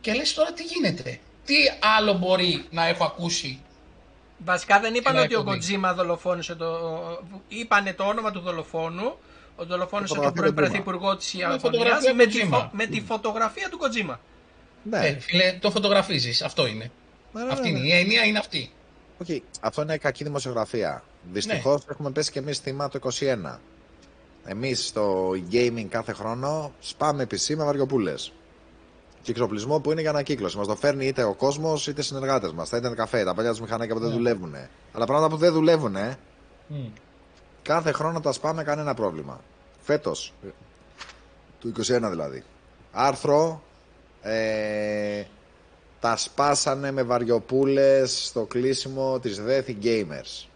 Και 0.00 0.12
λες 0.12 0.34
τώρα 0.34 0.52
τι 0.52 0.62
γίνεται. 0.62 1.18
Τι 1.44 1.54
άλλο 1.96 2.12
μπορεί 2.12 2.64
να 2.70 2.86
έχω 2.86 3.04
ακούσει. 3.04 3.60
Βασικά 4.44 4.80
δεν 4.80 4.94
είπαν 4.94 5.14
Ένα 5.14 5.24
ότι 5.24 5.34
ο 5.34 5.38
εκπομπή. 5.38 5.56
Κοτζίμα 5.56 5.94
δολοφόνησε 5.94 6.54
το. 6.54 6.66
Είπανε 7.48 7.92
το 7.94 8.04
όνομα 8.04 8.30
του 8.30 8.40
δολοφόνου. 8.40 9.16
Ο 9.56 9.64
δολοφόνησε 9.64 10.14
τον 10.14 10.22
φωτογραφία 10.24 10.32
πρώην 10.32 10.54
του 10.54 10.60
Kojima. 10.60 10.84
πρωθυπουργό 10.84 11.16
της 11.16 11.34
Ιαπωνίας 11.34 11.60
φωτογραφία 11.62 12.14
με, 12.14 12.24
του 12.24 12.30
τη 12.30 12.40
Kojima. 12.42 12.48
φω- 12.50 12.68
με 12.72 12.86
τη 12.86 13.00
φωτογραφία 13.00 13.68
του 13.70 13.78
Κοτζίμα. 13.78 14.20
Ναι. 14.82 15.06
Ε, 15.06 15.18
φίλε, 15.18 15.58
το 15.60 15.70
φωτογραφίζεις. 15.70 16.42
Αυτό 16.42 16.66
είναι. 16.66 16.90
Ναι, 17.32 17.42
ναι, 17.44 17.52
Αυτή 17.52 17.70
ναι, 17.72 17.78
είναι 17.78 17.86
η 17.88 17.92
έννοια, 17.92 18.24
είναι 18.24 18.38
αυτή. 18.38 18.70
Οκ, 19.18 19.26
Αυτό 19.60 19.82
είναι 19.82 19.96
κακή 19.96 20.24
δημοσιογραφία. 20.24 21.02
Δυστυχώς 21.32 21.80
Ναι. 21.80 21.92
έχουμε 21.92 22.10
πέσει 22.10 22.30
και 22.30 22.38
εμείς 22.38 22.58
θύμα 22.58 22.88
το 22.88 22.98
21. 22.98 23.60
Εμείς 24.44 24.86
στο 24.86 25.30
gaming 25.52 25.86
κάθε 25.88 26.12
χρόνο 26.12 26.72
σπάμε 26.80 27.26
PC 27.30 27.54
με 27.56 27.64
βαριοπούλες. 27.64 28.32
Και 29.26 29.32
εξοπλισμό 29.32 29.80
που 29.80 29.90
είναι 29.92 30.00
για 30.00 30.10
ανακύκλωση. 30.10 30.56
Μας 30.56 30.66
το 30.66 30.76
φέρνει 30.76 31.06
είτε 31.06 31.22
ο 31.24 31.34
κόσμος 31.34 31.86
είτε 31.86 32.00
οι 32.00 32.04
συνεργάτες 32.04 32.52
μας. 32.52 32.68
Τα 32.68 32.78
internet 32.78 32.94
καφέ, 32.96 33.24
τα 33.24 33.34
παλιά 33.34 33.50
τους 33.50 33.60
μηχανάκια 33.60 33.94
που 33.94 34.00
δεν 34.00 34.08
Ναι. 34.08 34.14
δουλεύουν. 34.16 34.54
Αλλά 34.92 35.06
πράγματα 35.06 35.28
που 35.28 35.36
δεν 35.36 35.52
δουλεύουν, 35.52 35.96
Μμ. 36.66 36.76
κάθε 37.62 37.92
χρόνο 37.92 38.20
τα 38.20 38.32
σπάμε 38.32 38.62
κανένα 38.62 38.94
πρόβλημα. 38.94 39.40
Φέτος, 39.80 40.32
του 41.60 41.68
21 41.68 42.10
δηλαδή. 42.10 42.44
Άρθρο, 42.92 43.62
ε, 44.22 45.22
τα 46.00 46.16
σπάσανε 46.16 46.90
με 46.90 47.02
βαριοπούλες 47.02 48.26
στο 48.26 48.42
κλείσιμο 48.44 49.18
της 49.18 49.40
Death 49.48 49.74
Gamers. 49.84 50.46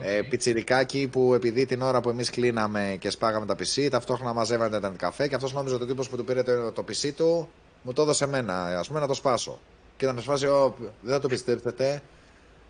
Ε, 0.00 0.18
ΟΚ. 0.18 0.24
πιτσιρικάκι 0.28 1.08
που 1.12 1.34
επειδή 1.34 1.66
την 1.66 1.82
ώρα 1.82 2.00
που 2.00 2.08
εμείς 2.08 2.30
κλείναμε 2.30 2.96
και 3.00 3.10
σπάγαμε 3.10 3.46
τα 3.46 3.54
PC, 3.58 3.88
ταυτόχρονα 3.90 4.32
μαζεύανε 4.32 4.80
τα 4.80 4.90
internet 4.92 4.96
καφέ 4.96 5.28
και 5.28 5.34
αυτός 5.34 5.52
νόμιζε 5.52 5.74
ότι 5.74 5.84
ο 5.84 5.86
τύπος 5.86 6.08
που 6.08 6.16
του 6.16 6.24
πήρε 6.24 6.42
το, 6.42 6.72
το 6.72 6.84
PC 6.88 7.12
του 7.16 7.48
μου 7.82 7.92
το 7.92 8.02
έδωσε 8.02 8.24
εμένα, 8.24 8.78
ας 8.78 8.86
πούμε, 8.88 9.00
να 9.00 9.06
το 9.06 9.14
σπάσω. 9.14 9.58
Και 9.96 10.04
ήταν 10.04 10.18
σε 10.18 10.24
φάση, 10.24 10.46
«Ω, 10.46 10.74
δεν 11.00 11.12
θα 11.12 11.18
το 11.20 11.28
πιστέψετε, 11.28 12.02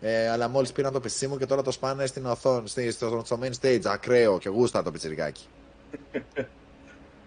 ε, 0.01 0.29
αλλά 0.29 0.47
μόλις 0.47 0.71
πήραν 0.71 0.93
το 0.93 1.01
PC 1.03 1.27
μου 1.27 1.37
και 1.37 1.45
τώρα 1.45 1.61
το 1.61 1.71
σπάνε 1.71 2.05
στην 2.05 2.25
οθόνη, 2.25 2.69
στη- 2.69 2.91
στο, 2.91 3.21
στο 3.25 3.39
main 3.43 3.51
stage, 3.61 3.81
ακραίο 3.85 4.37
και 4.37 4.49
γούσταρε 4.49 4.83
το 4.83 4.91
πιτσιρικάκι. 4.91 5.45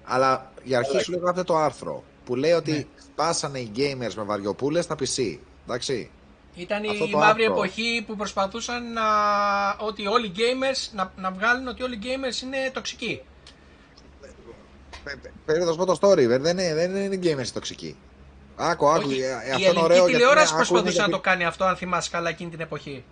αλλά 0.04 0.52
για 0.62 0.78
αρχή 0.78 0.98
σου 0.98 1.12
λέγαμε 1.12 1.42
το 1.42 1.56
άρθρο 1.56 2.04
που 2.24 2.34
λέει 2.34 2.52
ότι 2.52 2.70
Ναι. 2.72 2.84
σπάσανε 3.12 3.58
οι 3.58 3.70
gamers 3.76 4.12
με 4.16 4.22
βαριοπούλες 4.22 4.84
στα 4.84 4.94
PC. 4.98 5.38
Εντάξει. 5.66 6.10
Ήταν 6.56 6.88
Αυτό 6.90 7.04
η 7.04 7.10
το 7.10 7.18
μαύρη 7.18 7.42
άρθρο. 7.44 7.54
εποχή 7.62 8.04
που 8.06 8.16
προσπαθούσαν 8.16 8.92
να, 8.92 9.02
ότι 9.78 10.06
όλοι 10.06 10.26
οι 10.26 10.32
gamers, 10.36 10.88
να, 10.92 11.12
να 11.16 11.30
βγάλουν 11.30 11.68
ότι 11.68 11.82
όλοι 11.82 11.94
οι 11.94 12.00
gamers 12.02 12.42
είναι 12.42 12.70
τοξικοί. 12.72 13.22
Περίοδο 15.44 15.84
το 15.84 15.98
story, 16.00 16.26
δεν 16.26 16.44
είναι, 16.58 16.74
δεν 16.74 16.96
είναι 16.96 17.18
gamers 17.22 17.46
τοξικοί. 17.52 17.96
Άκου, 18.56 18.88
άκου. 18.88 19.08
Όχι, 19.08 19.20
ε, 19.20 19.24
η 19.24 19.30
αυτό 19.30 19.46
είναι 19.50 19.56
ελληνική 19.64 19.82
ωραίο 19.84 19.96
γιατί 19.96 20.12
τηλεόραση 20.12 20.52
είναι- 20.52 20.60
άκου, 20.62 20.68
προσπαθούσε 20.68 20.92
είναι 20.96 21.06
να 21.06 21.12
το 21.12 21.20
κάνει 21.20 21.44
αυτό, 21.44 21.64
αν 21.64 21.76
θυμάσαι 21.76 22.10
καλά 22.10 22.28
εκείνη 22.28 22.50
την 22.50 22.60
εποχή. 22.60 23.04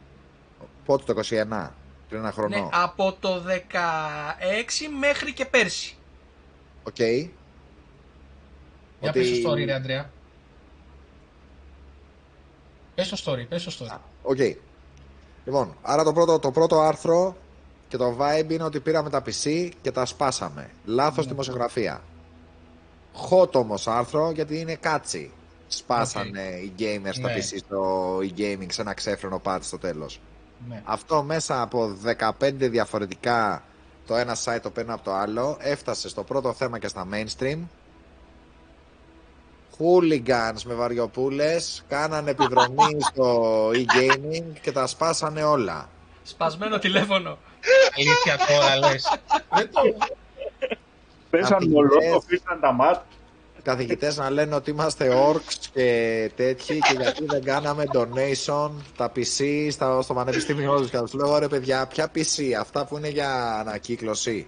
Πότε 0.85 1.05
το 1.05 1.13
21, 1.13 1.75
πριν 2.09 2.21
ένα 2.21 2.33
χρόνο. 2.33 2.57
Ναι, 2.59 2.69
από 2.73 3.17
το 3.21 3.43
16 3.47 4.89
μέχρι 4.99 5.33
και 5.33 5.45
πέρσι. 5.45 5.97
ΟΚ. 6.85 6.99
Για 6.99 7.29
Ότι- 9.01 9.19
πες 9.21 9.41
το 9.43 9.51
story, 9.51 9.65
ρε 9.65 9.73
Αντρέα. 9.75 10.11
Πες 12.95 13.09
το 13.09 13.23
story, 13.25 13.47
πες 13.49 13.65
το 13.65 13.73
story. 13.79 13.99
OK. 14.23 14.39
Λοιπόν, 15.45 15.77
άρα 15.83 16.05
το 16.05 16.13
πρώτο, 16.13 16.39
το 16.39 16.51
πρώτο 16.51 16.81
άρθρο 16.81 17.37
και 17.89 17.97
το 17.97 18.17
vibe 18.21 18.51
είναι 18.51 18.65
ότι 18.65 18.81
πήραμε 18.81 19.11
τα 19.11 19.23
PC 19.27 19.71
και 19.83 19.91
τα 19.91 20.05
σπάσαμε. 20.05 20.71
Λάθος 20.85 21.27
δημοσιογραφία. 21.27 22.03
Hot 23.31 23.53
όμως 23.53 23.89
άρθρο 23.89 24.31
γιατί 24.31 24.59
είναι 24.59 24.75
catchy. 24.75 25.31
Σπάσανε 25.69 26.41
οι 26.41 26.73
gamers 26.79 27.19
τα 27.23 27.29
Ναι. 27.29 27.35
PC 27.37 27.57
στο 27.59 28.17
e-gaming 28.19 28.67
σε 28.71 28.81
ένα 28.81 28.95
ξέφρενο 28.95 29.41
patch 29.45 29.59
στο 29.61 29.79
τέλος. 29.79 30.21
Ναι. 30.69 30.83
Αυτό 30.85 31.23
μέσα 31.23 31.63
από 31.63 31.97
15 32.41 32.53
διαφορετικά 32.71 33.63
το 34.07 34.17
ένα 34.17 34.37
site 34.45 34.59
το 34.63 34.71
παίρνει 34.71 34.93
από 34.93 35.05
το 35.05 35.15
άλλο 35.15 35.57
έφτασε 35.61 36.09
στο 36.09 36.23
πρώτο 36.23 36.53
θέμα 36.53 36.79
και 36.79 36.89
στα 36.89 37.07
mainstream 37.13 37.59
hooligans 39.79 40.63
με 40.65 40.75
βαριοπούλες 40.75 41.85
κάνανε 41.89 42.31
επιδρομή 42.31 42.97
στο 43.11 43.69
e-gaming 43.69 44.45
και 44.61 44.73
τα 44.73 44.87
σπάσανε 44.87 45.43
όλα 45.43 45.89
Σπασμένο 46.25 46.79
τηλέφωνο. 46.79 47.39
Αλήθεια 47.97 48.39
τώρα 48.47 48.77
λες. 48.77 49.19
Δεν 49.55 49.71
το... 49.73 49.81
Πέσαν 51.31 51.53
Απειλές. 51.53 51.73
μολότο, 51.73 52.23
πήραν 52.27 52.61
τα 52.61 52.73
μάτ. 52.73 53.03
καθηγητές 53.63 54.17
να 54.17 54.31
λένε 54.31 54.55
ότι 54.55 54.71
είμαστε 54.71 55.33
orcs 55.33 55.55
και 55.73 56.31
τέτοιοι 56.37 56.79
και 56.79 56.97
γιατί 57.01 57.25
δεν 57.25 57.45
κάναμε 57.45 57.85
donation 57.93 58.71
τα 58.97 59.13
PC 59.17 59.69
στα, 59.71 60.03
στο 60.03 60.15
πανεπιστήμιό 60.15 60.77
τους 60.77 60.91
και 60.91 60.97
θα 60.97 61.03
τους 61.03 61.13
λέω 61.13 61.39
ρε 61.39 61.49
παιδιά 61.49 61.87
ποια 61.87 62.11
PC 62.15 62.53
αυτά 62.61 62.87
που 62.87 62.97
είναι 62.97 63.09
για 63.09 63.59
ανακύκλωση 63.59 64.47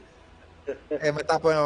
ε, 0.88 1.10
μετά 1.10 1.34
από 1.34 1.50
ε, 1.50 1.56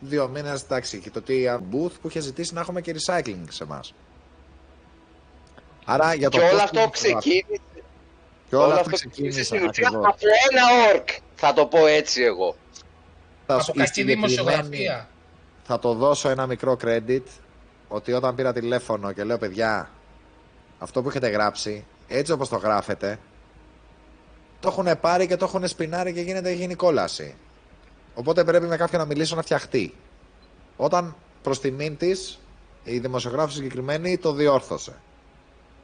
δύο 0.00 0.28
μήνες 0.28 0.62
εντάξει 0.62 0.98
και 0.98 1.10
το 1.10 1.22
τι 1.22 1.44
booth 1.72 1.92
που 2.02 2.08
είχε 2.08 2.20
ζητήσει 2.20 2.54
να 2.54 2.60
έχουμε 2.60 2.80
και 2.80 2.94
recycling 3.06 3.44
σε 3.48 3.62
εμάς. 3.64 3.94
Άρα 5.84 6.14
για 6.14 6.30
το 6.30 6.38
Και 6.38 6.42
πώς 6.44 6.52
όλο 6.52 6.62
αυτό 6.62 6.80
την- 6.80 6.90
ξεκίνησε, 6.90 7.60
και 8.48 8.56
όλα 8.56 8.64
όλο 8.64 8.74
αυτά 8.74 8.80
αυτό 8.90 8.94
ξεκίνησε 9.08 9.40
ξεκίνησαν 9.40 9.44
στην 9.44 9.68
ουσία 9.68 9.86
ακριβώς. 9.88 10.06
από 10.06 10.18
ένα 10.50 10.90
ορκ. 10.94 11.08
Θα 11.34 11.52
το 11.52 11.66
πω 11.66 11.86
έτσι 11.86 12.22
εγώ. 12.22 12.56
Θα 13.46 13.54
Από 13.54 13.62
σου- 13.62 13.74
η 13.74 13.78
κακή 13.78 13.92
συγκεκριμένη- 13.92 14.34
δημοσιογραφία. 14.34 15.08
θα 15.64 15.78
το 15.78 15.94
δώσω 15.94 16.28
ένα 16.28 16.46
μικρό 16.46 16.76
credit 16.84 17.22
ότι 17.88 18.12
όταν 18.12 18.34
πήρα 18.34 18.52
τηλέφωνο 18.52 19.12
και 19.12 19.24
λέω 19.24 19.38
παιδιά 19.38 19.90
αυτό 20.78 21.02
που 21.02 21.08
έχετε 21.08 21.28
γράψει 21.28 21.84
έτσι 22.08 22.32
όπως 22.32 22.48
το 22.48 22.56
γράφετε 22.56 23.18
το 24.60 24.68
έχουν 24.68 25.00
πάρει 25.00 25.26
και 25.26 25.36
το 25.36 25.44
έχουν 25.44 25.68
σπινάρει 25.68 26.12
και 26.12 26.20
γίνεται 26.20 26.50
γίνει 26.52 26.74
κόλαση 26.74 27.34
οπότε 28.18 28.44
πρέπει 28.44 28.66
με 28.66 28.76
κάποιον 28.76 29.00
να 29.00 29.06
μιλήσω 29.06 29.36
να 29.36 29.42
φτιαχτεί 29.42 29.94
όταν 30.76 31.16
προς 31.42 31.60
τιμήν 31.60 31.96
της 31.96 32.38
η 32.84 32.98
δημοσιογράφος 32.98 33.52
συγκεκριμένη 33.54 34.18
το 34.18 34.32
διόρθωσε 34.32 34.92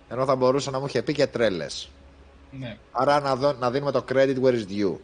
ενώ 0.09 0.25
θα 0.25 0.37
μπορούσε 0.37 0.71
να 0.71 0.79
μου 0.79 0.87
είχε 0.87 1.03
πει 1.03 1.13
και 1.13 1.27
τρέλες 1.27 1.91
Ναι. 2.51 2.77
άρα 2.93 3.21
να, 3.21 3.37
δω- 3.37 3.53
να 3.53 3.71
δίνουμε 3.71 3.91
το 3.91 4.05
credit 4.13 4.37
where 4.43 4.55
is 4.55 4.67
due 4.69 4.91
OK. 4.93 4.99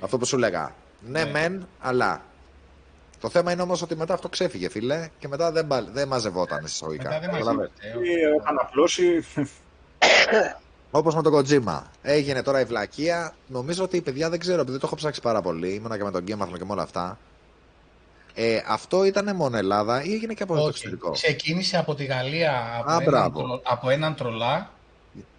αυτό 0.00 0.18
που 0.18 0.24
σου 0.24 0.38
λέγα. 0.38 0.74
Ναι, 1.00 1.24
Ναι. 1.24 1.30
μεν, 1.30 1.66
αλλά. 1.80 2.22
Το 3.20 3.28
θέμα 3.28 3.52
είναι 3.52 3.62
όμως 3.62 3.82
ότι 3.82 3.96
μετά 3.96 4.14
αυτό 4.14 4.28
ξέφυγε, 4.28 4.68
φίλε, 4.68 5.08
και 5.18 5.28
μετά 5.28 5.52
δεν, 5.52 5.64
μπα- 5.64 5.82
δεν 5.82 6.08
μαζευόταν 6.08 6.64
εισαγωγικά. 6.64 7.08
Μετά 7.08 7.20
δεν 7.20 7.30
μας 7.30 7.38
Καταλαβες. 7.38 7.70
είπατε, 7.82 8.08
Ή 8.08 8.24
Όταν 8.40 8.56
απλώσει, 8.60 9.24
Όπως 10.96 11.14
με 11.14 11.22
τον 11.22 11.32
Kojima. 11.34 11.82
Έγινε 12.02 12.42
τώρα 12.42 12.60
η 12.60 12.64
βλακεία. 12.64 13.34
Νομίζω 13.46 13.84
ότι, 13.84 14.00
παιδιά, 14.00 14.30
δεν 14.30 14.38
ξέρω, 14.38 14.60
επειδή 14.60 14.78
το 14.78 14.86
έχω 14.86 14.94
ψάξει 14.96 15.20
πάρα 15.20 15.40
πολύ, 15.42 15.74
ήμουνα 15.74 15.96
και 15.96 16.04
με 16.04 16.10
τον 16.10 16.22
Game 16.24 16.58
και 16.58 16.64
με 16.64 16.72
όλα 16.72 16.82
αυτά. 16.82 17.18
Ε, 18.34 18.60
αυτό 18.66 19.04
ήταν 19.04 19.36
μόνο 19.36 19.56
Ελλάδα 19.56 20.04
ή 20.04 20.12
έγινε 20.14 20.34
και 20.34 20.42
από 20.42 20.54
το 20.54 20.60
Όχι. 20.60 20.68
εξωτερικό; 20.68 21.10
Ξεκίνησε 21.10 21.76
από 21.78 21.94
τη 21.94 22.04
Γαλλία 22.04 22.76
από, 22.78 22.90
Α, 22.90 22.94
έναν, 22.94 23.04
μπράβο. 23.04 23.38
τρο- 23.42 23.60
από 23.64 23.90
έναν 23.90 24.14
τρολά 24.14 24.70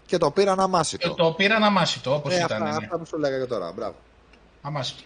Και 0.05 0.17
το 0.17 0.31
πήραν 0.31 0.55
και 0.55 0.61
αμάσιτο. 0.61 1.13
το 1.13 1.31
πήραν 1.31 1.63
αμάσιτο 1.63 2.13
όπως 2.15 2.33
Ε, 2.33 2.35
ήταν. 2.35 2.63
αυτά, 2.63 2.79
ναι. 2.79 2.85
αυτά 2.85 2.97
που 2.97 3.05
σου 3.05 3.17
λέγα 3.17 3.39
και 3.39 3.45
τώρα. 3.45 3.71
Μπράβο. 3.71 3.95
Αμάσιτο. 4.61 5.03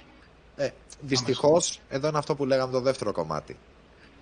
Ε, 0.55 0.69
Δυστυχώς, 1.01 1.79
εδώ 1.89 2.07
είναι 2.07 2.17
αυτό 2.17 2.35
που 2.35 2.45
λέγαμε 2.45 2.71
το 2.71 2.79
δεύτερο 2.81 3.11
κομμάτι. 3.11 3.57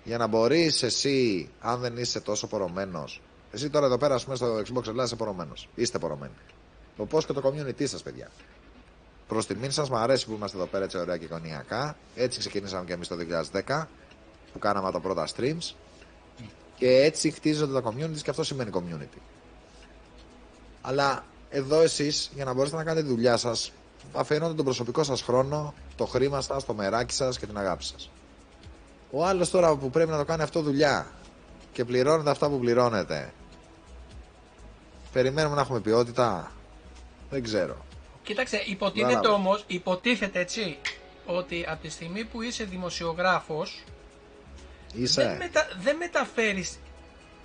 Για 0.04 0.18
να 0.18 0.26
μπορείς 0.26 0.82
εσύ, 0.82 1.48
αν 1.60 1.80
δεν 1.80 1.96
είσαι 1.96 2.20
τόσο 2.20 2.46
πορωμένος. 2.46 3.20
Εσύ 3.52 3.70
τώρα 3.70 3.86
εδώ 3.86 3.98
πέρα, 3.98 4.14
ας 4.14 4.24
πούμε, 4.24 4.36
στο 4.36 4.56
Xbox 4.58 4.86
Ελλάδα 4.86 5.02
είσαι 5.04 5.16
πορωμένος. 5.16 5.68
Είστε 5.74 5.98
πορωμένοι. 5.98 6.32
Το 6.96 7.06
πώς 7.06 7.26
και 7.26 7.32
το 7.32 7.42
community 7.44 7.86
σας, 7.88 8.02
παιδιά. 8.02 8.30
Προς 9.28 9.46
τιμήν 9.46 9.70
σας, 9.70 9.90
μου 9.90 9.96
αρέσει 9.96 10.26
που 10.26 10.32
είμαστε 10.32 10.56
εδώ 10.56 10.66
πέρα 10.66 10.84
έτσι 10.84 10.98
ωραία 10.98 11.16
και 11.16 11.24
εικονιακά. 11.24 11.96
Έτσι 12.14 12.38
ξεκινήσαμε 12.38 12.84
και 12.84 12.92
εμείς 12.92 13.08
το 13.08 13.16
2010 13.16 13.88
που 14.52 14.58
κάναμε 14.58 14.90
τα 14.92 15.00
πρώτα 15.00 15.26
streams. 15.36 15.74
Και 16.76 16.88
έτσι 17.02 17.30
χτίζονται 17.30 17.80
τα 17.80 17.88
communities 17.92 18.20
και 18.22 18.30
αυτό 18.30 18.42
σημαίνει 18.42 18.70
community. 18.74 19.18
Αλλά 20.80 21.24
εδώ 21.50 21.80
εσείς, 21.80 22.30
για 22.34 22.44
να 22.44 22.52
μπορέσετε 22.52 22.76
να 22.78 22.84
κάνετε 22.84 23.06
τη 23.06 23.12
δουλειά 23.12 23.36
σας, 23.36 23.72
αφιερώνετε 24.12 24.56
τον 24.56 24.64
προσωπικό 24.64 25.02
σας 25.02 25.22
χρόνο, 25.22 25.74
το 25.96 26.04
χρήμα 26.06 26.40
σας, 26.40 26.64
το 26.64 26.74
μεράκι 26.74 27.14
σας 27.14 27.38
και 27.38 27.46
την 27.46 27.58
αγάπη 27.58 27.84
σας. 27.84 28.10
Ο 29.10 29.24
άλλος 29.26 29.50
τώρα 29.50 29.76
που 29.76 29.90
πρέπει 29.90 30.10
να 30.10 30.16
το 30.16 30.24
κάνει 30.24 30.42
αυτό 30.42 30.62
δουλειά 30.62 31.06
και 31.72 31.84
πληρώνετε 31.84 32.30
αυτά 32.30 32.48
που 32.48 32.58
πληρώνετε, 32.58 33.32
περιμένουμε 35.18 35.54
να 35.54 35.60
έχουμε 35.60 35.80
ποιότητα. 35.80 36.52
Δεν 37.30 37.42
ξέρω. 37.42 37.76
Κοίταξε, 38.22 38.62
υποτίθεται 38.66 39.12
Κατάλαβα. 39.12 39.34
όμως, 39.42 39.64
υποτίθεται 39.66 40.40
έτσι, 40.40 40.76
ότι 41.26 41.64
από 41.68 41.82
τη 41.82 41.88
στιγμή 41.90 42.24
που 42.24 42.42
είσαι 42.42 42.64
δημοσιογράφος 42.64 43.82
δεν, 44.94 45.02
Είσαι. 45.02 45.36
μετα, 45.38 45.68
δεν 45.80 45.96
μεταφέρεις... 45.96 46.78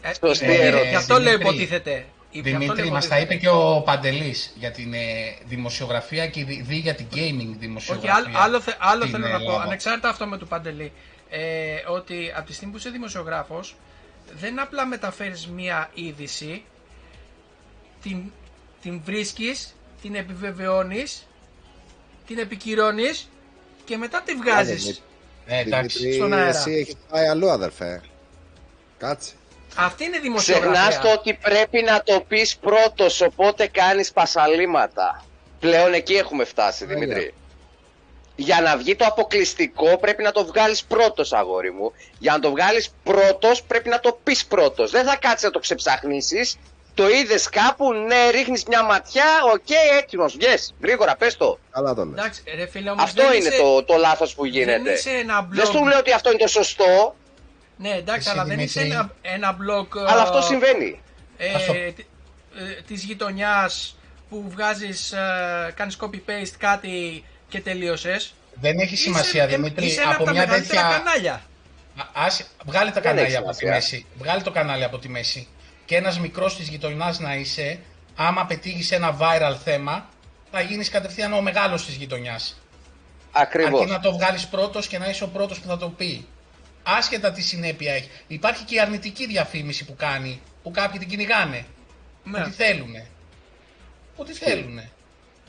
Ε, 0.02 0.12
Σωστή 0.28 0.46
ε, 0.46 0.68
ερώτηση. 0.68 0.90
Γι' 0.90 0.96
αυτό 0.96 1.14
λέω 1.20 1.38
Δημήτρη. 1.38 1.48
υποτίθεται. 1.48 2.06
Γι' 2.32 2.40
αυτό 2.40 2.58
Δημήτρη, 2.58 2.82
λέω 2.84 2.92
μας 2.92 3.08
τα 3.08 3.20
είπε 3.20 3.34
υποτίθεται. 3.34 3.56
και 3.56 3.62
ο 3.78 3.82
Παντελής 3.82 4.54
για 4.58 4.72
την 4.72 4.94
ε, 4.94 5.00
δημοσιογραφία 5.46 6.28
και 6.28 6.44
δι, 6.46 6.62
δι 6.68 6.76
για 6.76 6.96
την 6.96 7.06
gaming 7.14 7.48
Όχι, 7.48 7.56
δημοσιογραφία. 7.60 8.14
άλλο, 8.16 8.28
άλλο, 8.38 8.60
θε- 8.62 8.78
άλλο 8.80 9.06
στην 9.06 9.14
θέλω 9.22 9.28
να 9.32 9.38
πω, 9.38 9.44
Ελλάδα. 9.44 9.64
ανεξάρτητα 9.64 10.10
αυτό 10.10 10.26
με 10.26 10.38
του 10.38 10.48
Παντελή, 10.48 10.92
ε, 11.30 11.42
ότι 11.88 12.34
από 12.36 12.46
τη 12.48 12.54
στιγμή 12.54 12.72
που 12.74 12.80
είσαι 12.80 12.90
δημοσιογράφος, 12.90 13.76
δεν 14.40 14.60
απλά 14.60 14.86
μεταφέρεις 14.86 15.48
μία 15.48 15.90
είδηση, 15.94 16.64
την, 18.04 18.32
την 18.82 19.02
βρίσκεις, 19.06 19.76
την 20.02 20.16
επιβεβαιώνεις, 20.16 21.28
την 22.28 22.38
επικυρώνεις 22.38 23.30
και 23.86 23.98
μετά 23.98 24.22
τη 24.22 24.36
βγάζεις. 24.36 25.02
Ε, 25.46 25.60
εντάξει. 25.60 25.98
Δημήτρη, 25.98 26.20
στον 26.20 26.34
αέρα. 26.34 26.48
εσύ 26.48 26.72
έχεις 26.72 26.96
πάει 27.10 27.28
αλλού, 27.28 27.50
αδερφέ. 27.50 28.02
Κάτσε. 28.98 29.32
Αυτή 29.76 30.04
είναι 30.04 30.16
η 30.16 30.20
Ξεχνάς 30.20 30.44
δημοσιογραφία. 30.46 31.00
το 31.00 31.12
ότι 31.12 31.34
πρέπει 31.34 31.82
να 31.82 32.04
το 32.04 32.22
πεις 32.28 32.58
πρώτος, 32.58 33.22
οπότε 33.22 33.68
κάνεις 33.68 34.12
πασαλήματα. 34.12 35.26
Πλέον 35.60 35.94
εκεί 35.94 36.14
έχουμε 36.14 36.44
φτάσει, 36.44 36.86
Τέλεια. 36.86 37.00
Δημήτρη. 37.06 37.34
Για 38.36 38.62
να 38.62 38.78
βγει 38.78 38.96
το 38.96 39.06
αποκλειστικό 39.06 39.98
πρέπει 39.98 40.24
να 40.24 40.32
το 40.32 40.46
βγάλεις 40.46 40.84
πρώτος, 40.84 41.34
αγόρι 41.34 41.72
μου. 41.72 41.92
Για 42.20 42.32
να 42.32 42.40
το 42.40 42.50
βγάλεις 42.50 42.90
πρώτος 43.04 43.64
πρέπει 43.64 43.90
να 43.90 44.00
το 44.00 44.20
πεις 44.24 44.46
πρώτος. 44.46 44.92
Δεν 44.92 45.06
θα 45.06 45.16
κάτσεις 45.16 45.44
να 45.44 45.52
το 45.52 45.60
ξεψαχνίσεις. 45.60 46.58
Το 46.94 47.10
είδες 47.10 47.50
κάπου, 47.50 47.94
ναι, 47.94 48.30
ρίχνεις 48.30 48.64
μια 48.64 48.84
ματιά, 48.84 49.26
οκ, 49.54 49.70
έτοιμος, 50.02 50.34
βγες. 50.36 50.74
Γρήγορα, 50.82 51.16
πες 51.16 51.38
το. 51.38 51.60
Καλά 51.72 51.94
το 51.94 52.06
λες. 52.06 52.20
Εντάξει, 52.20 52.44
ρε 52.56 52.66
φίλε, 52.68 52.90
όμως 52.90 53.04
Αυτό 53.04 53.22
δεν 53.28 53.34
είναι 53.40 53.48
είσαι, 53.48 53.58
το, 53.62 53.84
το 53.84 53.96
λάθος 53.98 54.34
που 54.36 54.42
δεν 54.42 54.52
γίνεται. 54.52 54.92
είσαι 54.92 55.10
ένα 55.10 55.40
blog. 55.42 55.48
Δεν 55.50 55.66
σου 55.66 55.86
λέω 55.88 55.98
ότι 56.00 56.12
αυτό 56.12 56.30
είναι 56.30 56.40
το 56.40 56.48
σωστό, 56.48 57.16
Ναι, 57.78 57.90
εντάξει, 57.90 58.30
Εσύ, 58.30 58.30
αλλά 58.40 58.46
δεν 58.48 58.60
είσαι 58.60 58.80
Δημήτρη. 58.82 59.00
ένα, 59.22 59.36
ένα 59.36 59.58
blog 59.58 59.88
αλλά 60.08 60.20
ε, 60.20 60.22
αυτό 60.22 60.42
συμβαίνει. 60.42 61.02
ε, 61.38 61.54
Ας 61.54 61.66
το- 61.66 61.74
ε, 61.74 61.94
της 62.88 63.04
γειτονιάς 63.04 63.98
που 64.30 64.46
βγάζεις, 64.50 65.12
ε, 65.12 65.74
κάνεις 65.76 65.98
copy-paste 66.02 66.54
κάτι 66.58 67.24
και 67.50 67.62
τελείωσες. 67.62 68.34
Δεν 68.54 68.80
έχει 68.80 68.96
σημασία, 68.96 69.44
Είσαι- 69.46 69.56
Δημήτρη. 69.56 69.86
Είσαι 69.86 70.02
ένα 70.02 70.10
από 70.10 70.16
από 70.16 70.26
τα 70.26 70.32
μια 70.32 70.46
μεγαλύτερα 70.46 70.82
τέτοια. 70.82 70.98
κανάλια. 71.04 71.34
Α- 71.34 72.26
Ας, 72.26 72.44
βγάλε 72.66 72.86
τα 72.88 72.94
Δεν 72.94 73.04
κανάλια 73.04 73.24
έχει 73.28 73.36
από 73.38 73.50
τη 73.50 73.56
σημασία. 73.56 73.76
μέση. 73.76 74.06
Βγάλε 74.18 74.42
το 74.42 74.52
κανάλι 74.52 74.84
από 74.84 74.98
τη 75.00 75.10
μέση. 75.10 75.48
Και 75.86 75.96
ένας 75.96 76.20
μικρός 76.20 76.56
της 76.56 76.68
γειτονιάς 76.68 77.20
να 77.20 77.36
είσαι, 77.36 77.80
άμα 78.16 78.46
πετύχεις 78.46 78.92
ένα 78.92 79.18
viral 79.20 79.56
θέμα, 79.64 80.10
θα 80.52 80.62
γίνεις 80.62 80.90
κατευθείαν 80.90 81.34
ο 81.34 81.42
μεγάλος 81.42 81.86
της 81.86 81.96
γειτονιάς. 81.96 82.62
Ακριβώς. 83.32 83.80
Αρκεί 83.82 83.92
να 83.92 84.00
το 84.00 84.12
βγάλεις 84.14 84.48
πρώτος 84.48 84.88
και 84.88 84.98
να 84.98 85.10
είσαι 85.10 85.24
ο 85.24 85.28
πρώτος 85.28 85.60
που 85.60 85.68
θα 85.68 85.78
το 85.78 85.90
πει. 85.90 86.28
Άσχετα 86.84 87.32
τι 87.32 87.42
συνέπεια 87.42 87.94
έχει. 87.94 88.10
Υπάρχει 88.28 88.64
και 88.64 88.76
η 88.76 88.80
αρνητική 88.80 89.28
διαφήμιση 89.28 89.86
που 89.86 89.96
κάνει, 89.98 90.42
που 90.64 90.72
κάποιοι 90.72 91.00
την 91.00 91.08
κυνηγάνε. 91.10 91.66
Ναι. 92.24 92.40
Ό,τι 92.42 92.52
θέλουνε. 92.52 93.08
Ό,τι 94.16 94.34
θέλουνε. 94.34 94.90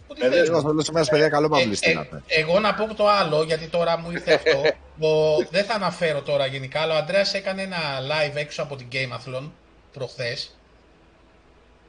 Ό,τι 0.06 0.23
Ε, 0.23 0.27
Εγώ 0.27 0.35
θέλουνε. 0.44 0.61
θέλω 0.62 0.82
σήμερα, 0.82 1.06
παιδιά, 1.06 1.28
καλό 1.28 1.47
Ε, 1.47 1.48
μαύλι 1.48 1.73
ε, 1.73 1.74
στείλατε. 1.74 2.23
εγώ 2.27 2.61
να 2.61 2.74
πω 2.74 2.94
το 2.94 3.09
άλλο, 3.09 3.43
γιατί 3.43 3.66
τώρα 3.66 3.98
μου 3.98 4.11
ήρθε 4.11 4.35
αυτό. 4.40 4.62
ο, 5.06 5.36
δεν 5.51 5.65
θα 5.65 5.74
αναφέρω 5.74 6.23
τώρα 6.23 6.47
γενικά, 6.47 6.81
αλλά 6.81 6.94
ο 6.94 6.97
Αντρέας 6.98 7.35
έκανε 7.35 7.62
ένα 7.62 7.77
live 8.01 8.35
έξω 8.36 8.62
από 8.62 8.77
την 8.77 8.86
Gameathlon 8.93 9.51
προχθές. 9.95 10.55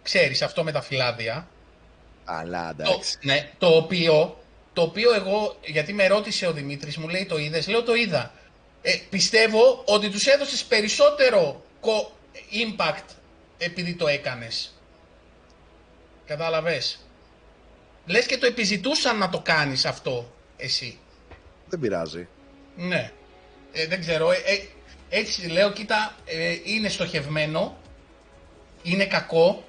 Ξέρεις, 0.04 0.42
αυτό 0.42 0.64
με 0.64 0.72
τα 0.72 0.82
φυλάδια. 0.82 1.48
Αλλά 2.26 2.76
Το, 2.76 2.84
εντάξει. 2.84 3.18
ναι, 3.22 3.50
το 3.58 3.68
οποίο, 3.68 4.44
το 4.74 4.82
οποίο 4.82 5.14
εγώ, 5.14 5.58
γιατί 5.66 5.94
με 5.94 6.08
ρώτησε 6.08 6.48
ο 6.48 6.52
Δημήτρης, 6.54 6.98
μου 6.98 7.08
λέει 7.08 7.26
το 7.26 7.38
είδες, 7.38 7.68
λέω 7.68 7.84
το 7.84 7.94
είδα. 7.96 8.34
Ε, 8.82 8.96
πιστεύω 9.10 9.84
ότι 9.86 10.10
τους 10.10 10.26
έδωσες 10.28 10.64
περισσότερο 10.64 11.64
κο- 11.80 12.12
impact 12.52 13.10
επειδή 13.58 13.94
το 13.96 14.08
έκανες. 14.08 14.74
Κατάλαβες; 16.26 17.00
Λες 18.06 18.26
και 18.26 18.38
το 18.38 18.46
επιζητούσαν 18.46 19.18
να 19.18 19.30
το 19.30 19.40
κάνεις 19.40 19.86
αυτό, 19.86 20.34
εσύ. 20.58 21.00
Δεν 21.70 21.80
πειράζει. 21.80 22.28
Ναι. 22.76 23.12
Ε, 23.72 23.88
δεν 23.88 24.00
ξέρω. 24.00 24.32
Ε, 24.32 24.36
ε, 24.36 24.68
έτσι 25.10 25.48
λέω, 25.48 25.72
κοίτα, 25.72 26.16
ε, 26.26 26.56
είναι 26.64 26.90
στοχευμένο. 26.90 27.78
Είναι 28.86 29.06
κακό. 29.06 29.64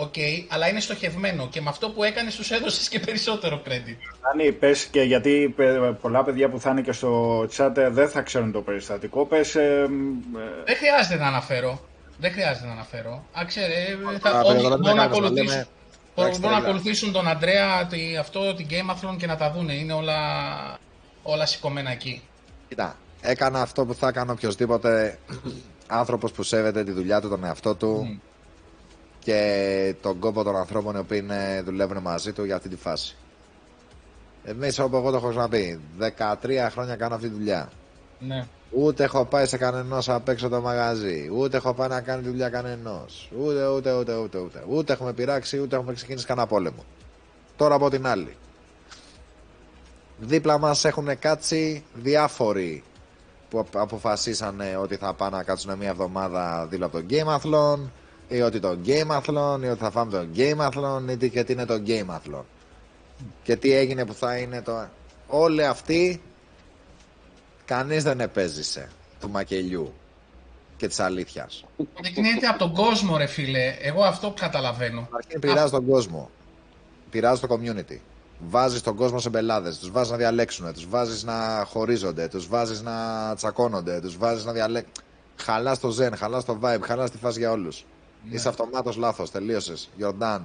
Οκ, 0.00 0.14
αλλά 0.48 0.68
είναι 0.68 0.80
στοχευμένο. 0.80 1.48
Και 1.48 1.60
με 1.60 1.68
αυτό 1.68 1.90
που 1.90 2.02
έκανες 2.04 2.36
τους 2.36 2.50
έδωσες 2.50 2.88
και 2.88 3.00
περισσότερο 3.00 3.62
credit. 3.66 3.96
Άννη, 4.32 4.52
πες 4.52 4.84
και 4.84 5.02
γιατί 5.02 5.52
παι- 5.56 5.92
πολλά 6.00 6.24
παιδιά 6.24 6.48
που 6.50 6.60
θα 6.60 6.70
είναι 6.70 6.80
και 6.80 6.92
στο 6.92 7.40
chat 7.56 7.76
ε, 7.76 7.88
δεν 7.88 8.08
θα 8.08 8.20
ξέρουν 8.22 8.52
το 8.52 8.60
περιστατικό. 8.60 9.26
Πες, 9.26 9.54
ε, 9.54 9.86
μ, 9.88 10.36
ε, 10.36 10.40
Δεν 10.64 10.76
χρειάζεται 10.76 11.16
να 11.16 11.26
αναφέρω. 11.26 11.80
Δεν 12.18 12.32
χρειάζεται 12.32 12.66
να 12.66 12.72
αναφέρω. 12.72 13.24
Α, 13.38 13.44
ξέρε, 13.46 13.74
ε, 14.14 14.18
θα, 14.18 14.30
Α, 14.30 14.40
όλοι 14.40 14.54
παιδιά, 14.54 14.68
δεν 14.68 14.78
μπορούν 14.78 14.96
να, 14.96 15.02
κάνεις, 15.02 15.18
να 15.18 15.24
ακολουθήσουν, 15.24 15.48
λέμε, 15.48 15.66
μπορούν 16.14 16.30
εντάξει, 16.30 16.40
να 16.40 16.48
τρέλα. 16.48 16.56
ακολουθήσουν 16.68 17.12
τον 17.12 17.28
Αντρέα, 17.28 17.86
τη, 17.86 18.16
αυτό, 18.16 18.54
την 18.54 18.66
Gameathlon 18.70 19.16
και 19.18 19.26
να 19.26 19.36
τα 19.36 19.50
δούνε. 19.50 19.72
Είναι 19.72 19.92
όλα, 19.92 20.16
όλα 21.22 21.46
σηκωμένα 21.46 21.90
εκεί. 21.90 22.22
Κοίτα, 22.68 22.96
έκανα 23.20 23.60
αυτό 23.62 23.84
που 23.84 23.94
θα 23.94 24.08
έκανε 24.08 24.30
οποιοδήποτε 24.32 25.18
άνθρωπος 25.86 26.32
που 26.32 26.42
σέβεται 26.42 26.84
τη 26.84 26.90
δουλειά 26.92 27.20
του, 27.20 27.28
τον 27.28 27.44
εαυτό 27.44 27.74
του 27.74 27.88
Μμ. 28.04 28.18
Και 29.18 29.94
τον 30.02 30.18
κόπο 30.18 30.42
των 30.42 30.56
ανθρώπων 30.56 30.94
οι 30.94 30.98
οποίοι 30.98 31.20
είναι, 31.22 31.62
δουλεύουν 31.64 31.98
μαζί 32.02 32.32
του 32.32 32.44
για 32.44 32.56
αυτή 32.56 32.68
τη 32.68 32.76
φάση. 32.76 33.16
Εμείς, 34.44 34.78
όπως 34.78 35.00
εγώ 35.00 35.10
το 35.10 35.16
έχω 35.16 35.28
ξαναπεί, 35.28 35.80
13 35.98 36.68
χρόνια 36.70 36.96
κάνω 36.96 37.14
αυτή 37.14 37.28
τη 37.28 37.34
δουλειά. 37.34 37.70
Ναι. 38.18 38.46
Ούτε 38.70 39.04
έχω 39.04 39.24
πάει 39.24 39.46
σε 39.46 39.56
κανενός 39.56 40.08
απ' 40.08 40.28
έξω 40.28 40.48
το 40.48 40.60
μαγαζί, 40.60 41.30
ούτε 41.34 41.56
έχω 41.56 41.74
πάει 41.74 41.88
να 41.88 42.00
κάνει 42.00 42.22
τη 42.22 42.28
δουλειά 42.28 42.48
κανενός, 42.48 43.30
ούτε, 43.38 43.66
ούτε, 43.68 43.92
ούτε, 43.92 44.14
ούτε, 44.16 44.38
ούτε, 44.38 44.64
ούτε 44.68 44.92
έχουμε 44.92 45.12
πειράξει, 45.12 45.58
ούτε 45.60 45.76
έχουμε 45.76 45.92
ξεκινήσει 45.92 46.26
κανένα 46.26 46.46
πόλεμο. 46.46 46.84
Τώρα 47.56 47.74
από 47.74 47.90
την 47.90 48.06
άλλη. 48.06 48.36
Δίπλα 50.18 50.58
μας 50.58 50.84
έχουν 50.84 51.18
κάτσει 51.18 51.84
διάφοροι 51.94 52.82
που 53.50 53.58
απ- 53.58 53.76
αποφασίσανε 53.76 54.76
ότι 54.76 54.96
θα 54.96 55.14
πάνε 55.14 55.36
να 55.36 55.42
κάτσουν 55.42 55.76
μια 55.78 55.88
εβδομάδα 55.88 56.66
δίπλα 56.70 56.86
από 56.86 56.98
το 57.00 57.04
Gameathlon 57.10 57.90
ή 58.28 58.40
ότι 58.40 58.60
το 58.60 58.78
Gameathlon 58.86 59.58
ή 59.62 59.68
ότι 59.68 59.80
θα 59.80 59.90
φάμε 59.90 60.10
το 60.10 60.26
Gameathlon 60.36 61.10
ή 61.10 61.16
τι 61.16 61.30
και 61.30 61.44
τι 61.44 61.52
είναι 61.52 61.64
το 61.64 61.82
Gameathlon. 61.86 62.44
Και 63.42 63.56
τι 63.56 63.72
έγινε 63.72 64.06
που 64.06 64.14
θα 64.14 64.36
είναι 64.36 64.62
το... 64.62 64.88
Όλοι 65.26 65.64
αυτοί 65.64 66.22
κανείς 67.64 68.02
δεν 68.02 68.20
επέζησε 68.20 68.88
του 69.20 69.30
μακελιού 69.30 69.92
και 70.76 70.88
της 70.88 71.00
αλήθειας. 71.00 71.64
Δεικνύεται 72.02 72.46
από 72.46 72.58
τον 72.58 72.74
κόσμο, 72.74 73.16
ρε 73.16 73.26
φίλε. 73.26 73.76
Εγώ 73.80 74.02
αυτό 74.04 74.34
καταλαβαίνω. 74.40 75.08
Αρχήν 75.10 75.40
πειράζει 75.40 75.70
τον 75.70 75.86
κόσμο. 75.86 76.30
Πειράζει 77.10 77.40
το 77.40 77.48
community. 77.54 77.98
Βάζεις 78.38 78.82
τον 78.82 78.96
κόσμο 78.96 79.18
σε 79.18 79.28
μπελάδες. 79.28 79.78
Τους 79.78 79.90
βάζεις 79.90 80.10
να 80.10 80.16
διαλέξουν. 80.16 80.72
Τους 80.72 80.88
βάζεις 80.88 81.24
να 81.24 81.64
χωρίζονται. 81.66 82.28
Τους 82.28 82.48
βάζεις 82.48 82.82
να 82.82 82.94
τσακώνονται. 83.36 84.00
Τους 84.00 84.16
βάζεις 84.16 84.44
να 84.44 84.52
διαλέξουν. 84.52 84.92
Χαλάς 85.36 85.78
το 85.78 85.96
zen, 85.98 86.12
χαλάς 86.16 86.44
το 86.44 86.58
vibe, 86.62 86.80
χαλάς 86.80 87.10
τη 87.10 87.18
φάση 87.18 87.38
για 87.38 87.50
όλους. 87.50 87.84
Ναι. 88.28 88.34
Είσαι 88.34 88.48
αυτομάτως 88.48 88.96
λάθος. 88.96 89.30
Τελείωσες. 89.30 89.88
You're 90.00 90.14
done. 90.22 90.40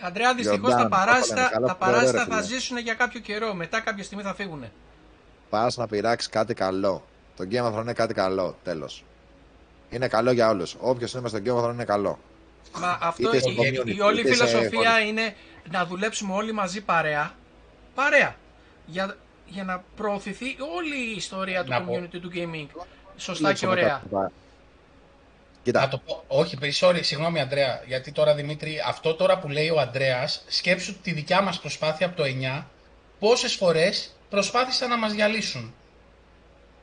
Αντρέα, 0.00 0.34
δυστυχώς 0.34 0.58
Γιορτάν, 0.68 0.90
τα 0.90 0.96
παράσιτα, 0.96 1.34
το 1.34 1.40
λένε 1.40 1.48
καλά, 1.52 1.66
τα 1.66 1.74
πολύ 1.76 1.90
ωραίο, 1.90 2.00
παράσιτα 2.00 2.24
ρε 2.24 2.30
θα 2.34 2.42
φίλε. 2.42 2.58
ζήσουν 2.58 2.78
για 2.78 2.94
κάποιο 2.94 3.20
καιρό. 3.20 3.54
Μετά 3.54 3.80
κάποια 3.80 4.04
στιγμή 4.04 4.22
θα 4.24 4.34
φύγουν. 4.34 4.64
Πας 5.50 5.76
να 5.76 5.86
πειράξεις 5.86 6.30
κάτι 6.30 6.54
καλό. 6.54 7.04
Το 7.36 7.44
Game 7.50 7.62
of 7.64 7.74
Thrones 7.78 7.80
είναι 7.82 7.92
κάτι 7.92 8.14
καλό. 8.14 8.56
Τέλος. 8.64 9.04
Είναι 9.90 10.08
καλό 10.08 10.30
για 10.30 10.48
όλους. 10.48 10.76
Όποιος 10.80 11.12
είναι 11.12 11.22
μες 11.22 11.30
στο 11.30 11.40
Game 11.44 11.56
of 11.62 11.64
Thrones 11.68 11.72
είναι 11.72 11.84
καλό. 11.84 12.18
Μα 12.80 12.98
αυτό 13.00 13.28
Είτε 13.28 13.38
στο 13.38 13.50
η, 13.50 13.54
η- 13.54 13.58
community, 13.80 13.94
η 13.96 14.00
όλη 14.00 14.20
είτε 14.20 14.34
σε- 14.34 14.46
φιλοσοφία 14.46 15.00
είναι 15.00 15.34
να 15.70 15.84
δουλέψουμε 15.86 16.34
όλοι 16.34 16.52
μαζί 16.52 16.80
παρέα. 16.80 17.34
Παρέα. 17.94 18.34
Για, 18.86 19.16
για 19.46 19.64
να 19.64 19.82
προωθηθεί 19.96 20.46
όλη 20.76 20.96
η 21.12 21.16
ιστορία 21.16 21.64
του 21.64 21.70
Να 21.70 21.82
πω. 21.82 21.92
community 21.94 22.20
του 22.20 22.30
gaming. 22.34 22.80
Σωστά 23.16 23.52
και 23.52 23.66
ωραία. 23.66 24.02
Κοίτα, 25.66 25.80
Να 25.80 25.88
το 25.88 25.98
πω, 25.98 26.24
όχι, 26.26 26.58
sorry, 26.80 26.98
συγγνώμη 27.02 27.40
Αντρέα, 27.40 27.82
γιατί 27.86 28.12
τώρα 28.12 28.34
Δημήτρη, 28.34 28.82
αυτό 28.86 29.14
τώρα 29.14 29.38
που 29.38 29.48
λέει 29.48 29.70
ο 29.70 29.80
Αντρέας, 29.80 30.44
σκέψου 30.48 31.00
τη 31.00 31.12
δικιά 31.12 31.40
μας 31.42 31.60
προσπάθεια 31.60 32.06
από 32.06 32.16
το 32.16 32.22
9, 32.24 32.66
πόσες 33.18 33.54
φορές 33.54 34.16
προσπάθησαν 34.30 34.88
να 34.88 34.98
μας 34.98 35.12
διαλύσουν. 35.12 35.74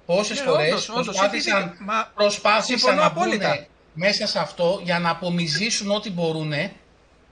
Πόσες 0.05 0.39
Ναι, 0.39 0.45
φορές 0.45 0.67
όντως, 0.71 0.89
όντως, 0.89 1.05
προσπάθησαν, 1.05 1.61
όχι, 1.63 1.83
μα- 1.83 2.11
προσπάθησαν 2.15 2.77
συμφωνώ 2.77 3.01
να 3.01 3.05
απόλυτα. 3.05 3.49
βγουν 3.51 3.65
μέσα 3.93 4.27
σε 4.27 4.39
αυτό 4.39 4.79
για 4.83 4.99
να 4.99 5.09
απομυζήσουν 5.09 5.91
ό,τι 5.91 6.11
μπορούν 6.11 6.53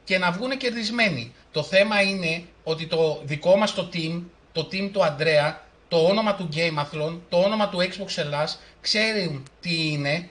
και 0.04 0.18
να 0.18 0.32
βγουν 0.32 0.58
κερδισμένοι. 0.58 1.34
Το 1.52 1.64
θέμα 1.64 2.02
είναι 2.02 2.44
ότι 2.64 2.88
το 2.88 3.22
δικό 3.24 3.56
μας 3.56 3.74
το 3.74 3.90
team, 3.94 4.22
το 4.52 4.68
team 4.72 4.90
του 4.94 5.04
Αντρέα, 5.06 5.62
το 5.88 5.98
όνομα 6.06 6.36
του 6.36 6.50
Gameathlon, 6.56 7.20
το 7.30 7.38
όνομα 7.38 7.70
του 7.70 7.78
Xbox 7.80 8.18
Ελλάς, 8.18 8.60
ξέρουν 8.82 9.44
τι 9.62 9.92
είναι 9.92 10.30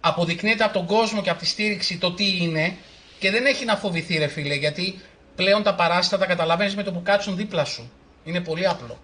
αποδεικνύεται 0.00 0.64
από 0.64 0.72
τον 0.72 0.86
κόσμο 0.86 1.22
και 1.22 1.30
από 1.30 1.38
τη 1.38 1.46
στήριξη 1.46 1.98
το 1.98 2.12
τι 2.12 2.36
είναι 2.42 2.76
και 3.18 3.30
δεν 3.30 3.46
έχει 3.46 3.64
να 3.64 3.76
φοβηθεί 3.76 4.18
ρε 4.18 4.26
φίλε 4.26 4.54
γιατί 4.54 5.00
πλέον 5.36 5.62
τα 5.62 5.74
παράσιτα 5.74 6.18
τα 6.18 6.26
καταλαβαίνεις 6.26 6.76
με 6.76 6.82
το 6.82 6.92
που 6.92 7.02
κάτσουν 7.02 7.36
δίπλα 7.36 7.64
σου. 7.64 7.90
Είναι 8.24 8.40
πολύ 8.40 8.66
απλό. 8.66 8.98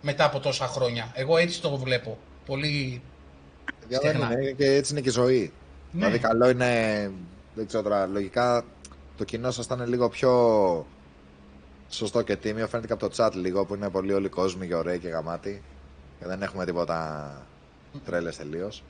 Μετά 0.00 0.24
από 0.24 0.40
τόσα 0.40 0.66
χρόνια. 0.66 1.12
Εγώ 1.14 1.36
έτσι 1.36 1.60
το 1.60 1.76
βλέπω. 1.76 2.18
Πολύ 2.46 3.02
Για 3.88 3.98
δεν 4.02 4.10
Στεγνά. 4.14 4.32
είναι, 4.32 4.50
και 4.50 4.74
έτσι 4.74 4.92
είναι 4.92 5.00
και 5.00 5.08
η 5.08 5.12
ζωή. 5.12 5.52
Ναι. 5.90 6.04
Δηλαδή, 6.04 6.18
καλό 6.18 6.48
είναι. 6.48 7.10
Δεν 7.54 7.66
ξέρω 7.66 7.82
τώρα, 7.82 8.06
λογικά 8.06 8.64
το 9.16 9.24
κοινό 9.24 9.50
σας 9.50 9.64
ήταν 9.64 9.88
λίγο 9.88 10.08
πιο 10.08 10.32
σωστό 11.88 12.22
και 12.22 12.36
τίμιο. 12.36 12.66
Φαίνεται 12.66 12.86
και 12.86 12.92
από 12.92 13.08
το 13.08 13.24
chat 13.24 13.32
λίγο 13.34 13.64
που 13.64 13.74
είναι 13.74 13.90
πολύ 13.90 14.12
όλοι 14.12 14.28
κόσμοι 14.28 14.66
και 14.66 14.74
ωραίοι 14.74 14.98
και 14.98 15.08
γαμάτοι. 15.08 15.62
Και 16.18 16.26
δεν 16.26 16.42
έχουμε 16.42 16.64
τίποτα 16.64 17.30
τρέλες 18.04 18.36
τελείως. 18.36 18.82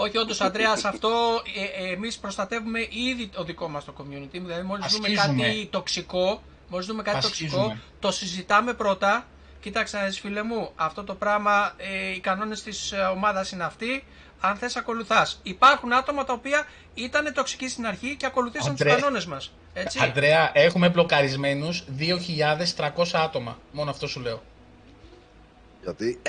Όχι, 0.00 0.18
όντως, 0.18 0.40
Αντρέα, 0.40 0.72
αυτό 0.84 1.42
ε, 1.78 1.84
ε, 1.88 1.92
εμείς 1.92 2.18
προστατεύουμε 2.18 2.80
ήδη 2.90 3.26
το 3.28 3.44
δικό 3.44 3.68
μας 3.68 3.84
το 3.84 3.94
community. 3.98 4.28
Δηλαδή, 4.30 4.62
μόλις 4.62 4.92
δούμε 4.92 5.08
Ασχίζουμε. 5.08 5.42
κάτι 5.42 5.66
τοξικό, 5.70 6.42
μόλις 6.68 6.86
δούμε 6.86 7.02
κάτι 7.02 7.16
Ασχίζουμε. 7.16 7.62
τοξικό, 7.62 7.80
το 8.00 8.10
συζητάμε 8.10 8.74
πρώτα. 8.74 9.26
Κοίταξε 9.60 9.96
να 9.98 10.04
δεις, 10.04 10.20
φίλε 10.20 10.42
μου, 10.42 10.70
αυτό 10.76 11.04
το 11.04 11.14
πράγμα, 11.14 11.72
ε, 11.76 12.14
οι 12.14 12.20
κανόνες 12.20 12.62
της 12.62 12.92
ομάδας 13.14 13.50
είναι 13.52 13.64
αυτοί. 13.64 14.04
Αν 14.40 14.56
θες, 14.56 14.76
ακολουθάς. 14.76 15.40
Υπάρχουν 15.42 15.92
άτομα 15.92 16.24
τα 16.24 16.32
οποία 16.32 16.66
ήταν 16.94 17.32
τοξικοί 17.34 17.68
στην 17.68 17.86
αρχή 17.86 18.16
και 18.16 18.26
ακολουθήσαν 18.26 18.70
τους 18.72 18.80
Αντρέ- 18.80 19.00
κανόνες 19.00 19.26
μας. 19.26 19.52
Έτσι. 19.72 19.98
Αντρέα, 20.02 20.50
έχουμε 20.54 20.88
μπλοκαρισμένους 20.88 21.84
2.300 21.88 23.18
άτομα. 23.18 23.58
Μόνο 23.72 23.90
αυτό 23.90 24.06
σου 24.06 24.20
λέω. 24.20 24.42
Γιατί. 25.82 26.20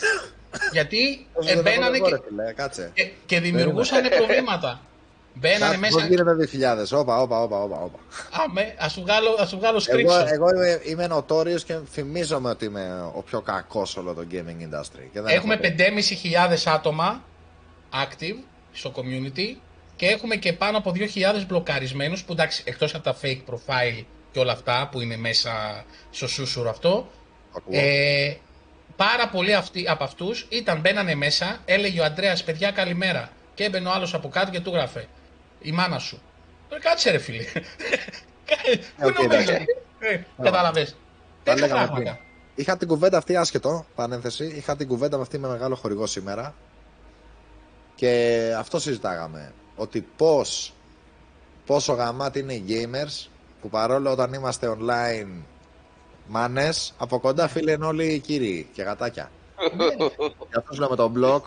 Γιατί 0.71 0.99
Πώς 1.33 1.47
ε, 1.47 1.53
δεν 1.53 1.63
μπαίνανε 1.63 1.97
έχω 1.97 2.05
και, 2.05 2.11
ρε, 2.15 2.21
φίλε, 2.27 2.53
κάτσε. 2.53 2.91
και, 2.93 3.09
και 3.25 3.39
δημιουργούσαν 3.39 4.01
προβλήματα. 4.17 4.81
Μπαίνανε 5.33 5.59
Κάτσε, 5.65 5.79
Πώς 5.79 6.03
μέσα. 6.03 6.07
γίνεται 6.07 6.83
2000, 6.91 6.99
όπα, 6.99 7.21
όπα, 7.21 7.41
όπα, 7.41 7.57
όπα. 7.61 7.75
όπα. 7.81 7.99
Άμε, 8.43 8.75
ας 8.77 8.91
σου 8.91 9.01
βγάλω, 9.01 9.35
ας 9.39 9.49
σου 9.49 9.57
βγάλω 9.57 9.81
Εγώ, 9.87 10.11
screenshot. 10.13 10.27
εγώ 10.31 10.49
είμαι, 10.49 10.81
είμαι 10.85 11.07
notorious 11.11 11.61
και 11.65 11.77
φημίζομαι 11.91 12.49
ότι 12.49 12.65
είμαι 12.65 13.11
ο 13.15 13.21
πιο 13.21 13.41
κακός 13.41 13.89
σε 13.89 13.99
όλο 13.99 14.13
το 14.13 14.25
gaming 14.31 14.35
industry. 14.75 15.03
Και 15.13 15.21
δεν 15.21 15.35
Έχουμε 15.35 15.53
έχω- 15.53 15.63
5.500 15.63 16.67
άτομα 16.73 17.23
active 17.93 18.43
στο 18.73 18.91
community 18.95 19.55
και 19.95 20.05
έχουμε 20.07 20.35
και 20.35 20.53
πάνω 20.53 20.77
από 20.77 20.91
2.000 20.95 21.45
μπλοκαρισμένους 21.47 22.23
που 22.23 22.31
εντάξει, 22.31 22.63
εκτός 22.65 22.95
από 22.95 23.03
τα 23.03 23.15
fake 23.21 23.41
profile 23.49 24.03
και 24.31 24.39
όλα 24.39 24.51
αυτά 24.51 24.89
που 24.91 25.01
είναι 25.01 25.17
μέσα 25.17 25.83
στο 26.11 26.27
σούσουρο 26.27 26.69
αυτό, 26.69 27.07
Ακούω. 27.57 27.79
ε, 27.79 28.37
πάρα 28.95 29.29
πολλοί 29.29 29.53
αυτοί, 29.53 29.85
από 29.89 30.03
αυτούς 30.03 30.45
ήταν, 30.49 30.79
μπαίνανε 30.79 31.15
μέσα, 31.15 31.57
έλεγε 31.65 31.99
ο 31.99 32.03
Αντρέας 32.03 32.43
παιδιά 32.43 32.71
καλημέρα 32.71 33.29
και 33.53 33.63
έμπαινε 33.63 33.87
ο 33.87 33.91
άλλος 33.91 34.13
από 34.13 34.29
κάτω 34.29 34.51
και 34.51 34.59
του 34.59 34.71
γράφε 34.71 35.07
η 35.61 35.71
μάνα 35.71 35.99
σου. 35.99 36.21
Ε, 36.69 36.79
κάτσε 36.79 37.11
ρε 37.11 37.17
φίλε. 37.17 37.43
Πού 38.97 39.07
οκ, 39.07 39.21
νομίζεις, 39.21 39.49
εντάξει. 39.49 39.65
ε, 39.99 40.19
Κατάλαβες. 40.41 40.89
Τα 40.89 40.95
Τέτοια 41.43 41.67
λέγαμε 41.67 41.85
πράγματα. 41.85 42.11
πριν. 42.11 42.25
Είχα 42.55 42.77
την 42.77 42.87
κουβέντα 42.87 43.17
αυτή 43.17 43.35
άσχετο, 43.35 43.85
παρένθεση. 43.95 44.45
Είχα 44.45 44.75
την 44.75 44.87
κουβέντα 44.87 45.15
με 45.17 45.23
αυτή 45.23 45.37
με 45.37 45.47
μεγάλο 45.47 45.75
χορηγό 45.75 46.05
σήμερα. 46.05 46.55
Και 47.95 48.53
αυτό 48.57 48.79
συζητάγαμε. 48.79 49.53
Ότι 49.75 50.07
πώς, 50.15 50.73
πόσο 51.65 51.93
γαμάτοι 51.93 52.39
είναι 52.39 52.53
οι 52.53 52.65
gamers 52.67 53.27
που 53.61 53.69
παρόλο 53.69 54.11
όταν 54.11 54.33
είμαστε 54.33 54.77
online 54.79 55.41
μάνες, 56.27 56.93
από 56.97 57.19
κοντά 57.19 57.47
φίλοι 57.47 57.73
είναι 57.73 57.85
όλοι 57.85 58.19
κύριοι 58.19 58.67
και 58.73 58.83
γατάκια. 58.83 59.31
Γι' 60.49 60.57
αυτό 60.57 60.75
σου 60.75 60.79
λέω 60.81 60.89
με 60.89 60.95
τον 60.95 61.13
blog, 61.17 61.41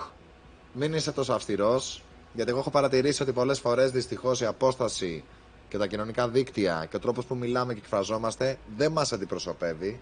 μην 0.73 0.93
είσαι 0.95 1.13
τόσο 1.13 1.33
αυστηρός, 1.33 2.03
γιατί 2.33 2.51
εγώ 2.51 2.59
έχω 2.59 2.71
παρατηρήσει 2.71 3.23
ότι 3.23 3.33
πολλές 3.33 3.61
φορές 3.61 3.91
δυστυχώς 3.91 4.41
η 4.41 4.45
απόσταση 4.45 5.25
και 5.69 5.79
τα 5.79 5.87
κοινωνικά 5.87 6.29
δίκτυα 6.29 6.87
και 6.91 6.97
ο 6.97 6.99
τρόπος 6.99 7.25
που 7.25 7.35
μιλάμε 7.37 7.73
και 7.75 7.81
εκφραζόμαστε 7.83 8.59
δεν 8.77 8.93
μας 8.93 9.13
αντιπροσωπεύει 9.13 10.01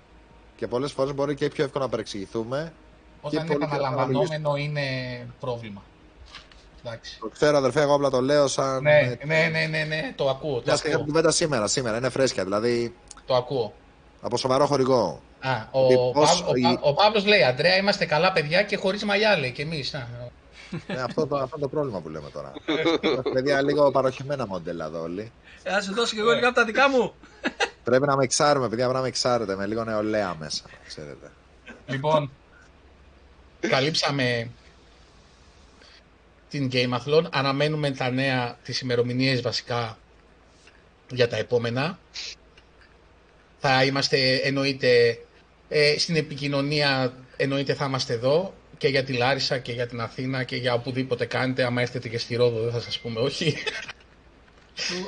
και 0.57 0.67
πολλές 0.67 0.93
φορές 0.93 1.15
μπορεί 1.15 1.35
και 1.35 1.49
πιο 1.49 1.65
εύκολα 1.65 1.85
να 1.85 1.91
παρεξηγηθούμε. 1.91 2.73
Όταν 3.21 3.47
και 3.47 3.53
είναι 3.53 3.55
πολύ 3.55 3.65
επαναλαμβανόμενο 3.75 4.57
είναι 4.57 4.83
πρόβλημα. 5.41 5.83
Εντάξει. 6.85 7.19
Το 7.21 7.29
ξέρω 7.29 7.57
αδερφέ, 7.57 7.81
εγώ 7.81 7.95
απλά 7.95 8.11
το 8.11 8.21
λέω 8.21 8.47
σαν... 8.47 8.83
Ναι, 8.83 8.99
ε, 8.99 9.19
ναι, 9.27 9.49
ναι, 9.53 9.67
ναι, 9.67 9.85
ναι, 9.85 10.13
το 10.17 10.29
ακούω. 10.29 10.57
Το 10.57 10.63
Μιας 10.67 10.81
και 10.81 10.89
είχα 10.89 10.97
την 10.97 11.03
ακούω. 11.03 11.05
κουβέντα 11.05 11.31
σήμερα, 11.31 11.67
σήμερα, 11.67 11.97
είναι 11.97 12.09
φρέσκια, 12.09 12.45
δηλαδή 12.45 12.95
Το 13.27 13.35
ακούω. 13.35 13.75
Από 14.23 14.37
σοβαρό 14.37 14.67
χορηγό. 14.67 15.23
Α, 15.41 15.51
ο, 15.71 15.85
ότι 15.85 15.95
Παύ- 15.95 16.13
πώς 16.13 16.45
ο, 16.49 16.55
η- 16.55 16.63
Παύ- 16.63 16.79
ο 16.83 16.95
Παύλος 16.95 17.25
λέει, 17.27 17.43
Αντρέα, 17.43 17.77
είμαστε 17.77 18.05
καλά 18.07 18.33
παιδιά 18.33 18.63
και 18.63 18.77
χωρίς 18.77 19.05
μαλλιά, 19.05 19.39
λέει, 19.39 19.51
και 19.53 19.63
εμείς. 19.63 19.95
Α, 19.95 20.09
ναι, 20.87 21.01
αυτό, 21.01 21.27
το, 21.27 21.37
αυτό 21.37 21.57
είναι 21.57 21.65
το 21.67 21.69
πρόβλημα 21.69 22.01
που 22.01 22.09
λέμε 22.09 22.31
τώρα. 22.31 22.53
Είμαστε, 22.67 23.31
παιδιά, 23.33 23.63
λίγο 23.63 23.91
παροχημένα 23.91 24.47
μοντέλα 24.47 24.85
εδώ 24.85 25.03
όλοι. 25.03 25.33
Ε, 25.63 25.73
ας 25.75 25.85
σου 25.85 25.95
δώσω 25.95 26.15
και 26.15 26.21
εγώ 26.21 26.31
λίγα 26.33 26.47
από 26.47 26.57
τα 26.57 26.65
δικά 26.65 26.89
μου. 26.89 27.13
Πρέπει 27.85 28.07
να 28.07 28.17
με 28.17 28.25
εξάρουμε, 28.25 28.69
παιδιά, 28.69 28.85
πρέπει 28.85 28.97
να 28.97 29.03
με 29.03 29.09
εξάρετε 29.09 29.57
με 29.57 29.67
λίγο 29.67 29.85
νεολαία 29.85 30.37
μέσα, 30.39 30.63
ξέρετε. 30.87 31.31
Λοιπόν, 31.87 32.31
καλύψαμε 33.61 34.51
την 36.49 36.71
Gameathlon. 36.73 37.25
Αναμένουμε 37.33 37.91
τα 37.91 38.11
νέα, 38.11 38.57
τις 38.65 38.81
ημερομηνίες 38.81 39.41
βασικά 39.41 39.99
για 41.11 41.29
τα 41.29 41.37
επόμενα. 41.37 41.99
Θα 43.65 43.85
είμαστε, 43.85 44.35
εννοείται, 44.35 45.19
ε, 45.69 45.99
στην 45.99 46.17
επικοινωνία, 46.17 47.13
εννοείται 47.37 47.75
θα 47.75 47.85
είμαστε 47.85 48.13
εδώ 48.13 48.55
και 48.79 48.89
για 48.89 49.05
τη 49.05 49.13
Λάρισα 49.13 49.59
και 49.59 49.73
για 49.73 49.87
την 49.87 50.01
Αθήνα 50.01 50.45
και 50.45 50.57
για 50.57 50.75
οπουδήποτε 50.75 51.25
κάνετε. 51.25 51.65
Άμα 51.65 51.81
έρθετε 51.83 52.09
και 52.09 52.19
στη 52.19 52.35
Ρόδο 52.37 52.61
δεν 52.63 52.73
θα 52.73 52.81
σας 52.81 52.99
πούμε 52.99 53.21
όχι. 53.21 53.57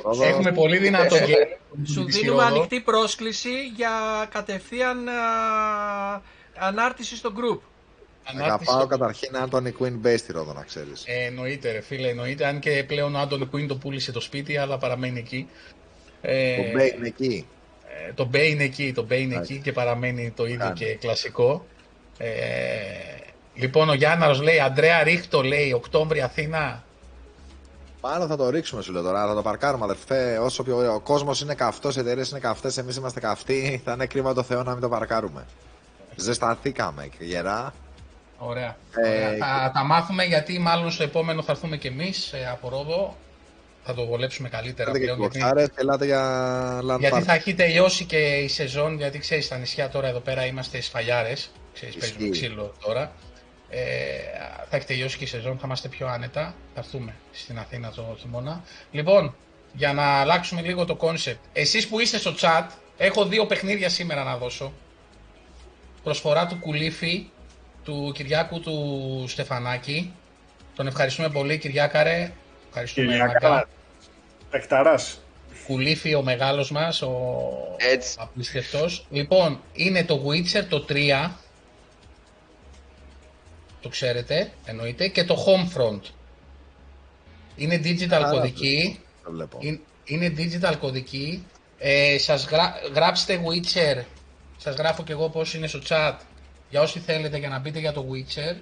Ρόδο, 0.03 0.23
Έχουμε 0.23 0.51
πολύ 0.51 0.77
δυνατό 0.77 1.15
game. 1.15 1.57
Σου 1.87 2.05
στη 2.09 2.19
δίνουμε 2.21 2.41
Ρόδο. 2.43 2.55
ανοιχτή 2.55 2.79
πρόσκληση 2.81 3.49
για 3.75 3.89
κατευθείαν 4.31 5.07
α, 5.07 5.13
ανάρτηση 6.57 7.15
στο 7.15 7.31
group. 7.35 7.59
Ανάρτηση 8.23 8.51
Αγαπάω 8.71 8.79
στο- 8.79 8.87
καταρχήν 8.87 9.29
Anthony 9.33 9.83
Quinn 9.83 10.07
Bay 10.07 10.15
στη 10.17 10.31
Ρόδο, 10.31 10.53
να 10.53 10.63
ξέρεις. 10.63 11.03
Ε, 11.05 11.25
εννοείται 11.25 11.71
ρε 11.71 11.81
φίλε, 11.81 12.07
εννοείται. 12.09 12.45
Αν 12.45 12.59
και 12.59 12.83
πλέον 12.87 13.15
ο 13.15 13.19
Άντωνι 13.19 13.45
Κουίν 13.45 13.67
το 13.67 13.75
πούλησε 13.75 14.11
το 14.11 14.19
σπίτι, 14.19 14.57
αλλά 14.57 14.77
παραμένει 14.77 15.19
εκεί. 15.19 15.47
Ε, 16.21 16.55
Το 16.55 16.61
Bay 16.79 16.95
είναι 16.97 17.07
εκεί. 17.07 17.47
Ε, 18.07 18.13
το 18.13 18.29
Bay 18.33 18.47
είναι 18.49 18.63
εκεί, 18.63 18.91
το 18.93 19.05
Bay 19.09 19.17
είναι 19.19 19.33
Εντάξει. 19.33 19.53
εκεί 19.53 19.61
και 19.61 19.71
παραμένει 19.71 20.31
το 20.35 20.45
ίδιο 20.45 20.57
Κάνει. 20.57 20.73
και 20.73 20.95
κλασικό. 20.95 21.65
Ε, 22.17 22.29
λοιπόν, 23.55 23.89
ο 23.89 23.93
Γιάνναρος 23.93 24.41
λέει, 24.41 24.59
Αντρέα 24.59 25.03
ρίχτο 25.03 25.41
λέει, 25.43 25.73
Οκτώβρη 25.73 26.21
Αθήνα. 26.21 26.83
Πάνω 28.01 28.27
θα 28.27 28.35
το 28.37 28.49
ρίξουμε 28.49 28.81
σου 28.81 28.91
λέω 28.91 29.01
τώρα, 29.01 29.27
θα 29.27 29.33
το 29.35 29.41
παρκάρουμε 29.41 29.83
αδερφέ. 29.83 30.37
Όσο 30.37 30.63
πιο 30.63 30.93
ο 30.93 30.99
κόσμος 30.99 31.41
είναι 31.41 31.53
καυτός, 31.55 31.95
οι 31.95 31.99
εταιρείες 31.99 32.29
είναι 32.29 32.39
καυτές, 32.39 32.77
εμείς 32.77 32.95
είμαστε 32.95 33.19
καυτοί. 33.19 33.81
Θα 33.85 33.91
είναι 33.91 34.05
κρίμα 34.05 34.33
το 34.33 34.43
Θεό 34.43 34.63
να 34.63 34.71
μην 34.71 34.81
το 34.81 34.89
παρκάρουμε. 34.89 35.45
Ζεσταθήκαμε 36.15 37.07
και 37.17 37.23
γερά. 37.25 37.73
Ωραία. 38.37 38.75
Ε, 39.05 39.07
Ωραία. 39.07 39.31
και- 39.33 39.37
Θα 39.39 39.71
τα 39.73 39.83
μάθουμε 39.83 40.23
γιατί 40.23 40.59
μάλλον 40.59 40.91
στο 40.91 41.03
επόμενο 41.03 41.41
θα 41.43 41.51
έρθουμε 41.51 41.77
κι 41.77 41.87
εμείς 41.87 42.33
ε, 42.33 42.49
από 42.51 42.69
Ρόδο. 42.69 43.15
Θα 43.87 43.93
το 43.93 44.05
βολέψουμε 44.05 44.49
καλύτερα 44.49 44.89
Ελάτε 44.89 45.05
και 45.05 45.11
πλέον. 45.13 45.19
Γιατί... 45.19 45.39
κοκτάρε 45.39 45.65
και 45.67 45.73
ελάτε 45.75 46.05
για 46.05 46.79
LAN 46.79 46.99
Γιατί 46.99 47.17
party. 47.19 47.23
θα 47.23 47.33
έχει 47.33 47.53
τελειώσει 47.53 48.05
και 48.05 48.17
η 48.17 48.47
σεζόν, 48.47 48.97
γιατί 48.97 49.19
ξέρεις, 49.19 49.45
στα 49.45 49.57
νησιά 49.57 49.89
τώρα 49.89 50.07
εδώ 50.07 50.19
πέρα 50.19 50.45
είμαστε 50.45 50.81
σφαλιάρες, 50.81 51.51
ξέρεις, 51.73 51.95
Ισχύει. 51.95 52.11
παίζουμε 52.11 52.29
ξύλο 52.29 52.75
τώρα. 52.85 53.11
Ε, 53.69 53.79
θα 54.69 54.75
έχει 54.75 54.85
τελειώσει 54.85 55.17
και 55.17 55.23
η 55.23 55.27
σεζόν, 55.27 55.57
θα 55.57 55.61
είμαστε 55.65 55.87
πιο 55.87 56.07
άνετα, 56.07 56.41
θα 56.73 56.79
έρθουμε 56.79 57.15
στην 57.31 57.59
Αθήνα 57.59 57.91
το 57.91 58.17
χειμώνα. 58.19 58.63
Λοιπόν, 58.91 59.35
για 59.73 59.93
να 59.93 60.03
αλλάξουμε 60.03 60.61
λίγο 60.61 60.85
το 60.85 60.95
concept, 60.95 61.39
εσείς 61.53 61.87
που 61.87 61.99
είστε 61.99 62.17
στο 62.17 62.33
chat, 62.39 62.65
έχω 62.97 63.25
δύο 63.25 63.45
παιχνίδια 63.45 63.89
σήμερα 63.89 64.23
να 64.23 64.37
δώσω. 64.37 64.73
Προσφορά 66.03 66.45
του 66.45 66.55
Κουλίφη, 66.55 67.29
του 67.83 68.11
Κυριάκου 68.15 68.59
του 68.59 69.25
Στεφανάκη. 69.27 70.13
Τον 70.75 70.87
ευχαριστούμε 70.87 71.29
πολύ 71.29 71.57
Κυριάκαρε. 71.57 72.31
Ευχαριστούμε 72.67 73.07
Κυριακά. 73.07 73.67
Μαγκά. 74.51 74.63
Εκταράς. 74.63 75.19
Κουλίφη 75.67 76.13
ο 76.15 76.21
μεγάλος 76.21 76.71
μας, 76.71 77.01
ο 77.01 77.31
Έτσι. 77.77 78.15
απίστευτος. 78.19 79.05
Λοιπόν, 79.09 79.59
είναι 79.73 80.03
το 80.03 80.21
Witcher 80.27 80.63
το 80.69 80.85
3, 80.89 81.31
το 83.81 83.89
ξέρετε, 83.89 84.51
εννοείται, 84.65 85.07
και 85.07 85.23
το 85.23 85.45
Homefront. 85.45 86.01
Είναι 87.55 87.81
digital 87.83 88.11
Άρα, 88.11 88.29
κωδική, 88.29 88.99
Το 89.23 89.31
βλέπω. 89.31 89.57
είναι- 89.61 89.79
είναι 90.05 90.33
digital 90.37 90.73
κωδική. 90.79 91.45
Ε, 91.77 92.17
σας 92.17 92.45
γρα- 92.45 92.75
γράψτε 92.93 93.39
Witcher, 93.45 94.03
σας 94.57 94.75
γράφω 94.75 95.03
και 95.03 95.11
εγώ 95.11 95.29
πώς 95.29 95.53
είναι 95.53 95.67
στο 95.67 95.79
chat, 95.87 96.13
για 96.69 96.81
όσοι 96.81 96.99
θέλετε 96.99 97.37
για 97.37 97.49
να 97.49 97.59
μπείτε 97.59 97.79
για 97.79 97.91
το 97.93 98.05
Witcher, 98.11 98.55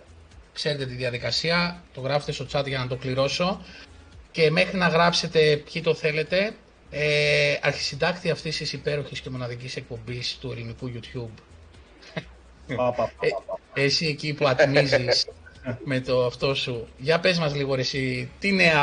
ξέρετε 0.54 0.86
τη 0.86 0.94
διαδικασία, 0.94 1.84
το 1.94 2.02
γράφετε 2.02 2.32
στο 2.32 2.46
chat 2.52 2.68
για 2.68 2.78
να 2.80 2.88
το 2.88 2.96
κληρώσω 2.96 3.62
και 4.34 4.52
μέχρι 4.52 4.78
να 4.78 4.88
γράψετε 4.88 5.58
ποιοι 5.58 5.82
το 5.82 5.94
θέλετε, 5.96 6.56
ε, 6.90 7.58
αρχισυντάκτη 7.62 8.30
αυτής 8.30 8.58
της 8.58 8.74
υπέροχης 8.74 9.20
και 9.22 9.30
μοναδικής 9.30 9.76
εκπομπής 9.76 10.38
του 10.42 10.52
ελληνικού 10.52 10.92
YouTube, 10.96 11.42
Πα, 12.76 12.94
πα, 12.94 12.94
πα, 12.96 13.12
Ε, 13.20 13.30
πα, 13.30 13.44
πα. 13.46 13.60
εσύ 13.74 14.06
εκεί 14.08 14.34
που 14.34 14.48
ατμίζεις 14.48 15.28
με 15.90 16.00
το 16.00 16.26
αυτό 16.26 16.56
σου, 16.56 16.88
για 16.98 17.20
πες 17.20 17.40
μας 17.40 17.56
λίγο 17.56 17.76
ρε 17.76 17.82
εσύ, 17.82 18.32
τι 18.40 18.52
νέα 18.52 18.82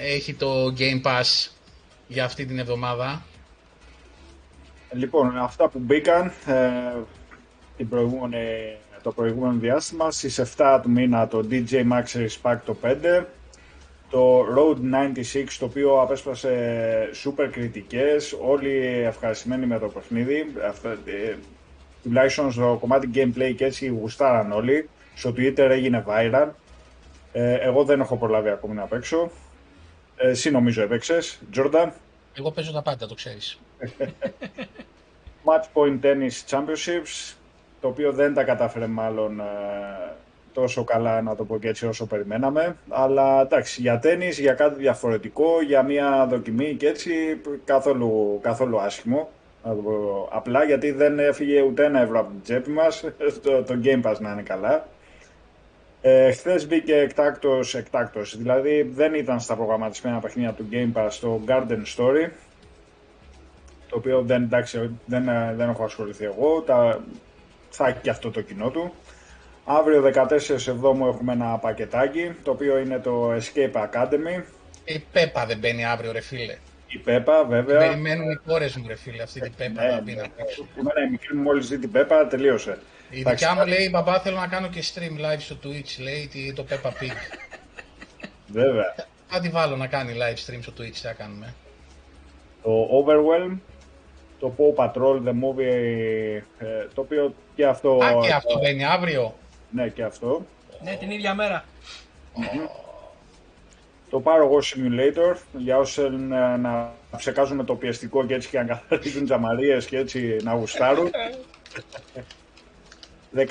έχει 0.00 0.34
το 0.34 0.74
Game 0.78 1.02
Pass 1.02 1.50
για 2.06 2.24
αυτή 2.24 2.46
την 2.46 2.58
εβδομάδα; 2.58 3.22
Λοιπόν, 4.92 5.38
αυτά 5.38 5.68
που 5.68 5.78
μπήκαν, 5.78 6.32
ε, 6.46 7.02
την 7.76 7.88
προηγούμενη, 7.88 8.76
το 9.02 9.12
προηγούμενο 9.12 9.58
διάστημα. 9.58 10.10
Στις 10.10 10.38
7 10.38 10.80
του 10.82 10.90
μήνα 10.90 11.28
το 11.28 11.46
DJ 11.50 11.72
Max 11.72 12.04
Race 12.14 12.58
το 12.64 12.76
5, 12.82 13.26
το 14.10 14.40
Road 14.56 14.76
96 15.34 15.44
το 15.58 15.64
οποίο 15.64 16.00
απέσπασε 16.00 17.10
super 17.24 17.48
κριτικές, 17.50 18.36
όλοι 18.40 18.76
ευχαριστημένοι 18.86 19.66
με 19.66 19.78
το 19.78 19.88
παιχνίδι. 19.88 20.52
Αυτά, 20.68 20.90
ε, 20.90 21.36
τουλάχιστον 22.02 22.52
στο 22.52 22.76
κομμάτι 22.80 23.10
gameplay 23.14 23.54
και 23.56 23.64
έτσι 23.64 23.86
γουστάραν 23.86 24.52
όλοι. 24.52 24.88
Στο 25.14 25.30
Twitter 25.36 25.58
έγινε 25.70 26.04
viral. 26.08 26.48
Ε, 27.32 27.54
εγώ 27.54 27.84
δεν 27.84 28.00
έχω 28.00 28.16
προλάβει 28.16 28.48
ακόμη 28.48 28.74
να 28.74 28.84
παίξω. 28.84 29.30
Ε, 30.16 30.28
εσύ 30.28 30.50
νομίζω 30.50 30.82
έπαιξες, 30.82 31.38
Jordan. 31.54 31.88
Εγώ 32.34 32.50
παίζω 32.50 32.72
τα 32.72 32.82
πάντα, 32.82 33.06
το 33.06 33.14
ξέρεις. 33.14 33.58
Match 35.46 35.66
Point 35.74 35.98
Tennis 36.02 36.48
Championships, 36.50 37.34
το 37.80 37.88
οποίο 37.88 38.12
δεν 38.12 38.34
τα 38.34 38.44
κατάφερε 38.44 38.86
μάλλον 38.86 39.40
ε, 39.40 39.44
τόσο 40.52 40.84
καλά, 40.84 41.22
να 41.22 41.36
το 41.36 41.44
πω 41.44 41.58
και 41.58 41.68
έτσι, 41.68 41.86
όσο 41.86 42.06
περιμέναμε. 42.06 42.76
Αλλά 42.88 43.40
εντάξει, 43.40 43.80
για 43.80 43.98
τέννις, 43.98 44.38
για 44.38 44.52
κάτι 44.52 44.80
διαφορετικό, 44.80 45.62
για 45.66 45.82
μια 45.82 46.26
δοκιμή 46.30 46.74
και 46.74 46.88
έτσι, 46.88 47.40
καθόλου, 47.64 48.38
καθόλου 48.42 48.80
άσχημο. 48.80 49.30
Να 49.64 49.74
το 49.74 49.80
πω 49.80 50.28
απλά, 50.32 50.64
γιατί 50.64 50.90
δεν 50.90 51.18
έφυγε 51.18 51.62
ούτε 51.62 51.84
ένα 51.84 52.00
ευρώ 52.00 52.20
από 52.20 52.30
την 52.30 52.42
τσέπη 52.42 52.70
μας, 52.70 53.04
το, 53.42 53.62
το 53.62 53.80
Game 53.84 54.02
Pass 54.02 54.16
να 54.18 54.32
είναι 54.32 54.42
καλά. 54.42 54.88
Ε, 56.02 56.32
Χθες 56.32 56.66
μπήκε 56.66 56.96
εκτάκτος, 56.96 57.74
εκτάκτος, 57.74 58.36
δηλαδή 58.36 58.82
δεν 58.82 59.14
ήταν 59.14 59.40
στα 59.40 59.56
προγραμματισμένα 59.56 60.18
παιχνίδια 60.18 60.52
του 60.52 60.68
Game 60.72 60.92
Pass 60.92 61.10
το 61.20 61.40
Garden 61.46 61.82
Story, 61.96 62.30
το 63.88 63.96
οποίο 63.96 64.22
δεν, 64.22 64.42
εντάξει, 64.42 64.90
δεν, 65.06 65.24
δεν 65.56 65.68
έχω 65.68 65.84
ασχοληθεί 65.84 66.24
εγώ, 66.24 66.60
τα, 66.60 67.00
θα 67.70 67.86
έχει 67.86 67.98
και 68.02 68.10
αυτό 68.10 68.30
το 68.30 68.40
κοινό 68.40 68.70
του. 68.70 68.92
Αύριο 69.64 70.12
14 70.14 70.30
Εβδόμου 70.68 71.06
έχουμε 71.06 71.32
ένα 71.32 71.58
πακετάκι, 71.58 72.32
το 72.44 72.50
οποίο 72.50 72.78
είναι 72.78 72.98
το 72.98 73.32
Escape 73.32 73.72
Academy. 73.90 74.42
Η 74.84 74.98
Πέπα 75.12 75.46
δεν 75.46 75.58
μπαίνει 75.58 75.84
αύριο 75.84 76.12
ρε 76.12 76.20
φίλε. 76.20 76.56
Η 76.86 76.98
Πέπα 76.98 77.44
βέβαια. 77.44 77.78
Περιμένουν 77.78 78.30
οι 78.30 78.36
κόρες 78.46 78.76
μου 78.76 78.84
ρε 78.88 78.94
φίλε 78.96 79.22
αυτή 79.22 79.40
την 79.40 79.54
Πέπα 79.56 79.82
Ναι, 79.82 79.90
να 79.90 80.00
μπει 80.00 80.12
ναι. 80.14 80.20
να 80.22 80.28
παίξω. 80.28 80.66
Εμένα 80.78 81.06
η 81.06 81.10
μικρή 81.10 81.36
μου 81.36 81.42
μόλις 81.42 81.68
δει 81.68 81.78
την 81.78 81.90
Πέπα 81.90 82.26
τελείωσε. 82.26 82.78
Η 83.10 83.20
Εντάξει, 83.20 83.44
δικιά 83.44 83.60
μου 83.60 83.66
λέει, 83.68 83.88
μπαμπά 83.92 84.20
θέλω 84.20 84.36
να 84.36 84.46
κάνω 84.46 84.68
και 84.68 84.82
stream 84.94 85.20
live 85.34 85.38
στο 85.38 85.56
Twitch, 85.64 86.02
λέει 86.02 86.28
τι- 86.32 86.52
το 86.52 86.64
Peppa 86.70 86.88
Pig. 86.88 87.12
Βέβαια. 88.46 88.94
Θα 89.28 89.40
τη 89.40 89.48
βάλω 89.48 89.76
να 89.76 89.86
κάνει 89.86 90.12
live 90.16 90.50
stream 90.50 90.58
στο 90.62 90.72
Twitch, 90.78 90.90
τι 90.92 90.98
θα 90.98 91.12
κάνουμε. 91.12 91.54
Το 92.62 92.70
Overwhelm, 93.04 93.58
το 94.40 94.54
Paw 94.58 94.84
Patrol, 94.84 95.16
The 95.28 95.32
Movie, 95.42 96.42
ε, 96.58 96.86
το 96.94 97.00
οποίο 97.00 97.34
και 97.56 97.66
αυτό... 97.66 97.98
Α, 98.02 98.20
και 98.26 98.32
αυτό 98.32 98.58
μπαίνει 98.58 98.84
αύριο. 98.84 99.34
Ναι, 99.70 99.88
και 99.88 100.02
αυτό. 100.02 100.46
Ναι, 100.82 100.96
την 100.96 101.10
ίδια 101.10 101.34
μέρα. 101.34 101.64
Το 104.10 104.22
Power 104.24 104.50
Wash 104.50 104.76
Simulator, 104.76 105.36
για 105.52 105.78
όσους 105.78 105.94
θέλουν 105.94 106.32
ε, 106.32 106.56
να 106.56 106.92
ψεκάζουν 107.16 107.56
με 107.56 107.64
το 107.64 107.74
πιεστικό 107.74 108.26
και 108.26 108.34
έτσι 108.34 108.48
και 108.48 108.58
να 108.58 108.64
καθαρίζουν 108.64 109.24
τζαμαρίες 109.24 109.86
και 109.86 109.96
έτσι 109.96 110.36
να 110.42 110.54
γουστάρουν. 110.54 111.10
19 113.36 113.42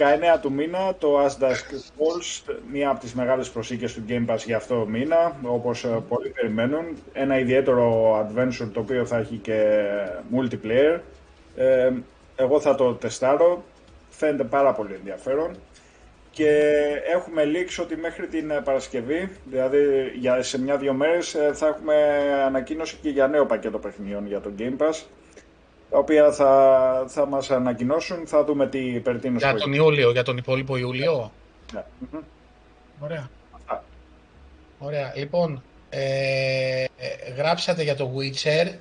του 0.42 0.52
μήνα 0.52 0.96
το 0.96 1.26
As 1.26 1.44
Dusk 1.44 1.72
Falls, 1.98 2.54
μία 2.72 2.90
από 2.90 3.00
τις 3.00 3.14
μεγάλες 3.14 3.50
προσήκες 3.50 3.94
του 3.94 4.04
Game 4.10 4.28
Pass 4.28 4.38
για 4.46 4.58
αυτό 4.58 4.80
το 4.80 4.86
μήνα, 4.86 5.36
όπως 5.44 5.84
ε, 5.84 6.04
πολλοί 6.08 6.30
περιμένουν. 6.30 6.86
Ένα 7.14 7.40
ιδιαίτερο 7.40 8.16
adventure 8.20 8.70
το 8.74 8.80
οποίο 8.80 9.06
θα 9.06 9.18
έχει 9.18 9.36
και 9.36 9.86
multiplayer. 10.36 11.00
Ε, 11.56 11.92
εγώ 12.36 12.60
θα 12.60 12.76
το 12.76 12.94
τεστάρω, 12.94 13.64
φαίνεται 14.10 14.44
πάρα 14.44 14.74
πολύ 14.74 14.94
ενδιαφέρον. 14.94 15.56
Και 16.32 16.50
έχουμε 17.14 17.44
leaks 17.46 17.82
ότι 17.84 17.96
μέχρι 17.96 18.28
την 18.28 18.52
ε, 18.52 18.62
Παρασκευή, 18.62 19.30
δηλαδή 19.46 20.12
για, 20.20 20.42
σε 20.44 20.62
μια-δυο 20.62 20.94
μέρες, 20.94 21.34
ε, 21.34 21.52
θα 21.54 21.68
έχουμε 21.68 21.96
ανακοίνωση 22.46 22.98
και 23.02 23.10
για 23.10 23.28
νέο 23.28 23.46
πακέτο 23.46 23.78
παιχνιδιών 23.80 24.28
για 24.28 24.42
το 24.42 24.52
Game 24.60 24.78
Pass, 24.78 25.04
τα 25.90 25.98
οποία 25.98 26.32
θα, 26.32 27.06
θα 27.08 27.26
μας 27.26 27.52
ανακοινώσουν, 27.52 28.28
θα 28.28 28.44
δούμε 28.44 28.68
τι 28.68 28.80
περί 28.80 29.20
τίνος 29.20 29.42
Για 29.42 29.50
πρόκειται. 29.50 29.70
τον 29.70 29.80
Ιούλιο, 29.80 30.12
για 30.12 30.24
τον 30.24 30.38
υπόλοιπο 30.38 30.78
Ιούλιο; 30.78 31.32
Ναι. 31.74 31.84
Μμμ. 32.12 32.20
Ωραία. 33.00 33.30
Αυτά. 33.52 33.84
Ωραία. 34.80 35.14
Λοιπόν, 35.16 35.64
ε, 35.90 36.84
ε, 36.84 37.32
γράψατε 37.38 37.84
για 37.84 37.96
το 37.96 38.12
Witcher. 38.18 38.74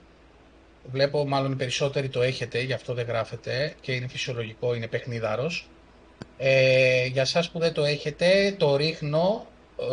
Βλέπω 0.92 1.26
μάλλον 1.26 1.52
οι 1.52 1.56
περισσότεροι 1.56 2.08
το 2.08 2.22
έχετε, 2.22 2.60
γι' 2.60 2.72
αυτό 2.72 2.94
δεν 2.94 3.06
γράφετε 3.06 3.74
και 3.80 3.92
είναι 3.92 4.08
φυσιολογικό, 4.08 4.74
είναι 4.74 4.86
παιχνίδαρος. 4.86 5.68
Ε, 6.38 7.06
για 7.06 7.24
σας 7.24 7.50
που 7.50 7.58
δεν 7.58 7.72
το 7.72 7.84
έχετε, 7.84 8.54
το 8.58 8.76
ρίχνω, 8.76 9.46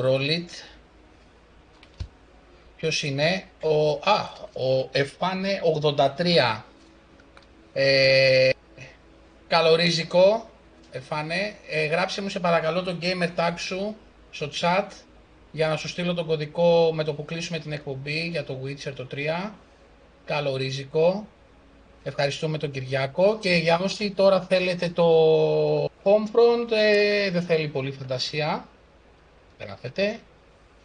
roll 0.04 0.30
it. 0.30 0.50
Ποιος 2.76 3.04
είναι, 3.04 3.44
ο, 3.62 3.92
α, 3.92 4.30
ο 4.54 4.90
Εφάνε 4.92 5.62
83. 6.18 6.64
Ε, 7.74 8.50
καλορίζικο, 9.48 10.50
Εφάνε, 10.92 11.56
ε, 11.70 11.86
γράψε 11.86 12.22
μου 12.22 12.30
σε 12.30 12.40
παρακαλώ 12.40 12.84
το 12.84 12.98
gamer 13.02 13.40
tag 13.40 13.54
σου 13.58 13.96
στο 14.32 14.50
chat 14.62 14.88
για 15.52 15.68
να 15.68 15.76
σου 15.78 15.88
στείλω 15.88 16.14
τον 16.14 16.26
κωδικό 16.26 16.92
με 16.94 17.04
το 17.04 17.14
που 17.14 17.26
κλείσουμε 17.26 17.60
την 17.60 17.72
εκπομπή 17.72 18.28
για 18.28 18.44
το 18.44 18.60
Witcher 18.64 18.94
το 18.96 19.08
3. 19.12 19.52
Καλορίζικο. 20.26 21.28
Ευχαριστούμε 22.08 22.58
τον 22.58 22.72
Κυριάκο 22.72 23.38
και 23.42 23.50
για 23.50 23.80
όσοι 23.80 24.12
τώρα 24.12 24.42
θέλετε 24.42 24.90
το 24.90 25.06
Homefront 25.86 26.72
ε, 26.72 27.30
δεν 27.30 27.42
θέλει 27.42 27.68
πολύ 27.68 27.92
φαντασία. 27.92 28.68
Γράφετε 29.60 30.20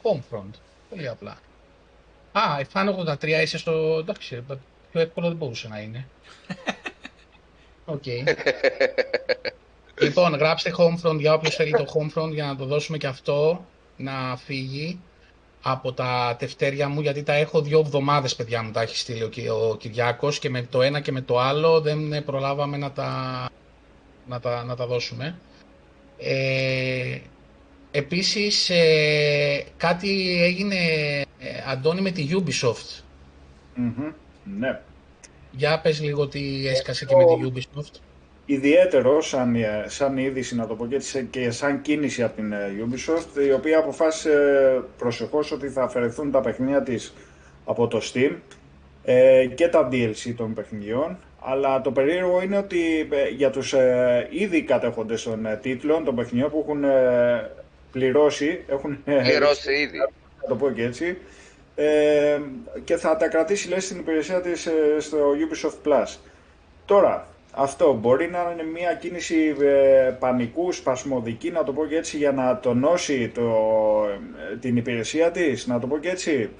Homefront. 0.03 0.51
Πολύ 0.91 1.09
απλά. 1.09 1.39
Α, 2.33 2.59
Εφάν 2.59 3.05
83 3.21 3.27
είσαι 3.43 3.59
στο... 3.59 3.97
Εντάξει, 3.99 4.45
πιο 4.91 5.01
εύκολο 5.01 5.29
δεν 5.29 5.37
μπορούσε 5.37 5.69
να 5.69 5.79
είναι. 5.81 6.07
Οκ. 7.95 8.05
λοιπόν, 10.01 10.35
γράψτε 10.35 10.75
Homefront 10.79 11.19
για 11.19 11.35
όποιος 11.35 11.55
θέλει 11.55 11.71
το 11.71 11.87
Homefront 11.95 12.31
για 12.33 12.47
να 12.47 12.57
το 12.57 12.65
δώσουμε 12.65 12.99
και 12.99 13.07
αυτό 13.07 13.65
να 13.97 14.37
φύγει 14.37 15.01
από 15.63 15.93
τα 15.93 16.37
τεφτέρια 16.39 16.89
μου 16.89 17.01
γιατί 17.01 17.23
τα 17.23 17.33
έχω 17.33 17.63
δύο 17.63 17.79
εβδομάδες 17.79 18.37
παιδιά 18.37 18.63
μου 18.63 18.71
τα 18.71 18.83
έχει 18.83 18.97
στείλει 18.97 19.23
ο, 19.23 19.29
Κυ- 19.29 19.51
ο 19.51 19.77
Κυριάκος 19.77 20.39
και 20.39 20.51
με 20.51 20.63
το 20.63 20.83
ένα 20.83 21.01
και 21.01 21.13
με 21.13 21.21
το 21.21 21.39
άλλο 21.39 21.81
δεν 21.81 22.25
προλάβαμε 22.25 22.77
να 22.77 22.93
τα, 22.93 23.49
να 24.27 24.41
τα, 24.41 24.65
να 24.65 24.77
τα 24.77 24.87
δώσουμε. 24.87 25.39
Ε, 26.19 27.19
επίσης 27.91 28.71
ε, 28.71 29.65
κάτι 29.77 30.43
έγινε 30.43 30.77
ε, 31.39 31.63
Αντώνη 31.67 32.01
με 32.01 32.11
τη 32.11 32.29
Ubisoft. 32.33 33.03
Μμμ. 33.75 34.13
Ναι. 34.59 34.81
Για 35.51 35.81
πες 35.81 36.01
λίγο 36.01 36.29
τι 36.29 36.67
έσκασε 36.69 37.05
και 37.05 37.15
με 37.17 37.25
τη 37.25 37.53
Ubisoft. 37.53 38.01
Ιδιαίτερο 38.53 39.23
σαν, 39.23 39.55
ε, 39.55 39.85
σαν 39.87 40.17
είδηση, 40.17 40.57
να 40.57 40.67
το 40.67 40.75
πω 40.75 40.87
και 40.87 40.95
έτσι, 40.95 41.29
και 41.31 41.51
σαν 41.51 41.81
κίνηση 41.81 42.23
από 42.23 42.37
την 42.37 42.53
ε, 42.53 42.87
Ubisoft, 42.87 43.45
η 43.47 43.53
οποία 43.53 43.79
αποφάσισε 43.79 44.31
προσεχώς 44.99 45.53
ότι 45.53 45.69
θα 45.69 45.83
αφαιρεθούν 45.83 46.31
τα 46.31 46.41
παιχνίδια 46.41 46.83
της 46.83 47.15
από 47.65 47.87
το 47.89 48.01
Steam 48.13 48.33
ε, 49.05 49.47
και 49.55 49.69
τα 49.69 49.89
DLC 49.93 50.35
των 50.37 50.55
παιχνιδιών. 50.55 51.19
Αλλά 51.41 51.81
το 51.81 51.91
περίεργο 51.93 52.43
είναι 52.43 52.59
ότι 52.59 53.09
ε, 53.11 53.29
για 53.29 53.51
τους 53.51 53.73
ε, 53.73 54.29
ήδη 54.31 54.63
κατέχοντες 54.63 55.23
των 55.23 55.47
ε, 55.47 55.57
τίτλων, 55.63 56.05
των 56.05 56.15
παιχνιδιών 56.15 56.51
που 56.51 56.61
έχουν 56.67 56.85
ε, 56.85 57.51
πληρώσει, 57.93 58.65
έχουν 58.69 58.99
ε, 59.05 59.15
Πληρώσει 59.15 59.73
ήδη. 59.73 59.99
να 60.43 60.49
το 60.49 60.55
πω 60.55 60.71
και 60.71 60.83
έτσι, 60.83 61.19
ε, 61.75 62.39
και 62.85 62.97
θα 62.97 63.17
τα 63.17 63.29
κρατήσει 63.29 63.69
λέει 63.69 63.81
στην 63.81 63.99
υπηρεσία 63.99 64.41
της 64.41 64.67
ε, 64.67 64.73
στο 64.99 65.19
Ubisoft 65.19 65.89
Plus. 65.89 66.17
Τώρα, 66.85 67.29
αυτό 67.63 67.99
μπορεί 68.01 68.31
να 68.31 68.51
είναι 68.53 68.65
μια 68.65 68.95
κίνηση 68.95 69.55
ε, 69.61 70.11
πανικού, 70.19 70.73
σπασμωδική, 70.73 71.51
να 71.51 71.65
το 71.65 71.73
πω 71.73 71.87
και 71.87 71.97
έτσι, 71.97 72.17
για 72.17 72.33
να 72.33 72.59
τονώσει 72.59 73.29
το, 73.29 73.43
ε, 74.53 74.57
την 74.57 74.77
υπηρεσία 74.77 75.31
της, 75.31 75.67
να 75.67 75.79
το 75.79 75.87
πω 75.87 75.99
και 75.99 76.09
έτσι. 76.09 76.51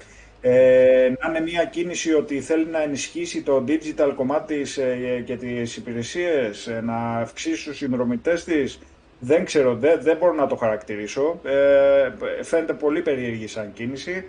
Ε, 0.41 1.13
να 1.19 1.29
είναι 1.29 1.41
μια 1.41 1.65
κίνηση 1.65 2.13
ότι 2.13 2.41
θέλει 2.41 2.65
να 2.65 2.81
ενισχύσει 2.81 3.41
το 3.41 3.63
digital 3.67 4.13
κομμάτι 4.15 4.57
της 4.57 4.77
ε, 4.77 5.23
και 5.25 5.35
τις 5.35 5.77
υπηρεσίες, 5.77 6.67
ε, 6.67 6.81
να 6.81 7.17
αυξήσει 7.17 7.65
τους 7.65 7.77
συνδρομητές 7.77 8.43
της. 8.43 8.79
Δεν 9.19 9.45
ξέρω, 9.45 9.75
δεν, 9.75 9.99
δεν 10.01 10.17
μπορώ 10.17 10.33
να 10.33 10.47
το 10.47 10.55
χαρακτηρίσω. 10.55 11.39
Ε, 11.43 12.43
φαίνεται 12.43 12.73
πολύ 12.73 13.01
περίεργη 13.01 13.47
σαν 13.47 13.73
κίνηση. 13.73 14.25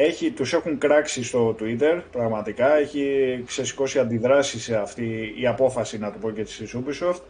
Έχει, 0.00 0.30
τους 0.30 0.52
έχουν 0.52 0.78
κράξει 0.78 1.24
στο 1.24 1.56
Twitter, 1.60 2.02
πραγματικά. 2.12 2.76
Έχει 2.76 3.04
ξεσηκώσει 3.46 3.98
αντιδράσεις 3.98 4.62
σε 4.62 4.76
αυτή 4.76 5.34
η 5.40 5.46
απόφαση, 5.46 5.98
να 5.98 6.12
το 6.12 6.18
πω 6.18 6.30
και 6.30 6.42
της 6.42 6.74
Ubisoft. 6.74 7.20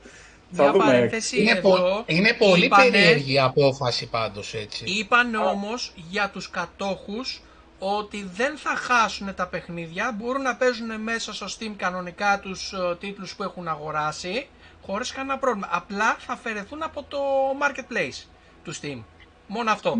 Μια 0.50 0.72
παρένθεση 0.72 1.40
Είναι, 1.40 1.50
εδώ. 1.50 1.70
πο- 1.70 2.02
είναι 2.06 2.32
πολύ 2.32 2.64
είπανε- 2.64 2.90
περίεργη 2.90 3.32
η 3.32 3.38
απόφαση 3.40 4.06
πάντως 4.08 4.54
έτσι. 4.54 4.84
Είπαν 4.86 5.34
όμως 5.34 5.92
για 6.10 6.30
τους 6.32 6.50
κατόχους 6.50 7.42
ότι 7.78 8.28
δεν 8.34 8.56
θα 8.56 8.74
χάσουν 8.76 9.34
τα 9.34 9.46
παιχνίδια, 9.46 10.14
μπορούν 10.18 10.42
να 10.42 10.56
παίζουν 10.56 11.00
μέσα 11.00 11.34
στο 11.34 11.46
Steam 11.46 11.72
κανονικά 11.76 12.40
τους 12.42 12.72
ε, 12.72 12.96
τίτλους 13.00 13.34
που 13.34 13.42
έχουν 13.42 13.68
αγοράσει, 13.68 14.46
χωρίς 14.86 15.12
κανένα 15.12 15.38
πρόβλημα. 15.38 15.68
Απλά 15.70 16.16
θα 16.18 16.32
αφαιρεθούν 16.32 16.82
από 16.82 17.02
το 17.08 17.18
marketplace 17.60 18.26
του 18.64 18.74
Steam. 18.74 19.02
Μόνο 19.46 19.70
αυτό. 19.70 19.96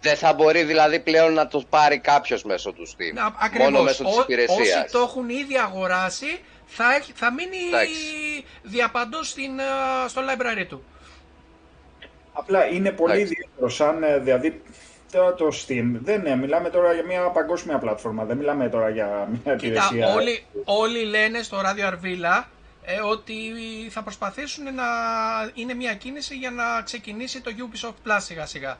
Δεν 0.00 0.16
θα 0.16 0.32
μπορεί 0.32 0.62
δηλαδή 0.62 1.00
πλέον 1.00 1.32
να 1.32 1.46
το 1.48 1.62
πάρει 1.70 1.98
κάποιος 1.98 2.42
μέσω 2.44 2.72
του 2.72 2.88
Steam. 2.88 3.14
Να, 3.14 3.34
ακριβώς. 3.40 3.70
Μόνο 3.70 3.82
μέσω 3.82 4.04
της 4.04 4.16
Ό- 4.16 4.20
υπηρεσίας. 4.22 4.58
Όσοι 4.84 4.92
το 4.92 4.98
έχουν 4.98 5.28
ήδη 5.28 5.56
αγοράσει 5.58 6.40
θα, 6.66 6.94
έχει, 6.94 7.12
θα 7.14 7.32
μείνει 7.32 7.56
Εντάξει. 7.68 7.94
διαπαντός 8.62 9.28
στην, 9.28 9.58
ε, 9.58 9.62
στο 10.08 10.20
library 10.22 10.66
του. 10.68 10.84
Απλά 12.32 12.66
είναι 12.66 12.90
πολύ 12.92 13.12
Εντάξει. 13.12 13.32
ιδιαίτερο 13.32 13.68
σαν 13.68 14.02
ε, 14.02 14.18
δηλαδή 14.18 14.62
το, 15.12 15.32
το 15.32 15.46
Steam. 15.46 15.84
Δεν 16.02 16.20
είναι, 16.20 16.36
μιλάμε 16.36 16.70
τώρα 16.70 16.92
για 16.92 17.04
μια 17.04 17.20
παγκόσμια 17.20 17.78
πλατφόρμα, 17.78 18.24
δεν 18.24 18.36
μιλάμε 18.36 18.68
τώρα 18.68 18.88
για 18.88 19.28
μια 19.44 19.54
Κοίτα, 19.56 19.66
υπηρεσία. 19.66 20.14
όλοι, 20.14 20.44
όλοι 20.64 21.04
λένε 21.04 21.42
στο 21.42 21.60
ράδιο 21.60 21.86
Αρβίλα 21.86 22.48
ε, 22.84 23.00
ότι 23.00 23.34
θα 23.90 24.02
προσπαθήσουν 24.02 24.64
να 24.64 24.84
είναι 25.54 25.74
μια 25.74 25.94
κίνηση 25.94 26.34
για 26.34 26.50
να 26.50 26.82
ξεκινήσει 26.84 27.40
το 27.40 27.50
Ubisoft 27.58 27.88
Plus 28.08 28.18
σιγά 28.18 28.46
σιγά. 28.46 28.78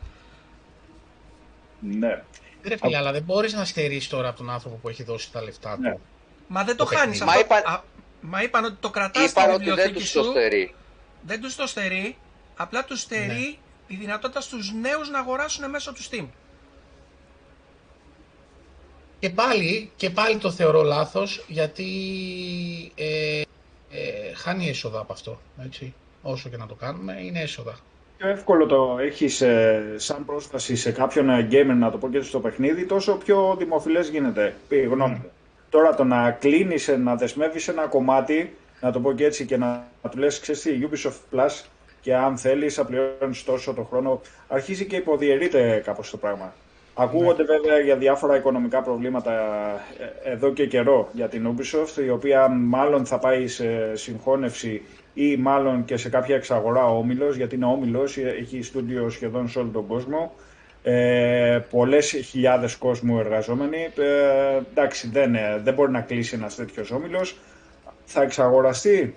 Ναι. 1.81 2.23
Ρε 2.62 2.77
φίλε, 2.77 2.97
αλλά 2.97 3.12
δεν 3.12 3.23
μπορείς 3.23 3.52
να 3.52 3.65
στερείς 3.65 4.09
τώρα 4.09 4.28
από 4.28 4.39
τον 4.39 4.51
άνθρωπο 4.51 4.77
που 4.77 4.89
έχει 4.89 5.02
δώσει 5.02 5.32
τα 5.32 5.43
λεφτά 5.43 5.74
του. 5.74 5.81
Ναι. 5.81 5.97
Μα 6.48 6.65
δεν 6.65 6.77
το, 6.77 6.85
Το 6.85 6.97
χάνεις 6.97 7.19
παιχνίδι. 7.19 7.40
αυτό. 7.40 7.55
Μα 7.55 7.59
είπαν- 7.61 7.66
Α, 7.77 7.82
μα 8.20 8.43
είπαν 8.43 8.65
ότι 8.65 8.77
το 8.81 8.90
κρατάς 8.90 9.31
Είπαν 9.31 9.44
στη 9.44 9.52
ότι 9.55 9.65
δεν 9.65 9.74
βιβλιοθήκη 9.74 9.98
τους 10.01 10.12
το 10.12 10.23
σου. 10.23 10.31
στερεί. 10.31 10.74
Δεν 11.27 11.40
τους 11.40 11.55
το 11.57 11.66
στερεί, 11.66 12.16
απλά 12.57 12.85
τους 12.85 13.01
στερεί 13.01 13.27
Ναι. 13.27 13.57
τη 13.89 13.97
δυνατότητα 13.97 14.40
στους 14.40 14.73
νέους 14.73 15.11
να 15.11 15.19
αγοράσουν 15.19 15.70
μέσω 15.70 15.93
του 15.93 16.02
Steam. 16.11 16.27
Και 19.19 19.31
πάλι, 19.31 19.90
και 19.97 20.11
πάλι 20.11 20.36
το 20.39 20.51
θεωρώ 20.51 20.82
λάθος, 20.82 21.44
γιατί 21.48 21.86
ε, 22.94 23.40
ε, 23.90 24.35
χάνει 24.35 24.69
έσοδα 24.69 25.01
από 25.01 25.12
αυτό, 25.12 25.40
έτσι. 25.65 25.94
Όσο 26.23 26.48
και 26.48 26.57
να 26.57 26.66
το 26.66 26.74
κάνουμε, 26.74 27.20
είναι 27.23 27.40
έσοδα. 27.40 27.78
Πιο 28.20 28.28
εύκολο 28.28 28.66
το 28.66 28.98
έχεις 29.01 29.40
ε, 29.40 29.94
σαν 29.97 30.24
πρόσβαση 30.24 30.76
σε 30.76 30.92
κάποιον 30.92 31.30
ε, 31.30 31.48
gamer 31.51 31.74
να 31.76 31.90
το 31.90 31.98
πω 31.98 32.09
και 32.09 32.20
στο 32.20 32.40
παιχνίδι, 32.40 32.86
τόσο 32.86 33.16
πιο 33.16 33.56
δημοφιλές 33.59 34.09
γίνεται. 34.09 34.55
Πει 34.68 34.76
η 34.76 34.84
γνώμη 34.84 35.14
μου. 35.14 35.30
Τώρα 35.70 35.94
το 35.94 36.05
να 36.05 36.30
κλείνεις, 36.30 36.88
ε, 36.88 36.97
να 36.97 37.14
δεσμεύεις 37.14 37.68
ένα 37.68 37.86
κομμάτι, 37.86 38.56
να 38.80 38.92
το 38.92 39.01
πω 39.01 39.12
και 39.12 39.24
έτσι, 39.24 39.44
και 39.44 39.56
να, 39.56 39.86
να 40.02 40.10
του 40.10 40.18
λες, 40.18 40.40
ξέρεις 40.40 40.60
τι, 40.60 40.78
Ubisoft 40.82 41.36
Plus, 41.36 41.64
και 42.01 42.14
αν 42.14 42.36
θέλεις 42.36 42.74
θα 42.74 42.84
πληρώνεις 42.84 43.44
τόσο 43.44 43.74
το 43.74 43.82
χρόνο, 43.82 44.20
αρχίζει 44.48 44.86
και 44.86 44.97
υποδιαιρείται 44.97 45.82
κάπως 45.84 46.10
το 46.10 46.16
πράγμα. 46.16 46.52
Ακούγονται 46.94 47.42
βέβαια 47.42 47.78
για 47.78 47.97
διάφορα 47.97 48.36
οικονομικά 48.36 48.82
προβλήματα 48.82 49.32
ε, 50.24 50.30
εδώ 50.32 50.52
και 50.52 50.66
καιρό 50.66 51.09
για 51.12 51.28
την 51.28 51.56
Ubisoft, 51.56 52.02
η 52.05 52.10
οποία 52.10 52.48
μάλλον 52.48 53.06
θα 53.06 53.18
πάει 53.18 53.47
σε 53.47 53.97
συγχώνευση 53.97 54.82
ή 55.14 55.36
μάλλον 55.36 55.84
και 55.84 55.96
σε 55.96 56.08
κάποια 56.08 56.34
εξαγορά 56.36 56.84
ο 56.86 56.98
Όμιλος, 56.98 57.36
γιατί 57.36 57.54
είναι 57.54 57.64
Όμιλος, 57.64 58.16
έχει 58.16 58.62
στούντιο 58.62 59.10
σχεδόν 59.10 59.48
σε 59.48 59.58
όλο 59.58 59.70
τον 59.70 59.86
κόσμο. 59.86 60.32
Ε, 60.82 61.60
πολλές 61.70 62.10
χιλιάδες 62.10 62.76
κόσμου 62.76 63.18
εργαζόμενοι. 63.18 63.88
Ε, 63.96 64.60
εντάξει, 64.70 65.08
δεν, 65.08 65.34
ε, 65.34 65.60
δεν 65.62 65.74
μπορεί 65.74 65.90
να 65.90 66.00
κλείσει 66.00 66.34
ένας 66.34 66.54
τέτοιος 66.54 66.90
Όμιλος. 66.90 67.36
Θα 68.04 68.22
εξαγοραστεί, 68.22 69.16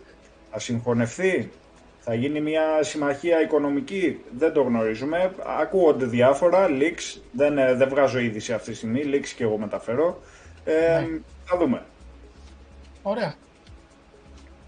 θα 0.52 0.60
συγχωνευτεί, 0.60 1.52
θα 2.00 2.14
γίνει 2.14 2.42
μια 2.42 2.64
συμμαχία 2.80 3.42
οικονομική, 3.42 4.20
δεν 4.38 4.54
το 4.54 4.62
γνωρίζουμε. 4.62 5.32
Ακούγονται 5.62 6.06
διάφορα, 6.06 6.68
leaks, 6.70 7.22
δεν, 7.32 7.58
ε, 7.58 7.74
δεν 7.74 7.90
βγάζω 7.90 8.20
είδηση 8.20 8.54
αυτή 8.54 8.72
τη 8.72 8.78
στιγμή, 8.78 9.02
leaks 9.06 9.28
και 9.36 9.44
εγώ 9.44 9.58
μεταφέρω. 9.58 10.22
Ε, 10.66 11.00
Ναι. 11.00 11.20
Θα 11.46 11.58
δούμε. 11.58 11.82
Ωραία. 13.02 13.34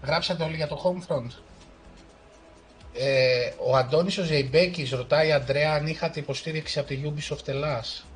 Γράψατε 0.02 0.44
όλοι 0.44 0.56
για 0.56 0.66
το 0.66 0.80
Homefront. 0.84 1.30
Ε, 2.92 3.50
ο 3.66 3.76
Αντώνης 3.76 4.18
ο 4.18 4.22
Ζεϊμπέκης 4.24 4.90
ρωτάει, 4.90 5.32
Αντρέα, 5.32 5.74
αν 5.74 5.86
είχατε 5.86 6.20
υποστήριξη 6.20 6.78
από 6.78 6.88
τη 6.88 7.00
Ubisoft 7.04 7.48
Ελλάς; 7.48 8.06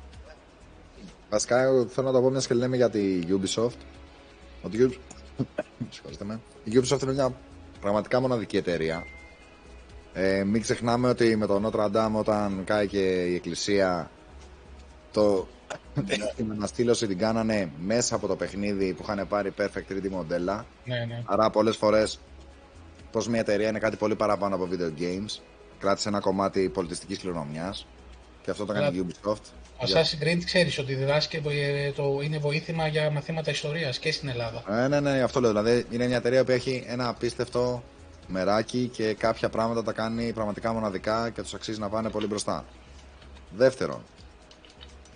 Βασικά, 1.31 1.61
εγώ 1.61 1.87
θέλω 1.87 2.07
να 2.07 2.13
το 2.13 2.21
πω 2.21 2.29
μιας 2.29 2.47
και 2.47 2.53
λέμε 2.53 2.75
για 2.75 2.89
τη 2.89 3.19
Ubisoft. 3.27 3.77
Ότι 4.61 4.77
η 4.77 4.89
Ubisoft... 4.89 5.45
Συγχωρείτε 5.89 6.23
με. 6.25 6.39
Η 6.63 6.71
Ubisoft 6.73 7.01
είναι 7.01 7.13
μια 7.13 7.33
πραγματικά 7.81 8.19
μοναδική 8.19 8.57
εταιρεία. 8.57 9.05
Ε, 10.13 10.43
μην 10.43 10.61
ξεχνάμε 10.61 11.09
ότι 11.09 11.35
με 11.35 11.45
τον 11.45 11.71
Notre 11.71 11.91
Dame 11.91 12.13
όταν 12.13 12.63
κάηκε 12.65 13.25
η 13.25 13.35
εκκλησία 13.35 14.11
το 15.11 15.47
την 16.35 16.51
αναστήλωση 16.51 17.07
την 17.07 17.17
κάνανε 17.17 17.71
μέσα 17.79 18.15
από 18.15 18.27
το 18.27 18.35
παιχνίδι 18.35 18.93
που 18.93 19.03
είχαν 19.03 19.27
πάρει 19.27 19.53
Perfect 19.57 19.91
3D 19.91 20.09
μοντέλα. 20.09 20.65
Ναι, 20.85 21.05
ναι. 21.07 21.23
Άρα 21.25 21.49
πολλές 21.49 21.77
φορές 21.77 22.19
πως 23.11 23.27
μια 23.27 23.39
εταιρεία 23.39 23.67
είναι 23.67 23.79
κάτι 23.79 23.95
πολύ 23.95 24.15
παραπάνω 24.15 24.55
από 24.55 24.67
video 24.71 25.01
games. 25.01 25.39
Κράτησε 25.79 26.09
ένα 26.09 26.19
κομμάτι 26.19 26.69
πολιτιστικής 26.69 27.19
κληρονομιάς. 27.19 27.87
Και 28.41 28.51
αυτό 28.51 28.65
το 28.65 28.73
έκανε 28.73 28.97
η 28.97 29.05
Ubisoft. 29.07 29.45
Ο 29.77 29.83
Assassin's 29.83 30.23
Creed 30.23 30.43
ξέρεις 30.45 30.79
ότι 30.79 30.93
διδάσκει, 30.93 31.41
ε, 31.47 31.91
το, 31.91 32.19
είναι 32.23 32.37
βοήθημα 32.37 32.87
για 32.87 33.11
μαθήματα 33.11 33.51
ιστορίας 33.51 33.99
και 33.99 34.11
στην 34.11 34.29
Ελλάδα. 34.29 34.83
Ε, 34.83 34.87
ναι, 34.87 34.99
ναι, 34.99 35.21
αυτό 35.21 35.39
λέω. 35.39 35.49
Δηλαδή 35.49 35.85
είναι 35.89 36.07
μια 36.07 36.17
εταιρεία 36.17 36.43
που 36.43 36.51
έχει 36.51 36.83
ένα 36.87 37.07
απίστευτο 37.07 37.83
μεράκι 38.27 38.89
και 38.93 39.13
κάποια 39.13 39.49
πράγματα 39.49 39.83
τα 39.83 39.91
κάνει 39.91 40.33
πραγματικά 40.33 40.73
μοναδικά 40.73 41.29
και 41.29 41.41
τους 41.41 41.53
αξίζει 41.53 41.79
να 41.79 41.89
πάνε 41.89 42.09
πολύ 42.09 42.27
μπροστά. 42.27 42.65
Δεύτερον, 43.57 44.01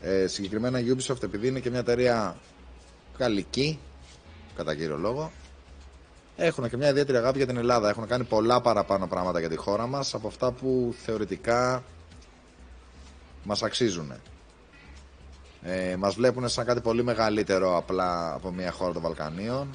ε, 0.07 0.27
συγκεκριμένα 0.27 0.80
η 0.80 0.86
Ubisoft 0.98 1.23
επειδή 1.23 1.48
είναι 1.48 1.60
και 1.60 1.69
μια 1.69 1.80
εταιρεία 1.80 2.38
γαλλική, 3.18 3.80
κατά 4.56 4.76
κύριο 4.76 4.98
λόγο, 4.98 5.32
έχουν 6.36 6.69
και 6.69 6.77
μια 6.77 6.90
ιδιαίτερη 6.90 7.18
αγάπη 7.18 7.38
για 7.38 7.48
την 7.48 7.57
Ελλάδα. 7.57 7.90
Έχουν 7.90 8.07
κάνει 8.07 8.23
πολλά 8.23 8.61
παραπάνω 8.61 9.07
πράγματα 9.07 9.40
για 9.40 9.49
τη 9.49 9.56
χώρα 9.56 9.88
μας 9.88 10.14
από 10.14 10.27
αυτά 10.27 10.52
που 10.52 10.95
θεωρητικά 11.06 11.84
μας 13.44 13.64
αξίζουν. 13.64 14.14
Ε, 15.61 15.95
μας 15.95 16.15
βλέπουν 16.15 16.49
σαν 16.49 16.65
κάτι 16.65 16.82
πολύ 16.82 17.03
μεγαλύτερο 17.03 17.77
απλά 17.77 18.34
από 18.34 18.52
μια 18.52 18.72
χώρα 18.72 18.94
των 18.94 19.02
Βαλκανίων 19.02 19.68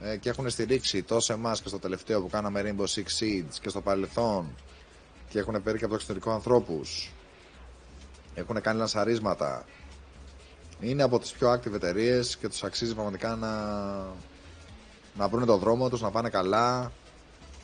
ε, 0.00 0.16
και 0.16 0.28
έχουν 0.28 0.50
στηρίξει 0.50 1.02
τόσο 1.02 1.32
εμάς 1.32 1.60
και 1.62 1.68
στο 1.68 1.78
τελευταίο 1.78 2.20
που 2.20 2.28
κάναμε 2.28 2.62
Rainbow 2.64 2.86
Six 2.94 3.22
Siege 3.22 3.58
και 3.60 3.68
στο 3.68 3.80
παρελθόν 3.80 4.46
και 5.28 5.38
έχουν 5.38 5.62
φέρει 5.62 5.78
και 5.78 5.84
από 5.84 5.88
το 5.88 5.94
εξωτερικό 5.94 6.30
ανθρώπους 6.30 7.10
έχουν 8.36 8.60
κάνει 8.60 8.78
λανσαρίσματα 8.78 9.64
είναι 10.80 11.02
από 11.02 11.18
τις 11.18 11.32
πιο 11.32 11.52
active 11.52 11.74
εταιρείες 11.74 12.36
και 12.36 12.48
τους 12.48 12.64
αξίζει 12.64 12.94
πραγματικά 12.94 13.36
να 13.36 13.50
να 15.16 15.28
βρουν 15.28 15.46
τον 15.46 15.58
δρόμο 15.58 15.88
τους, 15.88 16.00
να 16.00 16.10
πάνε 16.10 16.28
καλά 16.28 16.92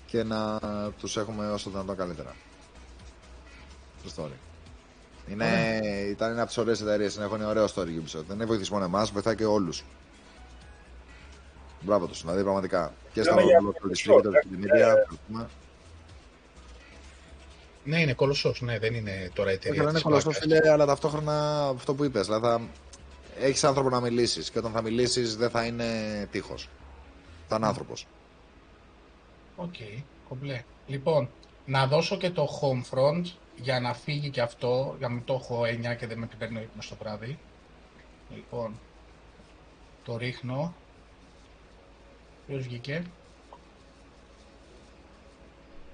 και 0.07 0.23
να 0.23 0.59
τους 0.99 1.16
έχουμε 1.16 1.51
όσο 1.51 1.70
δυνατόν 1.70 1.97
καλύτερα. 1.97 2.35
Το 4.03 4.12
story. 4.16 4.36
Είναι, 5.28 5.81
ήταν 6.09 6.31
ένα 6.31 6.39
από 6.39 6.49
τις 6.49 6.59
ωραίες 6.59 6.81
εταιρείες. 6.81 7.19
Έχουν 7.19 7.43
ωραίο 7.43 7.65
story 7.65 7.89
η 7.89 8.03
Ubisoft. 8.05 8.24
Δεν 8.28 8.40
έχει 8.40 8.49
βοηθήσει 8.49 8.73
μόνο 8.73 8.85
εμάς, 8.85 9.11
βοηθάει 9.11 9.35
και 9.35 9.44
όλους. 9.44 9.85
Μπράβο 11.81 12.07
τους, 12.07 12.20
δηλαδή 12.20 12.43
πραγματικά. 12.43 12.93
Και 13.12 13.23
στα 13.23 13.35
Λέμε 13.35 13.47
για 13.47 13.59
local 13.61 13.86
Ubisoft, 13.86 14.16
distributor 14.16 14.32
και 14.43 14.49
τη 14.49 14.62
media. 14.62 14.94
Ευχαριστούμε. 17.84 17.96
Ναι, 17.96 18.00
είναι 18.00 18.12
κολοσσός, 18.12 18.60
ναι, 18.60 18.78
δεν 18.78 18.94
είναι 18.94 19.30
τώρα 19.34 19.50
η 19.50 19.54
Όχι, 19.54 19.60
εταιρεία 19.62 19.72
δεν 19.72 19.82
είναι 19.82 19.92
της 19.92 20.02
κολοσσός, 20.02 20.38
Πλάκας. 20.38 20.59
φίλε, 20.59 20.72
αλλά 20.72 20.86
ταυτόχρονα 20.86 21.66
αυτό 21.68 21.94
που 21.94 22.04
είπες. 22.04 22.26
Δηλαδή 22.26 22.46
θα 22.46 22.60
έχεις 23.40 23.64
άνθρωπο 23.64 23.88
να 23.88 24.00
μιλήσεις 24.00 24.50
και 24.50 24.59
όταν 24.59 24.72
θα 24.72 24.82
μιλήσεις 24.82 25.36
δεν 25.36 25.50
θα 25.50 25.64
είναι 25.64 25.84
τείχος. 26.30 26.68
Θα 27.48 27.56
είναι 27.56 27.66
άνθρωπος. 27.66 28.06
Οκ, 29.56 29.74
κομπλέ. 30.28 30.64
Λοιπόν, 30.86 31.28
να 31.66 31.86
δώσω 31.86 32.16
και 32.16 32.30
το 32.30 32.48
Homefront 32.60 33.24
για 33.56 33.80
να 33.80 33.94
φύγει 33.94 34.30
και 34.30 34.40
αυτό, 34.40 34.94
για 34.98 35.09
να 35.09 35.14
μην 35.14 35.24
το 35.24 35.34
έχω 35.34 35.62
9 35.64 35.94
και 35.94 36.06
δεν 36.06 36.18
με 36.18 36.28
παίρνει 36.38 36.59
ο 36.59 36.62
ύπνος 36.62 36.88
το 36.88 36.96
βράδυ. 37.00 37.38
Λοιπόν, 38.34 38.80
το 40.04 40.16
ρίχνω. 40.16 40.74
Ποιος 42.46 42.62
βγήκε; 42.62 43.02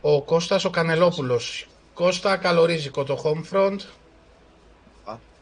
Ο 0.01 0.23
Κώστας 0.23 0.65
ο 0.65 0.71
Κανελόπουλος. 0.71 1.69
Κώστα, 1.99 2.37
καλορίζικο 2.37 3.05
το 3.05 3.23
Homefront. 3.25 3.79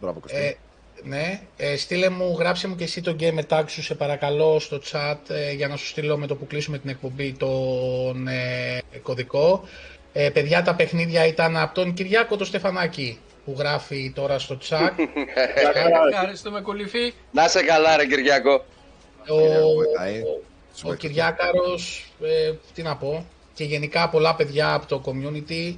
Μπράβο, 0.01 0.20
Κωστή. 0.20 0.39
Ε, 0.39 0.57
ναι, 1.03 1.41
ε, 1.57 1.77
στείλε 1.77 2.09
μου, 2.09 2.37
γράψε 2.39 2.69
μου 2.69 2.74
και 2.74 2.85
εσύ 2.85 3.01
το 3.01 3.16
game 3.20 3.41
tag 3.49 3.65
σου 3.66 3.83
σε 3.83 3.95
παρακαλώ 3.95 4.59
στο 4.59 4.81
chat 4.93 5.16
ε, 5.28 5.53
για 5.53 5.69
να 5.69 5.77
σου 5.77 5.87
στείλω 5.87 6.16
με 6.16 6.27
το 6.27 6.37
που 6.37 6.47
κλείσουμε 6.47 6.78
την 6.78 6.91
εκπομπή 6.91 7.33
τον 7.33 8.28
ε, 8.28 8.81
κωδικό. 9.03 9.69
Ε, 10.12 10.31
παιδιά, 10.31 10.62
τα 10.62 10.74
παιχνίδια 10.74 11.27
ήταν 11.27 11.57
από 11.57 11.74
τον 11.74 11.95
Κυριάκο 11.95 12.37
το 12.37 12.45
Στεφανάκη 12.45 13.19
που 13.45 13.55
γράφει 13.59 14.12
τώρα 14.15 14.39
στο 14.39 14.59
chat. 14.69 14.91
Ευχαριστούμε 16.12 16.61
κουλήφι. 16.61 17.15
Να 17.33 17.49
σε 17.49 17.62
καλά, 17.62 17.97
ρε 17.97 18.07
Κυριακό. 18.07 18.65
ο, 19.28 19.37
Κυριάκο 19.37 19.74
βοηθάει. 19.74 20.20
ο, 20.20 20.43
Τους 20.73 20.83
ο 20.83 20.87
βοηθάει. 20.87 20.97
Κυριάκαρος, 20.97 22.12
ε, 22.23 22.53
τι 22.74 22.83
να 22.83 22.97
πω, 22.97 23.27
και 23.55 23.65
γενικά 23.65 24.09
πολλά 24.09 24.35
παιδιά 24.35 24.74
από 24.74 24.87
το 24.87 25.03
community. 25.05 25.74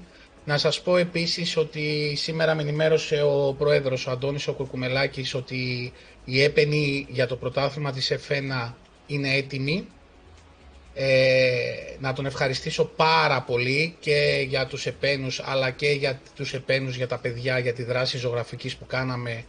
Να 0.48 0.58
σας 0.58 0.80
πω 0.80 0.96
επίσης 0.96 1.56
ότι 1.56 2.14
σήμερα 2.16 2.54
με 2.54 2.62
ενημέρωσε 2.62 3.22
ο 3.22 3.54
πρόεδρος, 3.58 4.06
ο 4.06 4.10
Αντώνης 4.10 4.48
ο 4.48 4.52
Κουρκουμελάκης, 4.52 5.34
ότι 5.34 5.92
η 6.24 6.42
έπαινη 6.42 7.06
για 7.10 7.26
το 7.26 7.36
πρωτάθλημα 7.36 7.92
της 7.92 8.12
F1 8.12 8.72
είναι 9.06 9.34
έτοιμη. 9.34 9.86
ε, 10.94 11.96
να 12.00 12.12
τον 12.12 12.26
ευχαριστήσω 12.26 12.84
πάρα 12.84 13.42
πολύ 13.42 13.96
και 14.00 14.44
για 14.48 14.66
τους 14.66 14.86
επένους 14.86 15.40
αλλά 15.44 15.70
και 15.70 15.90
για 15.90 16.20
τους 16.36 16.54
επένους 16.54 16.96
για 16.96 17.06
τα 17.06 17.18
παιδιά 17.18 17.58
για 17.58 17.72
τη 17.72 17.82
δράση 17.82 18.18
ζωγραφικής 18.18 18.76
που 18.76 18.86
κάναμε 18.86 19.44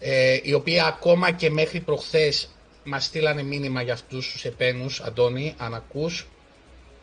ε, 0.00 0.38
η 0.42 0.52
οποία 0.52 0.84
ακόμα 0.86 1.30
και 1.32 1.50
μέχρι 1.50 1.80
προχθές 1.80 2.48
μας 2.84 3.04
στείλανε 3.04 3.42
μήνυμα 3.42 3.82
για 3.82 3.92
αυτούς 3.92 4.32
τους 4.32 4.44
επένους 4.44 5.00
Αντώνη, 5.00 5.54
αν 5.58 5.74
ακούς 5.74 6.26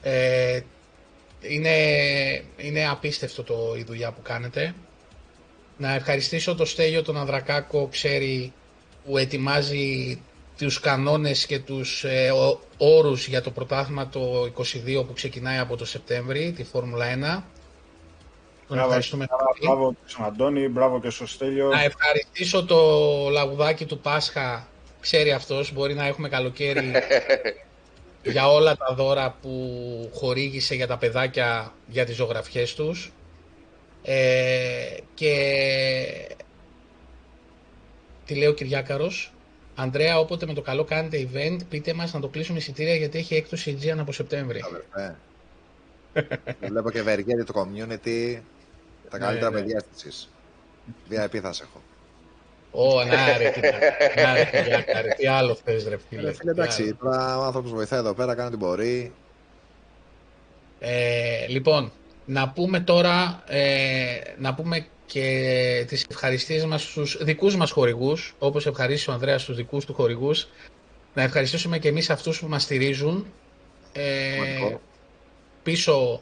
ε, 0.01 0.59
είναι, 1.41 1.75
είναι 2.57 2.87
απίστευτο 2.89 3.43
το, 3.43 3.75
η 3.77 3.83
δουλειά 3.83 4.11
που 4.11 4.21
κάνετε 4.21 4.75
να 5.77 5.93
ευχαριστήσω 5.93 6.55
το 6.55 6.65
Στέλιο 6.65 7.03
τον 7.03 7.17
Ανδρακάκο 7.17 7.87
ξέρει 7.91 8.53
που 9.05 9.17
ετοιμάζει 9.17 10.21
τους 10.57 10.79
κανόνες 10.79 11.45
και 11.45 11.59
τους 11.59 12.03
ε, 12.03 12.31
όρους 12.77 13.27
για 13.27 13.41
το 13.41 13.51
πρωτάθλημα 13.51 14.07
το 14.07 14.51
22 14.57 15.03
που 15.07 15.13
ξεκινάει 15.13 15.57
από 15.57 15.75
το 15.77 15.85
Σεπτέμβρη, 15.85 16.51
τη 16.51 16.63
Φόρμουλα 16.63 17.05
1. 17.39 17.43
Τον 18.67 18.79
ευχαριστούμε 18.79 19.25
Μπράβο 19.61 19.95
στον 20.05 20.25
Αντώνη, 20.25 20.67
μπράβο 20.67 20.99
και 20.99 21.09
στο 21.09 21.27
Στέλιο. 21.27 21.69
Να 21.69 21.83
ευχαριστήσω 21.83 22.65
το 22.65 22.79
λαγουδάκι 23.31 23.85
του 23.85 23.99
Πάσχα, 23.99 24.67
ξέρει 24.99 25.31
αυτός, 25.31 25.73
μπορεί 25.73 25.93
να 25.93 26.05
έχουμε 26.05 26.29
καλοκαίρι 26.29 26.91
για 28.23 28.51
όλα 28.51 28.77
τα 28.77 28.93
δώρα 28.93 29.37
που 29.41 30.09
χορήγησε 30.13 30.75
για 30.75 30.87
τα 30.87 30.97
παιδάκια 30.97 31.73
για 31.87 32.05
τις 32.05 32.15
ζωγραφιές 32.15 32.75
τους. 32.75 33.11
Ε, 34.03 34.97
και 35.13 36.37
τι 38.25 38.35
λέει 38.35 38.47
ο 38.47 38.53
Κυριάκαρος, 38.53 39.33
Ανδρέα, 39.75 40.19
όποτε 40.19 40.45
με 40.45 40.53
το 40.53 40.61
καλό 40.61 40.83
κάνετε 40.83 41.29
event, 41.33 41.57
πείτε 41.69 41.93
μας 41.93 42.13
να 42.13 42.19
το 42.19 42.27
κλείσουμε 42.27 42.57
εισιτήρια 42.57 42.95
γιατί 42.95 43.17
έχει 43.17 43.35
έκπτωση 43.35 43.69
η 43.69 43.77
Aegean 43.81 43.97
από 43.97 44.11
Σεπτέμβρη. 44.11 44.63
Βλέπω 46.59 46.91
και 46.91 47.01
Βεργέτη 47.01 47.43
το 47.43 47.53
community, 47.55 48.39
τα 49.09 49.17
καλύτερα 49.17 49.51
ναι, 49.51 49.59
παιδιά 49.59 49.83
εσείς. 49.95 50.29
VIP 51.09 51.37
θα 51.41 51.53
σε 51.53 51.63
έχω. 51.63 51.81
Ω, 52.79 53.03
να 53.03 53.37
ρε, 53.37 53.49
τι, 53.49 53.61
τι 55.17 55.27
άλλο 55.27 55.57
θες 55.63 55.87
ρε 55.87 55.97
φίλε. 56.09 56.33
Φίλε, 56.33 56.51
εντάξει, 56.51 56.93
τώρα 56.93 57.39
ο 57.39 57.43
άνθρωπος 57.43 57.71
βοηθάει 57.71 57.99
εδώ 57.99 58.13
πέρα, 58.13 58.35
κάνει 58.35 58.47
ό,τι 58.47 58.57
μπορεί. 58.57 59.13
Ε, 60.79 61.47
λοιπόν, 61.47 61.91
να 62.25 62.49
πούμε 62.49 62.79
τώρα, 62.79 63.43
ε, 63.47 64.19
να 64.37 64.53
πούμε 64.53 64.85
και 65.05 65.85
τις 65.87 66.05
ευχαριστίες 66.09 66.65
μας 66.65 66.83
στους 66.83 67.17
δικούς 67.23 67.55
μας 67.55 67.71
χορηγούς, 67.71 68.35
όπως 68.39 68.65
ευχαρίστησε 68.65 69.09
ο 69.09 69.13
Ανδρέας 69.13 69.41
στους 69.41 69.55
δικούς 69.55 69.85
του 69.85 69.93
χορηγούς, 69.93 70.47
να 71.13 71.21
ευχαριστήσουμε 71.21 71.77
και 71.77 71.87
εμείς 71.87 72.09
αυτούς 72.09 72.39
που 72.39 72.47
μας 72.47 72.63
στηρίζουν 72.63 73.25
ε, 73.93 74.75
πίσω 75.63 76.21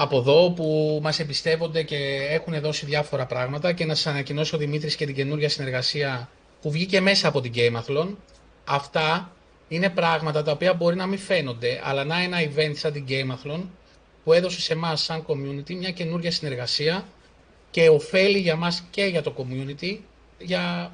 από 0.00 0.18
εδώ 0.18 0.50
που 0.50 0.98
μας 1.02 1.18
εμπιστεύονται 1.18 1.82
και 1.82 1.96
έχουν 2.30 2.60
δώσει 2.60 2.86
διάφορα 2.86 3.26
πράγματα 3.26 3.72
και 3.72 3.84
να 3.84 3.94
σας 3.94 4.06
ανακοινώσω 4.06 4.56
ο 4.56 4.58
Δημήτρης 4.58 4.96
και 4.96 5.06
την 5.06 5.14
καινούργια 5.14 5.48
συνεργασία 5.48 6.28
που 6.62 6.70
βγήκε 6.70 7.00
μέσα 7.00 7.28
από 7.28 7.40
την 7.40 7.52
Gameathlon. 7.54 8.08
Αυτά 8.64 9.32
είναι 9.68 9.90
πράγματα 9.90 10.42
τα 10.42 10.52
οποία 10.52 10.74
μπορεί 10.74 10.96
να 10.96 11.06
μην 11.06 11.18
φαίνονται, 11.18 11.80
αλλά 11.84 12.04
να 12.04 12.22
ένα 12.22 12.38
event 12.40 12.72
σαν 12.74 12.92
την 12.92 13.04
Gameathlon 13.08 13.62
που 14.24 14.32
έδωσε 14.32 14.60
σε 14.60 14.72
εμάς 14.72 15.02
σαν 15.02 15.24
community 15.26 15.74
μια 15.74 15.90
καινούργια 15.90 16.30
συνεργασία 16.30 17.04
και 17.70 17.88
ωφέλει 17.88 18.38
για 18.38 18.56
μας 18.56 18.84
και 18.90 19.04
για 19.04 19.22
το 19.22 19.34
community 19.38 19.98
για 20.38 20.92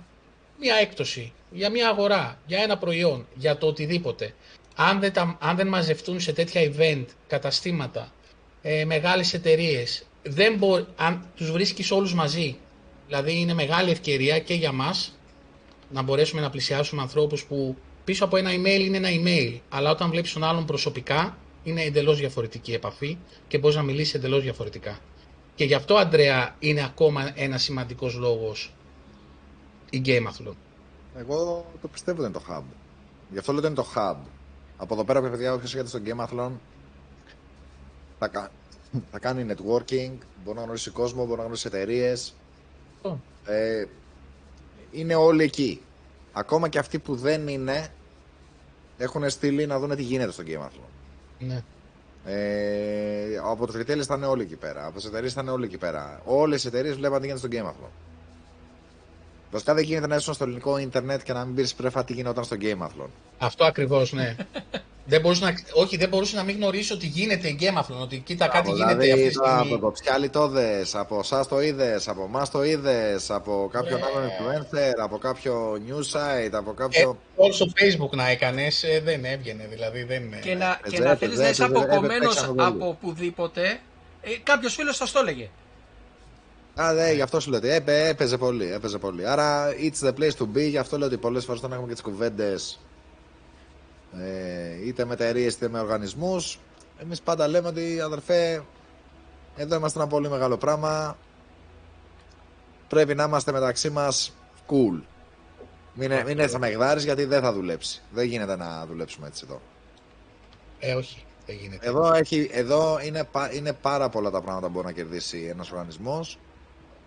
μια 0.60 0.74
έκπτωση, 0.74 1.32
για 1.50 1.70
μια 1.70 1.88
αγορά, 1.88 2.38
για 2.46 2.62
ένα 2.62 2.78
προϊόν, 2.78 3.26
για 3.34 3.56
το 3.58 3.66
οτιδήποτε. 3.66 4.34
Αν 4.76 5.00
δεν, 5.00 5.12
τα, 5.12 5.38
αν 5.40 5.56
δεν 5.56 5.66
μαζευτούν 5.68 6.20
σε 6.20 6.32
τέτοια 6.32 6.72
event, 6.72 7.04
καταστήματα, 7.26 8.12
ε, 8.66 8.84
μεγάλες 8.84 9.34
εταιρείες, 9.34 10.06
δεν 10.22 10.58
αν 10.96 11.26
τους 11.36 11.50
βρίσκεις 11.50 11.90
όλους 11.90 12.14
μαζί, 12.14 12.56
δηλαδή 13.06 13.40
είναι 13.40 13.54
μεγάλη 13.54 13.90
ευκαιρία 13.90 14.38
και 14.38 14.54
για 14.54 14.72
μας 14.72 15.18
να 15.92 16.02
μπορέσουμε 16.02 16.40
να 16.40 16.50
πλησιάσουμε 16.50 17.02
ανθρώπους 17.02 17.44
που 17.44 17.76
πίσω 18.04 18.24
από 18.24 18.36
ένα 18.36 18.50
email 18.50 18.80
είναι 18.80 18.96
ένα 18.96 19.08
email, 19.10 19.60
αλλά 19.68 19.90
όταν 19.90 20.10
βλέπεις 20.10 20.32
τον 20.32 20.44
άλλον 20.44 20.66
προσωπικά 20.66 21.38
είναι 21.62 21.82
εντελώς 21.82 22.18
διαφορετική 22.18 22.72
επαφή 22.72 23.18
και 23.48 23.58
μπορείς 23.58 23.76
να 23.76 23.82
μιλήσεις 23.82 24.14
εντελώς 24.14 24.42
διαφορετικά. 24.42 24.98
Και 25.54 25.64
γι' 25.64 25.74
αυτό, 25.74 25.94
Αντρέα, 25.94 26.56
είναι 26.58 26.84
ακόμα 26.84 27.32
ένας 27.34 27.62
σημαντικός 27.62 28.14
λόγος 28.14 28.72
η 29.90 30.02
Game 30.04 30.26
Εγώ 31.16 31.66
το 31.80 31.88
πιστεύω 31.88 32.22
ότι 32.22 32.30
είναι 32.30 32.38
το 32.38 32.44
hub. 32.48 32.62
Γι' 33.30 33.38
αυτό 33.38 33.52
λέω 33.52 33.60
ότι 33.60 33.70
είναι 33.70 33.82
το 33.82 33.86
hub. 33.94 34.16
Από 34.76 34.94
εδώ 34.94 35.04
πέρα, 35.04 35.22
παιδιά, 35.22 35.52
όποιος 35.52 35.74
έχετε 35.74 35.88
στο 35.88 36.00
Game 36.04 36.24
θα, 38.32 38.50
θα 39.10 39.18
κάνει 39.18 39.46
networking, 39.48 40.12
μπορεί 40.44 40.56
να 40.56 40.62
γνωρίσει 40.62 40.90
κόσμο, 40.90 41.24
μπορεί 41.24 41.36
να 41.36 41.42
γνωρίσει 41.42 41.66
εταιρείες. 41.66 42.34
Ε, 43.46 43.84
είναι 44.92 45.14
όλοι 45.14 45.42
εκεί. 45.42 45.82
Ακόμα 46.32 46.68
και 46.68 46.78
αυτοί 46.78 46.98
που 46.98 47.14
δεν 47.16 47.48
είναι, 47.48 47.88
έχουν 48.98 49.30
στείλει 49.30 49.66
να 49.66 49.78
δουν 49.78 49.96
τι 49.96 50.02
γίνεται 50.02 50.32
στο 50.32 50.42
Game 50.46 50.68
Ναι. 51.38 51.62
Ε, 52.26 53.36
από 53.42 53.66
τους 53.66 53.76
retailers 53.76 54.04
θα 54.04 54.14
είναι 54.14 54.26
όλοι 54.26 54.42
εκεί 54.42 54.56
πέρα. 54.56 54.86
Από 54.86 54.96
τις 54.96 55.04
εταιρείες 55.04 55.32
θα 55.32 55.40
είναι 55.40 55.50
όλοι 55.50 55.64
εκεί 55.64 55.78
πέρα. 55.78 56.20
Όλες 56.24 56.64
οι 56.64 56.66
εταιρείες 56.66 56.96
βλέπουν 56.96 57.20
τι 57.20 57.26
γίνεται 57.26 57.46
στο 57.46 57.48
game 57.52 57.68
αυτό. 57.68 57.90
Βασικά 59.54 59.74
δεν 59.74 59.84
γίνεται 59.84 60.06
να 60.06 60.16
ήσουν 60.16 60.34
στο 60.34 60.44
ελληνικό 60.44 60.78
ίντερνετ 60.78 61.22
και 61.22 61.32
να 61.32 61.44
μην 61.44 61.54
πεις 61.54 61.74
πρέφα 61.74 62.04
τι 62.04 62.12
γινόταν 62.12 62.44
στο 62.44 62.56
Game 62.60 62.86
Athlon. 62.86 63.08
Αυτό 63.38 63.64
ακριβώς, 63.64 64.12
ναι. 64.12 64.36
δεν 65.12 65.20
μπορούσε 65.20 65.44
να, 65.44 65.54
όχι, 65.72 65.96
δεν 65.96 66.08
μπορούσε 66.08 66.36
να 66.36 66.42
μην 66.42 66.56
γνωρίσει 66.56 66.92
ότι 66.92 67.06
γίνεται 67.06 67.48
η 67.48 67.58
Game 67.60 67.78
Athlon, 67.80 68.00
ότι 68.00 68.18
κοίτα 68.18 68.48
κάτι 68.48 68.72
δηλαδή, 68.72 69.04
γίνεται 69.06 69.12
αυτή 69.12 69.26
τη 69.26 69.34
στιγμή. 69.34 69.72
Από 69.72 69.78
το 69.78 69.90
ψιάλι 69.90 70.28
το 70.28 70.44
είδε, 70.44 70.84
από 70.92 71.18
εσά 71.18 71.46
το 71.46 71.60
είδες, 71.60 72.08
από 72.08 72.24
εμά 72.24 72.48
το 72.48 72.64
είδες, 72.64 73.30
από 73.30 73.68
κάποιον 73.72 74.00
yeah. 74.00 74.02
άλλον 74.02 74.28
influencer, 74.28 74.92
από 75.02 75.18
κάποιο 75.18 75.78
news 75.88 76.16
site, 76.16 76.52
από 76.52 76.72
κάποιο. 76.72 77.18
Ε, 77.36 77.52
στο 77.52 77.66
Facebook 77.74 78.16
να 78.16 78.28
έκανες, 78.28 78.82
ε, 78.82 79.00
δεν 79.04 79.24
έβγαινε 79.24 79.66
δηλαδή. 79.70 80.02
Δεν... 80.02 80.22
Και 80.42 80.54
να, 80.54 80.80
και 80.88 80.98
να 80.98 81.14
θέλει 81.14 81.36
να 81.36 81.48
είσαι 81.48 81.64
αποκομμένος 81.64 82.48
από 82.56 82.88
οπουδήποτε, 82.88 83.80
ε, 84.20 84.30
κάποιος 84.42 84.74
φίλος 84.74 84.96
θα 84.96 85.06
το 85.12 85.18
έλεγε. 85.18 85.50
Α, 86.76 86.92
ναι, 86.92 87.12
γι' 87.12 87.20
αυτό 87.20 87.40
σου 87.40 87.50
λέω 87.50 87.58
ότι 87.58 87.68
έπαιζε 87.88 88.38
πολύ, 88.38 88.72
έπαιζε 88.72 88.98
πολύ. 88.98 89.28
Άρα, 89.28 89.72
it's 89.72 90.06
the 90.06 90.12
place 90.12 90.36
to 90.38 90.42
be, 90.42 90.68
γι' 90.68 90.78
αυτό 90.78 90.98
λέω 90.98 91.06
ότι 91.06 91.16
πολλές 91.16 91.44
φορές 91.44 91.60
όταν 91.60 91.72
έχουμε 91.72 91.88
και 91.88 91.94
τις 91.94 92.02
κουβέντες 92.02 92.80
ε, 94.20 94.86
είτε 94.86 95.04
με 95.04 95.12
εταιρείε 95.12 95.46
είτε 95.46 95.68
με 95.68 95.80
οργανισμούς, 95.80 96.58
εμείς 96.98 97.20
πάντα 97.20 97.48
λέμε 97.48 97.68
ότι 97.68 98.00
αδερφέ, 98.00 98.64
εδώ 99.56 99.76
είμαστε 99.76 99.98
ένα 99.98 100.08
πολύ 100.08 100.28
μεγάλο 100.28 100.56
πράγμα. 100.56 101.16
Πρέπει 102.88 103.14
να 103.14 103.24
είμαστε 103.24 103.52
μεταξύ 103.52 103.90
μας 103.90 104.32
cool. 104.68 105.02
Μην, 105.94 106.12
μην 106.26 106.38
έρθει 106.38 106.58
με 106.58 106.96
γιατί 106.98 107.24
δεν 107.24 107.42
θα 107.42 107.52
δουλέψει. 107.52 108.02
Δεν 108.10 108.26
γίνεται 108.26 108.56
να 108.56 108.86
δουλέψουμε 108.86 109.26
έτσι 109.26 109.44
εδώ. 109.46 109.60
Ε, 110.78 110.94
όχι. 110.94 111.24
Δεν 111.46 111.56
γίνεται. 111.56 111.88
Εδώ, 111.88 112.12
έχει, 112.12 112.50
εδώ 112.52 112.98
είναι, 113.02 113.28
είναι 113.52 113.72
πάρα 113.72 114.08
πολλά 114.08 114.30
τα 114.30 114.40
πράγματα 114.40 114.66
που 114.66 114.72
μπορεί 114.72 114.86
να 114.86 114.92
κερδίσει 114.92 115.46
ένας 115.50 115.70
οργανισμός. 115.70 116.38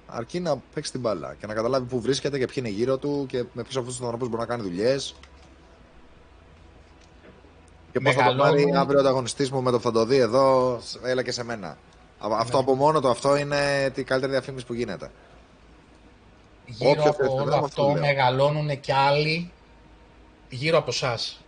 Αρκεί 0.08 0.40
να 0.40 0.58
παίξει 0.74 0.92
την 0.92 1.00
μπάλα 1.00 1.36
και 1.40 1.48
να 1.48 1.54
καταλάβει 1.54 1.86
πού 1.86 2.02
βρίσκεται 2.02 2.38
και 2.38 2.46
ποιοι 2.46 2.56
είναι 2.58 2.70
γύρω 2.70 2.98
του 2.98 3.26
και 3.30 3.38
με 3.54 3.64
ποιους 3.64 3.76
αυτούς 3.78 3.96
τους 3.96 4.02
ανθρώπους 4.02 4.28
μπορεί 4.28 4.42
να 4.42 4.48
κάνει 4.48 4.62
δουλειές. 4.62 5.16
Και 7.92 8.00
πώς 8.00 8.16
θα 8.16 8.24
το 8.24 8.36
πάρει 8.36 8.74
αύριο 8.76 8.98
ο 8.98 9.02
ανταγωνιστής 9.02 9.52
μου 9.52 9.62
με 9.62 9.72
το 9.72 9.78
που 9.78 9.84
θα 9.84 9.92
το 9.92 10.06
δει 10.06 10.18
εδώ, 10.18 10.80
έλα 11.04 11.24
και 11.24 11.32
σε 11.32 11.44
μένα. 11.44 11.78
Αυτό 12.20 12.58
ναι. 12.58 12.64
από 12.64 12.76
μόνο 12.76 13.00
το 13.00 13.10
αυτό 13.10 13.36
είναι 13.36 13.90
την 13.94 14.06
καλύτερη 14.06 14.32
διαφήμιση 14.32 14.66
που 14.66 14.74
γίνεται. 14.74 15.12
Γύρω 16.66 17.04
από 17.06 17.34
όλο 17.34 17.56
αυτό 17.56 17.98
μεγαλώνουν 18.00 18.80
και 18.80 18.94
άλλοι 18.94 19.52
γύρω 20.50 20.78
από 20.78 20.90
εσάς. 20.90 21.42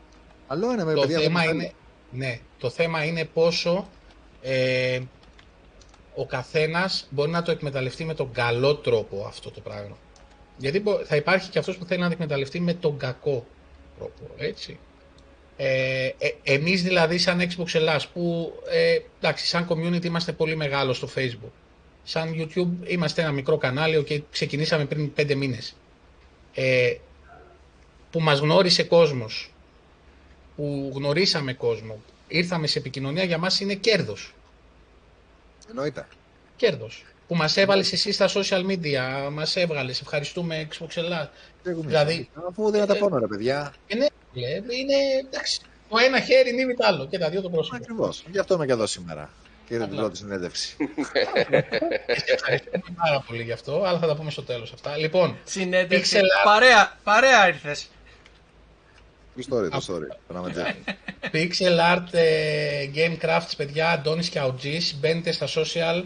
Άλλο 0.48 0.72
είναι 0.72 0.84
με 0.84 0.94
το 0.94 1.08
θέμα 1.08 1.44
είναι, 1.44 1.74
ναι, 2.12 2.40
το 2.58 2.70
θέμα 2.70 3.04
είναι 3.04 3.26
πόσο 3.26 3.88
ε, 4.42 5.00
ο 6.16 6.26
καθένας 6.26 7.08
μπορεί 7.10 7.32
να 7.32 7.42
το 7.42 7.52
εκμεταλλευτεί 7.52 8.04
με 8.04 8.14
τον 8.14 8.32
καλό 8.32 8.76
τρόπο 8.76 9.26
αυτό 9.28 9.52
το 9.52 9.60
πράγμα. 9.60 9.98
Γιατί 10.58 10.84
θα 11.06 11.16
υπάρχει 11.16 11.50
και 11.50 11.60
αυτός 11.60 11.78
που 11.78 11.86
θέλει 11.86 12.00
να 12.00 12.08
το 12.08 12.14
εκμεταλλευτεί 12.14 12.60
με 12.60 12.74
τον 12.74 12.98
κακό 12.98 13.46
τρόπο, 13.98 14.34
έτσι. 14.38 14.80
Ε, 15.58 16.06
ε, 16.18 16.34
εμείς 16.44 16.84
δηλαδή 16.84 17.18
σαν 17.18 17.42
Xbox 17.42 17.74
Ελλάς 17.74 18.08
που 18.08 18.54
ε, 18.70 19.00
εντάξει, 19.18 19.46
σαν 19.46 19.68
community 19.70 20.06
είμαστε 20.06 20.32
πολύ 20.32 20.56
μεγάλο 20.56 20.94
στο 20.94 21.10
Facebook. 21.16 21.52
Σαν 22.04 22.34
YouTube 22.36 22.88
είμαστε 22.88 23.22
ένα 23.22 23.32
μικρό 23.32 23.58
κανάλι 23.58 24.04
και 24.04 24.22
ξεκινήσαμε 24.32 24.86
πριν 24.86 25.14
πέντε 25.14 25.36
μήνες. 25.36 25.76
Ε, 26.54 26.94
που 28.12 28.20
μας 28.20 28.40
γνώρισε 28.40 28.84
κόσμος, 28.84 29.54
που 30.56 30.92
γνωρίσαμε 30.96 31.54
κόσμο, 31.54 32.02
ήρθαμε 32.28 32.68
σε 32.68 32.80
επικοινωνία 32.80 33.24
για 33.24 33.38
μας 33.38 33.60
είναι 33.60 33.74
κέρδος. 33.74 34.34
Εννοείται. 35.70 36.08
Κέρδος. 36.56 37.06
Που 37.28 37.36
μας 37.36 37.58
έβαλες 37.58 37.92
εσύ 37.94 38.12
στα 38.12 38.28
social 38.34 38.66
media, 38.66 39.30
μας 39.32 39.56
έβγαλες, 39.56 40.02
ευχαριστούμε 40.02 40.68
Xbox 40.72 40.98
Ελλάς. 40.98 41.30
Δηλαδή, 41.64 42.30
αφού 42.50 42.72
δεν 42.72 42.86
τα 42.88 42.96
πω 42.98 43.18
ρε 43.18 43.28
παιδιά. 43.28 43.74
Ε, 43.88 43.96
ναι, 43.96 44.06
είναι, 44.76 44.96
εντάξει, 45.28 45.60
Το 45.90 45.98
ένα 46.06 46.20
χέρι 46.20 46.54
νύμει 46.54 46.74
το 46.74 46.86
άλλο 46.88 47.08
και 47.08 47.18
τα 47.18 47.30
δύο 47.30 47.42
το 47.42 47.50
πρόσωπο. 47.50 47.76
Ακριβώς. 47.76 48.24
Γι' 48.32 48.40
αυτό 48.40 48.54
είμαι 48.54 48.66
και 48.66 48.72
εδώ 48.72 48.86
σήμερα. 48.86 49.30
Και 49.68 49.76
είδα 49.76 49.88
την 49.88 49.98
πρώτη 49.98 50.18
συνέντευξη. 50.18 50.76
Ευχαριστούμε 52.26 52.84
πάρα 52.96 53.24
πολύ 53.28 53.44
γι' 53.44 53.52
αυτό, 53.52 53.84
αλλά 53.84 54.00
θα 54.00 54.08
τα 54.08 54.16
πούμε 54.16 54.32
στο 54.32 54.44
τέλος 54.44 54.74
αυτά. 54.74 54.98
Λοιπόν, 54.98 55.38
Συνέντευξη. 55.44 56.18
Pixel 56.20 56.24
art. 56.24 56.44
Παρέα, 56.46 56.98
παρέα 57.04 57.48
ήρθες. 57.48 57.88
Το 59.48 59.58
story, 59.58 59.70
το 59.70 59.86
story. 59.88 60.18
Περνάμε 60.28 60.52
τζέφι. 60.52 60.76
Pixel 61.34 61.96
Art 61.96 62.14
ε, 62.14 62.90
Game 62.96 63.26
Crafts, 63.26 63.52
παιδιά, 63.58 63.90
Αντώνης 63.90 64.30
και 64.30 64.40
Αουτζής, 64.40 64.96
μπαίνετε 65.00 65.32
στα 65.32 65.48
social, 65.48 66.04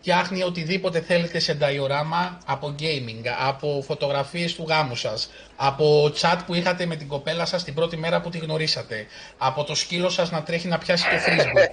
φτιάχνει 0.00 0.42
οτιδήποτε 0.42 1.00
θέλετε 1.00 1.38
σε 1.38 1.58
diorama 1.60 2.36
από 2.46 2.74
gaming, 2.78 3.22
από 3.48 3.82
φωτογραφίες 3.86 4.54
του 4.54 4.64
γάμου 4.68 4.94
σας, 4.96 5.30
από 5.56 6.12
chat 6.20 6.38
που 6.46 6.54
είχατε 6.54 6.86
με 6.86 6.96
την 6.96 7.08
κοπέλα 7.08 7.44
σας 7.44 7.64
την 7.64 7.74
πρώτη 7.74 7.96
μέρα 7.96 8.20
που 8.20 8.30
τη 8.30 8.38
γνωρίσατε, 8.38 9.06
από 9.38 9.64
το 9.64 9.74
σκύλο 9.74 10.08
σας 10.08 10.30
να 10.30 10.42
τρέχει 10.42 10.68
να 10.68 10.78
πιάσει 10.78 11.04
το 11.04 11.16
frisbee. 11.26 11.68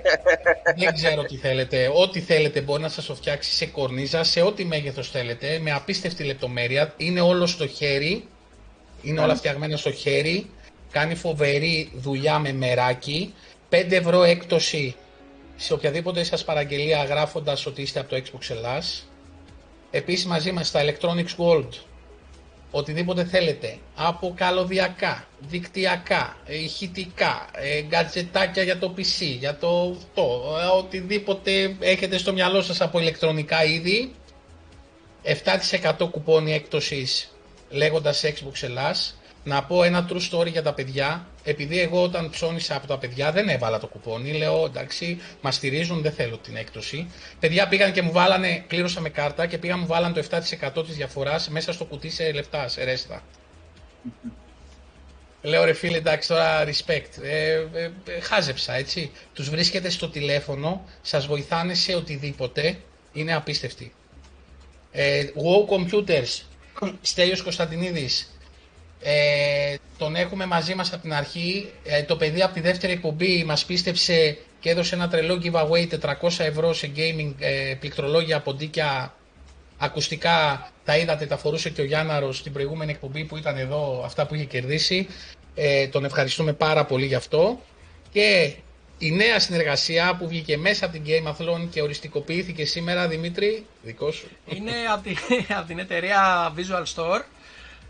Δεν 0.76 0.94
ξέρω 0.94 1.24
τι 1.24 1.36
θέλετε. 1.36 1.92
Ό,τι 1.94 2.20
θέλετε 2.20 2.62
μπορεί 2.62 2.82
να 2.82 2.90
σας 2.90 3.06
το 3.06 3.16
φτιάξει 3.16 3.52
σε 3.52 3.66
κορνίζα, 3.66 4.24
σε 4.24 4.42
ό,τι 4.42 4.66
μέγεθος 4.66 5.10
θέλετε, 5.10 5.60
με 5.62 5.72
απίστευτη 5.72 6.24
λεπτομέρεια. 6.24 6.94
Είναι 6.98 7.22
όλο 7.22 7.46
στο 7.46 7.68
χέρι, 7.68 8.28
είναι 9.02 9.22
όλα 9.22 9.36
φτιαγμένα 9.36 9.78
στο 9.78 9.92
χέρι. 9.92 10.50
Κάνει 10.96 11.16
φοβερή 11.16 11.92
δουλειά 11.96 12.40
με 12.40 12.54
μεράκι. 12.54 13.34
5 13.70 13.92
ευρώ 13.92 14.24
έκπτωση 14.24 14.96
σε 15.56 15.74
οποιαδήποτε 15.74 16.24
σας 16.24 16.44
παραγγελία 16.44 17.04
γράφοντας 17.04 17.66
ότι 17.66 17.82
είστε 17.82 18.00
από 18.00 18.10
το 18.10 18.22
Xbox 18.26 18.50
Ελλάς. 18.50 19.08
Επίσης 19.92 20.26
μαζί 20.26 20.52
μας 20.52 20.68
στα 20.68 20.82
Electronics 20.84 21.36
World 21.38 21.70
οτιδήποτε 22.72 23.26
θέλετε 23.26 23.78
από 23.96 24.34
καλωδιακά, 24.36 25.28
δικτυακά, 25.40 26.38
ε, 26.46 26.64
ηχητικά, 26.64 27.50
ε, 27.54 27.82
γκατζετάκια 27.82 28.64
για 28.64 28.78
το 28.80 28.94
PC, 28.98 29.26
για 29.40 29.58
το 29.58 29.98
το, 30.14 30.58
ε, 30.62 30.78
οτιδήποτε 30.78 31.76
έχετε 31.80 32.18
στο 32.18 32.34
μυαλό 32.34 32.62
σας 32.62 32.82
από 32.82 33.00
ηλεκτρονικά 33.00 33.64
είδη 33.64 34.12
7% 35.24 36.08
κουπόνι 36.12 36.54
έκπτωσης 36.54 37.36
λέγοντας 37.70 38.24
Xbox 38.26 38.62
Ελλάς. 38.64 39.20
Να 39.48 39.64
πω 39.64 39.84
ένα 39.84 40.10
true 40.10 40.32
story 40.32 40.52
για 40.52 40.64
τα 40.64 40.74
παιδιά. 40.74 41.28
Επειδή 41.44 41.80
εγώ 41.80 42.04
όταν 42.04 42.30
ψώνισα 42.30 42.76
από 42.76 42.88
τα 42.88 42.98
παιδιά 42.98 43.32
δεν 43.32 43.50
έβαλα 43.50 43.80
το 43.80 43.88
κουπόνι. 43.88 44.32
Λέω 44.32 44.66
εντάξει, 44.66 45.22
μας 45.42 45.56
στηρίζουν, 45.56 46.02
δεν 46.02 46.12
θέλω 46.12 46.38
την 46.38 46.56
έκπτωση. 46.56 47.12
Παιδιά 47.40 47.68
πήγαν 47.68 47.92
και 47.92 48.02
μου 48.02 48.12
βάλανε, 48.12 48.64
πλήρωσα 48.68 49.02
με 49.02 49.10
κάρτα 49.10 49.46
και 49.46 49.58
πήγαν 49.58 49.80
μου 49.80 49.86
βάλανε 49.86 50.14
το 50.14 50.28
7% 50.78 50.86
της 50.86 50.96
διαφοράς 50.96 51.50
μέσα 51.50 51.74
στο 51.74 51.86
κουτί 51.86 52.10
σε 52.10 52.32
λεφτά, 52.32 52.68
σε 52.68 52.84
ρέστα. 52.84 53.24
Λέω 55.42 55.64
ρε 55.64 55.74
φίλε, 55.74 55.98
εντάξει 55.98 56.28
τώρα 56.28 56.66
respect. 56.66 57.22
Ε, 57.22 57.54
ε, 57.54 57.92
ε, 58.06 58.20
χάζεψα 58.22 58.74
έτσι. 58.74 59.12
Τους 59.34 59.50
βρίσκετε 59.50 59.90
στο 59.90 60.10
τηλέφωνο, 60.10 60.84
σας 61.02 61.26
βοηθάνε 61.26 61.74
σε 61.74 61.96
οτιδήποτε. 61.96 62.78
Είναι 63.14 63.36
απίστευτοι. 63.36 63.94
Ε, 64.92 65.26
WoW 65.36 65.74
Computers, 65.74 66.42
Στέλιος 67.02 67.42
Κωνσταντινίδης. 67.42 68.35
Ε, 69.08 69.76
τον 69.98 70.16
έχουμε 70.16 70.46
μαζί 70.46 70.76
μας 70.76 70.94
από 70.94 71.02
την 71.02 71.14
αρχή. 71.14 71.72
Ε, 71.84 72.04
το 72.04 72.16
παιδί 72.16 72.42
από 72.42 72.54
τη 72.54 72.60
δεύτερη 72.60 72.94
εκπομπή 72.94 73.44
μας 73.44 73.66
πίστεψε 73.66 74.38
και 74.60 74.70
έδωσε 74.70 74.96
ένα 74.96 75.08
τρελό 75.08 75.42
giveaway 75.44 75.88
400 76.22 76.30
ευρώ 76.38 76.74
σε 76.74 76.92
gaming 76.96 77.34
ε, 77.40 77.76
πληκτρολόγια, 77.80 78.40
ποντίκια, 78.42 79.14
ακουστικά. 79.78 80.70
Τα 80.86 80.98
είδατε, 80.98 81.26
τα 81.26 81.38
φορούσε 81.38 81.70
και 81.70 81.82
ο 81.82 81.84
Γιάνναρος 81.84 82.38
στην 82.38 82.54
προηγούμενη 82.54 82.92
εκπομπή 82.92 83.24
που 83.24 83.38
ήταν 83.38 83.58
εδώ, 83.58 84.02
αυτά 84.06 84.26
που 84.26 84.36
είχε 84.36 84.46
κερδίσει. 84.46 85.08
Ε, 85.56 85.88
τον 85.88 86.06
ευχαριστούμε 86.06 86.54
πάρα 86.54 86.86
πολύ 86.86 87.06
γι' 87.06 87.16
αυτό. 87.16 87.62
Και 88.12 88.54
η 88.98 89.12
νέα 89.12 89.40
συνεργασία 89.40 90.16
που 90.20 90.28
βγήκε 90.28 90.58
μέσα 90.58 90.86
από 90.86 90.94
την 90.94 91.04
Game 91.08 91.32
Athlon 91.32 91.68
και 91.70 91.82
οριστικοποιήθηκε 91.82 92.66
σήμερα, 92.66 93.08
Δημήτρη, 93.08 93.66
δικό 93.82 94.12
σου. 94.12 94.28
Είναι 94.46 94.72
από 94.94 95.04
την, 95.04 95.18
από 95.58 95.68
την 95.68 95.80
εταιρεία 95.80 96.54
Visual 96.58 96.84
Store. 96.96 97.22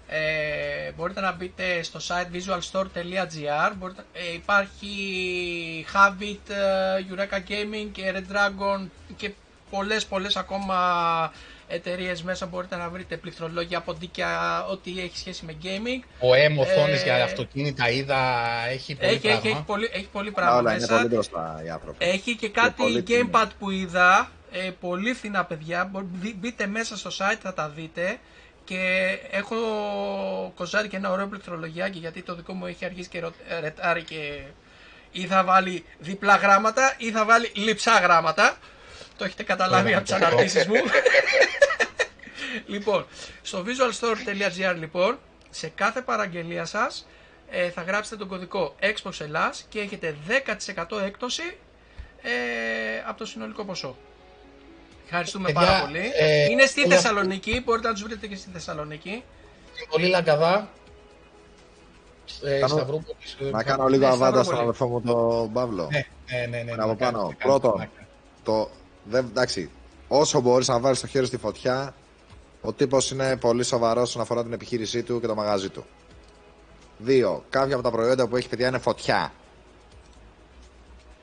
Ε, 0.07 0.91
μπορείτε 0.95 1.21
να 1.21 1.31
μπείτε 1.31 1.83
στο 1.83 1.99
site 2.07 2.35
visualstore.gr 2.35 3.71
μπορείτε, 3.77 4.03
ε, 4.13 4.33
υπάρχει 4.33 5.85
Habit, 5.93 6.49
ε, 6.49 7.05
Eureka 7.09 7.37
Gaming 7.51 7.87
και 7.91 8.13
Red 8.15 8.33
Dragon 8.35 8.87
και 9.15 9.31
πολλές 9.69 10.05
πολλές 10.05 10.35
ακόμα 10.35 11.33
εταιρείες 11.67 12.23
μέσα 12.23 12.45
μπορείτε 12.45 12.75
να 12.75 12.89
βρείτε 12.89 13.17
πληκτρολόγια, 13.17 13.81
ποντίκια, 13.81 14.63
ό,τι 14.69 14.99
έχει 14.99 15.17
σχέση 15.17 15.45
με 15.45 15.55
gaming. 15.63 16.03
Ο 16.19 16.27
M, 16.33 16.57
οθόνες 16.59 17.01
Ε, 17.01 17.03
για 17.03 17.23
αυτοκίνητα, 17.23 17.89
είδα, 17.89 18.41
έχει 18.69 18.95
πολύ 18.95 19.09
Έχει, 19.11 19.19
πράγμα. 19.19 19.39
έχει, 19.39 19.47
έχει, 19.47 19.63
πολύ, 19.65 19.89
έχει 19.93 20.07
πολύ 20.11 20.31
πράγμα 20.31 20.55
Όλα 20.57 20.71
είναι 20.71 20.79
μέσα. 20.79 20.95
πολύ 20.95 21.07
μπροστά 21.07 21.61
οι 21.65 21.69
άνθρωποι. 21.69 22.05
Έχει 22.05 22.35
και 22.35 22.49
κάτι 22.49 22.73
πολύ 22.81 23.03
τιμή. 23.03 23.29
gamepad 23.33 23.47
που 23.59 23.69
είδα, 23.69 24.31
ε, 24.51 24.69
πολύ 24.79 25.13
φθηνά 25.13 25.45
παιδιά, 25.45 25.85
Μπο- 25.91 26.01
μπει- 26.05 26.35
μπείτε 26.35 26.67
μέσα 26.67 26.97
στο 26.97 27.09
site 27.09 27.37
θα 27.41 27.53
τα 27.53 27.69
δείτε 27.69 28.17
και 28.65 29.07
έχω 29.31 29.55
κοζάρει 30.55 30.87
και 30.87 30.95
ένα 30.95 31.11
ωραίο 31.11 31.27
πληκτρολογιάκι 31.27 31.97
γιατί 31.99 32.21
το 32.21 32.35
δικό 32.35 32.53
μου 32.53 32.65
έχει 32.65 32.85
αρχίσει 32.85 33.09
και 33.09 33.19
ρω- 33.19 33.33
ε, 33.47 33.59
ρετάρει 33.59 34.03
και 34.03 34.41
ή 35.11 35.25
θα 35.25 35.43
βάλει 35.43 35.85
διπλά 35.99 36.35
γράμματα 36.35 36.93
ή 36.97 37.11
θα 37.11 37.25
βάλει 37.25 37.51
λειψά 37.55 37.99
γράμματα. 37.99 38.57
Το 39.17 39.25
έχετε 39.25 39.43
καταλάβει 39.43 39.83
Ωραία, 39.85 39.97
από 39.97 40.05
τις 40.05 40.13
αυτό. 40.15 40.25
αναρτήσεις 40.25 40.67
μου. 40.67 40.75
λοιπόν, 42.73 43.05
στο 43.41 43.65
visualstore.gr 43.67 44.75
λοιπόν, 44.77 45.19
σε 45.49 45.67
κάθε 45.67 46.01
παραγγελία 46.01 46.65
σας 46.65 47.07
ε, 47.49 47.69
θα 47.69 47.81
γράψετε 47.81 48.15
τον 48.15 48.27
κωδικό 48.27 48.75
Xbox 48.81 49.11
Ελλάς 49.21 49.65
και 49.69 49.79
έχετε 49.79 50.15
10% 50.97 51.01
έκπτωση 51.01 51.57
ε, 52.21 52.29
από 53.07 53.17
το 53.17 53.25
συνολικό 53.25 53.65
ποσό. 53.65 53.97
Ευχαριστούμε 55.05 55.45
Παιδιά, 55.51 55.61
πάρα 55.67 55.81
πολύ. 55.85 55.99
ε, 56.17 56.45
Είναι 56.51 56.65
στη 56.65 56.81
όλα- 56.85 56.95
Θεσσαλονίκη, 56.95 57.61
μπορείτε 57.65 57.87
να 57.87 57.93
τους 57.93 58.03
βρείτε 58.03 58.27
και 58.27 58.35
στη 58.35 58.49
Θεσσαλονίκη. 58.53 59.09
Είναι 59.09 59.87
πολύ 59.89 60.07
λαγκαδά. 60.07 60.69
Ε, 62.43 62.59
Κάνω- 62.59 62.67
Σταυρούπολης, 62.67 63.37
ε, 63.39 63.49
Να 63.49 63.63
κάνω 63.63 63.83
Ναι, 63.83 63.89
λίγο 63.89 64.05
αβάντα 64.07 64.43
Σταυρόπολη. 64.43 64.45
στον 64.45 64.59
αδερφό 64.59 64.87
μου 64.87 65.01
τον 65.01 65.51
Παύλο. 65.53 65.87
Ναι, 65.91 66.05
ναι, 66.39 66.57
ναι. 66.57 66.63
ναι, 66.63 66.71
Από 66.71 66.85
να 66.87 66.95
πάνω. 66.95 67.17
κάνεις, 67.19 67.37
να 67.39 67.45
Πρώτον, 67.45 67.71
κάνεις, 67.77 67.89
να 67.93 67.95
κάνεις. 67.95 68.09
Το, 68.43 68.69
δεν, 69.03 69.25
εντάξει, 69.29 69.69
όσο 70.07 70.39
μπορείς 70.41 70.67
να 70.67 70.79
βάλεις 70.79 70.99
το 70.99 71.07
χέρι 71.07 71.25
στη 71.25 71.37
φωτιά, 71.37 71.93
ο 72.61 72.73
τύπος 72.73 73.11
είναι 73.11 73.37
πολύ 73.37 73.63
σοβαρός 73.63 74.03
όσον 74.09 74.21
αφορά 74.21 74.43
την 74.43 74.53
επιχείρησή 74.53 75.03
του 75.03 75.19
και 75.19 75.27
το 75.27 75.35
μαγαζί 75.35 75.69
του. 75.69 75.85
Δύο, 76.97 77.43
κάποια 77.49 77.73
από 77.75 77.83
τα 77.83 77.91
προϊόντα 77.91 78.27
που 78.27 78.35
έχει 78.37 78.49
παιδιά 78.49 78.67
είναι 78.67 78.77
φωτιά. 78.79 79.33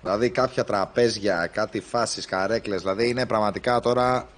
Δηλαδή 0.02 0.30
κάποια 0.30 0.64
τραπέζια, 0.64 1.50
κάτι 1.52 1.80
φάσεις, 1.80 2.26
καρέκλες, 2.26 2.80
δηλαδή 2.80 3.08
είναι 3.08 3.26
πραγματικά 3.26 3.80
τώρα 3.80 4.28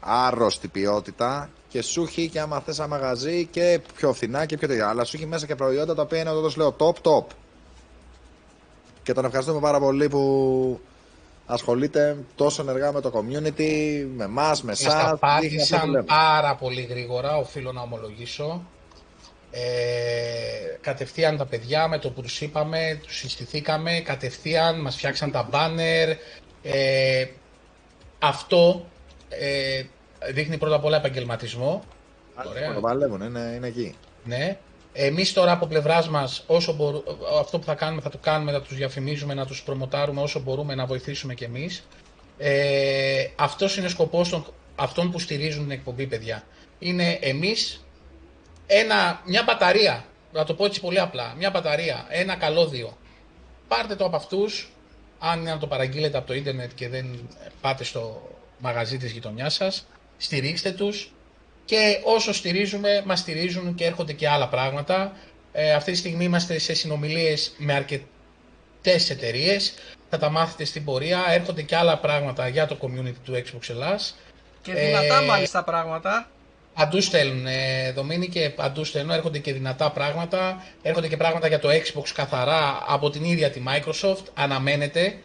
άρρωστη 0.00 0.68
ποιότητα 0.68 1.50
και 1.68 1.82
σου 1.82 2.02
έχει 2.02 2.28
και 2.28 2.40
άμα 2.40 2.60
θες 2.60 2.78
ένα 2.78 2.88
μαγαζί 2.88 3.46
και 3.46 3.80
πιο 3.96 4.12
φθηνά 4.12 4.46
και 4.46 4.56
πιο 4.56 4.68
τέτοια. 4.68 4.88
Αλλά 4.88 5.04
σου 5.04 5.16
έχει 5.16 5.26
μέσα 5.26 5.46
και 5.46 5.54
προϊόντα 5.54 5.94
τα 5.94 6.02
οποία 6.02 6.20
είναι 6.20 6.30
όπως 6.30 6.56
λέω 6.56 6.76
top 6.78 6.94
top. 7.02 7.24
Και 9.02 9.12
τον 9.12 9.24
ευχαριστούμε 9.24 9.60
πάρα 9.60 9.78
πολύ 9.78 10.08
που 10.08 10.80
ασχολείται 11.46 12.16
τόσο 12.34 12.62
ενεργά 12.62 12.92
με 12.92 13.00
το 13.00 13.10
community, 13.14 14.06
με 14.16 14.24
εμάς, 14.24 14.62
με 14.62 14.70
Μας 14.70 14.80
εσάς. 14.80 15.04
τα 15.04 15.16
πάτησαν 15.16 16.04
πάρα 16.06 16.54
πολύ 16.54 16.82
γρήγορα, 16.82 17.36
οφείλω 17.36 17.72
να 17.72 17.80
ομολογήσω. 17.80 18.62
Ε, 19.50 19.60
κατευθείαν 20.80 21.36
τα 21.36 21.46
παιδιά 21.46 21.88
με 21.88 21.98
το 21.98 22.10
που 22.10 22.22
τους 22.22 22.40
είπαμε, 22.40 23.00
τους 23.02 23.18
συστηθήκαμε, 23.18 24.00
κατευθείαν 24.00 24.80
μας 24.80 24.96
φτιάξαν 24.96 25.30
τα 25.30 25.42
μπάνερ. 25.50 26.08
Ε, 26.62 27.26
αυτό 28.18 28.86
ε, 29.28 29.82
δείχνει 30.32 30.58
πρώτα 30.58 30.74
απ' 30.76 30.84
όλα 30.84 30.96
επαγγελματισμό. 30.96 31.82
Ωραία. 32.48 32.74
Το 32.74 32.80
παλεύουν, 32.80 33.20
είναι, 33.20 33.52
είναι 33.56 33.66
εκεί. 33.66 33.94
Ναι. 34.24 34.56
Εμείς 34.92 35.32
τώρα 35.32 35.52
από 35.52 35.66
πλευράς 35.66 36.08
μας, 36.08 36.44
όσο 36.46 36.72
μπορού- 36.72 37.04
αυτό 37.40 37.58
που 37.58 37.64
θα 37.64 37.74
κάνουμε 37.74 38.00
θα 38.00 38.10
το 38.10 38.18
κάνουμε, 38.18 38.52
θα 38.52 38.62
τους 38.62 38.76
διαφημίζουμε, 38.76 39.34
να 39.34 39.46
τους 39.46 39.62
προμοτάρουμε 39.62 40.20
όσο 40.22 40.40
μπορούμε, 40.40 40.74
να 40.74 40.86
βοηθήσουμε 40.86 41.34
κι 41.34 41.44
εμείς. 41.44 41.84
Ε, 42.38 43.26
αυτός 43.36 43.76
είναι 43.76 43.86
ο 43.86 43.88
σκοπός 43.88 44.28
των, 44.28 44.46
αυτών 44.76 45.10
που 45.10 45.18
στηρίζουν 45.18 45.62
την 45.62 45.70
εκπομπή, 45.70 46.06
παιδιά. 46.06 46.42
Είναι 46.78 47.18
εμείς 47.20 47.85
ένα, 48.66 49.22
μια 49.24 49.42
μπαταρία, 49.42 50.04
να 50.32 50.44
το 50.44 50.54
πω 50.54 50.64
έτσι 50.64 50.80
πολύ 50.80 51.00
απλά, 51.00 51.34
μια 51.36 51.50
μπαταρία, 51.50 52.06
ένα 52.08 52.34
καλώδιο. 52.36 52.96
Πάρτε 53.68 53.94
το 53.96 54.04
από 54.04 54.16
αυτούς, 54.16 54.70
αν 55.18 55.40
είναι 55.40 55.50
να 55.50 55.58
το 55.58 55.66
παραγγείλετε 55.66 56.18
από 56.18 56.26
το 56.26 56.34
ίντερνετ 56.34 56.70
και 56.74 56.88
δεν 56.88 57.28
πάτε 57.60 57.84
στο 57.84 58.30
μαγαζί 58.58 58.96
της 58.96 59.12
γειτονιάς 59.12 59.54
σας, 59.54 59.86
στηρίξτε 60.16 60.70
τους, 60.70 61.10
και 61.66 62.00
όσο 62.02 62.32
στηρίζουμε, 62.32 63.02
μας 63.06 63.18
στηρίζουν 63.18 63.74
και 63.74 63.84
έρχονται 63.84 64.12
και 64.12 64.28
άλλα 64.28 64.48
πράγματα. 64.48 65.12
Ε, 65.52 65.72
αυτή 65.72 65.92
τη 65.92 65.98
στιγμή 65.98 66.24
είμαστε 66.24 66.58
σε 66.58 66.74
συνομιλίες 66.74 67.52
με 67.56 67.72
αρκετές 67.72 69.10
εταιρείες. 69.10 69.74
Θα 70.10 70.18
τα 70.18 70.30
μάθετε 70.30 70.64
στην 70.64 70.84
πορεία. 70.84 71.24
Έρχονται 71.28 71.62
και 71.62 71.76
άλλα 71.76 71.98
πράγματα 71.98 72.48
για 72.48 72.66
το 72.66 72.78
community 72.82 73.14
του 73.24 73.32
Xbox 73.32 73.68
Ελλάς. 73.68 74.16
Και 74.62 74.72
δυνατά 74.72 75.22
Ε, 75.22 75.24
μάλιστα 75.24 75.64
πράγματα. 75.64 76.30
Παντού 76.76 77.00
στέλνουν, 77.00 77.46
ε, 77.46 77.92
Δομήνη, 77.94 78.28
και 78.28 78.50
παντού 78.50 78.84
στέλνουν. 78.84 79.10
Έρχονται 79.14 79.38
και 79.38 79.52
δυνατά 79.52 79.90
πράγματα. 79.90 80.64
Έρχονται 80.82 81.08
και 81.08 81.16
πράγματα 81.16 81.48
για 81.48 81.58
το 81.58 81.68
Xbox 81.68 82.08
καθαρά 82.14 82.84
από 82.86 83.10
την 83.10 83.24
ίδια 83.24 83.50
τη 83.50 83.62
Microsoft. 83.68 84.24
Αναμένεται. 84.34 85.18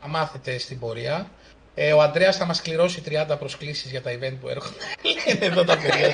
Θα 0.00 0.08
μάθετε 0.08 0.58
στην 0.58 0.78
πορεία. 0.78 1.30
Ε, 1.74 1.92
ο 1.92 2.00
Αντρέας 2.02 2.36
θα 2.36 2.44
μας 2.44 2.62
κληρώσει 2.62 3.02
30 3.30 3.36
προσκλήσεις 3.38 3.90
για 3.90 4.02
τα 4.02 4.10
event 4.10 4.36
που 4.40 4.48
έρχονται. 4.48 4.74
Λένε 5.26 5.44
εδώ 5.46 5.64
τα 5.64 5.76
παιδιά. 5.78 6.08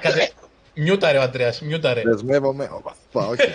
Κατε... 0.00 0.30
Μιούταρε 0.74 1.18
ο 1.18 1.22
Αντρέας, 1.22 1.60
μιούταρε. 1.60 2.02
Δεσμεύομαι. 2.04 2.70
Οπα, 2.72 3.26
όχι. 3.26 3.52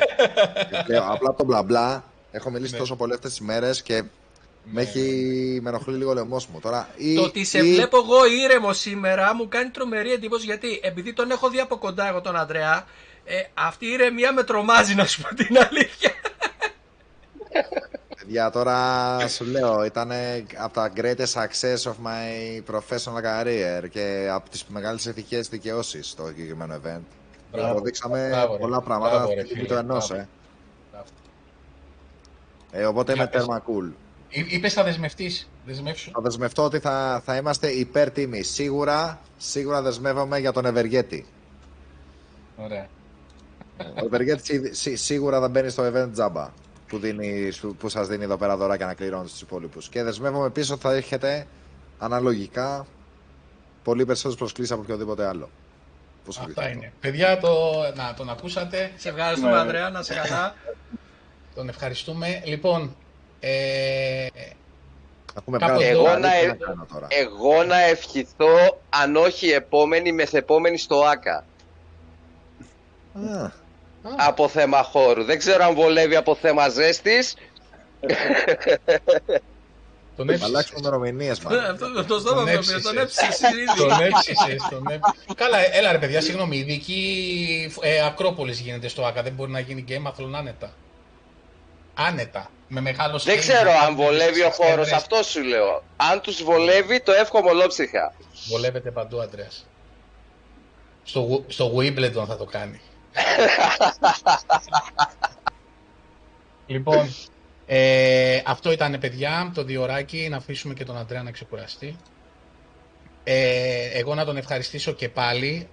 Λέω, 0.88 1.03
απλά 1.14 1.34
το 1.34 1.44
μπλα 1.45 1.64
μπλα. 1.64 2.03
Έχω 2.32 2.49
μιλήσει 2.49 2.72
Ναι. 2.74 2.78
τόσο 2.80 2.95
πολλέ 2.95 3.14
αυτές 3.14 3.30
τις 3.30 3.40
μέρες 3.40 3.82
και 3.82 4.03
με 4.72 4.81
έχει 4.81 5.60
με 5.61 5.69
ενοχλεί 5.69 5.98
λίγο 5.98 6.10
ο 6.10 6.14
λαιμό 6.14 6.41
μου. 6.53 6.60
Τώρα, 6.60 6.89
ή, 6.98 7.15
Το 7.15 7.22
ότι 7.22 7.44
σε 7.45 7.57
ή- 7.65 7.73
βλέπω 7.73 7.98
εγώ 7.98 8.26
ήρεμο 8.26 8.73
σήμερα 8.73 9.35
μου 9.35 9.48
κάνει 9.48 9.69
τρομερή 9.69 10.11
εντύπωση 10.11 10.45
γιατί 10.45 10.80
επειδή 10.84 11.14
τον 11.14 11.31
έχω 11.31 11.49
δει 11.49 11.60
από 11.60 11.77
κοντά 11.77 12.07
εγώ 12.07 12.22
τον 12.22 12.35
Αντρέα, 12.35 12.85
ε, 13.23 13.35
αυτή 13.53 13.85
η 13.85 13.89
ηρεμία 13.91 14.34
με 14.34 14.44
τρομάζει 14.44 14.95
να 14.95 15.06
σου 15.06 15.22
πω 15.22 15.35
την 15.35 15.57
αλήθεια. 15.57 16.11
Παιδιά, 18.18 18.49
τώρα 18.49 19.27
σου 19.27 19.45
λέω, 19.45 19.84
ήταν 19.85 20.11
από 20.57 20.73
τα 20.73 20.91
greatest 20.95 21.34
success 21.34 21.91
of 21.91 21.95
my 22.03 22.61
professional 22.73 23.22
career 23.23 23.89
και 23.89 24.27
από 24.31 24.49
τις 24.49 24.65
μεγάλες 24.68 25.06
ηθικές 25.06 25.48
δικαιώσεις 25.49 26.07
στο 26.10 26.26
συγκεκριμένο 26.27 26.73
event. 26.76 27.02
Μπράβο. 27.52 27.72
Αποδείξαμε 27.72 28.27
Μπράβο, 28.30 28.53
ρε. 28.53 28.60
πολλά 28.60 28.81
πράγματα 28.81 29.15
Μπράβο, 29.18 29.34
ρε, 29.34 29.41
αυτή 29.41 29.53
φίλε. 29.53 29.68
το 29.68 29.76
ενός, 29.76 30.07
Μπράβο. 30.07 30.22
ε. 30.23 30.27
Μπράβο. 30.91 31.07
ε. 32.72 32.85
Οπότε 32.85 33.14
Για 33.14 33.22
είμαι 33.22 33.31
πες. 33.31 33.39
τέρμα 33.45 33.64
cool. 33.68 33.91
Εί- 34.30 34.52
Είπες 34.54 34.74
θα 34.74 34.84
δεσμευτείς. 34.84 35.49
Δεσμεύσου. 35.66 36.12
Θα 36.12 36.22
δεσμευτώ 36.22 36.64
ότι 36.64 36.80
θα, 36.80 37.22
θα 37.26 37.36
είμαστε 37.36 37.68
υπέρ 37.68 38.12
τιμή. 38.12 38.44
Σίγουρα, 38.44 39.20
σίγουρα 39.38 39.82
δεσμεύομαι 39.82 40.40
για 40.40 40.52
τον 40.52 40.66
Ευεργέτη. 40.66 41.26
Ωραία. 42.58 42.88
Ο 43.78 44.06
Ευεργέτης 44.06 44.88
σίγουρα 44.94 45.40
θα 45.40 45.49
μπαίνει 45.49 45.70
στο 45.70 45.91
event 45.94 46.10
τζάμπα 46.12 46.49
που, 46.88 46.98
δίνει, 46.98 47.52
σου- 47.52 47.76
που 47.80 47.90
σας 47.90 48.08
δίνει 48.08 48.24
εδώ 48.24 48.38
πέρα 48.38 48.58
δωράκια 48.58 48.86
να 48.86 48.94
κληρώνει 48.94 49.28
στους 49.28 49.41
υπόλοιπους. 49.41 49.90
Και 49.90 50.04
δεσμεύομαι 50.04 50.45
επίσης 50.48 50.72
ότι 50.72 50.82
θα 50.82 50.94
έχετε 50.94 51.48
αναλογικά 51.99 52.86
πολύ 53.84 54.06
περισσότερες 54.06 54.38
προσκλήσεις 54.38 54.72
από 54.72 54.82
οποιοδήποτε 54.82 55.28
άλλο. 55.28 55.49
Που 56.26 56.32
σου 56.32 56.41
Αυτά 56.41 56.64
δείχνω. 56.64 56.78
είναι. 56.80 56.94
Παιδιά, 56.99 57.38
το, 57.40 57.49
να, 57.95 58.14
τον 58.14 58.30
ακούσατε. 58.30 58.91
σε 58.95 59.10
ευχαριστούμε 59.10 59.52
Ναι. 59.52 59.58
Ανδρέα, 59.60 59.90
να 59.90 60.04
σε 60.04 60.14
καλά. 60.14 60.56
Τον 61.56 61.70
ευχαριστούμε. 61.70 62.41
Λοιπόν, 62.45 62.95
ε, 63.39 64.27
Έχουμε 65.38 65.57
Κάπου 65.57 65.72
βγάλει 65.73 65.85
εδώ- 65.89 66.03
το 66.03 66.09
Εγώ 66.09 66.18
να- 66.19 66.30
καλή, 66.30 66.51
τι 66.51 66.64
κάνω 66.64 66.88
τώρα. 66.93 67.07
Εγώ 67.09 67.64
να 67.64 67.81
ευχηθώ, 67.81 68.81
αν 68.89 69.15
όχι 69.15 69.49
επόμενη, 69.49 70.11
μεθεπόμενη 70.11 70.77
στο 70.77 70.99
ΆΚΑ. 71.03 71.45
Α, 73.31 73.51
Από 74.18 74.47
θέμα 74.47 74.84
χώρου. 74.84 75.23
Δεν 75.23 75.38
ξέρω 75.38 75.64
αν 75.64 75.73
βολεύει 75.76 76.15
από 76.15 76.35
θέμα 76.35 76.69
ζέστης. 76.69 77.35
τον 80.15 80.26
θα 80.26 80.34
έψησες. 80.34 80.41
αλλάξουμε 80.43 80.80
ημερομηνίες 80.81 81.39
Ε, 81.39 81.43
Αυτό 81.72 82.03
το 82.05 82.19
στόμα 82.19 82.35
Τον 82.45 82.49
αυτό 82.57 82.59
πήρε, 82.59 82.80
τον 82.80 82.97
έψησες. 82.97 83.26
έψησες 83.27 83.49
ήδη. 83.51 83.65
Τον 83.77 83.91
έψησες, 84.01 84.68
τον 84.69 84.84
έψησες. 84.89 85.34
Καλά, 85.35 85.57
έλα 85.76 85.91
ρε 85.91 85.97
παιδιά, 85.97 86.22
συγγνώμη. 86.22 86.55
Η 86.55 86.59
ειδική 86.59 87.72
ε, 87.81 88.05
Ακρόπολης 88.05 88.59
γίνεται 88.59 88.88
στο 88.88 89.05
ΆΚΑ. 89.05 89.23
Δεν 89.23 89.34
μπορεί 89.34 89.51
να 89.51 89.59
γίνει 89.59 89.85
Game 89.88 90.07
Athlon 90.07 90.31
άνετα. 90.35 90.73
Άνετα. 91.93 92.49
Με 92.68 92.81
μεγάλο 92.81 93.18
Δεν 93.18 93.35
scale, 93.35 93.39
ξέρω 93.39 93.72
με 93.72 93.77
αν 93.77 93.95
βολεύει 93.95 94.41
ο 94.41 94.52
στις 94.52 94.56
χώρος, 94.56 94.72
έδρες. 94.88 94.91
αυτό 94.91 95.23
σου 95.23 95.44
λέω. 95.44 95.84
Αν 95.95 96.22
τους 96.22 96.44
βολεύει, 96.44 97.02
το 97.02 97.11
εύχομαι 97.11 97.49
ολόψυχα. 97.49 98.14
Βολεύεται 98.48 98.91
παντού, 98.91 99.22
Αντρέας. 99.22 99.65
Στο, 101.03 101.27
Wi- 101.31 101.44
στο 101.48 101.73
Wimbledon 101.77 102.26
θα 102.27 102.38
το 102.38 102.45
κάνει. 102.45 102.81
λοιπόν, 106.68 107.14
ε, 107.65 108.41
αυτό 108.45 108.72
ήταν 108.72 108.98
παιδιά, 108.99 109.52
το 109.53 109.64
διοράκι, 109.64 110.27
να 110.30 110.38
αφήσουμε 110.38 110.73
και 110.73 110.85
τον 110.85 110.98
Αντρέα 110.98 111.23
να 111.23 111.31
ξεκουραστεί. 111.31 111.95
Ε, 113.23 113.89
εγώ 113.99 114.15
να 114.15 114.26
τον 114.26 114.38
ευχαριστήσω 114.38 114.91
και 114.91 115.10
πάλι. 115.10 115.68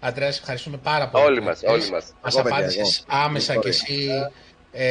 Αντρέα, 0.00 0.32
σε 0.32 0.38
ευχαριστούμε 0.40 0.76
πάρα 0.76 1.08
πολύ. 1.08 1.24
Όλοι 1.24 1.42
μας, 1.42 1.60
όλοι 1.66 1.90
μας. 1.90 2.12
Μας 2.22 2.34
Εγώ, 2.34 2.42
παιδιά, 2.42 2.58
απάντησες 2.58 3.04
εγώ. 3.08 3.20
άμεσα 3.22 3.54
Sorry. 3.54 3.60
κι 3.60 3.68
εσύ 3.68 4.08
ε, 4.72 4.86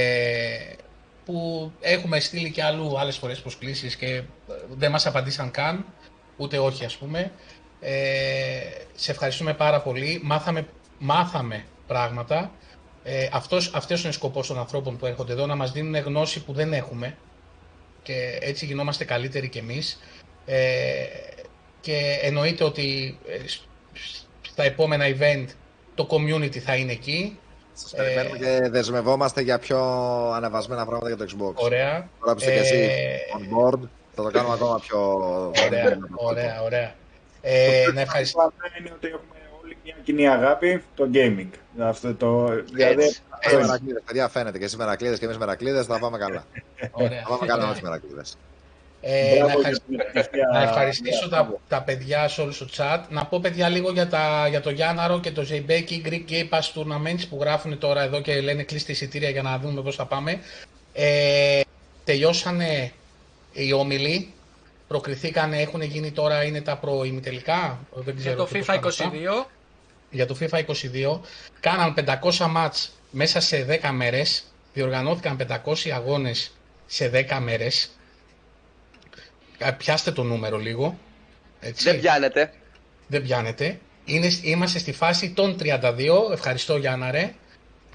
που 1.29 1.71
έχουμε 1.79 2.19
στείλει 2.19 2.51
και 2.51 2.63
αλλού 2.63 2.99
άλλες 2.99 3.17
φορές 3.17 3.41
προσκλήσεις 3.41 3.95
και 3.95 4.05
ε, 4.15 4.23
δεν 4.69 4.91
μας 4.91 5.05
απαντήσαν 5.05 5.51
καν, 5.51 5.85
ούτε 6.37 6.57
όχι 6.57 6.85
ας 6.85 6.95
πούμε. 6.97 7.31
Ε, 7.79 7.93
σε 8.95 9.11
ευχαριστούμε 9.11 9.53
πάρα 9.53 9.81
πολύ. 9.81 10.19
Μάθαμε, 10.23 10.67
μάθαμε 10.99 11.65
πράγματα. 11.87 12.51
Ε, 13.03 13.29
αυτός, 13.31 13.73
αυτός 13.73 13.99
είναι 13.99 14.09
ο 14.09 14.11
σκοπός 14.11 14.47
των 14.47 14.57
ανθρώπων 14.57 14.97
που 14.97 15.05
έρχονται 15.05 15.33
εδώ, 15.33 15.45
να 15.45 15.55
μας 15.55 15.71
δίνουν 15.71 15.95
γνώση 15.95 16.43
που 16.43 16.53
δεν 16.53 16.73
έχουμε 16.73 17.17
και 18.03 18.37
έτσι 18.41 18.65
γινόμαστε 18.65 19.03
καλύτεροι 19.03 19.49
κι 19.49 19.57
εμείς. 19.57 19.99
Ε, 20.45 21.05
και 21.81 22.19
εννοείται 22.21 22.63
ότι 22.63 23.17
ε, 23.27 23.47
σ- 23.47 23.61
σ- 23.93 24.25
στα 24.41 24.63
επόμενα 24.63 25.05
event 25.07 25.45
το 25.95 26.07
community 26.09 26.57
θα 26.57 26.75
είναι 26.75 26.91
εκεί. 26.91 27.39
Σας 27.81 27.93
περιμένουμε 27.95 28.37
και 28.37 28.69
δεσμευόμαστε 28.69 29.41
για 29.41 29.59
πιο 29.59 29.79
ανεβασμένα 30.31 30.85
πράγματα 30.85 31.07
για 31.07 31.17
το 31.17 31.25
Xbox. 31.29 31.53
Ωραία. 31.55 32.09
Τώρα 32.19 32.33
που 32.33 32.39
είστε 32.39 32.51
και 32.51 32.57
Ε, 32.57 32.61
εσύ 32.61 32.89
on 33.37 33.43
board, 33.57 33.79
θα 34.15 34.23
το 34.23 34.29
κάνουμε 34.31 34.53
ακόμα 34.53 34.79
πιο... 34.79 34.99
Ωραία, 35.65 35.97
ωραία, 36.29 36.61
ωραία. 36.63 36.93
Ε, 37.41 37.85
να 37.93 38.01
ευχαριστήσω. 38.01 38.37
Το 38.37 38.43
απλά 38.45 38.65
είναι 38.79 38.91
ότι 38.95 39.07
έχουμε 39.07 39.35
όλοι 39.63 39.77
μια 39.83 39.95
κοινή 40.03 40.29
αγάπη, 40.29 40.83
το 40.95 41.09
gaming. 41.13 41.49
Αυτό 41.79 42.13
το, 42.15 42.45
δηλαδή, 42.47 43.03
Έτσι. 43.03 43.21
Εμείς 43.39 43.65
μερακλείδες, 43.67 44.01
παιδιά, 44.05 44.27
φαίνεται 44.27 44.57
και 44.57 44.63
εσείς 44.63 44.77
μερακλείδες 44.77 45.19
και 45.19 45.25
εμείς 45.25 45.37
μερακλείδες, 45.37 45.85
θα 45.85 45.99
πάμε 45.99 46.17
καλά. 46.17 46.45
Ωραία. 46.91 47.21
Θα 47.21 47.27
πάμε 47.29 47.45
καλά 47.45 47.65
με 47.65 47.71
τις 47.71 47.81
μερακλείδες. 47.81 48.37
Ε, 49.01 49.29
να, 49.39 49.45
μπράβο 49.45 49.57
ευχαρισ- 49.59 49.81
για 49.87 49.97
την 49.97 49.99
επιτυχία. 49.99 50.49
να 50.53 50.61
ευχαριστήσω 50.61 51.29
τα, 51.29 51.59
τα 51.67 51.81
παιδιά 51.81 52.27
σε 52.27 52.41
όλο 52.41 52.53
το 52.59 52.67
chat. 52.77 52.99
Να 53.09 53.25
πω 53.25 53.39
παιδιά 53.39 53.69
λίγο 53.69 53.91
για, 53.91 54.07
τα, 54.07 54.47
για 54.49 54.61
το 54.61 54.69
Γιάνναρο 54.69 55.19
και 55.19 55.31
το 55.31 55.41
Ζεϊμπέκι 55.43 56.01
Greek 56.05 56.31
Game 56.31 56.49
Pass 56.49 56.59
Tournaments 56.81 57.23
που 57.29 57.37
γράφουν 57.39 57.77
τώρα 57.79 58.01
εδώ 58.03 58.21
και 58.21 58.41
λένε 58.41 58.63
κλείστε 58.63 58.91
εισιτήρια 58.91 59.29
για 59.29 59.41
να 59.41 59.57
δούμε 59.59 59.81
πώς 59.81 59.95
θα 59.95 60.05
πάμε. 60.05 60.39
Ε, 60.93 61.61
τελειώσανε 62.03 62.91
οι 63.53 63.73
όμιλοι. 63.73 64.33
Προκριθήκανε, 64.87 65.61
έχουν 65.61 65.81
γίνει 65.81 66.11
τώρα, 66.11 66.43
είναι 66.43 66.61
τα 66.61 66.77
προημιτελικά. 66.77 67.79
Δεν 67.93 68.03
Για 68.03 68.13
ξέρω 68.13 68.35
το 68.35 68.45
και 68.45 68.57
πώς 68.57 68.61
FIFA 68.63 68.79
πάνε 68.81 68.87
αυτά. 68.87 69.11
22. 69.45 69.49
για 70.09 70.25
το 70.25 70.37
FIFA 70.39 70.59
22. 70.59 71.19
Κάναν 71.59 71.93
500 71.93 72.45
μάτς 72.49 72.91
μέσα 73.11 73.39
σε 73.39 73.65
10 73.83 73.89
μέρες. 73.91 74.43
Διοργανώθηκαν 74.73 75.37
500 75.37 75.89
αγώνες 75.93 76.51
σε 76.85 77.09
10 77.09 77.39
μέρες. 77.41 77.89
Ε, 79.59 79.71
Πιάστε 79.71 80.11
το 80.11 80.23
νούμερο 80.23 80.57
λίγο. 80.57 80.97
Έτσι. 81.59 81.83
Δεν 81.83 81.99
πιάνεται. 81.99 82.53
Δεν 83.07 83.21
πιάνετε. 83.23 83.79
Είναι, 84.05 84.29
είμαστε 84.41 84.79
στη 84.79 84.91
φάση 84.91 85.29
των 85.29 85.57
32. 85.59 85.69
Ευχαριστώ 86.31 86.77
Γιάννα 86.77 87.11
ρε. 87.11 87.33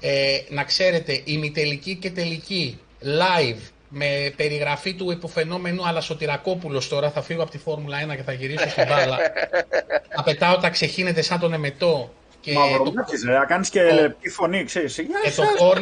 Ε, 0.01 0.37
να 0.49 0.63
ξέρετε, 0.63 1.21
ημιτελική 1.23 1.95
και 1.95 2.11
τελική 2.11 2.79
live 3.03 3.57
με 3.89 4.33
περιγραφή 4.35 4.93
του 4.93 5.11
υποφαινόμενου 5.11 5.87
αλλά 5.87 6.01
Σωτηρακόπουλος 6.01 6.87
τώρα 6.87 7.11
θα 7.11 7.21
φύγω 7.21 7.41
από 7.41 7.51
τη 7.51 7.57
Φόρμουλα 7.57 7.97
1 8.11 8.15
και 8.15 8.21
θα 8.23 8.31
γυρίσω 8.31 8.69
στην 8.69 8.85
μπάλα. 8.87 9.17
θα 10.15 10.23
πετάω 10.23 10.57
τα 10.57 10.69
ξεχύνεται 10.69 11.21
σαν 11.21 11.39
τον 11.39 11.53
εμετό 11.53 12.13
και 12.41 12.53
το, 12.53 12.59
Μαυρομάτης, 12.59 13.23
ρε, 13.25 13.37
να 13.37 13.45
κάνεις 13.45 13.69
και 13.69 13.87
το- 13.87 13.95
λεπτή 13.95 14.29
φωνή, 14.29 14.63
ξέρεις. 14.63 14.95
Γεια 14.97 15.05
και 15.23 15.29
το 15.29 15.33
σας, 15.35 15.53
corner 15.59 15.81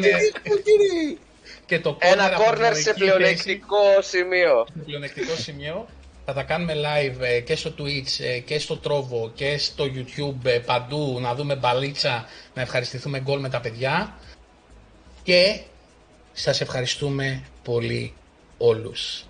κύριε. 0.64 1.18
Και 1.73 1.79
το 1.79 1.97
Ένα 1.99 2.29
corner 2.29 2.33
από 2.33 2.43
κόρνερ 2.43 2.73
την 2.73 2.81
σε 2.83 2.89
εκεί 2.89 2.99
πλεονεκτικό 2.99 4.01
σημείο. 4.01 4.65
στο 4.69 4.79
πλεονεκτικό 4.85 5.35
σημείο. 5.35 5.87
Θα 6.25 6.33
τα 6.33 6.43
κάνουμε 6.43 6.73
live 6.73 7.19
ε, 7.21 7.39
και 7.39 7.55
στο 7.55 7.73
Twitch 7.77 8.23
ε, 8.23 8.39
και 8.39 8.59
στο 8.59 8.79
Trovo 8.83 9.31
και 9.33 9.57
στο 9.57 9.83
YouTube 9.83 10.45
ε, 10.45 10.59
παντού 10.59 11.17
να 11.21 11.35
δούμε 11.35 11.55
μπαλίτσα, 11.55 12.25
να 12.53 12.61
ευχαριστηθούμε 12.61 13.19
γκολ 13.19 13.39
με 13.39 13.49
τα 13.49 13.59
παιδιά 13.61 14.15
και 15.23 15.59
σας 16.33 16.61
ευχαριστούμε 16.61 17.43
πολύ 17.63 18.13
όλους. 18.57 19.25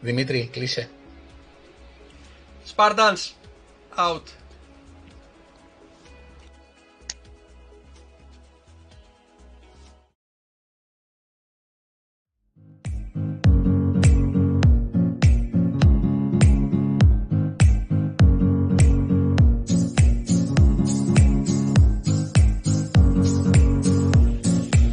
Δημήτρη, 0.00 0.48
κλείσε. 0.52 0.88
Spartans. 2.76 3.32
Out. 3.96 4.22